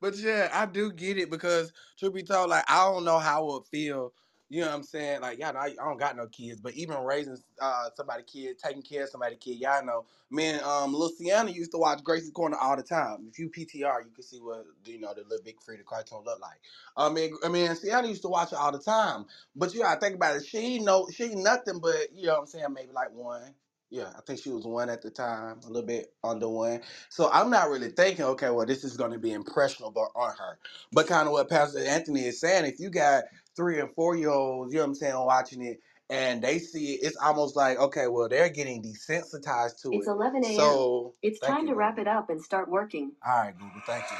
[0.00, 3.48] but yeah, I do get it because truth be told, like I don't know how
[3.48, 4.12] it would feel.
[4.50, 5.22] You know what I'm saying?
[5.22, 8.58] Like y'all know I, I don't got no kids, but even raising uh somebody kid,
[8.60, 10.06] taking care of somebody kid, y'all know.
[10.30, 13.26] Me and um Luciana used to watch Gracie's Corner all the time.
[13.28, 16.40] If you PTR, you can see what you know the little big Freedia cartoon look
[16.40, 16.60] like.
[16.96, 19.26] I mean, I mean, Sienna used to watch it all the time.
[19.56, 20.46] But you gotta think about it.
[20.46, 23.54] She no, she nothing but you know what I'm saying, maybe like one.
[23.90, 26.82] Yeah, I think she was one at the time, a little bit under one.
[27.10, 30.58] So I'm not really thinking, okay, well, this is going to be impressionable on her.
[30.92, 33.24] But kind of what Pastor Anthony is saying, if you got
[33.56, 36.94] three and four year olds, you know what I'm saying, watching it, and they see
[36.94, 39.96] it, it's almost like, okay, well, they're getting desensitized to it.
[39.96, 40.10] It's it.
[40.10, 40.54] 11 a.m.
[40.56, 43.12] So It's thank time you, to wrap it up and start working.
[43.26, 44.18] All right, Google, thank you.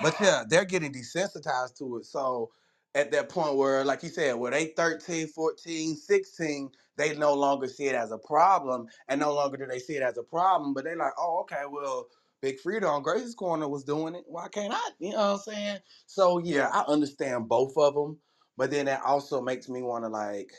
[0.00, 2.06] But yeah, they're getting desensitized to it.
[2.06, 2.50] So
[2.94, 7.68] at that point where, like you said, where they 13, 14, 16, they no longer
[7.68, 10.74] see it as a problem, and no longer do they see it as a problem,
[10.74, 12.08] but they're like, oh, okay, well,
[12.40, 14.24] Big Freedia on Grace's Corner was doing it.
[14.26, 14.90] Why can't I?
[14.98, 15.78] You know what I'm saying?
[16.06, 18.18] So yeah, I understand both of them,
[18.56, 20.52] but then that also makes me want to like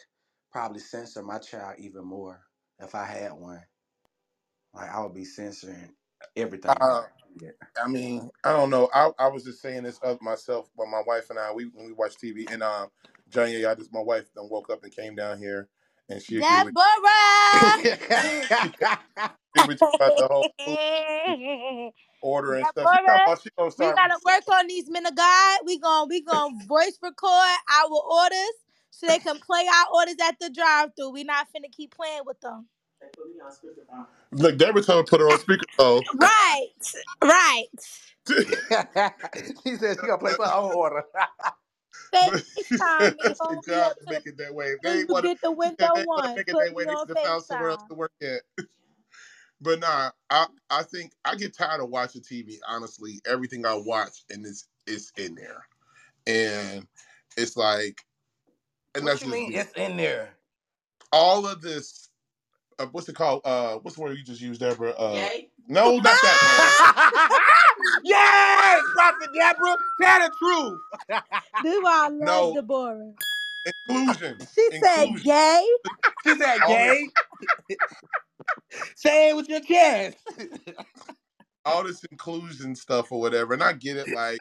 [0.51, 2.41] probably censor my child even more
[2.79, 3.61] if I had one.
[4.73, 5.89] Like I would be censoring.
[6.35, 6.71] everything.
[6.79, 7.03] Uh,
[7.83, 8.89] I mean, I don't know.
[8.93, 11.85] I, I was just saying this of myself, but my wife and I, we when
[11.87, 12.89] we watch TV, and um,
[13.29, 15.69] Johnny, I just my wife then woke up and came down here,
[16.09, 16.75] and she agreed with,
[17.53, 17.81] Deborah!
[19.55, 20.79] agreed with about the whole food
[22.21, 22.87] order and stuff.
[22.91, 25.59] She, Deborah, talking about she gonna we gotta work on these men of God.
[25.65, 28.53] We gon' we gon' voice record our orders
[28.91, 31.11] so they can play our orders at the drive-through.
[31.11, 32.67] We not finna keep playing with them.
[34.31, 36.03] Look, Deborah told me to put her on speakerphone.
[36.19, 36.67] Right,
[37.23, 37.65] right.
[39.63, 41.03] she said she gonna play for her order.
[42.11, 44.67] But FaceTime me, it's hold me job up to to make it that way.
[44.67, 46.35] If the, they want to, get the window want to one.
[46.35, 46.85] make it Put that way.
[46.85, 48.41] me They on should have found somewhere else to work at.
[49.61, 52.57] But nah, I I think I get tired of watching TV.
[52.67, 55.67] Honestly, everything I watch and it's it's in there,
[56.27, 56.87] and
[57.37, 58.01] it's like,
[58.95, 60.31] and What that's you just mean it's in there?
[61.13, 62.09] all of this.
[62.79, 63.41] Uh, what's it called?
[63.45, 64.91] Uh, what's the word you just used, Deborah?
[64.91, 65.49] Uh, Yay.
[65.67, 66.39] no, not that.
[68.03, 70.81] yes, Prophet Deborah, tell the truth.
[71.63, 72.53] Do I love No.
[72.53, 73.13] Deborah.
[73.65, 74.39] Inclusion.
[74.55, 75.67] She said gay.
[76.25, 77.11] She said gay.
[78.95, 80.17] Say it with your chest.
[81.67, 84.09] all this inclusion stuff or whatever, and I get it.
[84.15, 84.39] Like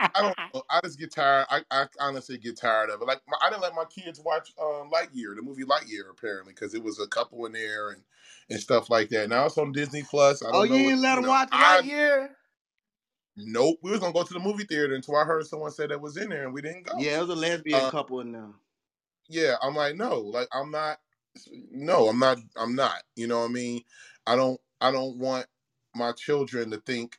[0.00, 0.62] I don't know.
[0.70, 1.46] I just get tired.
[1.50, 3.06] I, I honestly get tired of it.
[3.06, 6.74] Like my, I didn't let my kids watch um, Lightyear, the movie Lightyear, apparently, because
[6.74, 8.02] it was a couple in there and,
[8.50, 9.28] and stuff like that.
[9.28, 10.42] Now it's on Disney Plus.
[10.42, 12.28] I don't oh, you didn't let him know, watch I- Lightyear?
[13.40, 13.76] Nope.
[13.84, 16.16] We was gonna go to the movie theater until I heard someone say that was
[16.16, 16.94] in there, and we didn't go.
[16.98, 18.48] Yeah, it was a lesbian Uh, couple in there.
[19.28, 20.98] yeah, I'm like, no, like I'm not
[21.70, 23.02] no, I'm not I'm not.
[23.16, 23.82] You know what I mean?
[24.26, 25.46] I don't I don't want
[25.94, 27.18] my children to think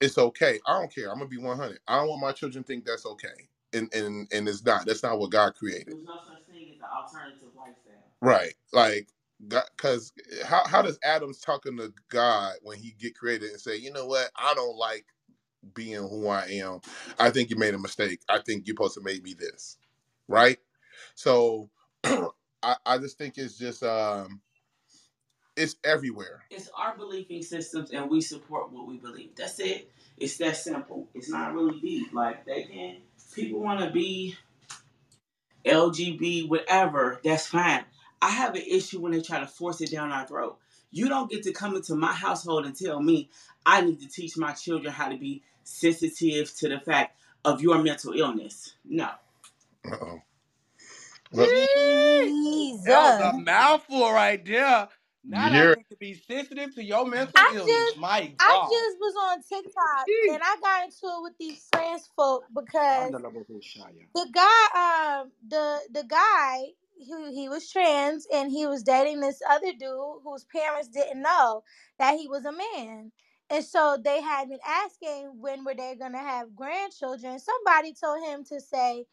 [0.00, 0.60] it's okay.
[0.66, 1.10] I don't care.
[1.10, 1.78] I'm gonna be 100.
[1.88, 3.48] I don't want my children to think that's okay.
[3.72, 4.86] And and and it's not.
[4.86, 5.88] That's not what God created.
[5.88, 8.04] There's no such thing as an alternative lifestyle.
[8.20, 8.54] Right.
[8.72, 9.08] Like
[9.48, 10.12] because
[10.44, 14.06] how how does Adam's talking to God when he get created and say, you know
[14.06, 15.06] what, I don't like
[15.74, 16.80] being who I am.
[17.18, 18.20] I think you made a mistake.
[18.28, 19.78] I think you're supposed to make me this.
[20.28, 20.58] Right?
[21.14, 21.70] So
[22.64, 24.40] I, I just think it's just um
[25.56, 26.42] it's everywhere.
[26.50, 29.36] It's our believing systems, and we support what we believe.
[29.36, 29.90] That's it.
[30.16, 31.08] It's that simple.
[31.14, 32.12] It's not really deep.
[32.12, 32.96] Like they can,
[33.34, 34.36] people want to be
[35.64, 37.20] LGB, whatever.
[37.24, 37.84] That's fine.
[38.20, 40.58] I have an issue when they try to force it down our throat.
[40.90, 43.28] You don't get to come into my household and tell me
[43.66, 47.82] I need to teach my children how to be sensitive to the fact of your
[47.82, 48.74] mental illness.
[48.84, 49.10] No.
[49.84, 50.22] Uh-oh.
[51.36, 52.86] Jesus.
[52.86, 54.88] That was a mouthful right there.
[55.24, 57.66] Not You hear I to be sensitive to your mental I illness.
[57.90, 62.10] just- My I just was on TikTok and I got into it with these trans
[62.16, 63.10] folk because
[64.14, 69.40] the guy, um, the the guy, he he was trans and he was dating this
[69.48, 71.62] other dude whose parents didn't know
[71.98, 73.12] that he was a man.
[73.50, 77.38] And so they had been asking when were they gonna have grandchildren.
[77.38, 79.06] Somebody told him to say,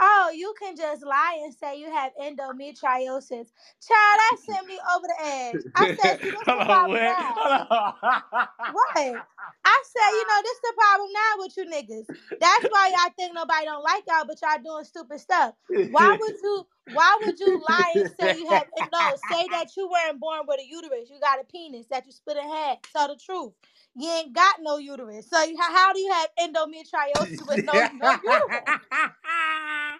[0.00, 5.06] "Oh, you can just lie and say you have endometriosis." Child, that sent me over
[5.06, 5.60] the edge.
[5.74, 7.02] I said, "See, this the problem what?
[7.02, 8.48] now."
[8.96, 9.22] Right.
[9.64, 12.06] I said, you know, this is the problem now with you niggas.
[12.40, 15.54] That's why y'all think nobody don't like y'all, but y'all doing stupid stuff.
[15.68, 19.88] Why would you why would you lie and say you have no, say that you
[19.88, 22.78] weren't born with a uterus, you got a penis that you split in half.
[22.92, 23.52] Tell the truth.
[23.94, 25.28] You ain't got no uterus.
[25.28, 28.80] So you, how do you have endometriosis with no, no uterus?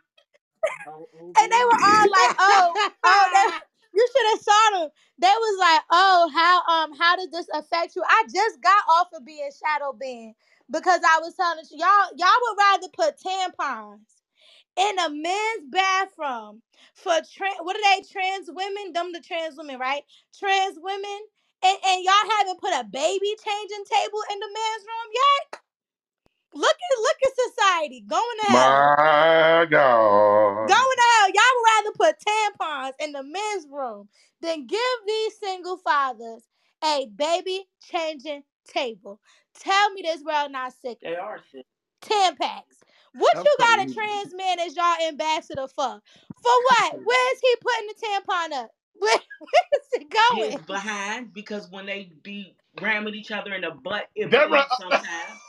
[1.38, 3.46] And they were all like, oh, oh, they,
[3.94, 4.90] you should have saw them.
[5.18, 8.02] They was like, oh, how um how did this affect you?
[8.06, 10.34] I just got off of being shadow banned
[10.70, 14.06] because I was telling you, y'all y'all would rather put tampons
[14.76, 16.62] in a men's bathroom
[16.94, 18.92] for trans what are they trans women?
[18.92, 20.02] Them the trans women, right?
[20.38, 21.20] Trans women.
[21.64, 25.60] And, and y'all haven't put a baby changing table in the men's room yet?
[26.54, 28.94] Look at look at society going to hell.
[28.96, 30.68] My God.
[30.68, 31.28] Going to hell.
[31.28, 34.08] Y'all would rather put tampons in the men's room
[34.40, 36.42] than give these single fathers
[36.84, 39.20] a baby changing table.
[39.58, 40.98] Tell me this world not sick.
[41.02, 41.66] They are sick.
[42.02, 42.62] Tampax.
[43.14, 43.94] What I'm you got a telling you.
[43.94, 46.00] trans man as y'all ambassador for?
[46.42, 46.94] For what?
[47.04, 48.70] Where's he putting the tampon up?
[48.98, 50.52] Where, where's it going?
[50.52, 54.68] His behind because when they be ramming each other in the butt, it Deborah, bleeds
[54.78, 55.40] sometimes.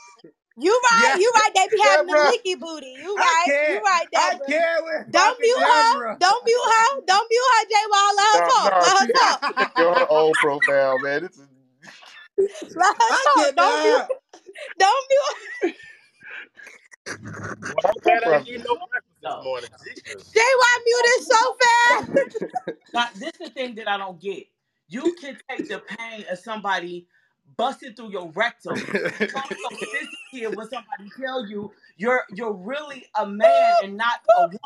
[0.58, 1.18] You right, Yeah.
[1.18, 1.50] you right.
[1.54, 2.98] They be having the Deborah, leaky booty.
[3.00, 4.66] You right, you right, I can't
[5.10, 5.96] Don't Prophet mute her.
[5.96, 6.20] Deborah.
[6.20, 7.02] Don't mute her.
[7.06, 8.16] Don't mute her, J Wall.
[8.16, 8.74] Let her talk.
[8.80, 9.42] Let her talk.
[9.76, 11.22] You're her old profile, man.
[11.22, 11.48] This is
[12.76, 13.56] Let her talk.
[13.56, 14.02] Don't mute.
[14.02, 14.10] cannot.
[14.78, 15.36] Don't mute.
[17.84, 19.70] I'm glad I didn't eat no breakfast this morning.
[20.34, 22.12] JY muted so fast.
[22.94, 24.46] Now, this is the thing that I don't get.
[24.88, 27.08] You can take the pain of somebody
[27.56, 28.76] busting through your rectum.
[29.28, 29.76] Come so
[30.32, 34.58] sensitive when somebody tell you you're you're really a man and not a woman.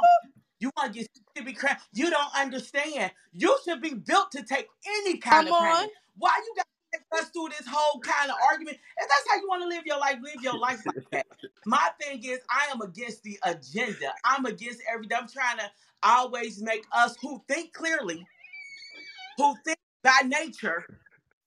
[0.60, 1.76] You want to get to be crazy.
[1.94, 3.12] You don't understand.
[3.32, 5.72] You should be built to take any kind Come of pain.
[5.84, 5.88] on.
[6.18, 8.78] Why you got to take us through this whole kind of argument?
[8.98, 11.26] If that's how you want to live your life, live your life like that.
[11.66, 14.12] My thing is, I am against the agenda.
[14.24, 15.18] I'm against everything.
[15.20, 15.70] I'm trying to
[16.02, 18.26] always make us who think clearly,
[19.38, 20.84] who think by nature,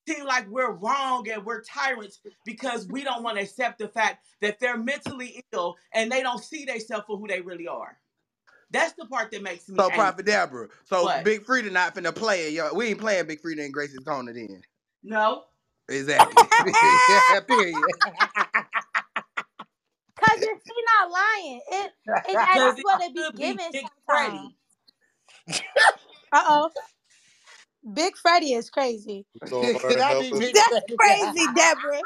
[0.08, 4.26] seem like we're wrong and we're tyrants because we don't want to accept the fact
[4.42, 7.98] that they're mentally ill and they don't see themselves for who they really are.
[8.72, 9.98] That's the part that makes me So angry.
[9.98, 10.68] Prophet Deborah.
[10.86, 11.26] So What?
[11.26, 12.54] Big Freedia not finna play it.
[12.54, 14.62] Yo, we ain't playing Big Freedia and Gracie's Corner then.
[15.04, 15.44] No,
[15.90, 16.44] Exactly.
[17.48, 17.76] Period.
[20.18, 23.38] Cause if she not lying, it, it because that's it what it be should be
[23.38, 24.54] given Big sometimes.
[25.48, 25.62] Freddie.
[26.32, 26.72] Uh oh.
[27.94, 29.26] Big Freddy is crazy.
[29.50, 30.52] Lord help us.
[30.54, 30.98] That's Freddie?
[30.98, 32.02] crazy, Deborah.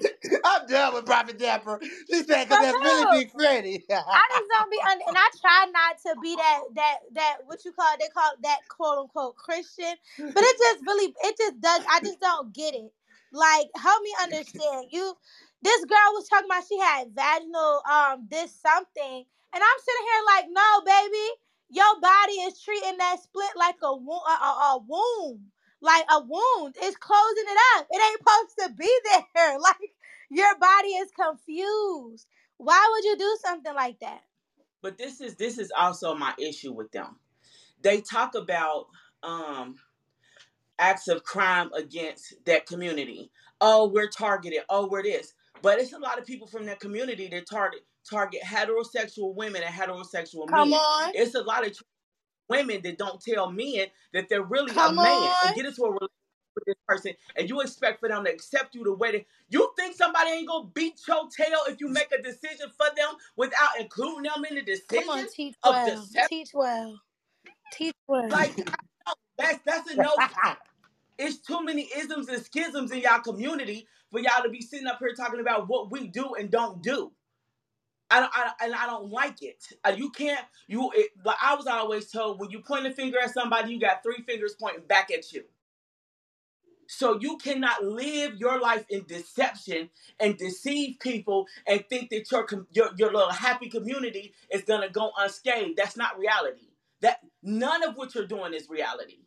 [0.44, 1.78] I'm done with Prophet Deborah.
[2.10, 3.24] She said, For because that's really.
[3.24, 3.84] Big Freddy.
[3.90, 7.64] I just don't be under, and I try not to be that that that what
[7.64, 11.36] you call it, they call it that quote unquote Christian, but it just really it
[11.38, 11.82] just does.
[11.90, 12.92] I just don't get it.
[13.32, 14.86] Like, help me understand.
[14.90, 15.14] You,
[15.62, 20.22] this girl was talking about she had vaginal um this something, and I'm sitting here
[20.34, 21.28] like, no, baby,
[21.70, 25.40] your body is treating that split like a wo- a, a, a wound,
[25.82, 26.76] like a wound.
[26.80, 27.86] It's closing it up.
[27.90, 29.00] It ain't supposed to be
[29.34, 29.58] there.
[29.60, 29.94] Like
[30.30, 32.26] your body is confused.
[32.58, 34.22] Why would you do something like that?
[34.82, 37.16] But this is this is also my issue with them.
[37.82, 38.86] They talk about
[39.22, 39.76] um
[40.80, 43.32] acts of crime against that community.
[43.62, 44.60] Oh, we're targeted.
[44.70, 45.34] Oh, we're this.
[45.62, 49.74] But it's a lot of people from that community that target target heterosexual women and
[49.74, 50.78] heterosexual Come men.
[50.78, 51.12] on.
[51.14, 51.76] It's a lot of
[52.48, 55.46] women that don't tell men that they're really a man on.
[55.46, 56.10] and get into a relationship
[56.54, 59.72] with this person, and you expect for them to accept you the way that you
[59.76, 63.78] think somebody ain't gonna beat your tail if you make a decision for them without
[63.78, 65.04] including them in the decision.
[65.06, 65.86] Come on, teach of well.
[65.86, 66.28] deception.
[66.28, 67.00] Teach well.
[67.72, 68.28] Teach well.
[68.28, 68.56] Like
[69.36, 70.10] that's that's a no.
[71.18, 74.98] It's too many isms and schisms in y'all community for y'all to be sitting up
[74.98, 77.10] here talking about what we do and don't do.
[78.10, 79.64] I don't, I, and I don't like it.
[79.84, 80.44] Uh, you can't.
[80.68, 80.90] You.
[80.94, 84.02] It, like I was always told, when you point a finger at somebody, you got
[84.02, 85.44] three fingers pointing back at you.
[86.88, 92.46] So you cannot live your life in deception and deceive people and think that your
[92.72, 95.76] your your little happy community is gonna go unscathed.
[95.76, 96.68] That's not reality.
[97.02, 99.18] That none of what you're doing is reality.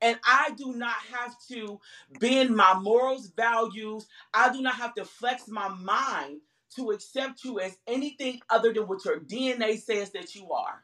[0.00, 1.80] And I do not have to
[2.20, 4.06] bend my morals, values.
[4.34, 6.40] I do not have to flex my mind
[6.76, 10.82] to accept you as anything other than what your DNA says that you are.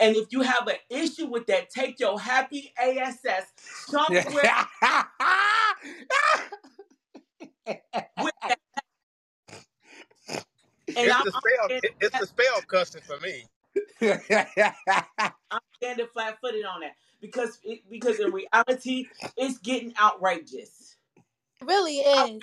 [0.00, 3.46] And if you have an issue with that, take your happy ASS
[3.86, 4.24] somewhere
[8.18, 8.58] with that.
[10.96, 11.66] And It's I'm, the spell.
[11.66, 13.44] standing, It's the spell cussing for me.
[15.50, 20.96] I'm standing flat footed on that because it, because in reality, it's getting outrageous.
[21.60, 22.42] It really I is.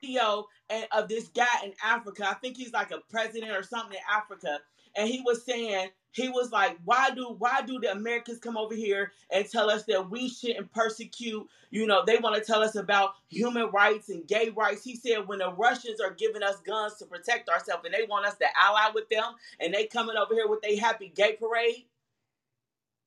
[0.00, 0.46] Video
[0.92, 2.28] of this guy in Africa.
[2.28, 4.60] I think he's like a president or something in Africa,
[4.96, 8.74] and he was saying he was like, "Why do why do the Americans come over
[8.74, 11.46] here and tell us that we shouldn't persecute?
[11.70, 15.28] You know, they want to tell us about human rights and gay rights." He said,
[15.28, 18.46] "When the Russians are giving us guns to protect ourselves, and they want us to
[18.58, 21.86] ally with them, and they coming over here with a happy gay parade,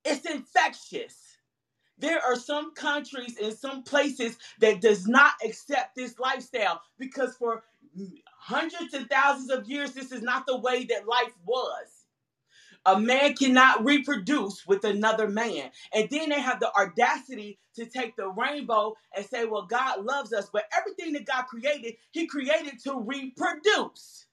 [0.05, 1.28] it's infectious."
[1.99, 7.63] There are some countries and some places that does not accept this lifestyle because for
[8.37, 11.87] hundreds and thousands of years this is not the way that life was.
[12.85, 15.71] A man cannot reproduce with another man.
[15.93, 20.33] And then they have the audacity to take the rainbow and say, well, God loves
[20.33, 20.49] us.
[20.51, 24.27] But everything that God created, He created to reproduce.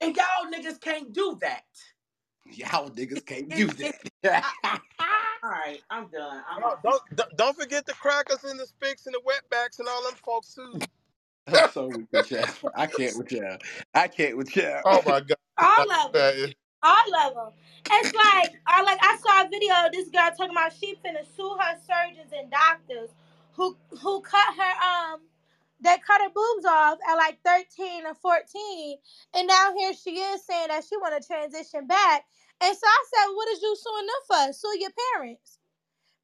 [0.00, 1.64] And y'all niggas can't do that.
[2.46, 3.90] Y'all niggas can't It, do
[4.22, 4.44] that.
[5.42, 6.42] All right, I'm done.
[6.50, 9.88] I'm Don't, don't don't- don't forget the crackers and the spicks and the wetbacks and
[9.88, 10.78] all them folks too.
[11.48, 12.70] I'm so with you, Jasper.
[12.74, 13.58] I can't with y'all.
[13.94, 14.80] I can't with y'all.
[14.86, 15.36] Oh my God.
[15.58, 16.10] All of them.
[16.14, 17.52] That is- All of them.
[17.90, 21.24] It's like, I like I saw a video of this girl talking about she finna
[21.36, 23.10] sue her surgeons and doctors
[23.52, 25.20] who who cut her um
[25.84, 28.98] they cut her boobs off at like 13 or 14
[29.36, 32.24] and now here she is saying that she want to transition back.
[32.62, 34.54] And so i said what is you suing them for?
[34.54, 35.58] Sue your parents.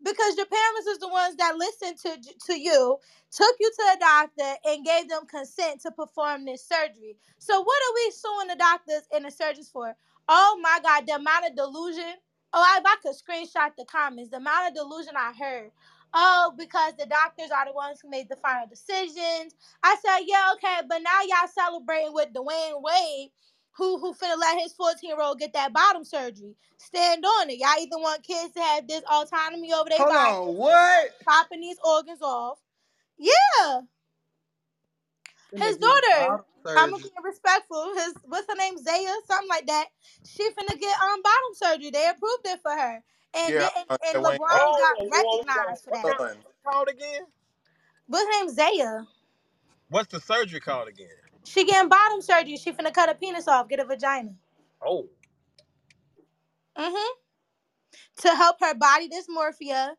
[0.04, 2.98] Because your parents is the ones that listened to to you
[3.32, 7.16] took you to a doctor and gave them consent to perform this surgery.
[7.38, 9.96] So what are we suing the doctors and the surgeons for?
[10.28, 12.14] Oh my god the amount of delusion.
[12.54, 15.70] Oh if i could screenshot the comments the amount of delusion i heard
[16.14, 19.54] oh, because the doctors are the ones who made the final decisions.
[19.82, 23.30] I said, yeah, okay, but now y'all celebrating with Dwyane Wade,
[23.76, 26.56] who who finna let his 14 year old get that bottom surgery.
[26.78, 27.58] Stand on it.
[27.58, 31.10] Y'all either want kids to have this autonomy over their Hold body, on, what?
[31.24, 32.58] popping these organs off.
[33.18, 33.82] Yeah,
[35.56, 36.38] his daughter.
[36.76, 37.92] I'm gonna respectful.
[37.94, 39.86] His what's her name, Zaya, something like that.
[40.24, 41.90] She finna get um bottom surgery.
[41.90, 43.02] They approved it for her,
[43.36, 46.18] and Yeah, then, uh, and LeBron Oh, got whoa, whoa, recognized for that.
[46.18, 47.22] kind- called again?
[48.06, 49.02] What's her name, Zaya?
[49.88, 51.08] What's the surgery called again?
[51.44, 52.56] She getting bottom surgery.
[52.56, 54.34] She finna cut her penis off, get a vagina.
[54.84, 55.08] Oh,
[56.78, 57.12] Mm-hmm.
[58.22, 59.90] To help her body dysmorphia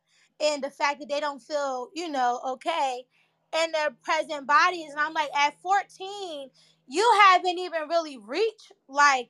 [0.42, 3.06] and the fact that they don't feel, you know, okay
[3.64, 4.92] in their present bodies.
[4.92, 6.50] And I'm like, at 14,
[6.88, 9.30] you haven't even really reached like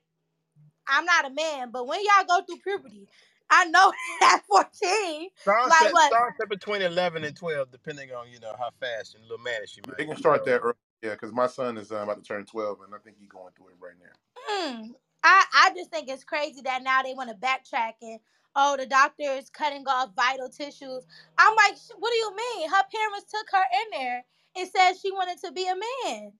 [0.87, 3.07] I'm not a man, but when y'all go through puberty,
[3.51, 6.11] I know at 14, Sean Like said, what?
[6.11, 9.71] Sean said between 11 and 12, depending on, you know, how fast and little mannish
[9.73, 10.09] she might They be.
[10.09, 12.95] can start that early, yeah, because my son is uh, about to turn 12, and
[12.95, 14.13] I think he's going through it right now.
[14.49, 14.91] Mm.
[15.23, 18.19] I, I just think it's crazy that now they want to backtrack and
[18.55, 21.05] oh the doctor is cutting off vital tissues.
[21.37, 22.69] I'm like, what do you mean?
[22.69, 24.25] Her parents took her in there
[24.57, 26.33] and said she wanted to be a man.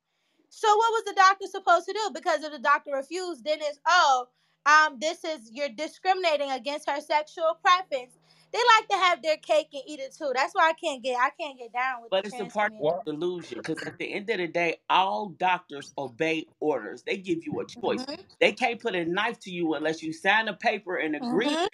[0.49, 2.11] So what was the doctor supposed to do?
[2.13, 4.27] Because if the doctor refused, then it's oh,
[4.65, 8.17] um, this is you're discriminating against her sexual preference.
[8.53, 10.31] They like to have their cake and eat it too.
[10.35, 12.73] That's why I can't get I can't get down with But the it's a part
[12.79, 17.03] of the delusion because at the end of the day, all doctors obey orders.
[17.03, 18.05] They give you a choice.
[18.07, 18.25] Mhm.
[18.39, 21.67] They can't put a knife to you unless you sign a paper and agree Mhm.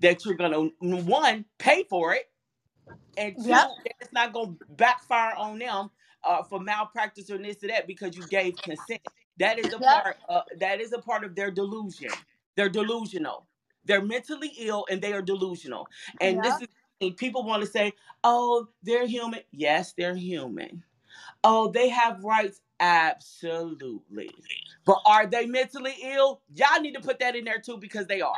[0.00, 2.26] that you're gonna one pay for it,
[3.16, 3.68] and two Yep.
[4.00, 5.90] it's not gonna backfire on them
[6.24, 9.02] uh, for malpractice or this or that because you gave consent.
[9.38, 10.16] That is a part.
[10.28, 12.10] Uh, that is a part of their delusion.
[12.56, 13.46] They're delusional.
[13.84, 15.88] They're mentally ill and they are delusional.
[16.20, 16.54] And this
[17.00, 17.94] is people want to say,
[18.24, 20.84] "Oh, they're human." Yes, they're human.
[21.44, 22.60] Oh, they have rights.
[22.80, 24.30] Absolutely.
[24.86, 26.42] But are they mentally ill?
[26.54, 28.34] Y'all need to put that in there too because they are.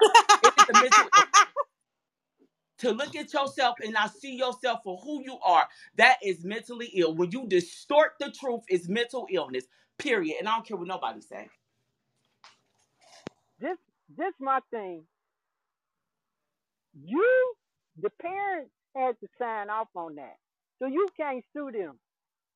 [2.79, 5.69] To look at yourself and not see yourself for who you are.
[5.97, 7.15] That is mentally ill.
[7.15, 9.65] When you distort the truth, it's mental illness.
[10.01, 10.37] Period.
[10.41, 11.49] And I don't care what nobody say.
[13.61, 13.79] this
[14.17, 15.05] this my thing.
[17.05, 17.55] You
[18.01, 20.37] the parents had to sign off on that.
[20.81, 21.99] So you can't sue them.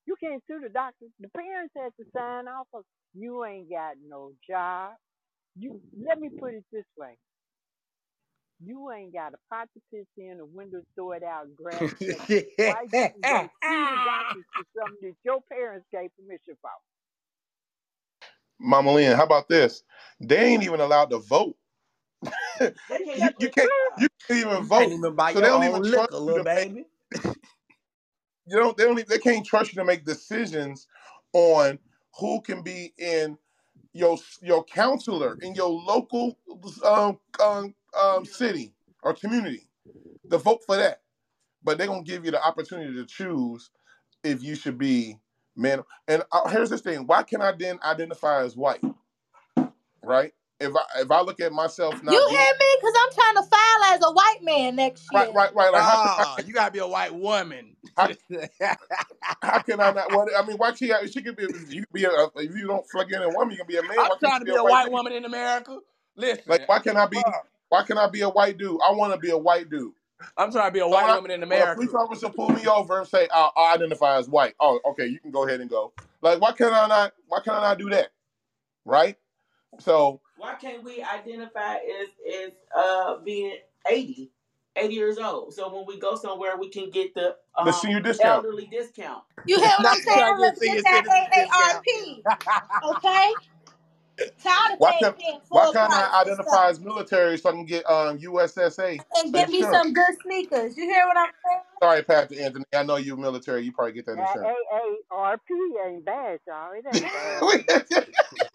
[0.07, 1.11] You can't sue the doctors.
[1.21, 2.83] The parents had to sign off on
[3.15, 4.93] you ain't got no job.
[5.57, 7.17] You let me put it this way.
[8.65, 11.91] You ain't got a pot to piss in, a window to throw it out, grass.
[12.63, 12.83] Why
[13.17, 16.94] you gonna sue the doctors for something that your parents gave permission for?
[18.65, 19.85] Mama Lynn, how about this?
[20.21, 21.57] They ain't even allowed to vote.
[23.17, 24.93] You, can't you can't you can't even vote.
[24.93, 26.85] can't even So they don't own even liquor, trust you little to make baby.
[28.47, 30.87] you don't they don't e- they can't trust you to make decisions
[31.35, 31.79] on
[32.19, 33.39] who can be in
[33.95, 36.39] your your counselor in your local
[36.87, 39.69] um, um, um city or community
[40.31, 41.03] to vote for that.
[41.65, 43.71] But they're gonna give you the opportunity to choose
[44.25, 45.19] if you should be
[45.57, 45.83] man.
[46.09, 48.83] And uh, here's this thing: why can I then identify as white?
[50.03, 50.33] Right?
[50.61, 52.77] If I if I look at myself now, You not hear me?
[52.81, 55.21] Cause I'm trying to file as a white man next year.
[55.21, 55.73] right, right, right.
[55.73, 57.77] Like how Ah, you gotta be a white woman.
[57.97, 58.09] How-
[59.43, 60.11] how can I not?
[60.13, 62.67] What I mean, why can't she she could be you could be a, if you
[62.67, 63.99] don't plug in a woman, you can be a man.
[63.99, 65.79] I'm why trying to be a white white woman in America.
[66.17, 67.23] Listen, Like why can I be?
[67.69, 68.81] Why can I be a white dude?
[68.87, 69.93] I want to be a white dude.
[70.37, 71.75] I'm trying to be a So white when, I, woman in when a America.
[71.75, 75.21] police officer pull me over and say I, I identify as white, oh, okay, you
[75.21, 75.93] can go ahead and go.
[76.23, 77.13] Like, why can I not?
[77.29, 78.09] Why can I not do that?
[78.85, 79.17] Right?
[79.81, 83.57] So Why can't we identify as as uh being
[83.89, 84.31] 80,
[84.77, 85.55] 80 years old?
[85.55, 88.47] So when we go somewhere, we can get the the um senior discount.
[88.47, 89.25] elderly discount.
[89.45, 90.37] You hear what Now I'm saying?
[90.39, 91.87] Let's get get senior that discount.
[91.87, 92.25] AARP.
[92.97, 93.35] Okay?
[94.43, 96.71] Tired of Why paying, can paying why full can't price I for identify stuff.
[96.71, 99.73] as military so I can get um USAA And get me insurance?
[99.73, 100.77] some good sneakers.
[100.77, 101.63] You hear what I'm saying?
[101.83, 102.65] Sorry, Pastor Anthony.
[102.75, 103.65] I know you're military.
[103.65, 104.53] You probably get that That insurance.
[105.13, 106.73] AARP ain't bad, y'all.
[106.73, 107.49] It ain't bad.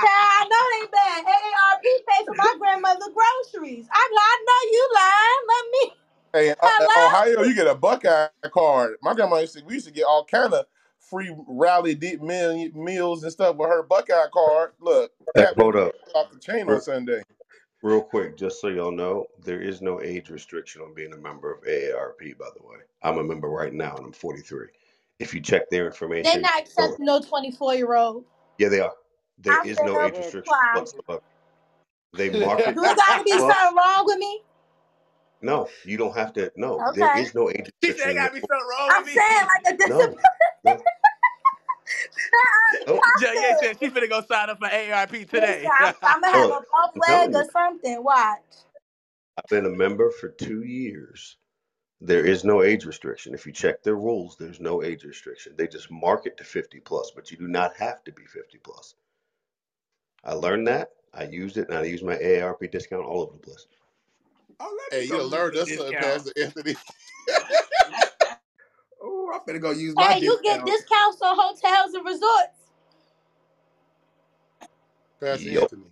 [0.00, 1.24] Child, I know they bad.
[1.26, 3.86] AARP pay for my grandmother groceries.
[3.92, 5.42] I'm I know you lying.
[5.48, 5.92] Let me.
[6.34, 7.06] hey, in, uh, in Hello?
[7.06, 8.96] Ohio, you get a Buckeye card.
[9.02, 9.64] My grandma used to.
[9.64, 10.66] We used to get all kind of
[11.10, 14.72] free rally deep meal, meals and stuff with her Buckeye card.
[14.80, 17.22] Look, Hey, that hold up, off the chain on real, Sunday.
[17.82, 21.52] real quick, just so y'all know, there is no age restriction on being a member
[21.52, 22.38] of AARP.
[22.38, 24.68] By the way, I'm a member right now, and I'm 43.
[25.20, 28.24] If you check their information, They information, not accepting no 24 year old.
[28.58, 28.92] yeah, they are.
[29.38, 30.72] There I'm is no age restriction Why?
[30.72, 31.20] whatsoever.
[32.16, 33.40] They market Do it gotta be club.
[33.40, 34.42] something wrong with me?
[35.42, 36.52] No, you don't have to.
[36.56, 37.12] No, there Okay.
[37.12, 38.16] is no age She said, restriction.
[38.16, 40.16] "Gotta be something wrong I'm with me." saying like a No, disability.
[40.64, 40.84] no, no.
[42.86, 45.68] Oh, Jay said she finna go sign up for AARP today.
[45.80, 48.02] I'm, I'm gonna have a Look, bump leg or something.
[48.02, 48.40] Watch.
[49.38, 51.36] I've been a member for two years.
[52.00, 53.34] There is no age restriction.
[53.34, 55.54] If you check their rules, there's no age restriction.
[55.56, 58.58] They just mark it to 50 plus, but you do not have to be 50
[58.58, 58.94] plus.
[60.24, 60.90] I learned that.
[61.14, 63.66] I used it, and I use my AARP discount all over the place.
[64.60, 66.04] oh, Hey, you go done use learned the us something, discount.
[66.14, 66.76] Pastor Anthony.
[69.48, 70.66] Oh, go use my Hey, you get discount.
[70.66, 72.70] discounts on hotels and resorts.
[75.22, 75.62] Pastor Yup.
[75.62, 75.90] Anthony.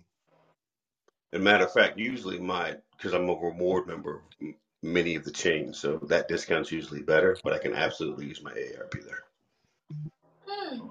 [1.33, 5.25] As a matter of fact, usually my, because I'm a reward member, m- many of
[5.25, 9.23] the chains, so that discount's usually better, but I can absolutely use my AARP there.
[10.47, 10.87] Hmm.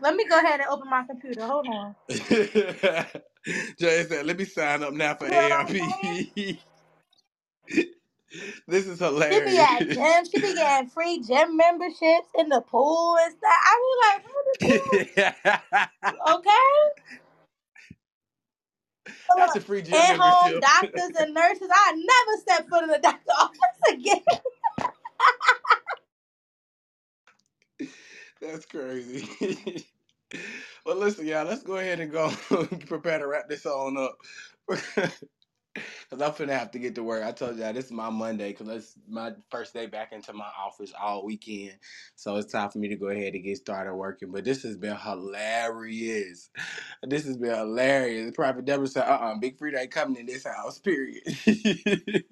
[0.00, 1.46] Let me go ahead and open my computer.
[1.46, 1.96] Hold on.
[3.78, 6.60] Jay said, "Let me sign up now for You know what I'm AARP."
[8.68, 9.30] This is hilarious.
[9.30, 10.26] She be at gym.
[10.30, 13.42] She be getting free gym memberships in the pool and stuff.
[13.44, 14.82] I was like, what is?
[16.34, 16.50] Okay.
[19.36, 21.68] That's a free gym And home doctors and nurses.
[21.72, 24.22] I never step foot in the doctor's office again.
[28.40, 29.86] That's crazy.
[30.86, 31.46] well, listen, y'all.
[31.46, 32.30] Let's go ahead and go
[32.88, 34.16] prepare to wrap this on up.
[36.10, 37.24] Cause I'm finna have to get to work.
[37.24, 40.48] I told y'all this is my Monday, cause it's my first day back into my
[40.58, 41.78] office all weekend.
[42.16, 44.32] So it's time for me to go ahead and get started working.
[44.32, 46.50] But this has been hilarious.
[47.04, 48.32] This has been hilarious.
[48.34, 51.22] Prophet Deborah said, "Uh, uh Big Freedia ain't coming in this house." Period.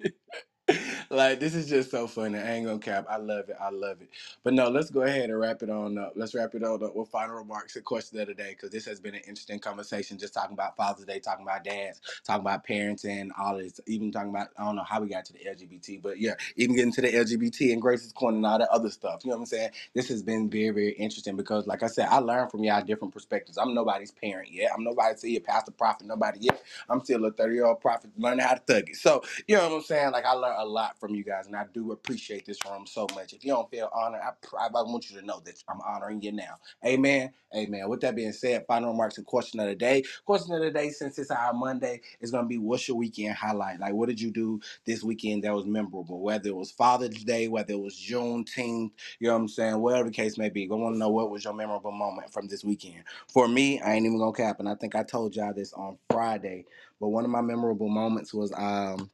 [1.09, 2.39] like this is just so funny.
[2.39, 3.05] I ain't gonna cap.
[3.09, 3.57] I love it.
[3.61, 4.09] I love it.
[4.43, 6.13] But no, let's go ahead and wrap it on up.
[6.15, 8.85] Let's wrap it on up with final remarks and questions of the day, because this
[8.85, 10.17] has been an interesting conversation.
[10.17, 13.79] Just talking about Father's Day, talking about dads, talking about parents, and all this.
[13.87, 16.75] Even talking about I don't know how we got to the LGBT, but yeah, even
[16.75, 19.21] getting to the LGBT and Grace's corner and all that other stuff.
[19.25, 19.71] You know what I'm saying?
[19.93, 23.13] This has been very, very interesting because, like I said, I learned from y'all different
[23.13, 23.57] perspectives.
[23.57, 24.71] I'm nobody's parent yet.
[24.75, 26.63] I'm nobody's a pastor, prophet, nobody yet.
[26.89, 28.95] I'm still a 30 year old prophet learning how to thug it.
[28.97, 30.11] So you know what I'm saying?
[30.11, 33.07] Like I learned a lot from you guys, and I do appreciate this room so
[33.15, 33.33] much.
[33.33, 34.31] If you don't feel honored, I,
[34.65, 36.57] I want you to know that I'm honoring you now.
[36.85, 37.31] Amen.
[37.55, 37.89] Amen.
[37.89, 40.03] With that being said, final remarks and question of the day.
[40.25, 43.79] Question of the day, since it's our Monday, is gonna be what's your weekend highlight?
[43.79, 46.21] Like, what did you do this weekend that was memorable?
[46.21, 49.79] Whether it was Father's Day, whether it was Juneteenth, you know what I'm saying?
[49.79, 52.47] Whatever the case may be, I want to know what was your memorable moment from
[52.47, 53.03] this weekend.
[53.27, 55.97] For me, I ain't even gonna cap, and I think I told y'all this on
[56.09, 56.65] Friday.
[56.99, 59.09] But one of my memorable moments was um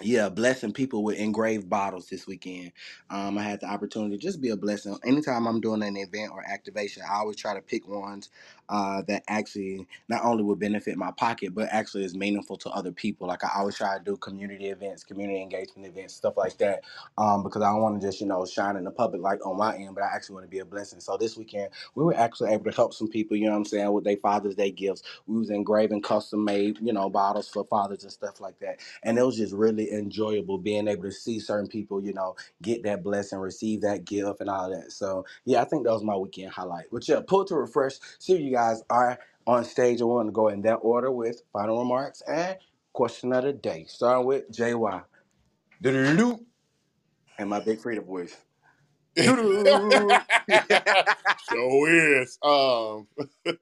[0.00, 2.72] yeah, blessing people with engraved bottles this weekend.
[3.10, 4.96] Um, I had the opportunity to just be a blessing.
[5.04, 8.30] Anytime I'm doing an event or activation, I always try to pick ones
[8.72, 12.92] uh, that actually not only would benefit my pocket, but actually is meaningful to other
[12.92, 13.28] people.
[13.28, 16.82] Like I always try to do community events, community engagement events, stuff like that,
[17.18, 19.58] um, because I don't want to just you know shine in the public light on
[19.58, 21.00] my end, but I actually want to be a blessing.
[21.00, 23.38] So this weekend we were actually able to help some people.
[23.38, 25.04] You know what I'm saying with their Father's Day gifts.
[25.28, 29.18] We was engraving custom made you know bottles for fathers and stuff like that and
[29.18, 33.04] it was just really enjoyable being able to see certain people, you know, get that
[33.04, 34.92] blessing, receive that gift, and all that.
[34.92, 36.86] So yeah, I think that was my weekend highlight.
[36.92, 37.94] But yeah, pull to refresh.
[38.18, 40.00] See you guys are on stage.
[40.00, 42.56] I want to go in that order with final remarks and
[42.92, 45.04] question of the day, starting with JY.
[45.80, 46.44] Do-do-do-do.
[47.38, 48.36] And my big Freedia voice.
[49.16, 49.64] Do-do.
[51.48, 52.38] so is.
[52.42, 53.08] Um,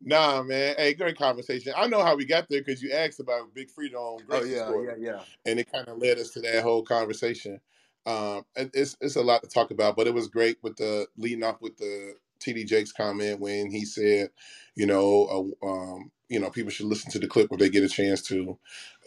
[0.00, 0.74] nah, man.
[0.78, 1.72] Hey, great conversation.
[1.76, 4.50] I know how we got there because you asked about Big Freedia on oh Grace's
[4.52, 5.20] yeah, yeah, yeah.
[5.46, 7.60] and it kind of led us to that whole conversation.
[8.06, 11.06] Um, and it's it's a lot to talk about, but it was great with the
[11.18, 14.30] leading off with the TD Jakes comment when he said,
[14.76, 17.84] you know, uh, um, you know, people should listen to the clip when they get
[17.84, 18.58] a chance to.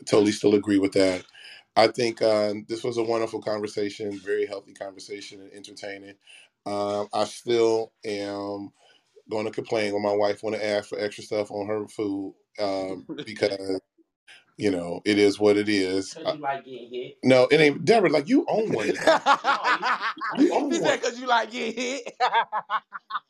[0.07, 1.23] Totally, still agree with that.
[1.77, 6.15] I think uh, this was a wonderful conversation, very healthy conversation and entertaining.
[6.65, 8.71] Um, I still am
[9.29, 12.35] going to complain when my wife want to ask for extra stuff on her food
[12.59, 13.81] um, because
[14.57, 16.13] you know it is what it is.
[16.13, 17.17] Cause you like getting hit.
[17.23, 17.85] No, it ain't.
[17.85, 19.21] Deborah, like you own one now.
[20.37, 20.81] You own he one.
[20.81, 22.13] said because you like get hit.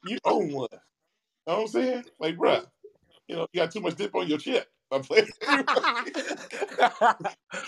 [0.06, 0.68] You own one.
[0.72, 0.78] You
[1.48, 2.04] know what I'm saying?
[2.20, 2.66] Like, bruh,
[3.28, 4.68] you know, you got too much dip on your chip.
[4.92, 5.28] I'm playing.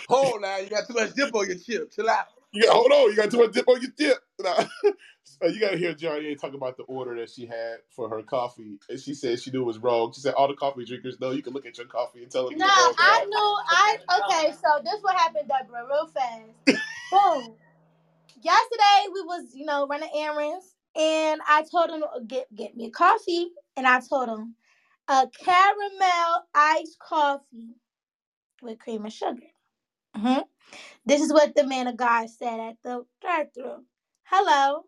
[0.10, 1.92] hold now, you got too much dip on your chip.
[1.92, 2.26] Chill out.
[2.56, 3.12] You got hold on.
[3.12, 4.20] You got too much dip on your dip.
[4.42, 4.66] Nah.
[5.44, 8.80] You got to hear Johnny talk about the order that she had for her coffee,
[8.90, 10.14] and she said she knew it was wrong.
[10.14, 12.50] She said all the coffee drinkers know you can look at your coffee and tell
[12.50, 12.66] them No.
[12.68, 13.38] I knew.
[13.38, 14.54] I okay.
[14.54, 16.52] So this what happened, Deborah, real fast.
[17.12, 17.56] Boom.
[18.42, 22.92] Yesterday we was, you know, running errands, and I told him get get me a
[22.92, 24.56] coffee, and I told him
[25.08, 27.76] a caramel iced coffee
[28.62, 29.42] with cream and sugar.
[30.16, 30.40] Hmm
[31.06, 33.84] This is what the man of God said at the drive-through.
[34.26, 34.84] Hello,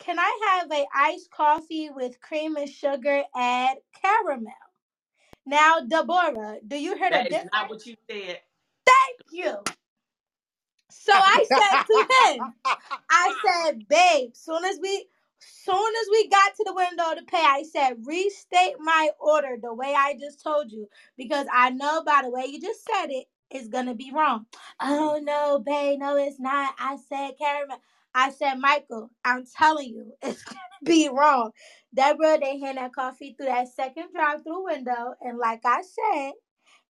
[0.00, 4.52] can I have a iced coffee with cream and sugar and caramel?
[5.46, 7.50] Now, Deborah, do you hear the That is difference?
[7.52, 8.40] not what you said.
[8.86, 9.56] Thank you.
[10.90, 12.54] So I said to him,
[13.10, 15.06] I said, babe, soon as we
[15.40, 19.74] soon as we got to the window to pay, I said, restate my order the
[19.74, 20.88] way I just told you.
[21.16, 24.46] Because I know by the way you just said it, it's gonna be wrong.
[24.80, 26.74] Oh no, babe, no, it's not.
[26.78, 27.78] I said caramel.
[28.14, 31.52] I said, Michael, I'm telling you, it's gonna be wrong.
[31.94, 36.32] Deborah, they hand that coffee through that second drive-through window, and like I said,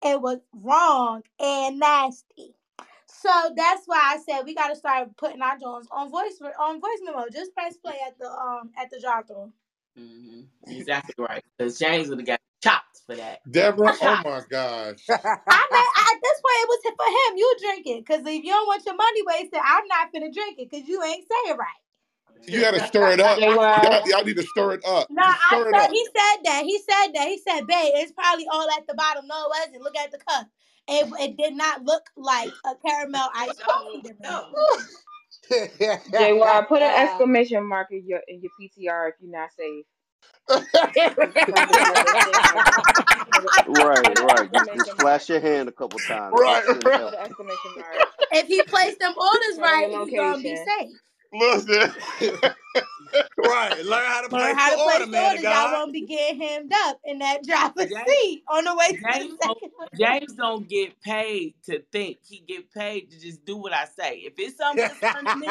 [0.05, 2.55] it was wrong and nasty.
[3.07, 7.01] So that's why I said we gotta start putting our Jones on voice on voice
[7.05, 7.27] memo.
[7.33, 9.53] Just press play at the um at the drive through.
[9.97, 11.43] hmm Exactly right.
[11.59, 13.41] Because James would have got chopped for that.
[13.51, 14.99] Deborah, oh my gosh.
[15.51, 17.31] I mean, at this point it was for him.
[17.39, 20.59] You drink it, cause if you don't want your money wasted, I'm not gonna drink
[20.59, 21.81] it, cause you ain't say it right.
[22.47, 23.39] You got to stir it up.
[23.39, 25.09] Y'all, y'all need to stir it up.
[25.11, 25.91] No, I stir it said up.
[25.91, 26.63] he said that.
[26.65, 27.29] He said that.
[27.29, 29.27] He said, babe, it's probably all at the bottom.
[29.27, 29.83] No, it wasn't.
[29.83, 30.47] Look at the cup.
[30.89, 34.15] It, it did not look like a caramel ice coffee to me.
[34.23, 34.47] No.
[36.19, 39.85] Jay Wise, put an exclamation mark in your in your PTR if you're not safe.
[43.69, 44.53] Right, right.
[44.53, 46.35] Just, just flash your hand a couple times.
[46.37, 46.95] Right, right.
[46.99, 47.13] help.
[47.13, 47.95] Put an exclamation mark.
[48.33, 50.91] If he placed them orders Show right, your he's gonna be safe.
[51.33, 51.93] Listen.
[53.39, 53.85] right.
[53.85, 55.43] Learn how to play Learn place how to place order, the man of orders.
[55.43, 58.93] Y'all won't be getting hemmed up in that driver's James- seat on the way to
[59.01, 59.89] the James don't, second one.
[59.99, 62.19] James don't get paid to think.
[62.27, 64.17] He get paid to just do what I say.
[64.19, 65.47] If it's something concerning me,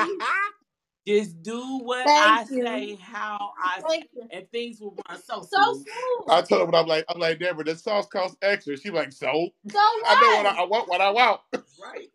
[1.08, 2.64] just do what Thank I you.
[2.64, 4.28] say, how I say, Thank you.
[4.32, 5.86] and things will run so So smooth.
[5.86, 6.30] smooth.
[6.30, 7.06] I told her what I'm like.
[7.10, 8.78] I'm like, Deborah, the sauce costs extra.
[8.78, 9.50] She like, so?
[9.70, 10.56] So I know what what?
[10.58, 10.90] I, I want.
[10.90, 11.42] What I want.
[11.82, 12.10] Right.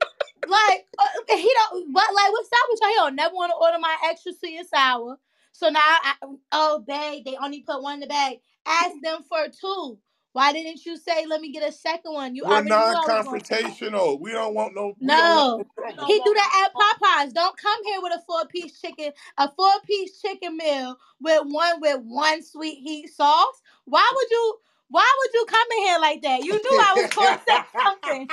[0.47, 1.93] Like uh, he don't.
[1.93, 2.91] But like, what's up with y'all?
[2.91, 5.19] He don't never want to order my extra sweet and sour.
[5.53, 6.15] So now, I,
[6.53, 8.39] oh babe, they only put one in the bag.
[8.67, 9.99] Ask them for two.
[10.35, 12.35] Why didn't you say, let me get a second one?
[12.35, 14.21] You We're already knew I was going non-confrontational.
[14.21, 14.97] We don't want no.
[15.01, 17.33] No, want no he do that at Popeyes.
[17.33, 21.81] Don't come here with a four piece chicken, a four piece chicken meal with one
[21.81, 23.63] with one sweet heat sauce.
[23.85, 24.59] Why would you?
[24.89, 26.43] Why would you come in here like that?
[26.43, 28.29] You knew I was going to say something.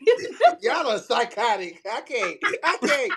[0.00, 1.80] You knew, Y'all are psychotic.
[1.90, 2.38] I can't.
[2.64, 3.12] I can't.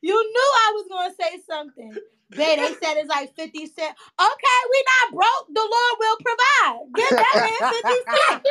[0.00, 1.92] you knew I was going to say something.
[2.30, 3.94] Babe, they said it's like fifty cent.
[4.20, 5.54] Okay, we not broke.
[5.54, 6.94] The Lord will provide.
[6.94, 8.42] Get that man fifty cent.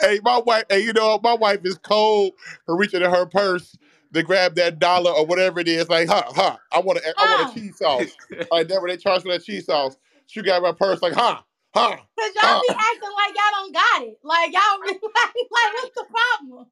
[0.00, 0.64] Hey, my wife.
[0.68, 2.34] Hey, you know my wife is cold
[2.66, 3.76] for reaching in her purse
[4.12, 5.88] to grab that dollar or whatever it is.
[5.88, 6.56] Like, huh, huh.
[6.72, 8.16] I want a, I want a cheese sauce.
[8.50, 9.96] Like, Deborah, they charge for that cheese sauce.
[10.26, 11.00] She got my purse.
[11.02, 11.40] Like, huh,
[11.76, 11.96] huh.
[12.18, 14.18] Cause y'all be acting like y'all don't got it.
[14.24, 16.66] Like y'all be like, like what's the problem?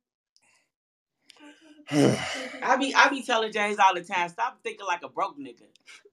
[2.62, 5.65] I be I be telling James all the time, stop thinking like a broke nigga.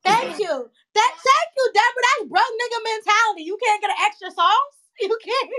[0.04, 0.70] Thank you.
[0.96, 2.04] That thank you, Deborah.
[2.20, 3.44] That's broke nigga mentality.
[3.44, 4.50] You can't get an extra sauce.
[5.02, 5.52] You can't.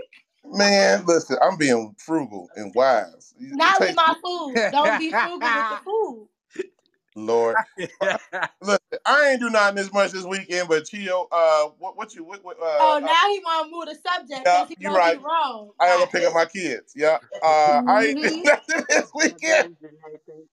[0.47, 3.35] Man, listen, I'm being frugal and wise.
[3.39, 4.67] You- you Not with my food.
[4.70, 6.28] Don't be frugal with the food.
[7.16, 7.58] Lord,
[8.62, 12.24] look, I ain't do nothing this much this weekend, but Chio, uh, what, what you,
[12.24, 14.89] what, what, uh, Oh, uh, now he want to move the subject Yeah, he you
[14.89, 15.20] gonna right.
[15.23, 15.70] wrong.
[15.81, 16.92] I gotta pick up my kids.
[16.97, 18.44] Yeah, uh, I ain't do Mhm.
[18.44, 19.76] nothing this weekend.
[19.82, 20.49] Nathan,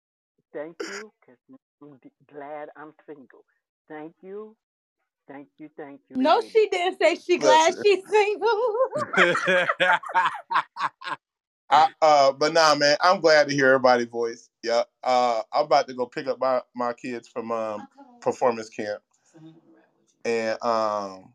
[0.53, 1.39] thank you, because
[1.81, 1.99] I'm
[2.33, 3.45] glad I'm single.
[3.89, 4.55] Thank you,
[5.27, 6.17] thank you, thank you.
[6.17, 6.51] No, ladies.
[6.51, 7.83] she didn't say she glad Listen.
[7.83, 8.73] she's single.
[11.71, 14.49] I, uh, but nah, man, I'm glad to hear everybody's voice.
[14.63, 17.87] Yeah, uh, I'm about to go pick up my, my kids from um
[18.21, 19.01] performance camp,
[20.25, 21.33] and um,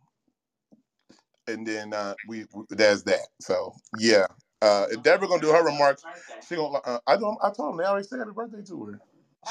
[1.47, 3.29] and then uh, we, we there's that.
[3.41, 4.27] So yeah,
[4.63, 6.03] uh, if Deborah gonna do her remarks,
[6.49, 6.79] she gonna.
[6.85, 7.39] Uh, I don't.
[7.43, 9.01] I told them they already said happy birthday to her.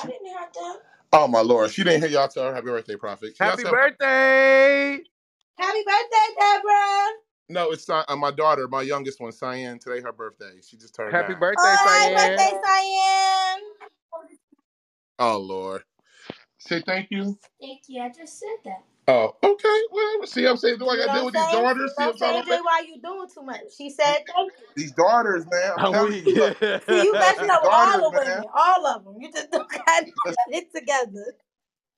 [0.01, 0.77] I didn't hear that.
[1.13, 3.35] Oh my lord, she didn't hear y'all tell her happy birthday, prophet.
[3.37, 4.99] She Happy also- birthday.
[5.59, 7.11] Happy birthday, Deborah.
[7.49, 9.79] No, it's not, uh, my daughter, my youngest one, Cyan.
[9.79, 10.53] Today her birthday.
[10.67, 11.13] She just turned.
[11.13, 11.39] Happy nine.
[11.39, 12.37] birthday, Oh, happy Cyan.
[12.37, 13.61] birthday, Cyan.
[15.19, 15.83] Oh lord.
[16.59, 17.37] Say thank you.
[17.61, 18.01] Thank you.
[18.01, 18.83] I just said that.
[19.07, 19.79] Oh, okay.
[19.91, 21.95] Well, see, I'm saying, do I You got to deal with these daughters?
[21.95, 23.61] See, I'm Don't say, talking Jay, about why you doing too much?
[23.77, 24.49] She said thank you.
[24.75, 25.71] these daughters, man.
[25.77, 26.35] I'm, I'm telling you.
[26.35, 26.57] Look,
[26.89, 28.37] See, you messing up all daughters, the man.
[28.37, 29.15] women, all of them.
[29.21, 30.03] You just don't got
[30.49, 31.35] it together.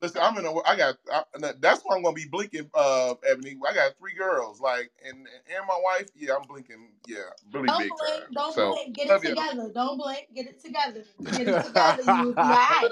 [0.01, 0.53] Listen, I'm in a.
[0.67, 0.95] I got.
[1.11, 1.23] I,
[1.59, 3.57] that's why I'm gonna be blinking, uh, Ebony.
[3.67, 6.07] I got three girls, like, and and my wife.
[6.15, 6.91] Yeah, I'm blinking.
[7.07, 7.17] Yeah,
[7.51, 8.23] really Don't big blink.
[8.23, 8.33] time.
[8.33, 8.95] Don't so, blink.
[8.95, 9.35] Get it love you.
[9.35, 9.71] together.
[9.73, 10.27] Don't blink.
[10.35, 11.03] Get it together.
[11.33, 12.03] Get it together.
[12.03, 12.91] You will be all right.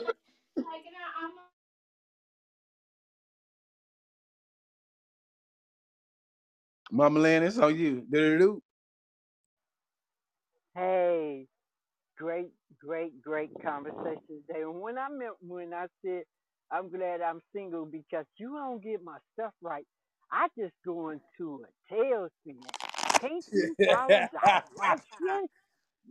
[6.92, 8.06] Mama Lynn, it's on you.
[8.12, 8.62] Do-do-do.
[10.76, 11.48] Hey,
[12.18, 14.62] great, great, great conversation today.
[14.62, 16.24] And when I meant when I said
[16.74, 19.86] I'm glad I'm single because you don't get my stuff right,
[20.32, 22.62] I just go into a tailspin.
[23.22, 25.50] Can't you follow directions?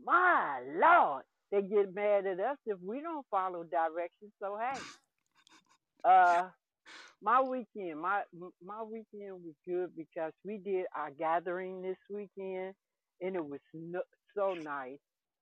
[0.05, 4.33] My Lord, they get mad at us if we don't follow directions.
[4.43, 4.81] So hey,
[6.05, 6.49] uh,
[7.23, 8.23] my weekend, my
[8.65, 12.75] my weekend was good because we did our gathering this weekend,
[13.23, 14.03] and it was no,
[14.37, 14.99] so nice.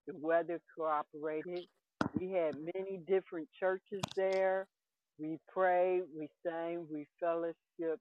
[0.09, 1.67] The weather cooperated.
[2.21, 4.67] We had many different churches there.
[5.21, 7.99] We prayed, we sang, we fellowshiped.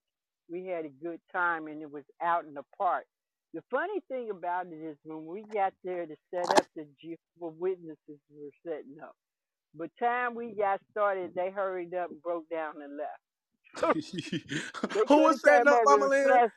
[0.49, 3.05] We had a good time, and it was out in the park.
[3.53, 7.55] The funny thing about it is when we got there to set up, the Jehovah
[7.57, 9.13] Witnesses were setting up.
[9.75, 13.97] But time we got started, they hurried up and broke down and left.
[15.07, 16.51] Who was setting up, Mama Lynn?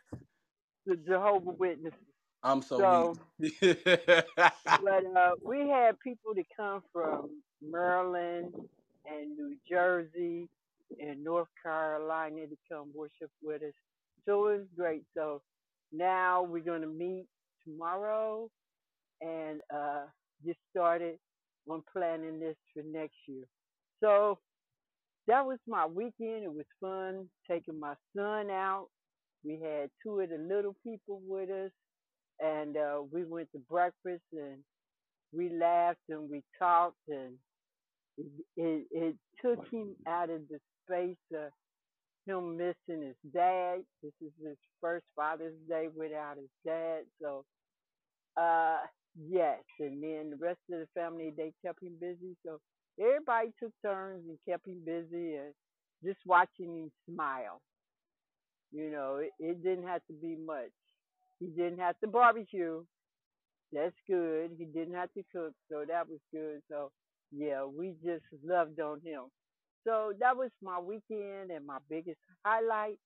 [0.87, 1.99] the Jehovah Witnesses.
[2.43, 3.17] I'm so So,
[3.61, 8.53] but uh, we had people to come from Maryland
[9.07, 10.49] and New Jersey
[11.01, 13.75] and North Carolina to come worship with us.
[14.27, 15.03] So it was great.
[15.17, 15.43] So
[15.93, 17.27] now we're going to meet
[17.65, 18.49] tomorrow
[19.21, 20.05] and uh,
[20.45, 21.19] get started
[21.69, 23.45] on planning this for next year.
[24.03, 24.39] So
[25.29, 26.45] that was my weekend.
[26.45, 28.89] It was fun taking my son out.
[29.45, 31.71] We had two of the little people with us,
[32.41, 34.59] and uh, we went to breakfast and
[35.33, 37.37] we laughed and we talked, and
[38.19, 41.51] it, it, took him out of the space of
[42.27, 43.79] him missing his dad.
[44.03, 47.45] This is his first Father's Day without his dad, so
[48.37, 48.79] uh,
[49.29, 49.59] yes.
[49.81, 52.61] And then the rest of the family they kept him busy, so
[53.01, 55.53] everybody took turns and kept him busy and
[56.05, 57.61] just watching him smile.
[58.73, 60.71] You know, it, it didn't have to be much.
[61.41, 62.85] He didn't have to barbecue.
[63.73, 64.53] That's good.
[64.59, 66.61] He didn't have to cook, so that was good.
[66.71, 66.91] So
[67.37, 69.25] yeah, we just loved on him.
[69.87, 72.99] So that was my weekend and my biggest highlight.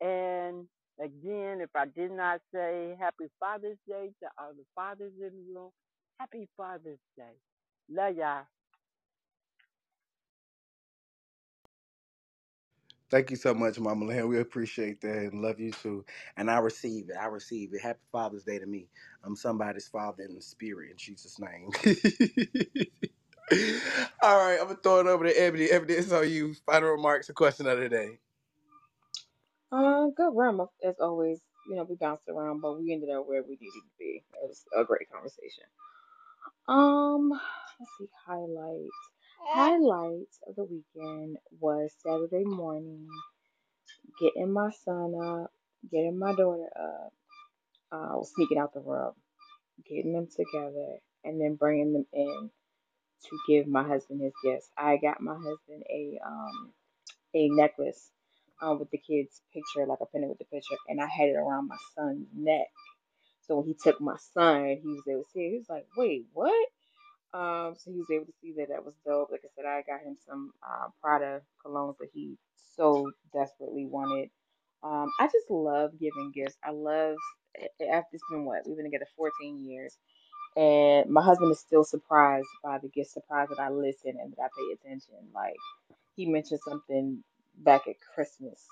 [0.00, 0.68] And
[1.00, 5.54] again, if I did not say Happy Father's Day to all the fathers in the
[5.60, 5.70] room,
[6.20, 7.34] Happy Father's Day.
[7.90, 8.44] Love y'all.
[13.10, 14.28] Thank you so much, Mama Lynn.
[14.28, 16.04] We appreciate that and love you too.
[16.36, 17.16] And I receive it.
[17.20, 17.80] I receive it.
[17.80, 18.90] Happy Father's Day to me.
[19.24, 21.70] I'm somebody's father in the spirit in Jesus' name.
[24.22, 25.66] All right, I'm gonna throw it over to Ebony.
[25.70, 26.54] Ebony, it's on you.
[26.66, 28.18] Final remarks, a question of the day.
[29.72, 31.40] Um, good room as always.
[31.68, 34.24] You know, we bounced around, but we ended up where we needed to be.
[34.42, 35.64] It was a great conversation.
[36.68, 38.90] Um, let's see, highlights.
[39.54, 43.06] Highlights of the weekend was Saturday morning,
[44.20, 45.52] getting my son up,
[45.90, 47.12] getting my daughter up,
[47.92, 49.12] uh, sneaking out the room,
[49.88, 52.50] getting them together, and then bringing them in
[53.28, 54.70] to give my husband his gifts.
[54.76, 56.72] I got my husband a um
[57.34, 58.10] a necklace
[58.62, 61.36] um with the kid's picture, like a pin with the picture, and I had it
[61.36, 62.68] around my son's neck.
[63.42, 65.50] So when he took my son, he was able to see it.
[65.52, 66.54] He was like, "Wait, what?"
[67.34, 69.30] Um, so he was able to see that that was dope.
[69.32, 72.38] Like I said, I got him some uh, Prada colognes that he
[72.76, 74.30] so desperately wanted.
[74.82, 76.58] Um, I just love giving gifts.
[76.64, 77.16] I love
[77.92, 79.98] after it's been what we've been together 14 years,
[80.56, 84.42] and my husband is still surprised by the gift, surprised that I listen and that
[84.44, 85.14] I pay attention.
[85.34, 85.56] Like
[86.16, 87.24] he mentioned something
[87.58, 88.66] back at Christmas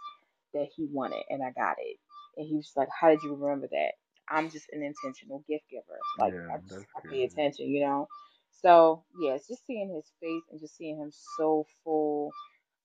[0.55, 1.98] that he wanted, and I got it,
[2.36, 3.92] and he was like, "How did you remember that?"
[4.28, 5.98] I'm just an intentional gift giver.
[6.18, 8.08] Like Yeah, I just I pay attention, you know.
[8.52, 12.32] So yes, just seeing his face and just seeing him so full,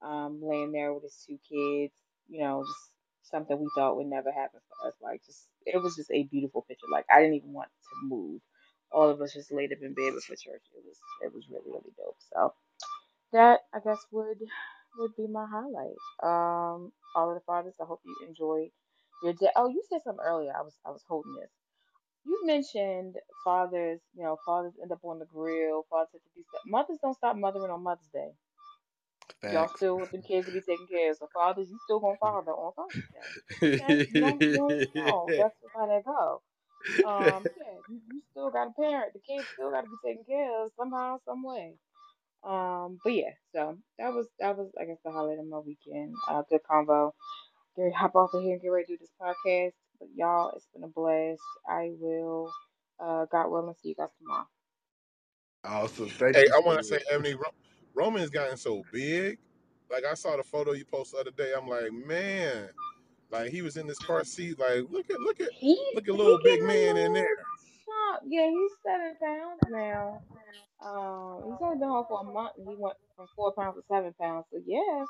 [0.01, 1.93] um, laying there with his two kids,
[2.30, 2.91] you know, just
[3.31, 4.95] something we thought would never happen for us.
[5.01, 6.88] Like just it was just a beautiful picture.
[6.91, 8.41] Like I didn't even want to move.
[8.93, 10.63] All of us just laid up in bed before church.
[10.75, 12.17] It was it was really really dope.
[12.33, 12.53] So
[13.33, 14.39] that I guess would
[14.99, 15.97] would be my highlight.
[16.23, 17.75] Um, all of the fathers.
[17.81, 18.69] I hope you enjoyed
[19.23, 19.49] your day.
[19.55, 20.53] Oh, you said something earlier.
[20.57, 21.51] I was I was holding this.
[22.25, 23.15] You mentioned
[23.45, 24.01] fathers.
[24.15, 25.85] You know, fathers end up on the grill.
[25.89, 26.61] Fathers have to do stuff.
[26.67, 28.31] Mothers don't stop mothering on Mother's Day.
[29.49, 31.17] Y'all still want the kids to be taken care of.
[31.17, 33.19] So fathers, you still gonna father on Father's Day.
[33.81, 35.33] Okay, you don't you don't even.
[35.38, 36.41] That's how that go.
[37.03, 39.13] Um, yeah, you, you still got a parent.
[39.13, 41.75] The kids still got to be taken care of somehow, some way.
[42.43, 46.15] Um, but yeah, so that was that was I guess the highlight of my weekend.
[46.29, 47.11] Uh, good convo.
[47.75, 49.73] Gary, hop off of here and get ready to do this podcast.
[49.99, 51.41] But y'all, it's been a blast.
[51.67, 52.51] I will,
[52.99, 54.47] uh, God willing, see you guys tomorrow.
[55.65, 56.09] awesome.
[56.19, 57.03] Thank Hey, you I want to say, much.
[57.11, 57.53] Ebony, Ro-
[57.95, 59.39] Roman's gotten so big.
[59.91, 61.53] Like I saw the photo you posted the other day.
[61.57, 62.69] I'm like, man,
[63.33, 64.59] like he was in this car seat.
[64.59, 67.25] Like, look at, look at, He look at little big man in there.
[67.25, 70.21] Uh, yeah, he's seven pounds now.
[70.85, 73.83] Um, he's only been home for a month, and he went from four pounds to
[73.89, 74.45] seven pounds.
[74.51, 75.05] So yeah,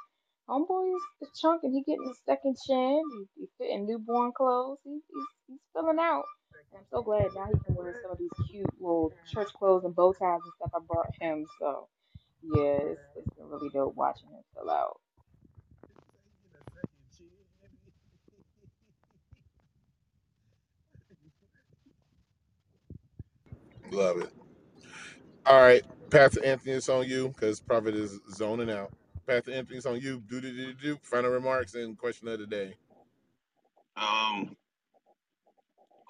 [0.47, 1.73] homeboy is, chunking.
[1.73, 3.01] He getting a second chin.
[3.35, 4.77] He, he fitting newborn clothes.
[4.83, 6.23] He, he's he's filling out.
[6.71, 9.83] And I'm so glad now he can wear some of these cute little church clothes
[9.85, 11.45] and bow ties and stuff I brought him.
[11.59, 11.87] So
[12.43, 14.99] yeah, it's, it's been really dope watching him fill out.
[23.93, 24.29] Love it.
[25.45, 28.91] All right, Pastor Anthony, it's on you because Prophet is zoning out.
[29.27, 30.21] Pastor Anthony, it's on you.
[30.27, 30.99] Do do do do.
[31.03, 32.73] Final remarks and question of the day.
[33.95, 34.55] Um,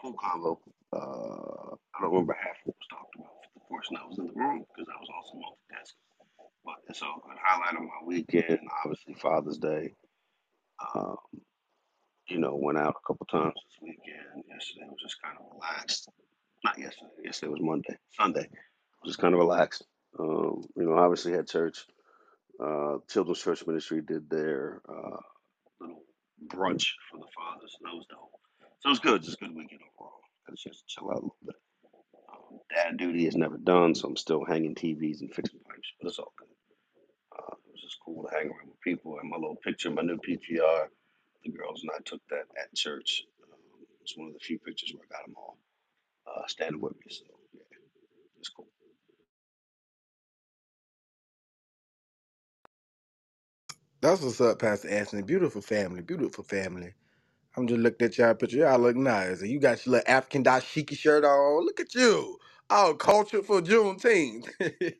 [0.01, 0.57] cool convo.
[0.93, 4.19] Uh, I don't remember half of what was talked about for the portion I was
[4.19, 6.47] in the room because I was also multitasking.
[6.63, 7.37] But it's all good.
[7.43, 9.93] Highlight of my weekend, obviously Father's Day.
[10.95, 11.17] Um,
[12.27, 14.45] you know, went out a couple times this weekend.
[14.49, 16.09] Yesterday was just kind of relaxed.
[16.63, 17.11] Not yesterday.
[17.25, 17.97] Yesterday was Monday.
[18.11, 18.49] Sunday.
[19.05, 19.83] just kind of relaxed.
[20.19, 21.85] Um, you know, obviously had church.
[22.63, 25.17] Uh, Children's Church Ministry did their uh,
[25.81, 26.03] little
[26.47, 27.75] brunch for the fathers.
[27.81, 28.31] and That was dope.
[28.79, 29.23] So it was good.
[29.23, 30.19] Just a good weekend overall.
[30.55, 31.55] Chance to chill out a little bit.
[32.29, 36.09] Um, dad duty is never done, so I'm still hanging TVs and fixing pipes, but
[36.09, 36.47] it's all good.
[37.35, 39.17] Uh, it was just cool to hang around with people.
[39.19, 40.87] And my little picture, my new PTR,
[41.43, 43.23] the girls and I took that at church.
[43.51, 43.59] Um,
[44.01, 45.57] it's one of the few pictures where I got them all
[46.27, 47.07] uh, standing with me.
[47.11, 47.61] So yeah,
[48.39, 48.69] it's cool.
[54.01, 55.23] That's what's up, Pastor Anthony.
[55.23, 56.93] Beautiful family, beautiful family.
[57.57, 58.59] I'm just looking at y'all picture.
[58.59, 59.41] Y'all look nice.
[59.41, 61.65] And you got your little African dashiki shirt on.
[61.65, 62.39] Look at you.
[62.69, 64.49] All cultured for Juneteenth.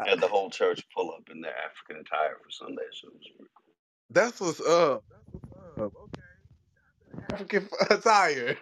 [0.00, 3.14] I- Had the whole church pull up in their African attire for Sunday, so it
[3.14, 3.74] was really cool.
[4.10, 5.04] That's what's up.
[5.10, 5.50] That's what's
[5.80, 5.92] up.
[6.04, 6.22] Okay.
[7.32, 8.58] African attire.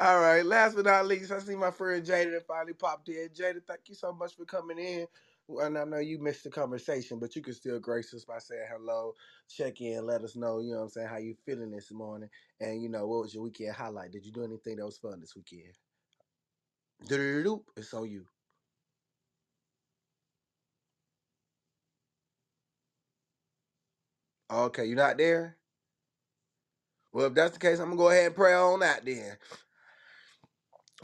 [0.00, 0.44] All right.
[0.46, 3.28] Last but not least, I see my friend Jada that finally popped in.
[3.30, 5.06] Jada, thank you so much for coming in.
[5.48, 8.66] And I know you missed the conversation, but you can still grace us by saying
[8.70, 9.14] hello,
[9.48, 12.30] check in, let us know, you know what I'm saying, how you feeling this morning.
[12.60, 14.12] And you know, what was your weekend highlight?
[14.12, 15.78] Did you do anything that was fun this weekend?
[17.08, 17.64] Do-do-do-do.
[17.76, 18.26] It's on you.
[24.50, 25.58] Okay, you not there?
[27.12, 29.36] Well, if that's the case, I'm gonna go ahead and pray on that then.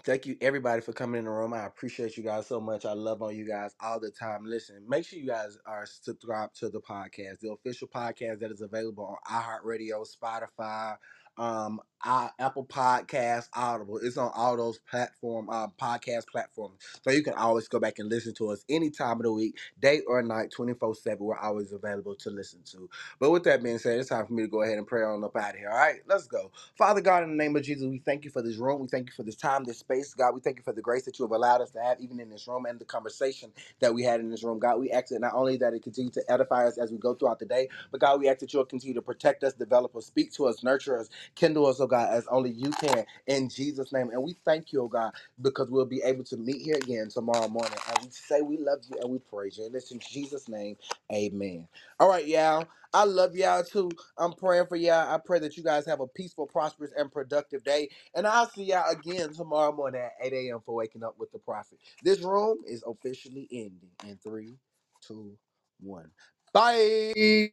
[0.04, 1.52] Thank you everybody for coming in the room.
[1.54, 2.86] I appreciate you guys so much.
[2.86, 4.44] I love on you guys all the time.
[4.46, 8.62] Listen, make sure you guys are subscribed to the podcast, the official podcast that is
[8.62, 10.96] available on iHeartRadio, Spotify,
[11.38, 13.98] um, I, Apple Podcasts, Audible.
[14.02, 18.10] It's on all those platform uh, podcast platforms, so you can always go back and
[18.10, 21.24] listen to us any time of the week, day or night, twenty four seven.
[21.26, 22.90] We're always available to listen to.
[23.20, 25.24] But with that being said, it's time for me to go ahead and pray on
[25.24, 25.70] up out of here.
[25.70, 26.52] All right, let's go.
[26.78, 28.82] Father God, in the name of Jesus, we thank you for this room.
[28.82, 30.14] We thank you for this time, this space.
[30.14, 32.20] God, we thank you for the grace that you have allowed us to have, even
[32.20, 34.58] in this room, and the conversation that we had in this room.
[34.60, 37.14] God, we ask that not only that it continue to edify us as we go
[37.14, 40.06] throughout the day, but God, we ask that you'll continue to protect us, develop us,
[40.06, 43.06] speak to us, nurture us, kindle us, oh God, as only you can.
[43.28, 44.10] In Jesus' name.
[44.12, 47.48] And we thank you, oh God, because we'll be able to meet here again tomorrow
[47.48, 47.78] morning.
[47.88, 49.66] And we say we love you and we praise you.
[49.66, 50.78] And it's in Jesus' name.
[51.12, 51.68] Amen.
[52.00, 52.68] All right, y'all.
[52.94, 53.90] I love y'all too.
[54.18, 55.14] I'm praying for y'all.
[55.14, 57.90] I pray that you guys have a peaceful, prosperous, and productive day.
[58.14, 60.60] And I'll see y'all again tomorrow morning at 8 a.m.
[60.66, 61.78] for waking up with the prophet.
[62.02, 64.56] This room is officially ending in three,
[65.02, 65.36] two,
[65.80, 66.10] one.
[66.52, 67.52] Bye.